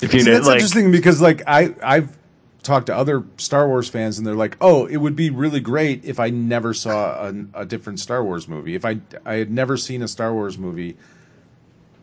If 0.00 0.14
you 0.14 0.20
See, 0.20 0.26
know, 0.26 0.34
that's 0.34 0.46
like, 0.46 0.56
interesting 0.56 0.90
because 0.90 1.20
like 1.20 1.42
I 1.46 1.74
I've 1.82 2.16
talked 2.62 2.86
to 2.86 2.96
other 2.96 3.24
Star 3.36 3.68
Wars 3.68 3.88
fans 3.88 4.18
and 4.18 4.26
they're 4.26 4.34
like, 4.34 4.56
oh, 4.60 4.86
it 4.86 4.96
would 4.96 5.16
be 5.16 5.30
really 5.30 5.60
great 5.60 6.04
if 6.04 6.20
I 6.20 6.30
never 6.30 6.74
saw 6.74 7.28
a, 7.28 7.34
a 7.54 7.64
different 7.64 8.00
Star 8.00 8.22
Wars 8.24 8.48
movie. 8.48 8.74
If 8.74 8.84
I 8.84 9.00
I 9.24 9.34
had 9.34 9.50
never 9.50 9.76
seen 9.76 10.02
a 10.02 10.08
Star 10.08 10.32
Wars 10.32 10.58
movie 10.58 10.96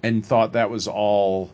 and 0.03 0.25
thought 0.25 0.53
that 0.53 0.69
was 0.69 0.87
all 0.87 1.51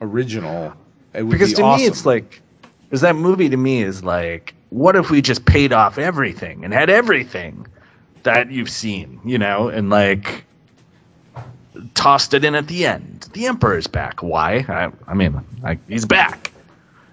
original, 0.00 0.74
it 1.12 1.22
would 1.22 1.32
because 1.32 1.50
be 1.50 1.56
to 1.56 1.62
awesome. 1.62 1.82
me 1.82 1.88
it's 1.88 2.06
like, 2.06 2.40
because 2.88 3.02
that 3.02 3.16
movie 3.16 3.48
to 3.48 3.56
me 3.56 3.82
is 3.82 4.02
like, 4.02 4.54
what 4.70 4.96
if 4.96 5.10
we 5.10 5.20
just 5.20 5.44
paid 5.44 5.72
off 5.72 5.98
everything 5.98 6.64
and 6.64 6.72
had 6.72 6.88
everything 6.88 7.66
that 8.22 8.50
you've 8.50 8.70
seen, 8.70 9.20
you 9.24 9.38
know, 9.38 9.68
and 9.68 9.90
like 9.90 10.44
tossed 11.94 12.34
it 12.34 12.44
in 12.44 12.54
at 12.54 12.68
the 12.68 12.86
end. 12.86 13.28
The 13.32 13.46
Emperor's 13.46 13.86
back. 13.86 14.22
Why? 14.22 14.64
I, 14.68 14.90
I 15.06 15.14
mean, 15.14 15.40
I, 15.64 15.78
he's 15.88 16.04
back. 16.04 16.52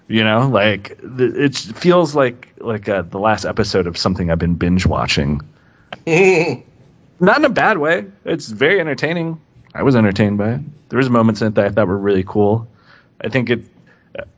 You 0.08 0.22
know, 0.22 0.48
like 0.48 0.98
it 1.02 1.56
feels 1.56 2.14
like 2.14 2.52
like 2.58 2.88
uh, 2.88 3.02
the 3.02 3.18
last 3.18 3.44
episode 3.44 3.88
of 3.88 3.98
something 3.98 4.30
I've 4.30 4.38
been 4.38 4.54
binge 4.54 4.86
watching. 4.86 5.40
Not 6.06 7.38
in 7.38 7.44
a 7.44 7.50
bad 7.50 7.78
way. 7.78 8.06
It's 8.24 8.46
very 8.46 8.78
entertaining. 8.78 9.40
I 9.74 9.82
was 9.82 9.96
entertained 9.96 10.38
by 10.38 10.54
it. 10.54 10.60
There 10.90 10.98
was 10.98 11.10
moments 11.10 11.40
in 11.40 11.48
it 11.48 11.54
that 11.56 11.64
I 11.64 11.70
thought 11.70 11.88
were 11.88 11.98
really 11.98 12.24
cool. 12.24 12.68
I 13.20 13.28
think 13.28 13.50
it. 13.50 13.64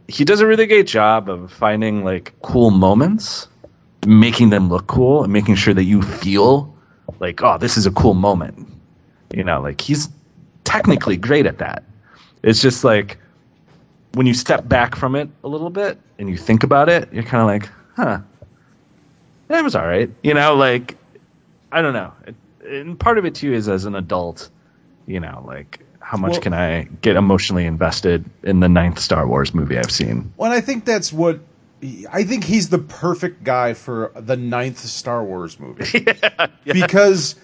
He 0.08 0.24
does 0.24 0.40
a 0.40 0.46
really 0.46 0.66
great 0.66 0.86
job 0.86 1.28
of 1.28 1.52
finding 1.52 2.04
like 2.04 2.34
cool 2.42 2.70
moments, 2.70 3.48
making 4.06 4.50
them 4.50 4.68
look 4.68 4.86
cool, 4.86 5.22
and 5.22 5.32
making 5.32 5.56
sure 5.56 5.74
that 5.74 5.84
you 5.84 6.02
feel 6.02 6.74
like, 7.20 7.42
oh, 7.42 7.58
this 7.58 7.76
is 7.76 7.86
a 7.86 7.90
cool 7.90 8.14
moment. 8.14 8.68
You 9.34 9.44
know, 9.44 9.60
like 9.60 9.80
he's 9.80 10.08
technically 10.64 11.16
great 11.16 11.46
at 11.46 11.58
that. 11.58 11.84
It's 12.42 12.62
just 12.62 12.84
like 12.84 13.18
when 14.14 14.26
you 14.26 14.34
step 14.34 14.68
back 14.68 14.96
from 14.96 15.14
it 15.14 15.28
a 15.44 15.48
little 15.48 15.70
bit 15.70 15.98
and 16.18 16.28
you 16.28 16.36
think 16.36 16.62
about 16.62 16.88
it, 16.88 17.12
you're 17.12 17.22
kind 17.22 17.42
of 17.42 17.46
like, 17.46 17.70
huh, 17.96 18.20
that 19.48 19.62
was 19.62 19.74
all 19.74 19.86
right. 19.86 20.10
You 20.22 20.34
know, 20.34 20.54
like 20.54 20.96
I 21.72 21.82
don't 21.82 21.92
know. 21.92 22.12
It, 22.26 22.34
and 22.66 22.98
part 22.98 23.18
of 23.18 23.24
it 23.24 23.34
too 23.34 23.52
is 23.52 23.68
as 23.68 23.84
an 23.84 23.94
adult, 23.94 24.50
you 25.06 25.20
know, 25.20 25.42
like 25.46 25.80
how 26.08 26.16
much 26.16 26.32
Well- 26.32 26.40
can 26.40 26.54
I 26.54 26.88
get 27.02 27.16
emotionally 27.16 27.66
invested 27.66 28.24
in 28.42 28.60
the 28.60 28.68
ninth 28.68 28.98
Star 28.98 29.26
Wars 29.28 29.52
movie 29.52 29.76
I've 29.76 29.90
seen? 29.90 30.32
Well, 30.38 30.50
I 30.50 30.62
think 30.62 30.86
that's 30.86 31.12
what 31.12 31.40
I 32.10 32.24
think 32.24 32.44
he's 32.44 32.70
the 32.70 32.78
perfect 32.78 33.44
guy 33.44 33.74
for 33.74 34.10
the 34.16 34.36
ninth 34.36 34.78
Star 34.78 35.22
Wars 35.22 35.60
movie 35.60 36.06
because 36.64 37.36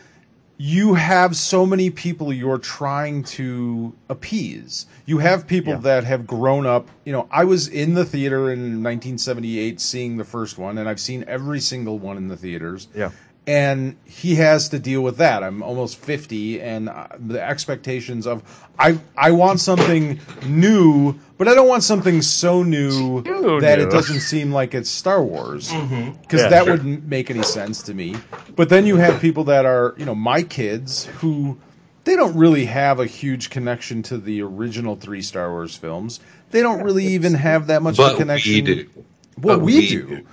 you 0.57 0.95
have 0.95 1.37
so 1.37 1.67
many 1.67 1.91
people 1.91 2.33
you're 2.33 2.59
trying 2.59 3.23
to 3.25 3.93
appease. 4.09 4.87
You 5.05 5.19
have 5.19 5.47
people 5.47 5.75
Yeah. 5.75 5.81
that 5.81 6.05
have 6.05 6.27
grown 6.27 6.65
up. 6.65 6.89
You 7.05 7.13
know, 7.13 7.29
I 7.31 7.45
was 7.45 7.69
in 7.69 7.95
the 7.95 8.05
theater 8.05 8.51
in 8.51 8.83
1978 8.83 9.79
seeing 9.81 10.17
the 10.17 10.25
first 10.25 10.57
one, 10.57 10.79
and 10.79 10.89
I've 10.89 11.01
seen 11.01 11.25
every 11.29 11.61
single 11.61 11.99
one 11.99 12.17
in 12.17 12.29
the 12.29 12.37
theaters. 12.37 12.89
Yeah. 12.95 13.11
And 13.47 13.97
he 14.07 14.37
has 14.37 14.69
to 14.71 14.79
deal 14.79 15.03
with 15.03 15.19
that. 15.19 15.43
I'm 15.43 15.63
almost 15.63 15.99
50 15.99 16.63
and 16.63 16.89
uh, 16.89 17.09
the 17.19 17.43
expectations 17.43 18.27
of 18.27 18.43
I 18.79 18.99
I 19.17 19.33
want 19.33 19.61
something 19.61 20.19
new, 20.47 21.15
but 21.37 21.47
I 21.47 21.55
don't 21.55 21.69
want 21.69 21.83
something 21.83 22.23
so 22.23 22.63
new 22.63 23.23
Too 23.23 23.61
that 23.61 23.79
new. 23.79 23.85
it 23.87 23.91
doesn't 23.91 24.21
seem 24.21 24.51
like 24.51 24.75
it's 24.75 24.89
Star 24.91 25.23
Wars. 25.23 25.69
Because 26.23 26.41
Yeah, 26.43 26.49
that 26.49 26.65
sure. 26.65 26.73
wouldn't 26.75 27.05
make 27.07 27.31
any 27.31 27.43
sense 27.43 27.83
to 27.83 27.95
me. 27.95 28.17
But 28.57 28.69
then 28.71 28.87
you 28.87 28.97
have 28.97 29.21
people 29.21 29.45
that 29.45 29.67
are, 29.67 29.95
you 29.99 30.05
know, 30.07 30.15
my 30.15 30.43
kids 30.43 31.05
who 31.21 31.59
they 32.05 32.17
don't 32.17 32.37
really 32.37 32.65
have 32.67 32.99
a 33.01 33.07
huge 33.07 33.51
connection 33.51 34.03
to 34.05 34.19
the 34.19 34.43
original 34.43 34.97
3 34.97 35.23
Star 35.23 35.51
Wars 35.51 35.77
films. 35.77 36.21
They 36.51 36.61
don't 36.63 36.83
really 36.83 37.07
even 37.09 37.35
have 37.35 37.67
that 37.69 37.83
much 37.83 37.99
of 37.99 38.07
a 38.07 38.09
But 38.11 38.17
connection. 38.17 38.53
we 38.53 38.61
do. 38.63 38.89
Well, 39.41 39.57
But 39.59 39.65
we, 39.65 39.75
we 39.77 39.89
do. 39.89 40.07
do. 40.07 40.27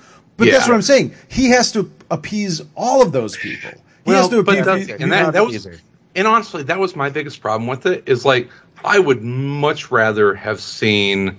But 0.45 0.51
that's 0.51 0.67
what 0.67 0.75
I'm 0.75 0.81
saying. 0.81 1.13
He 1.29 1.49
has 1.49 1.71
to 1.73 1.91
appease 2.09 2.61
all 2.75 3.01
of 3.01 3.11
those 3.11 3.37
people. 3.37 3.71
He 3.71 4.11
Well, 4.11 4.21
has 4.21 4.29
to 4.29 4.43
but 4.43 4.57
appease. 4.67 4.87
he- 4.87 4.93
and 4.93 5.11
that, 5.11 5.33
that 5.33 5.45
was, 5.45 5.67
and 6.15 6.27
honestly, 6.27 6.63
that 6.63 6.79
was 6.79 6.95
my 6.95 7.09
biggest 7.09 7.41
problem 7.41 7.67
with 7.67 7.85
it. 7.85 8.03
Is 8.07 8.25
like 8.25 8.49
I 8.83 8.99
would 8.99 9.21
much 9.21 9.91
rather 9.91 10.33
have 10.33 10.59
seen 10.59 11.37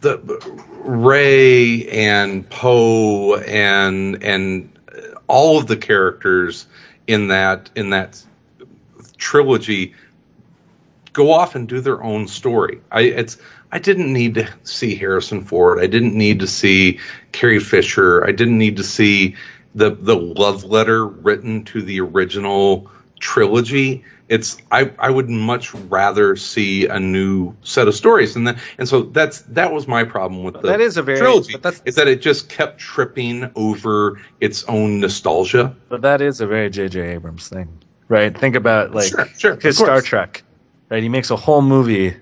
the 0.00 0.18
Rey 0.84 1.86
and 1.88 2.48
Poe 2.50 3.36
and 3.36 4.22
and 4.22 4.70
all 5.28 5.58
of 5.58 5.66
the 5.66 5.76
characters 5.76 6.66
in 7.06 7.28
that 7.28 7.70
in 7.76 7.90
that 7.90 8.22
trilogy 9.16 9.94
go 11.12 11.32
off 11.32 11.54
and 11.54 11.66
do 11.68 11.80
their 11.80 12.02
own 12.02 12.28
story. 12.28 12.80
I 12.90 13.02
it's 13.02 13.38
I 13.72 13.78
didn't 13.78 14.12
need 14.12 14.34
to 14.34 14.48
see 14.64 14.94
Harrison 14.94 15.42
Ford. 15.42 15.78
I 15.80 15.86
didn't 15.86 16.14
need 16.14 16.40
to 16.40 16.46
see 16.46 16.98
Carrie 17.36 17.60
Fisher. 17.60 18.24
I 18.24 18.32
didn't 18.32 18.56
need 18.56 18.76
to 18.78 18.82
see 18.82 19.36
the 19.74 19.90
the 19.90 20.16
love 20.16 20.64
letter 20.64 21.06
written 21.06 21.64
to 21.64 21.82
the 21.82 22.00
original 22.00 22.90
trilogy. 23.20 24.02
It's 24.28 24.56
I, 24.72 24.90
I 24.98 25.10
would 25.10 25.28
much 25.28 25.72
rather 25.74 26.34
see 26.34 26.86
a 26.86 26.98
new 26.98 27.54
set 27.62 27.86
of 27.86 27.94
stories 27.94 28.34
and 28.36 28.48
that 28.48 28.58
and 28.78 28.88
so 28.88 29.02
that's 29.02 29.42
that 29.42 29.70
was 29.72 29.86
my 29.86 30.02
problem 30.02 30.42
with 30.44 30.54
the 30.54 30.62
That 30.62 30.80
is 30.80 30.96
a 30.96 31.02
very- 31.02 31.18
trilogy 31.18 31.52
but 31.52 31.62
that's- 31.62 31.82
is 31.84 31.94
that 31.96 32.08
it 32.08 32.22
just 32.22 32.48
kept 32.48 32.78
tripping 32.80 33.48
over 33.54 34.18
its 34.40 34.64
own 34.64 34.98
nostalgia. 35.00 35.76
But 35.90 36.00
that 36.02 36.20
is 36.22 36.40
a 36.40 36.46
very 36.46 36.70
J.J. 36.70 37.00
Abrams 37.00 37.48
thing, 37.48 37.68
right? 38.08 38.36
Think 38.36 38.56
about 38.56 38.94
like 38.94 39.10
Sure, 39.10 39.26
sure, 39.38 39.56
his. 39.60 39.76
Star 39.76 40.00
Trek, 40.00 40.42
right? 40.88 41.02
He 41.02 41.08
makes 41.10 41.30
a 41.30 41.36
whole 41.36 41.62
movie, 41.62 42.16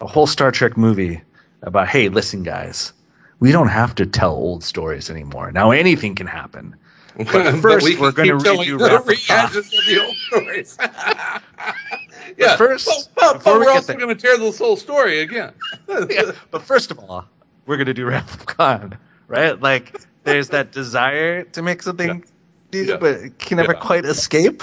a 0.00 0.06
whole 0.06 0.26
Star 0.26 0.50
Trek 0.50 0.76
movie 0.76 1.22
about, 1.62 1.88
hey, 1.88 2.08
listen, 2.10 2.42
guys, 2.42 2.92
we 3.40 3.52
don't 3.52 3.68
have 3.68 3.94
to 3.96 4.06
tell 4.06 4.32
old 4.32 4.62
stories 4.62 5.10
anymore. 5.10 5.50
Now 5.50 5.70
anything 5.72 6.14
can 6.14 6.26
happen. 6.26 6.76
But 7.16 7.56
first, 7.60 7.84
we 7.84 7.96
we're 7.96 8.12
going 8.12 8.28
to 8.28 8.36
redo 8.36 8.78
the 8.78 8.84
Wrath 8.84 9.00
of 9.00 9.08
reactions 9.08 9.66
of 9.76 9.84
the 9.84 10.00
old 10.02 10.16
stories. 10.16 10.78
yeah, 12.38 12.56
first, 12.56 12.86
but, 13.14 13.34
but, 13.34 13.44
but 13.44 13.52
we 13.54 13.58
we're 13.58 13.64
get 13.66 13.74
also 13.74 13.94
going 13.94 14.08
to 14.08 14.14
tear 14.14 14.38
this 14.38 14.58
whole 14.58 14.76
story 14.76 15.20
again. 15.20 15.52
yeah, 16.08 16.32
but 16.50 16.62
first 16.62 16.90
of 16.90 16.98
all, 16.98 17.26
we're 17.66 17.76
gonna 17.76 17.92
do 17.92 18.06
Wrath 18.06 18.32
of 18.34 18.46
Khan, 18.46 18.96
right? 19.28 19.60
Like, 19.60 20.00
there's 20.24 20.48
that 20.50 20.72
desire 20.72 21.42
to 21.44 21.62
make 21.62 21.82
something, 21.82 22.24
Yeah. 22.72 22.96
but 22.96 23.16
it 23.16 23.38
can 23.38 23.58
never 23.58 23.74
Yeah. 23.74 23.80
quite 23.80 24.04
escape, 24.04 24.62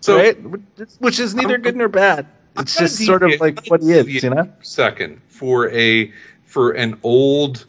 So- 0.00 0.16
right? 0.16 0.36
Which 0.98 1.18
is 1.18 1.34
neither 1.34 1.56
good 1.56 1.76
nor 1.76 1.88
bad. 1.88 2.26
It's 2.58 2.78
I'm 2.78 2.86
just 2.86 3.06
sort 3.06 3.22
of 3.22 3.40
like 3.40 3.66
what 3.68 3.80
he 3.82 3.92
is, 3.92 4.22
you 4.22 4.30
know? 4.30 4.50
Second 4.62 5.20
for 5.28 5.70
a 5.70 6.12
for 6.44 6.72
an 6.72 6.98
old 7.02 7.64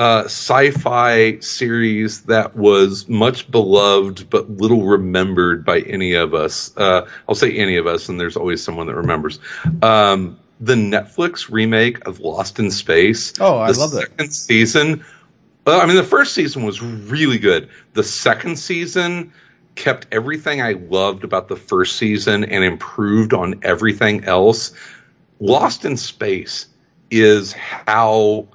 uh, 0.00 0.24
sci-fi 0.24 1.38
series 1.40 2.22
that 2.22 2.56
was 2.56 3.06
much 3.06 3.50
beloved 3.50 4.30
but 4.30 4.48
little 4.48 4.86
remembered 4.86 5.62
by 5.62 5.80
any 5.80 6.14
of 6.14 6.32
us. 6.32 6.74
Uh, 6.74 7.06
I'll 7.28 7.34
say 7.34 7.54
any 7.54 7.76
of 7.76 7.86
us, 7.86 8.08
and 8.08 8.18
there's 8.18 8.34
always 8.34 8.64
someone 8.64 8.86
that 8.86 8.94
remembers. 8.94 9.40
Um, 9.82 10.38
the 10.58 10.74
Netflix 10.74 11.50
remake 11.50 12.06
of 12.06 12.18
Lost 12.18 12.58
in 12.58 12.70
Space. 12.70 13.34
Oh, 13.40 13.58
I 13.58 13.72
love 13.72 13.90
that. 13.90 14.08
Second 14.08 14.30
season. 14.32 15.04
Well, 15.66 15.82
I 15.82 15.84
mean, 15.84 15.96
the 15.96 16.02
first 16.02 16.32
season 16.32 16.64
was 16.64 16.80
really 16.80 17.38
good. 17.38 17.68
The 17.92 18.02
second 18.02 18.58
season 18.58 19.30
kept 19.74 20.06
everything 20.12 20.62
I 20.62 20.72
loved 20.88 21.24
about 21.24 21.48
the 21.48 21.56
first 21.56 21.96
season 21.96 22.44
and 22.44 22.64
improved 22.64 23.34
on 23.34 23.60
everything 23.64 24.24
else. 24.24 24.72
Lost 25.40 25.84
in 25.84 25.98
Space 25.98 26.68
is 27.10 27.52
how 27.52 28.48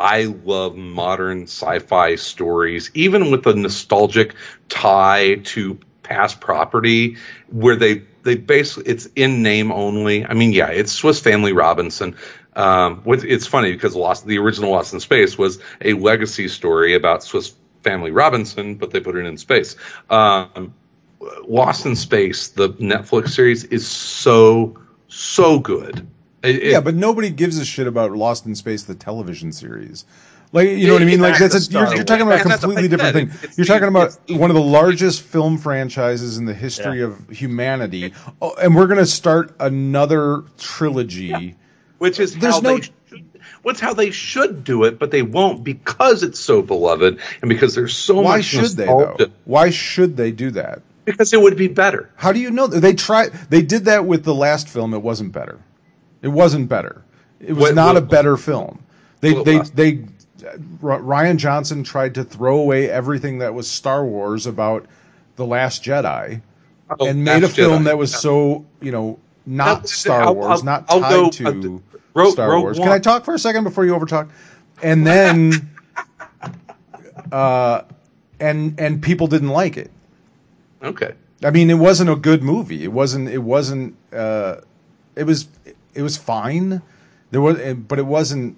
I 0.00 0.34
love 0.44 0.76
modern 0.76 1.42
sci-fi 1.42 2.16
stories, 2.16 2.90
even 2.94 3.30
with 3.30 3.46
a 3.46 3.54
nostalgic 3.54 4.34
tie 4.68 5.36
to 5.44 5.78
past 6.02 6.40
property, 6.40 7.18
where 7.50 7.76
they 7.76 8.02
they 8.22 8.36
basically 8.36 8.90
it's 8.90 9.06
in 9.14 9.42
name 9.42 9.70
only. 9.70 10.24
I 10.24 10.34
mean, 10.34 10.52
yeah, 10.52 10.68
it's 10.68 10.90
Swiss 10.90 11.20
Family 11.20 11.52
Robinson. 11.52 12.16
Um, 12.56 13.02
it's 13.06 13.46
funny 13.46 13.72
because 13.72 13.94
Lost, 13.94 14.26
the 14.26 14.38
original 14.38 14.70
Lost 14.70 14.92
in 14.92 15.00
Space 15.00 15.38
was 15.38 15.60
a 15.82 15.92
legacy 15.92 16.48
story 16.48 16.94
about 16.94 17.22
Swiss 17.22 17.54
Family 17.82 18.10
Robinson, 18.10 18.74
but 18.74 18.90
they 18.90 19.00
put 19.00 19.16
it 19.16 19.26
in 19.26 19.36
space. 19.36 19.76
Um, 20.08 20.74
Lost 21.46 21.84
in 21.84 21.94
Space, 21.94 22.48
the 22.48 22.70
Netflix 22.70 23.30
series, 23.30 23.64
is 23.64 23.86
so 23.86 24.78
so 25.08 25.58
good. 25.58 26.06
It- 26.42 26.56
it- 26.56 26.70
yeah, 26.72 26.80
but 26.80 26.94
nobody 26.94 27.30
gives 27.30 27.58
a 27.58 27.64
shit 27.64 27.86
about 27.86 28.12
Lost 28.12 28.46
in 28.46 28.54
Space, 28.54 28.82
the 28.84 28.94
television 28.94 29.52
series. 29.52 30.04
Like, 30.52 30.68
you 30.68 30.88
know 30.88 30.94
what 30.94 31.02
I 31.02 31.04
mean? 31.04 31.20
Like, 31.20 31.38
That's 31.38 31.52
that's 31.54 31.72
a 31.72 31.78
a, 31.78 31.84
you're, 31.86 31.94
you're 31.96 32.04
talking 32.04 32.26
about 32.26 32.40
a 32.40 32.42
completely 32.58 32.88
different 32.88 33.14
thing. 33.14 33.30
It's 33.42 33.56
You're 33.56 33.66
talking 33.68 33.86
about 33.86 34.18
one 34.30 34.50
of 34.50 34.56
the 34.56 34.62
largest 34.62 35.22
film 35.22 35.58
franchises 35.58 36.38
in 36.38 36.44
the 36.44 36.54
history 36.54 37.00
Yeah. 37.00 37.06
of 37.06 37.28
humanity, 37.28 38.12
oh, 38.42 38.54
and 38.60 38.74
we're 38.74 38.88
going 38.88 38.98
to 38.98 39.06
start 39.06 39.54
another 39.60 40.42
trilogy. 40.58 41.54
which 41.98 42.18
is 42.18 42.34
There's 42.36 42.54
how 42.54 42.60
no- 42.60 42.76
they 42.78 42.82
should, 42.82 43.24
what's 43.62 43.78
how 43.78 43.94
they 43.94 44.10
should 44.10 44.64
do 44.64 44.82
it, 44.84 44.98
but 44.98 45.10
they 45.12 45.22
won't 45.22 45.62
because 45.62 46.22
it's 46.24 46.40
so 46.40 46.62
beloved 46.62 47.20
and 47.42 47.48
because 47.48 47.74
there's 47.76 47.94
so 47.96 48.20
Why 48.22 48.38
much 48.38 48.46
should 48.46 48.70
they 48.76 48.86
though? 48.86 49.16
Why 49.44 49.70
should 49.70 50.16
they 50.16 50.32
do 50.32 50.50
that? 50.52 50.80
Because 51.04 51.32
it 51.32 51.40
would 51.40 51.56
be 51.56 51.68
better. 51.68 52.10
How 52.16 52.32
do 52.32 52.40
you 52.40 52.50
know? 52.50 52.66
They 52.66 52.94
tried. 52.94 53.32
They 53.50 53.62
did 53.62 53.84
that 53.84 54.04
with 54.06 54.24
the 54.24 54.34
last 54.34 54.68
film. 54.68 54.94
It 54.94 55.02
wasn't 55.02 55.30
better. 55.32 55.58
It 56.22 56.28
wasn't 56.28 56.68
better. 56.68 57.02
It 57.40 57.52
was 57.54 57.62
What- 57.70 57.74
not 57.74 57.96
a 57.96 58.00
better 58.00 58.36
film. 58.36 58.80
They 59.20 59.32
what 59.32 59.44
they 59.44 59.58
last- 59.58 59.76
they. 59.76 60.04
Rian 60.82 61.36
Johnson 61.36 61.84
tried 61.84 62.14
to 62.14 62.24
throw 62.24 62.56
away 62.58 62.88
everything 62.90 63.38
that 63.38 63.52
was 63.54 63.68
Star 63.70 64.04
Wars 64.04 64.46
about 64.46 64.86
the 65.36 65.44
Last 65.44 65.84
Jedi, 65.84 66.40
Oh, 66.98 67.06
and 67.06 67.22
made 67.24 67.44
a 67.44 67.48
film 67.48 67.82
Jedi. 67.82 67.84
that 67.84 67.98
was 67.98 68.14
so 68.14 68.64
you 68.80 68.90
know 68.92 69.18
not 69.46 69.88
Star 69.88 70.22
I'll- 70.22 70.34
Wars, 70.34 70.60
I'll- 70.60 70.64
not 70.64 70.88
tied 70.88 71.02
uh, 71.02 71.30
to 71.30 71.82
Rogue- 72.14 72.32
Star 72.32 72.50
Rogue 72.50 72.62
Wars. 72.62 72.78
One. 72.78 72.88
Can 72.88 72.94
I 72.94 72.98
talk 72.98 73.24
for 73.26 73.34
a 73.34 73.38
second 73.38 73.64
before 73.64 73.84
you 73.84 73.92
overtalk? 73.92 74.28
And 74.82 75.06
then, 75.06 75.70
uh, 77.32 77.82
and 78.38 78.78
and 78.80 79.02
people 79.02 79.26
didn't 79.26 79.48
like 79.50 79.76
it. 79.76 79.90
Okay. 80.82 81.12
I 81.44 81.50
mean, 81.50 81.70
it 81.70 81.74
wasn't 81.78 82.10
a 82.10 82.16
good 82.16 82.42
movie. 82.42 82.84
It 82.84 82.92
wasn't. 82.92 83.28
It 83.28 83.38
wasn't. 83.42 83.94
Uh, 84.12 84.56
it 85.16 85.24
was. 85.24 85.48
It 85.94 86.02
was 86.02 86.16
fine. 86.16 86.82
There 87.30 87.40
was, 87.40 87.58
eh, 87.58 87.74
but 87.74 87.98
it 87.98 88.06
wasn't 88.06 88.56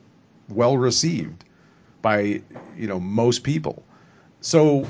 well 0.49 0.77
received 0.77 1.45
by 2.03 2.43
you 2.77 2.87
know 2.87 2.99
most 3.01 3.43
people. 3.45 3.83
So 4.41 4.87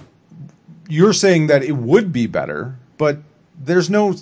you're 0.88 1.12
saying 1.12 1.48
that 1.48 1.62
it 1.62 1.72
would 1.76 2.12
be 2.12 2.26
better, 2.26 2.76
but 2.98 3.18
there's 3.62 3.90
no. 3.90 4.14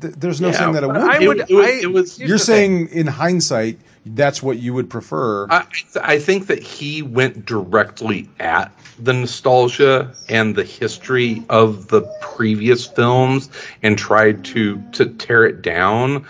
There's 0.00 0.38
no 0.40 0.48
Yeah, 0.48 0.58
saying 0.58 0.72
that 0.72 0.82
it 0.82 0.88
would. 0.88 0.96
I 0.98 1.18
be. 1.18 1.24
It- 1.24 1.28
would. 1.28 1.40
it 1.48 1.54
was- 1.54 1.66
I, 1.66 1.70
it 1.70 1.92
was- 1.92 2.18
You're 2.18 2.28
the 2.28 2.38
thing. 2.38 2.86
saying 2.86 2.88
in 2.88 3.06
hindsight 3.06 3.78
that's 4.06 4.42
what 4.42 4.58
you 4.58 4.74
would 4.74 4.90
prefer. 4.90 5.46
I, 5.48 5.64
I 6.02 6.18
think 6.18 6.46
that 6.48 6.62
he 6.62 7.00
went 7.00 7.46
directly 7.46 8.28
at 8.38 8.70
the 8.98 9.14
nostalgia 9.14 10.12
and 10.28 10.54
the 10.56 10.64
history 10.64 11.42
of 11.48 11.88
the 11.88 12.02
previous 12.20 12.84
films 12.86 13.48
and 13.82 13.96
tried 13.96 14.44
to 14.46 14.82
to 14.92 15.06
tear 15.06 15.46
it 15.46 15.62
down. 15.62 16.26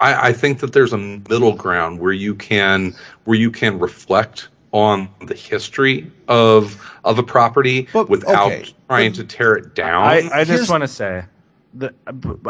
I, 0.00 0.28
I 0.28 0.32
think 0.32 0.60
that 0.60 0.72
there's 0.72 0.92
a 0.92 0.98
middle 0.98 1.54
ground 1.54 2.00
where 2.00 2.12
you 2.12 2.34
can 2.34 2.94
where 3.24 3.38
you 3.38 3.50
can 3.50 3.78
reflect 3.78 4.48
on 4.72 5.08
the 5.26 5.34
history 5.34 6.10
of 6.28 6.90
of 7.04 7.18
a 7.18 7.22
property 7.22 7.88
But- 7.92 8.08
without 8.08 8.52
okay, 8.52 8.74
trying 8.88 9.12
but- 9.12 9.16
to 9.16 9.24
tear 9.24 9.54
it 9.56 9.74
down. 9.74 10.04
I, 10.04 10.28
I 10.32 10.44
just 10.44 10.70
want 10.70 10.82
to 10.82 10.88
say 10.88 11.24
that 11.74 11.94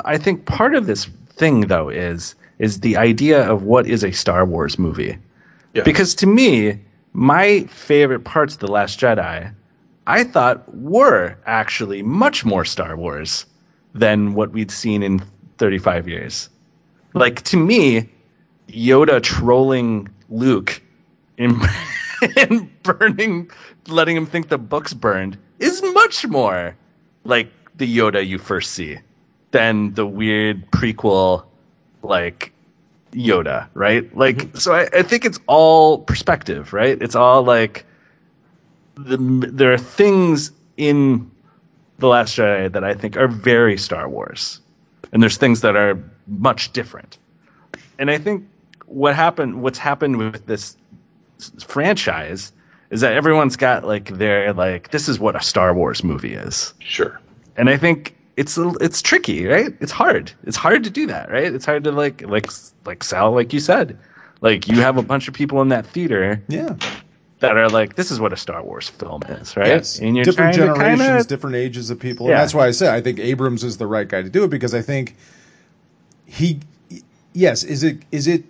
I 0.05 0.19
think 0.19 0.47
part 0.47 0.75
of 0.75 0.87
this 0.87 1.07
thing 1.31 1.63
though 1.63 1.89
is 1.89 2.35
is 2.59 2.81
the 2.81 2.97
idea 2.97 3.49
of 3.51 3.63
what 3.65 3.87
is 3.87 4.05
a 4.05 4.13
Star 4.13 4.45
Wars 4.47 4.79
movie. 4.79 5.19
Yeah. 5.75 5.83
Because 5.83 6.15
to 6.17 6.27
me, 6.27 6.79
my 7.13 7.65
favorite 7.65 8.25
parts 8.25 8.55
of 8.55 8.61
The 8.61 8.71
Last 8.71 9.01
Jedi, 9.01 9.53
I 10.07 10.25
thought 10.25 10.73
were 10.75 11.37
actually 11.47 12.03
much 12.03 12.45
more 12.45 12.65
Star 12.65 12.97
Wars 12.97 13.45
than 13.93 14.35
what 14.35 14.53
we'd 14.53 14.71
seen 14.71 15.03
in 15.03 15.21
35 15.59 16.09
years. 16.09 16.49
Like 17.15 17.43
to 17.43 17.57
me, 17.57 18.09
Yoda 18.69 19.23
trolling 19.23 20.09
Luke 20.29 20.83
and, 21.39 21.57
and 22.37 22.83
burning, 22.83 23.51
letting 23.89 24.17
him 24.17 24.27
think 24.27 24.49
the 24.49 24.59
book's 24.59 24.93
burned 24.93 25.39
is 25.59 25.83
much 25.83 26.27
more 26.27 26.77
like 27.25 27.49
the 27.77 27.97
Yoda 27.97 28.27
you 28.27 28.39
first 28.39 28.73
see 28.73 28.99
than 29.51 29.95
the 29.95 30.07
weird 30.07 30.71
prequel, 30.71 31.45
like 32.03 32.53
Yoda, 33.13 33.69
right? 33.75 34.15
Like, 34.17 34.37
mm-hmm. 34.37 34.59
so 34.59 34.75
I, 34.75 34.89
I 34.93 35.03
think 35.03 35.25
it's 35.25 35.39
all 35.47 35.99
perspective, 35.99 36.73
right? 36.73 37.01
It's 37.01 37.15
all 37.15 37.45
like 37.45 37.87
the, 38.97 39.17
there 39.17 39.73
are 39.73 39.79
things 39.79 40.51
in 40.77 41.31
the 41.99 42.09
Last 42.09 42.37
Jedi 42.37 42.73
that 42.73 42.83
I 42.83 42.95
think 42.95 43.17
are 43.17 43.29
very 43.29 43.79
Star 43.79 44.09
Wars, 44.09 44.61
and 45.13 45.23
there's 45.23 45.37
things 45.37 45.61
that 45.61 45.77
are 45.77 46.03
much 46.27 46.73
different. 46.73 47.19
And 47.99 48.11
I 48.11 48.19
think 48.19 48.47
what 48.87 49.15
happened, 49.15 49.63
what's 49.63 49.79
happened 49.79 50.17
with 50.19 50.47
this 50.47 50.77
franchise, 51.67 52.53
is 52.91 53.01
that 53.01 53.13
everyone's 53.15 53.57
got 53.57 53.85
like 53.85 54.11
their 54.19 54.53
like 54.53 54.91
this 54.91 55.09
is 55.09 55.19
what 55.19 55.35
a 55.37 55.41
Star 55.43 55.75
Wars 55.75 56.05
movie 56.05 56.35
is, 56.35 56.75
Sure. 56.81 57.21
and 57.57 57.69
I 57.69 57.77
think 57.77 58.15
it's 58.37 58.57
it's 58.59 59.01
tricky, 59.03 59.47
right? 59.47 59.73
It's 59.81 59.93
hard. 59.93 60.33
It's 60.45 60.57
hard 60.57 60.85
to 60.85 60.91
do 60.91 61.07
that, 61.07 61.31
right? 61.31 61.53
It's 61.53 61.65
hard 61.65 61.85
to 61.85 61.93
like 61.93 62.23
like 62.23 62.49
like 62.85 63.03
Sal, 63.05 63.33
like 63.33 63.53
you 63.53 63.61
said, 63.61 63.99
like 64.41 64.69
you 64.69 64.81
have 64.81 64.97
a 64.97 65.03
bunch 65.03 65.29
of 65.29 65.35
people 65.35 65.61
in 65.63 65.69
that 65.71 65.87
theater 65.87 66.43
Yeah. 66.49 66.77
that 67.41 67.57
are 67.57 67.69
like, 67.69 67.97
this 67.97 68.11
is 68.11 68.21
what 68.21 68.33
a 68.33 68.37
Star 68.37 68.63
Wars 68.63 68.89
film 68.89 69.23
is, 69.29 69.57
right? 69.57 69.67
Yes. 69.69 69.99
And 69.99 70.15
you're 70.17 70.25
different 70.25 70.55
generations, 70.55 71.01
kinda- 71.01 71.25
different 71.25 71.57
ages 71.57 71.91
of 71.91 71.99
people. 71.99 72.27
Yeah. 72.27 72.33
And 72.33 72.41
that's 72.43 72.55
why 72.55 72.67
I 72.67 72.71
said 72.73 72.93
I 72.95 73.01
think 73.01 73.19
Abrams 73.19 73.65
is 73.65 73.77
the 73.79 73.87
right 73.87 74.07
guy 74.09 74.23
to 74.23 74.31
do 74.31 74.45
it 74.45 74.51
because 74.51 74.75
I 74.75 74.83
think 74.83 75.17
he 76.35 76.61
yes, 77.33 77.63
is 77.65 77.83
it 77.83 77.99
is 78.11 78.27
it 78.27 78.45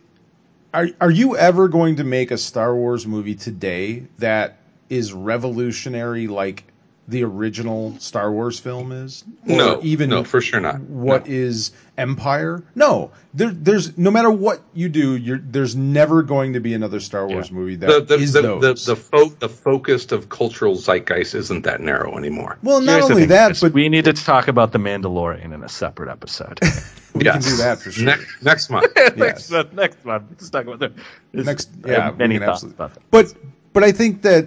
are 0.72 0.88
are 1.00 1.10
you 1.10 1.36
ever 1.36 1.68
going 1.68 1.96
to 1.96 2.04
make 2.04 2.30
a 2.30 2.38
Star 2.38 2.74
Wars 2.74 3.06
movie 3.06 3.34
today 3.34 4.06
that 4.18 4.58
is 4.88 5.12
revolutionary 5.12 6.26
like 6.26 6.64
the 7.06 7.22
original 7.22 7.94
Star 7.98 8.32
Wars 8.32 8.58
film 8.58 8.90
is? 8.90 9.24
Or 9.46 9.56
No, 9.56 9.80
even 9.82 10.08
no, 10.08 10.24
for 10.24 10.40
sure 10.40 10.60
not. 10.60 10.80
What 10.80 11.28
is 11.28 11.70
Empire? 11.98 12.62
No, 12.74 13.10
there, 13.34 13.50
there's 13.50 13.98
no 13.98 14.10
matter 14.10 14.30
what 14.30 14.62
you 14.72 14.88
do, 14.88 15.14
you're, 15.16 15.36
there's 15.38 15.76
never 15.76 16.22
going 16.22 16.54
to 16.54 16.60
be 16.60 16.72
another 16.72 17.00
Star 17.00 17.28
Wars 17.28 17.50
Yeah. 17.50 17.54
movie 17.56 17.76
The 17.76 17.86
that 17.86 18.08
the 18.08 18.14
is 18.14 18.32
the, 18.32 18.40
the, 18.40 18.58
those. 18.58 18.86
the, 18.86 18.96
fo- 18.96 19.28
the 19.28 19.50
focus 19.50 20.10
of 20.12 20.30
cultural 20.30 20.76
zeitgeist 20.76 21.34
isn't 21.34 21.62
that 21.64 21.82
narrow 21.82 22.16
anymore. 22.16 22.58
well, 22.62 22.80
not 22.80 22.92
Here's 23.00 23.10
only 23.10 23.26
that, 23.26 23.58
but 23.60 23.74
we 23.74 23.90
need 23.90 24.06
to 24.06 24.14
talk 24.14 24.48
about 24.48 24.72
the 24.72 24.78
Mandalorian 24.78 25.52
in 25.52 25.62
a 25.62 25.68
separate 25.68 26.10
episode. 26.10 26.58
we 27.14 27.22
can 27.24 27.40
do 27.40 27.56
that 27.56 27.78
for 27.78 27.90
sure. 27.92 28.04
Next, 28.06 28.42
next 28.42 28.70
month. 28.70 28.92
Yes. 28.96 29.16
next 29.16 29.50
month, 29.50 29.72
next 29.72 30.04
month, 30.04 30.24
let's 30.30 30.50
talk 30.50 30.66
about 30.66 30.78
that. 30.80 30.92
This- 31.32 31.46
next 31.46 31.70
yeah 31.86 32.10
many 32.10 32.38
thoughts 32.38 32.64
absolutely- 32.64 32.74
about 32.76 32.94
that. 32.94 33.02
but 33.10 33.34
but 33.72 33.82
i 33.84 33.92
think 33.92 34.22
that 34.22 34.46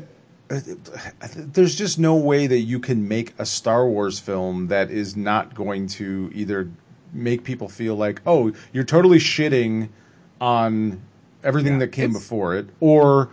uh, 0.49 0.59
there's 1.35 1.75
just 1.75 1.99
no 1.99 2.15
way 2.15 2.47
that 2.47 2.59
you 2.59 2.79
can 2.79 3.07
make 3.07 3.33
a 3.37 3.45
star 3.45 3.87
wars 3.87 4.19
film 4.19 4.67
that 4.67 4.89
is 4.89 5.15
not 5.17 5.53
going 5.53 5.87
to 5.87 6.31
either 6.33 6.69
make 7.13 7.43
people 7.43 7.67
feel 7.67 7.95
like 7.95 8.21
oh 8.25 8.53
you're 8.73 8.83
totally 8.85 9.17
shitting 9.17 9.89
on 10.39 11.01
everything 11.43 11.79
that 11.79 11.89
came 11.89 12.13
before 12.13 12.55
it 12.55 12.67
or 12.79 13.29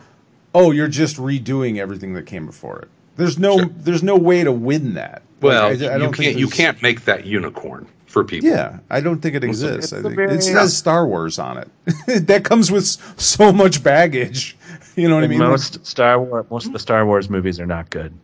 oh 0.54 0.70
you're 0.72 0.88
just 0.88 1.16
redoing 1.16 1.78
everything 1.78 2.14
that 2.14 2.24
came 2.26 2.46
before 2.46 2.78
it 2.80 2.88
there's 3.16 3.38
no 3.38 3.58
Sure. 3.58 3.66
there's 3.76 4.02
no 4.02 4.16
way 4.16 4.42
to 4.44 4.50
win 4.52 4.94
that 4.94 5.22
Well, 5.40 5.70
Like, 5.70 5.80
I, 5.82 5.86
I 5.86 5.92
you 5.94 5.98
don't 6.02 6.12
can't 6.12 6.36
you 6.38 6.48
can't 6.48 6.82
make 6.82 7.04
that 7.04 7.24
unicorn 7.26 7.86
for 8.14 8.24
people. 8.24 8.48
yeah, 8.48 8.78
I 8.88 9.00
don't 9.00 9.20
think 9.20 9.34
it 9.34 9.44
exists. 9.44 9.92
it's 9.92 9.92
I 9.92 9.98
a 9.98 10.02
think 10.02 10.14
very- 10.14 10.34
it 10.36 10.42
says 10.42 10.74
Star 10.74 11.06
Wars 11.06 11.38
on 11.38 11.58
it. 11.58 11.68
that 12.26 12.44
comes 12.44 12.70
with 12.72 12.86
so 13.20 13.52
much 13.52 13.82
baggage. 13.82 14.56
You 14.96 15.08
know 15.08 15.16
what 15.16 15.24
I 15.24 15.26
mean? 15.26 15.40
most 15.40 15.84
Star 15.84 16.20
Wars, 16.20 16.46
most 16.52 16.66
of 16.66 16.72
the 16.72 16.78
Star 16.78 17.04
Wars 17.04 17.28
movies 17.28 17.58
are 17.58 17.66
not 17.66 17.90
good. 17.90 18.14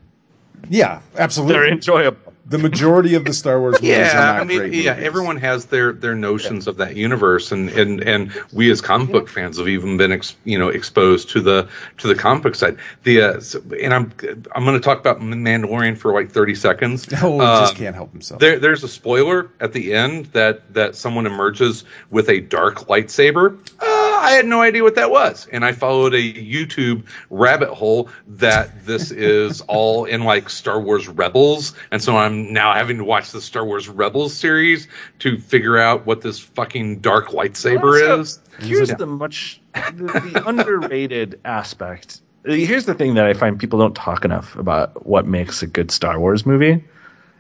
yeah, 0.69 1.01
absolutely. 1.19 1.55
They're 1.55 1.73
absolutely. 1.73 1.73
enjoyable. 1.73 2.30
The 2.51 2.59
majority 2.59 3.15
of 3.15 3.25
the 3.25 3.33
Star 3.33 3.59
Wars 3.61 3.75
movies 3.81 3.97
are 3.97 4.01
Yeah, 4.01 4.13
not 4.13 4.41
I 4.41 4.45
mean, 4.45 4.59
great 4.59 4.75
yeah, 4.75 4.93
movies. 4.93 5.07
everyone 5.07 5.37
has 5.39 5.67
their 5.67 5.93
their 5.93 6.15
notions 6.15 6.67
of 6.67 6.77
that 6.77 6.97
universe, 6.97 7.53
and 7.53 7.71
and 7.71 8.01
and 8.03 8.33
we 8.53 8.71
as 8.71 8.81
comic 8.81 9.11
book 9.11 9.29
fans 9.29 9.57
have 9.59 9.69
even 9.69 9.97
been 9.97 10.13
ex, 10.13 10.37
you 10.45 10.59
know 10.59 10.69
exposed 10.69 11.31
to 11.31 11.41
the 11.41 11.69
to 11.99 12.09
the 12.09 12.15
comic 12.15 12.43
book 12.43 12.55
side. 12.55 12.77
The 13.05 13.23
uh, 13.23 13.41
so- 13.41 13.63
and 13.83 13.95
I'm 13.95 14.13
I'm 14.55 14.65
going 14.65 14.75
to 14.79 14.85
talk 14.85 14.99
about 14.99 15.21
Mandalorian 15.21 15.97
for 15.97 16.13
like 16.13 16.31
thirty 16.31 16.55
seconds. 16.55 17.07
Oh, 17.23 17.39
he 17.39 17.47
just 17.61 17.73
Um, 17.75 17.77
can't 17.79 17.95
help 17.95 18.13
himself. 18.13 18.41
There, 18.41 18.59
there's 18.59 18.83
a 18.83 18.89
spoiler 18.89 19.49
at 19.61 19.73
the 19.73 19.95
end 19.95 20.27
that 20.27 20.75
that 20.75 20.97
someone 20.97 21.27
emerges 21.27 21.85
with 22.11 22.29
a 22.29 22.41
dark 22.41 22.89
lightsaber. 22.89 23.57
Uh, 23.79 24.10
I 24.21 24.33
had 24.33 24.47
no 24.47 24.61
idea 24.61 24.83
what 24.83 24.97
that 24.97 25.11
was, 25.11 25.49
and 25.51 25.65
I 25.65 25.73
followed 25.73 26.13
a 26.13 26.19
YouTube 26.19 27.07
rabbit 27.31 27.71
hole 27.71 28.11
that 28.29 28.85
this 28.85 29.11
is 29.11 29.63
all 29.63 30.05
in 30.05 30.25
like 30.25 30.51
Star 30.51 30.79
Wars 30.79 31.09
Rebels, 31.09 31.75
and 31.91 32.03
so 32.03 32.19
I'm 32.19 32.53
now 32.53 32.75
having 32.75 32.99
to 32.99 33.05
watch 33.05 33.31
the 33.31 33.41
Star 33.41 33.65
Wars 33.65 33.89
Rebels 33.89 34.35
series 34.35 34.89
to 35.21 35.39
figure 35.39 35.79
out 35.79 36.05
what 36.05 36.21
this 36.21 36.39
fucking 36.39 37.01
dark 37.01 37.29
lightsaber 37.29 38.11
Also, 38.11 38.21
is. 38.21 38.41
Here's 38.59 38.91
the 38.91 39.07
much 39.07 39.61
the, 39.73 40.31
the 40.33 40.43
underrated 40.47 41.41
aspect. 41.47 42.21
Uh, 42.47 42.53
here's 42.53 42.85
the 42.85 42.95
thing 42.95 43.15
that 43.15 43.25
I 43.25 43.33
find 43.33 43.59
people 43.59 43.79
don't 43.79 43.97
talk 43.97 44.27
enough 44.27 44.55
about 44.57 45.07
what 45.07 45.27
makes 45.27 45.63
a 45.63 45.67
good 45.67 45.91
Star 45.91 46.21
Wars 46.21 46.45
movie 46.45 46.85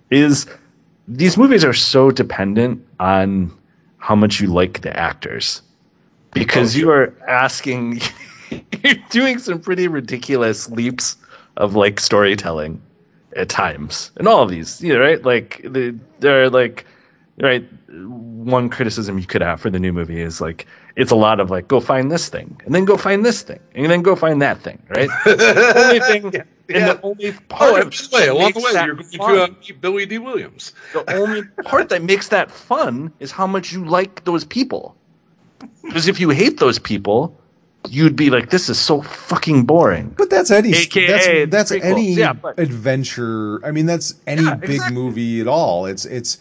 is 0.08 0.46
these 1.06 1.36
movies 1.36 1.62
are 1.62 1.74
so 1.74 2.10
dependent 2.10 2.86
on 2.98 3.52
how 3.98 4.14
much 4.14 4.40
you 4.40 4.46
like 4.46 4.80
the 4.80 4.96
actors 4.96 5.60
because 6.32 6.74
Oh, 6.76 6.78
you 6.78 6.90
are 6.90 7.14
asking 7.28 8.00
you're 8.50 8.94
doing 9.10 9.38
some 9.38 9.60
pretty 9.60 9.88
ridiculous 9.88 10.68
leaps 10.70 11.16
of 11.56 11.74
like 11.74 12.00
storytelling 12.00 12.80
at 13.36 13.48
times 13.48 14.10
and 14.16 14.26
all 14.26 14.42
of 14.42 14.50
these 14.50 14.80
you 14.82 14.92
know 14.92 15.00
right 15.00 15.22
like 15.24 15.60
the, 15.64 15.96
they're 16.18 16.50
like 16.50 16.84
right 17.40 17.64
one 17.88 18.68
criticism 18.68 19.18
you 19.18 19.26
could 19.26 19.40
have 19.42 19.60
for 19.60 19.70
the 19.70 19.78
new 19.78 19.92
movie 19.92 20.20
is 20.20 20.40
like 20.40 20.66
it's 20.96 21.10
a 21.12 21.16
lot 21.16 21.38
of 21.40 21.50
like 21.50 21.68
go 21.68 21.80
find 21.80 22.10
this 22.10 22.28
thing 22.28 22.60
and 22.64 22.74
then 22.74 22.84
go 22.84 22.96
find 22.96 23.24
this 23.24 23.42
thing 23.42 23.60
and 23.74 23.90
then 23.90 24.02
go 24.02 24.16
find 24.16 24.42
that 24.42 24.60
thing 24.60 24.82
right 24.88 25.08
the 25.24 25.72
only 25.86 26.00
thing 26.00 26.24
and 26.26 26.44
yeah. 26.68 26.92
the 26.94 27.00
only 27.02 27.32
part 27.48 27.72
Oh, 27.72 27.76
and 27.76 27.92
the 27.92 28.08
way, 28.12 28.20
that 28.26 28.28
along 28.28 28.52
the 28.52 28.60
way, 28.60 28.72
you're 28.84 28.94
going 28.94 29.08
fun- 29.18 29.34
to 29.34 29.42
uh, 29.44 29.48
meet 29.48 29.80
Billy 29.80 30.06
Dee 30.06 30.18
Williams. 30.18 30.72
the 30.92 31.14
only 31.16 31.42
part 31.64 31.88
that 31.88 32.02
makes 32.02 32.28
that 32.28 32.50
fun 32.50 33.12
is 33.20 33.30
how 33.32 33.46
much 33.46 33.72
you 33.72 33.84
like 33.84 34.24
those 34.24 34.44
people. 34.44 34.96
Because 35.84 36.08
if 36.08 36.20
you 36.20 36.30
hate 36.30 36.58
those 36.58 36.78
people, 36.78 37.36
you'd 37.88 38.16
be 38.16 38.30
like, 38.30 38.50
"This 38.50 38.68
is 38.68 38.78
so 38.78 39.02
fucking 39.02 39.64
boring." 39.64 40.14
but 40.16 40.30
that's 40.30 40.50
any 40.50 40.72
AKA 40.74 41.44
that's, 41.46 41.70
that's 41.70 41.84
any 41.84 42.12
Yeah, 42.14 42.32
but- 42.32 42.58
adventure. 42.58 43.64
I 43.64 43.70
mean, 43.70 43.86
that's 43.86 44.14
any 44.26 44.42
Yeah, 44.44 44.54
big 44.54 44.70
exactly. 44.70 44.94
movie 44.96 45.40
at 45.40 45.48
all. 45.48 45.86
It's 45.86 46.04
it's. 46.04 46.38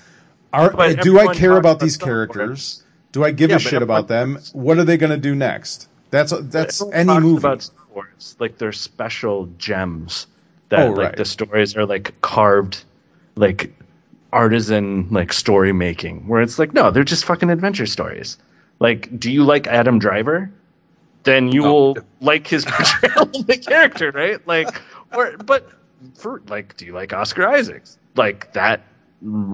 Are, 0.52 0.74
uh, 0.80 0.94
do 0.94 1.20
I 1.20 1.34
care 1.34 1.52
about 1.52 1.60
about 1.60 1.80
these 1.80 1.94
Star 1.96 2.08
Wars. 2.08 2.28
characters? 2.32 2.84
Do 3.12 3.24
I 3.24 3.32
give 3.32 3.50
Yeah, 3.52 3.58
a 3.58 3.60
shit 3.60 3.82
about 3.82 4.08
them? 4.08 4.36
talks- 4.36 4.54
What 4.54 4.78
are 4.80 4.84
they 4.84 4.98
going 4.98 5.12
to 5.12 5.18
do 5.18 5.36
next? 5.36 5.88
That's 6.12 6.34
that's 6.50 6.82
any 6.91 7.20
movie. 7.20 7.38
about 7.38 7.62
Star 7.64 7.86
Wars 7.94 8.36
like 8.40 8.58
they're 8.58 8.72
special 8.72 9.48
gems 9.58 10.26
that 10.70 10.88
Oh, 10.88 10.91
like 10.91 11.16
the 11.18 11.26
stories 11.26 11.76
are 11.76 11.86
like 11.86 12.14
carved, 12.22 12.84
like 13.36 13.72
artisan 14.34 15.08
like 15.12 15.34
story 15.34 15.72
making. 15.74 16.28
Where 16.28 16.41
it's 16.41 16.60
like, 16.60 16.74
no, 16.74 16.91
they're 16.91 17.04
just 17.04 17.26
fucking 17.26 17.50
adventure 17.50 17.86
stories. 17.86 18.38
Like, 18.80 19.19
do 19.19 19.31
you 19.31 19.43
like 19.43 19.68
Adam 19.68 19.99
Driver? 19.99 20.49
Then 21.23 21.51
you 21.51 21.65
Oh, 21.65 21.73
will 21.73 21.97
like 22.22 22.47
his 22.47 22.65
portrayal 22.68 23.23
of 23.23 23.45
the 23.47 23.57
character, 23.57 24.11
right? 24.11 24.45
Like, 24.47 24.69
or 25.14 25.35
but 25.38 25.69
for 26.15 26.41
like, 26.47 26.77
do 26.77 26.85
you 26.85 26.93
like 26.93 27.14
Oscar 27.14 27.47
Isaacs? 27.47 27.97
Like 28.15 28.53
that? 28.53 28.81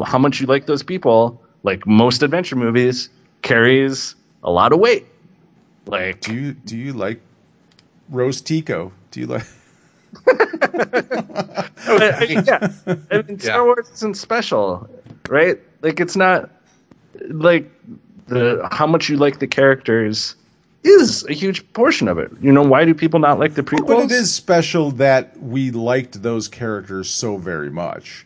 How 0.06 0.20
much 0.20 0.40
you 0.40 0.46
like 0.48 0.68
those 0.68 0.84
people? 0.84 1.42
Like 1.64 1.88
most 1.88 2.22
adventure 2.22 2.56
movies 2.56 3.10
carries 3.42 4.16
a 4.44 4.52
lot 4.52 4.72
of 4.74 4.80
weight. 4.80 5.08
Like, 5.88 6.22
do 6.22 6.34
you 6.34 6.54
do 6.54 6.78
you 6.78 6.94
like 6.94 7.20
Rose 8.10 8.42
Tico? 8.42 8.92
Do 9.12 9.20
you 9.22 9.28
like? 9.28 9.46
I- 10.28 11.72
I- 11.88 12.44
yeah, 12.46 12.68
I 13.12 13.22
mean, 13.22 13.40
Star 13.40 13.58
Yeah. 13.58 13.64
Wars 13.64 13.90
isn't 13.94 14.18
special, 14.18 14.88
right? 15.30 15.60
Like, 15.82 16.00
it's 16.00 16.16
not 16.16 16.50
like 17.30 17.70
the 18.28 18.68
how 18.72 18.88
much 18.88 19.10
you 19.10 19.18
like 19.18 19.40
the 19.40 19.48
characters 19.48 20.36
is 20.84 21.26
a 21.28 21.34
huge 21.34 21.72
portion 21.74 22.08
of 22.08 22.18
it. 22.20 22.32
You 22.42 22.52
know, 22.52 22.62
why 22.62 22.86
do 22.86 22.94
people 22.94 23.20
not 23.20 23.40
like 23.40 23.56
the 23.56 23.64
prequels? 23.64 23.88
But 23.88 24.00
it 24.06 24.12
is 24.12 24.34
special 24.34 24.92
that 24.92 25.40
we 25.42 25.72
liked 25.72 26.22
those 26.22 26.48
characters 26.48 27.10
so 27.10 27.38
very 27.38 27.72
much. 27.72 28.26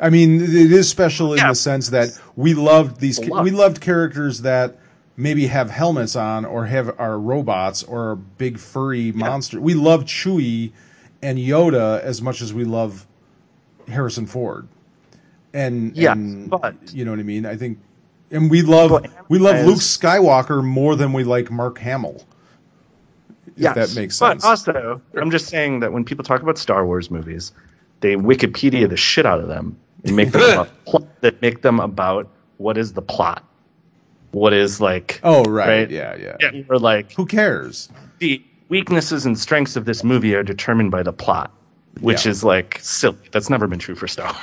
I 0.00 0.10
mean, 0.10 0.40
it 0.42 0.50
is 0.72 0.88
special 0.88 1.32
in 1.32 1.38
Yeah. 1.38 1.48
the 1.48 1.54
sense 1.54 1.88
that 1.90 2.08
we 2.36 2.52
loved 2.52 3.00
these. 3.00 3.18
We 3.20 3.50
loved 3.50 3.80
characters 3.80 4.42
that 4.42 4.76
maybe 5.16 5.46
have 5.46 5.70
helmets 5.70 6.16
on 6.16 6.44
or 6.44 6.66
have 6.66 6.94
are 6.98 7.18
robots 7.18 7.82
or 7.84 8.10
a 8.10 8.16
big 8.16 8.58
furry 8.58 9.12
monster. 9.12 9.60
We 9.60 9.72
love 9.74 10.04
Chewie 10.04 10.72
and 11.22 11.38
Yoda 11.38 12.00
as 12.02 12.20
much 12.20 12.42
as 12.42 12.52
we 12.52 12.64
love 12.64 13.06
Harrison 13.88 14.26
Ford. 14.26 14.66
And 15.54 15.96
Yeah, 15.96 16.12
and, 16.12 16.50
but- 16.50 16.74
you 16.92 17.04
know 17.04 17.12
what 17.12 17.20
I 17.20 17.24
mean? 17.24 17.46
I 17.46 17.56
think 17.56 17.78
and 18.34 18.50
we 18.50 18.60
love 18.62 18.90
But 18.90 19.10
we 19.30 19.38
love 19.38 19.56
as- 19.56 19.66
Luke 19.66 19.78
Skywalker 19.78 20.62
more 20.62 20.94
than 20.96 21.12
we 21.14 21.24
like 21.24 21.50
Mark 21.50 21.78
Hamill. 21.78 22.24
If 23.46 23.52
Yes, 23.56 23.74
that 23.76 23.98
makes 24.00 24.16
sense. 24.16 24.42
But 24.42 24.48
also, 24.48 25.00
I'm 25.14 25.30
just 25.30 25.46
saying 25.46 25.80
that 25.80 25.92
when 25.92 26.04
people 26.04 26.24
talk 26.24 26.42
about 26.42 26.58
Star 26.58 26.84
Wars 26.84 27.10
movies, 27.10 27.52
they 28.00 28.16
Wikipedia 28.16 28.88
the 28.88 28.96
shit 28.96 29.24
out 29.26 29.38
of 29.40 29.46
them 29.48 29.78
and 30.04 30.16
make 30.16 30.32
them 30.32 30.42
about 30.52 30.84
pl- 30.86 31.08
that 31.20 31.40
make 31.40 31.62
them 31.62 31.78
about 31.80 32.28
what 32.58 32.76
is 32.76 32.92
the 32.94 33.02
plot, 33.02 33.44
what 34.32 34.52
is 34.52 34.80
like. 34.80 35.20
oh 35.22 35.44
right, 35.44 35.68
right? 35.68 35.90
yeah, 35.90 36.16
yeah, 36.16 36.36
Yeah, 36.40 36.62
or 36.68 36.78
like 36.78 37.12
Who 37.12 37.26
cares? 37.26 37.88
the 38.18 38.42
weaknesses 38.68 39.24
and 39.26 39.38
strengths 39.38 39.76
of 39.76 39.84
this 39.84 40.02
movie 40.02 40.34
are 40.34 40.42
determined 40.42 40.90
by 40.90 41.02
the 41.04 41.12
plot, 41.12 41.52
which 42.00 42.24
Yeah. 42.26 42.30
is 42.32 42.42
like 42.42 42.78
silly. 42.82 43.18
That's 43.30 43.50
never 43.50 43.66
been 43.68 43.78
true 43.78 43.94
for 43.94 44.08
Star 44.08 44.26
Wars. 44.32 44.36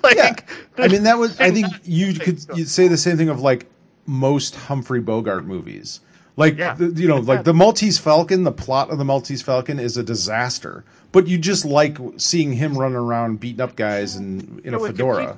like, 0.04 0.16
Yeah, 0.16 0.34
I 0.78 0.88
mean 0.88 1.02
that 1.04 1.18
was. 1.18 1.38
I 1.40 1.50
think 1.50 1.66
you 1.84 2.14
could 2.14 2.46
goes. 2.46 2.58
you'd 2.58 2.68
say 2.68 2.88
the 2.88 2.96
same 2.96 3.16
thing 3.16 3.28
of 3.28 3.40
like 3.40 3.66
most 4.06 4.54
Humphrey 4.56 5.00
Bogart 5.00 5.44
movies. 5.44 6.00
Like 6.36 6.56
Yeah. 6.56 6.74
the, 6.74 6.86
you 6.86 7.06
know, 7.08 7.18
like 7.18 7.44
the 7.44 7.52
Maltese 7.54 7.98
Falcon. 7.98 8.44
The 8.44 8.52
plot 8.52 8.90
of 8.90 8.98
the 8.98 9.04
Maltese 9.04 9.42
Falcon 9.42 9.78
is 9.78 9.96
a 9.96 10.02
disaster, 10.02 10.84
but 11.12 11.26
you 11.26 11.36
just 11.38 11.64
like 11.64 11.98
seeing 12.16 12.52
him 12.52 12.76
running 12.78 12.96
around 12.96 13.40
beating 13.40 13.60
up 13.60 13.76
guys 13.76 14.16
in 14.16 14.60
in 14.64 14.74
a 14.74 14.78
fedora. 14.80 15.36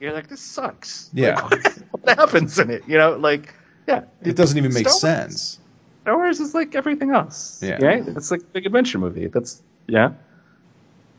You're 0.00 0.14
like, 0.14 0.28
this 0.28 0.40
sucks. 0.40 1.10
Yeah. 1.12 1.40
Like, 1.50 1.66
what 1.90 2.18
happens 2.18 2.58
in 2.58 2.70
it? 2.70 2.84
You 2.88 2.96
know, 2.96 3.16
like, 3.18 3.52
yeah, 3.86 4.04
It 4.22 4.34
doesn't 4.34 4.56
even 4.56 4.72
make 4.72 4.88
Star 4.88 4.92
Wars- 4.94 5.00
sense. 5.34 5.58
Star 6.02 6.16
Wars 6.16 6.40
is 6.40 6.54
like 6.54 6.74
everything 6.74 7.10
else. 7.10 7.60
Yeah. 7.62 7.84
Right? 7.84 8.08
It's 8.08 8.30
like 8.30 8.40
a 8.40 8.44
big 8.44 8.64
adventure 8.64 8.98
movie. 8.98 9.26
That's 9.26 9.60
yeah. 9.88 10.12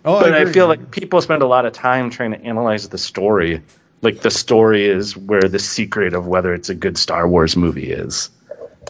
Oh, 0.03 0.19
But 0.19 0.33
I, 0.33 0.39
agree. 0.39 0.53
feel 0.53 0.67
like 0.67 0.91
people 0.91 1.21
spend 1.21 1.41
a 1.43 1.47
lot 1.47 1.65
of 1.65 1.73
time 1.73 2.09
trying 2.09 2.31
to 2.31 2.41
analyze 2.41 2.89
the 2.89 2.97
story. 2.97 3.61
Like 4.01 4.21
the 4.21 4.31
story 4.31 4.85
is 4.87 5.15
where 5.15 5.41
the 5.43 5.59
secret 5.59 6.13
of 6.13 6.25
whether 6.27 6.53
it's 6.53 6.69
a 6.69 6.75
good 6.75 6.97
Star 6.97 7.27
Wars 7.27 7.55
movie 7.55 7.91
is. 7.91 8.29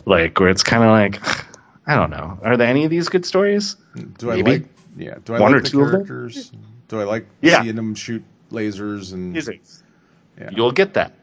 Like 0.06 0.40
where 0.40 0.50
it's 0.50 0.64
kind 0.64 0.84
of 0.84 0.90
like 0.90 1.22
I 1.88 1.96
don't 1.96 2.12
know. 2.12 2.40
Are 2.44 2.56
there 2.56 2.68
any 2.68 2.86
of 2.86 2.90
these 2.92 3.10
good 3.10 3.26
stories? 3.26 3.76
do 4.20 4.32
I 4.32 4.36
maybe 4.38 4.52
like 4.52 4.66
yeah? 4.98 5.16
Do 5.26 5.36
I 5.36 5.40
one 5.40 5.52
like 5.52 5.60
or 5.60 5.64
the 5.64 5.70
two 5.70 5.82
of 5.82 5.92
them? 5.92 6.06
characters? 6.06 6.52
Do 6.88 7.00
I 7.02 7.04
like 7.04 7.28
Yeah. 7.42 7.62
seeing 7.62 7.76
them 7.76 7.94
shoot 7.96 8.24
lasers 8.52 9.12
and 9.14 9.36
Yeah. 9.36 10.50
You'll 10.54 10.72
get 10.72 10.94
that. 10.94 11.14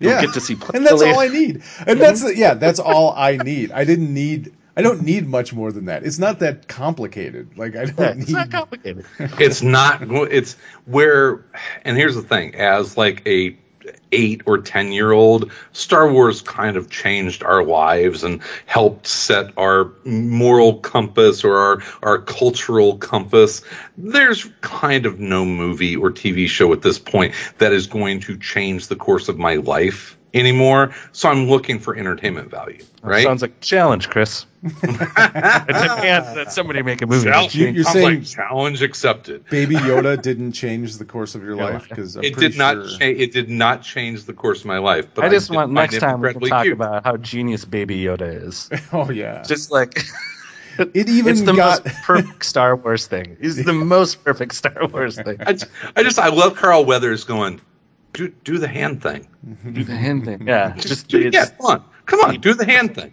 You'll 0.00 0.12
yeah. 0.12 0.22
get 0.22 0.34
to 0.34 0.40
see 0.40 0.56
and 0.74 0.86
that's 0.86 1.02
all 1.02 1.20
I 1.20 1.28
need. 1.28 1.62
And 1.86 2.00
that's 2.00 2.24
yeah, 2.36 2.54
that's 2.54 2.78
all 2.78 3.12
I 3.14 3.36
need. 3.36 3.72
I 3.72 3.84
didn't 3.84 4.12
need. 4.12 4.54
I 4.76 4.82
don't 4.82 5.02
need 5.02 5.26
much 5.28 5.52
more 5.52 5.70
than 5.72 5.84
that. 5.86 6.04
It's 6.04 6.18
not 6.18 6.40
that 6.40 6.68
complicated. 6.68 7.56
Like 7.56 7.76
I 7.76 7.84
don't 7.86 7.98
Yeah, 7.98 8.12
need. 8.14 8.22
it's 8.22 8.30
not 8.32 8.50
complicated. 8.50 9.04
it's 9.18 9.62
not 9.62 10.02
it's 10.02 10.56
where 10.86 11.44
and 11.84 11.96
here's 11.96 12.14
the 12.16 12.22
thing 12.22 12.54
as 12.56 12.96
like 12.96 13.26
a 13.26 13.56
eight 14.12 14.40
or 14.46 14.56
ten 14.58 14.92
year 14.92 15.12
old 15.12 15.50
star 15.72 16.10
wars 16.10 16.40
kind 16.40 16.76
of 16.76 16.88
changed 16.88 17.42
our 17.42 17.62
lives 17.62 18.24
and 18.24 18.40
helped 18.64 19.06
set 19.06 19.52
our 19.58 19.92
moral 20.04 20.78
compass 20.78 21.44
or 21.44 21.58
our, 21.58 21.82
our 22.02 22.18
cultural 22.18 22.96
compass 22.96 23.60
there's 23.98 24.44
kind 24.62 25.04
of 25.04 25.20
no 25.20 25.44
movie 25.44 25.96
or 25.96 26.10
tv 26.10 26.48
show 26.48 26.72
at 26.72 26.80
this 26.80 26.98
point 26.98 27.34
that 27.58 27.72
is 27.74 27.86
going 27.86 28.20
to 28.20 28.38
change 28.38 28.88
the 28.88 28.96
course 28.96 29.28
of 29.28 29.36
my 29.38 29.56
life 29.56 30.16
anymore 30.34 30.92
so 31.12 31.28
i'm 31.30 31.48
looking 31.48 31.78
for 31.78 31.96
entertainment 31.96 32.50
value 32.50 32.82
right 33.02 33.24
Sounds 33.24 33.42
like 33.42 33.52
a 33.52 33.60
challenge, 33.64 34.08
Chris. 34.10 34.46
I 34.82 35.64
demand 35.68 36.36
that 36.38 36.52
somebody 36.52 36.80
make 36.82 37.02
a 37.02 37.06
movie. 37.06 37.28
Challenge- 37.28 37.54
You- 37.54 37.66
you're 37.68 37.84
sounds 37.84 37.92
saying- 37.94 38.18
like 38.20 38.24
challenge 38.26 38.80
accepted 38.82 39.44
Baby 39.50 39.76
Yoda 39.76 40.20
didn't 40.20 40.52
change 40.52 40.96
the 40.96 41.04
course 41.04 41.34
of 41.34 41.42
your 41.42 41.56
Yeah, 41.56 41.64
life 41.64 41.88
because 41.88 42.16
it 42.16 42.36
did 42.36 42.56
not 42.56 42.76
cha- 42.98 43.04
it 43.04 43.32
did 43.32 43.50
not 43.50 43.82
change 43.82 44.24
the 44.24 44.32
course 44.32 44.60
of 44.60 44.66
my 44.66 44.78
life 44.78 45.06
but 45.14 45.24
I 45.24 45.28
just 45.28 45.48
did 45.48 45.56
want 45.56 45.66
find 45.68 45.74
next 45.74 45.98
time 46.00 46.20
we 46.22 46.32
can 46.32 46.40
talk 46.48 46.62
cute. 46.62 46.72
about 46.72 47.04
how 47.04 47.16
genius 47.18 47.64
Baby 47.66 47.98
Yoda 48.02 48.46
is. 48.46 48.70
Oh 48.92 49.10
yeah, 49.10 49.42
Just 49.42 49.70
like 49.70 50.02
it 50.78 51.08
even 51.08 51.32
it's 51.32 51.42
the 51.42 51.52
got. 51.52 51.84
most 51.84 51.96
perfect 52.02 52.44
Star 52.46 52.74
Wars 52.76 53.06
thing. 53.06 53.36
It's 53.40 53.62
the 53.62 53.72
most 53.72 54.24
perfect 54.24 54.54
Star 54.54 54.86
Wars 54.88 55.16
thing. 55.20 55.36
I 55.46 55.52
just 56.02 56.18
I 56.18 56.28
love 56.28 56.56
Carl 56.56 56.84
Weathers 56.86 57.24
going 57.24 57.60
do 58.14 58.28
do 58.44 58.58
the 58.58 58.68
hand 58.68 59.02
thing 59.02 59.26
Do 59.72 59.84
the 59.84 59.94
hand 59.96 60.24
thing. 60.24 60.46
Yeah, 60.48 60.74
just 60.76 61.08
do, 61.08 61.18
it's 61.20 61.34
yeah 61.36 61.46
come 61.58 61.66
on 61.66 61.84
come 62.06 62.20
on 62.20 62.40
do 62.40 62.54
the 62.54 62.64
hand 62.64 62.94
thing 62.94 63.12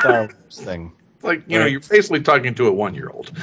Star 0.00 0.22
Wars 0.22 0.34
thing. 0.50 0.92
like 1.22 1.42
you 1.46 1.58
know 1.58 1.66
you're 1.66 1.80
basically 1.80 2.20
talking 2.20 2.54
to 2.56 2.66
a 2.66 2.72
one 2.72 2.94
year 2.94 3.08
old 3.10 3.30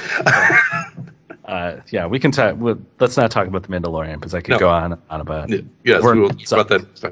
Uh, 1.42 1.80
yeah, 1.90 2.06
we 2.06 2.20
can 2.20 2.30
talk. 2.30 2.54
Well, 2.58 2.78
let's 3.00 3.16
not 3.16 3.32
talk 3.32 3.48
about 3.48 3.64
the 3.64 3.68
Mandalorian 3.70 4.14
because 4.20 4.34
I 4.34 4.40
could 4.40 4.52
No. 4.52 4.58
go 4.60 4.68
on 4.68 4.92
and 4.92 5.02
on 5.10 5.20
about. 5.20 5.50
it. 5.50 5.64
yes 5.84 6.00
We're- 6.00 6.14
we 6.14 6.20
will 6.20 6.28
talk 6.30 6.52
about 6.52 6.68
that 6.68 6.82
next 7.02 7.04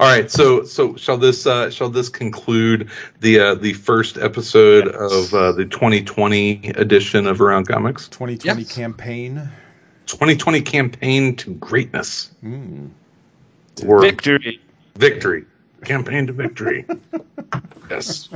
all 0.00 0.06
right 0.08 0.30
so 0.30 0.64
so 0.64 0.96
shall 0.96 1.18
this 1.18 1.46
uh 1.46 1.68
shall 1.68 1.90
this 1.90 2.08
conclude 2.08 2.88
the 3.20 3.38
uh 3.38 3.54
the 3.56 3.74
first 3.74 4.16
episode 4.16 4.86
Yes. 4.86 4.94
of 5.12 5.34
uh, 5.34 5.52
the 5.52 5.66
2020 5.66 6.68
edition 6.76 7.26
of 7.26 7.42
Around 7.42 7.68
Comics 7.68 8.08
2020 8.08 8.62
Yes. 8.62 8.72
campaign. 8.74 9.50
2020 10.06 10.62
campaign 10.62 11.36
to 11.36 11.52
greatness 11.54 12.30
Mm. 12.42 12.90
Or 13.86 14.00
Victory. 14.00 14.60
victory 14.96 15.44
campaign 15.84 16.26
to 16.26 16.32
victory 16.32 16.84
yes 17.90 18.28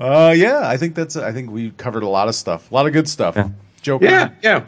Uh, 0.00 0.34
yeah, 0.36 0.62
I 0.68 0.76
think 0.78 0.96
that's. 0.96 1.14
I 1.16 1.30
think 1.30 1.50
we 1.50 1.70
covered 1.72 2.02
a 2.02 2.08
lot 2.08 2.26
of 2.26 2.34
stuff, 2.34 2.72
a 2.72 2.74
lot 2.74 2.86
of 2.86 2.92
good 2.92 3.08
stuff. 3.08 3.36
Yeah. 3.36 3.50
Joker. 3.82 4.06
Yeah, 4.06 4.30
yeah. 4.42 4.64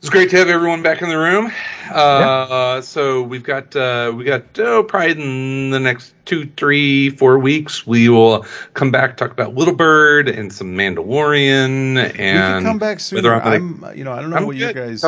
It's 0.00 0.10
great 0.10 0.28
to 0.30 0.36
have 0.36 0.48
everyone 0.48 0.82
back 0.82 1.00
in 1.00 1.08
the 1.08 1.16
room. 1.16 1.50
Uh, 1.90 2.80
So 2.82 3.22
we've 3.22 3.42
got 3.44 3.74
uh, 3.74 4.12
we 4.14 4.24
got 4.24 4.42
oh, 4.58 4.82
probably 4.82 5.12
in 5.12 5.70
the 5.70 5.80
next 5.80 6.12
two, 6.26 6.46
three, 6.58 7.08
four 7.10 7.38
weeks 7.38 7.86
we 7.86 8.08
will 8.10 8.44
come 8.74 8.90
back 8.90 9.16
talk 9.16 9.30
about 9.30 9.54
Little 9.54 9.74
Bird 9.74 10.28
and 10.28 10.52
some 10.52 10.74
Mandalorian 10.76 11.94
we 11.94 12.00
and 12.00 12.12
can 12.14 12.62
come 12.64 12.78
back 12.78 12.98
whether 13.10 13.30
sooner. 13.30 13.40
I'm 13.40 13.80
gonna- 13.80 13.94
you 13.94 14.04
know, 14.04 14.12
I 14.12 14.20
don't 14.20 14.30
know 14.30 14.36
I'm 14.36 14.46
what 14.46 14.56
you 14.56 14.72
good. 14.72 14.76
guys. 14.76 15.04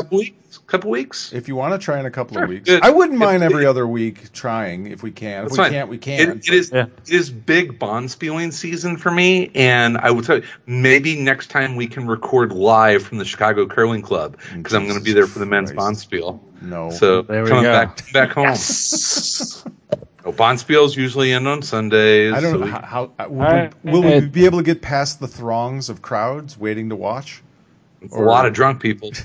Couple 0.71 0.91
weeks. 0.93 1.33
If 1.33 1.49
you 1.49 1.57
want 1.57 1.73
to 1.75 1.85
try 1.85 1.99
in 1.99 2.07
a 2.07 2.11
couple 2.13 2.35
Sure, 2.35 2.45
of 2.45 2.49
weeks, 2.49 2.69
good. 2.71 2.81
I 2.85 2.91
wouldn't 2.91 3.19
mind 3.19 3.43
If- 3.43 3.51
every 3.51 3.67
other 3.67 3.89
week 3.89 4.33
trying 4.33 4.87
if 4.87 5.03
we 5.03 5.11
can. 5.11 5.39
If 5.39 5.49
That's 5.49 5.53
we 5.53 5.65
fine. 5.65 5.73
can't, 5.73 5.89
we 5.89 5.99
can't. 5.99 6.31
It, 6.31 6.49
it 6.49 6.55
is 6.55 6.71
Yeah. 6.73 6.85
it 7.07 7.11
is 7.13 7.29
big 7.29 7.81
bonspieling 7.81 8.53
season 8.53 8.97
for 8.97 9.11
me, 9.11 9.51
and 9.57 9.99
I 9.99 10.13
will 10.13 10.23
tell 10.23 10.37
you 10.37 10.45
maybe 10.67 11.21
next 11.21 11.49
time 11.51 11.75
we 11.75 11.89
can 11.89 12.07
record 12.07 12.53
live 12.53 13.03
from 13.03 13.19
the 13.19 13.25
Chicago 13.25 13.67
Curling 13.67 14.03
Club 14.03 14.37
because 14.55 14.73
I'm 14.73 14.85
going 14.87 14.97
to 14.99 15.05
be 15.05 15.13
there 15.13 15.27
for 15.27 15.41
the 15.41 15.47
men's 15.47 15.73
Christ. 15.73 16.09
bonspiel. 16.09 16.39
no. 16.63 16.91
So 16.91 17.23
There 17.23 17.43
we 17.43 17.49
coming 17.49 17.65
go. 17.65 17.73
back 17.73 18.13
back 18.13 18.31
home. 18.31 18.55
Oh, 20.23 20.33
bonspiels 20.33 20.95
usually 20.97 21.33
end 21.33 21.49
on 21.49 21.63
Sundays. 21.63 22.35
I 22.35 22.41
don't 22.41 22.53
so 22.53 22.59
know 22.59 22.65
we- 22.67 22.71
how. 22.71 22.83
how 22.83 23.13
uh, 23.19 23.27
will, 23.31 23.41
I- 23.43 23.71
we, 23.83 23.91
will 23.91 24.03
we 24.03 24.15
I- 24.17 24.21
be 24.21 24.45
able 24.45 24.59
to 24.59 24.65
get 24.65 24.83
past 24.83 25.19
the 25.19 25.27
throngs 25.27 25.89
of 25.89 26.03
crowds 26.03 26.59
waiting 26.59 26.91
to 26.91 26.95
watch? 26.97 27.43
it's 28.03 28.15
a 28.15 28.19
lot 28.21 28.45
of 28.47 28.53
drunk 28.53 28.81
people. 28.83 29.11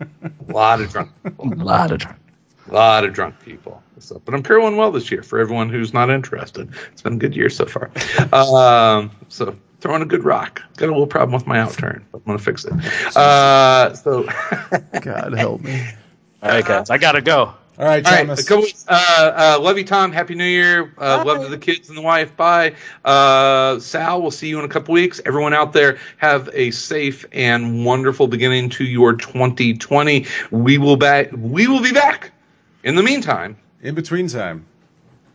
a 0.00 0.30
lot 0.52 0.80
of 0.80 0.90
drunk, 0.90 1.10
A 1.24 1.44
lot 1.44 1.90
of 1.92 1.98
drunk. 1.98 2.16
a 2.70 2.74
lot 2.74 3.04
of 3.04 3.12
drunk 3.12 3.38
people. 3.40 3.82
So, 3.98 4.20
but 4.24 4.34
I'm 4.34 4.42
doing 4.42 4.76
well 4.76 4.90
this 4.90 5.10
year 5.10 5.22
for 5.22 5.38
everyone 5.38 5.68
who's 5.68 5.92
not 5.92 6.08
interested. 6.10 6.72
It's 6.92 7.02
been 7.02 7.14
a 7.14 7.18
good 7.18 7.36
year 7.36 7.50
so 7.50 7.66
far. 7.66 7.90
Um, 8.32 9.10
so 9.28 9.54
throwing 9.80 10.00
a 10.02 10.06
good 10.06 10.24
rock. 10.24 10.62
Got 10.76 10.86
a 10.86 10.92
little 10.92 11.06
problem 11.06 11.34
with 11.34 11.46
my 11.46 11.58
outturn, 11.58 12.02
but 12.10 12.18
I'm 12.18 12.24
gonna 12.24 12.38
fix 12.38 12.64
it. 12.64 12.72
Uh, 13.16 13.94
so. 13.94 14.26
God 15.02 15.34
help 15.34 15.60
me. 15.60 15.86
All 16.42 16.48
right, 16.50 16.64
guys, 16.64 16.88
I 16.88 16.96
gotta 16.96 17.20
go. 17.20 17.52
All 17.80 17.86
right, 17.86 18.04
All 18.06 18.12
right, 18.12 18.20
Thomas. 18.26 18.40
a 18.44 18.44
couple 18.46 18.64
weeks. 18.64 18.84
Uh, 18.86 19.54
uh, 19.56 19.58
love 19.62 19.78
you, 19.78 19.84
Tom. 19.84 20.12
Happy 20.12 20.34
New 20.34 20.44
Year. 20.44 20.92
Uh, 20.98 21.24
love 21.26 21.40
to 21.40 21.48
the 21.48 21.56
kids 21.56 21.88
and 21.88 21.96
the 21.96 22.02
wife. 22.02 22.36
Bye. 22.36 22.74
Uh, 23.06 23.78
Sal, 23.78 24.20
we'll 24.20 24.30
see 24.30 24.48
you 24.50 24.58
in 24.58 24.66
a 24.66 24.68
couple 24.68 24.92
weeks. 24.92 25.18
Everyone 25.24 25.54
out 25.54 25.72
there, 25.72 25.98
have 26.18 26.50
a 26.52 26.72
safe 26.72 27.24
and 27.32 27.82
wonderful 27.86 28.28
beginning 28.28 28.68
to 28.70 28.84
your 28.84 29.14
2020. 29.14 30.26
We 30.50 30.76
will 30.76 30.98
back. 30.98 31.30
We 31.32 31.68
will 31.68 31.80
be 31.80 31.92
back. 31.92 32.32
In 32.84 32.96
the 32.96 33.02
meantime, 33.02 33.56
In 33.82 33.94
between 33.94 34.28
time. 34.28 34.66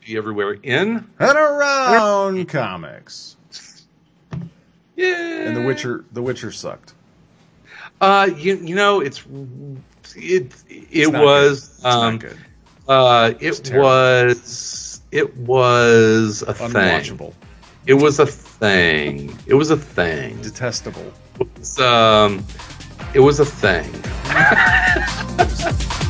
be 0.06 0.16
everywhere 0.16 0.54
in. 0.62 1.04
And 1.18 1.38
around 1.38 2.48
comics. 2.48 3.38
Yeah. 4.96 5.48
And 5.48 5.58
The 5.58 5.64
Witcher. 5.64 6.06
The 6.12 6.22
Witcher 6.22 6.52
sucked. 6.52 6.94
Uh, 8.00 8.30
you 8.38 8.58
you 8.58 8.76
know 8.76 9.00
it's 9.00 9.26
it 10.16 10.54
it 10.70 10.88
It's 10.92 11.10
was 11.10 11.68
good. 11.70 11.78
It's 11.78 11.84
not 11.84 12.04
um 12.04 12.20
uh 12.88 13.34
it 13.40 13.72
was 13.74 15.02
it 15.12 15.38
was 15.38 16.44
a 16.48 16.54
thing. 16.54 16.72
Unwatchable. 16.72 17.34
It 17.88 17.94
was 17.94 18.20
a 18.20 18.26
thing. 18.26 19.38
It 19.46 19.54
was 19.54 19.70
a 19.72 19.78
thing. 19.78 20.42
Detestable. 20.42 21.14
It 21.40 21.48
was, 21.58 21.80
um, 21.80 22.46
it 23.14 23.20
was 23.20 23.40
a 23.40 23.46
thing. 23.46 23.92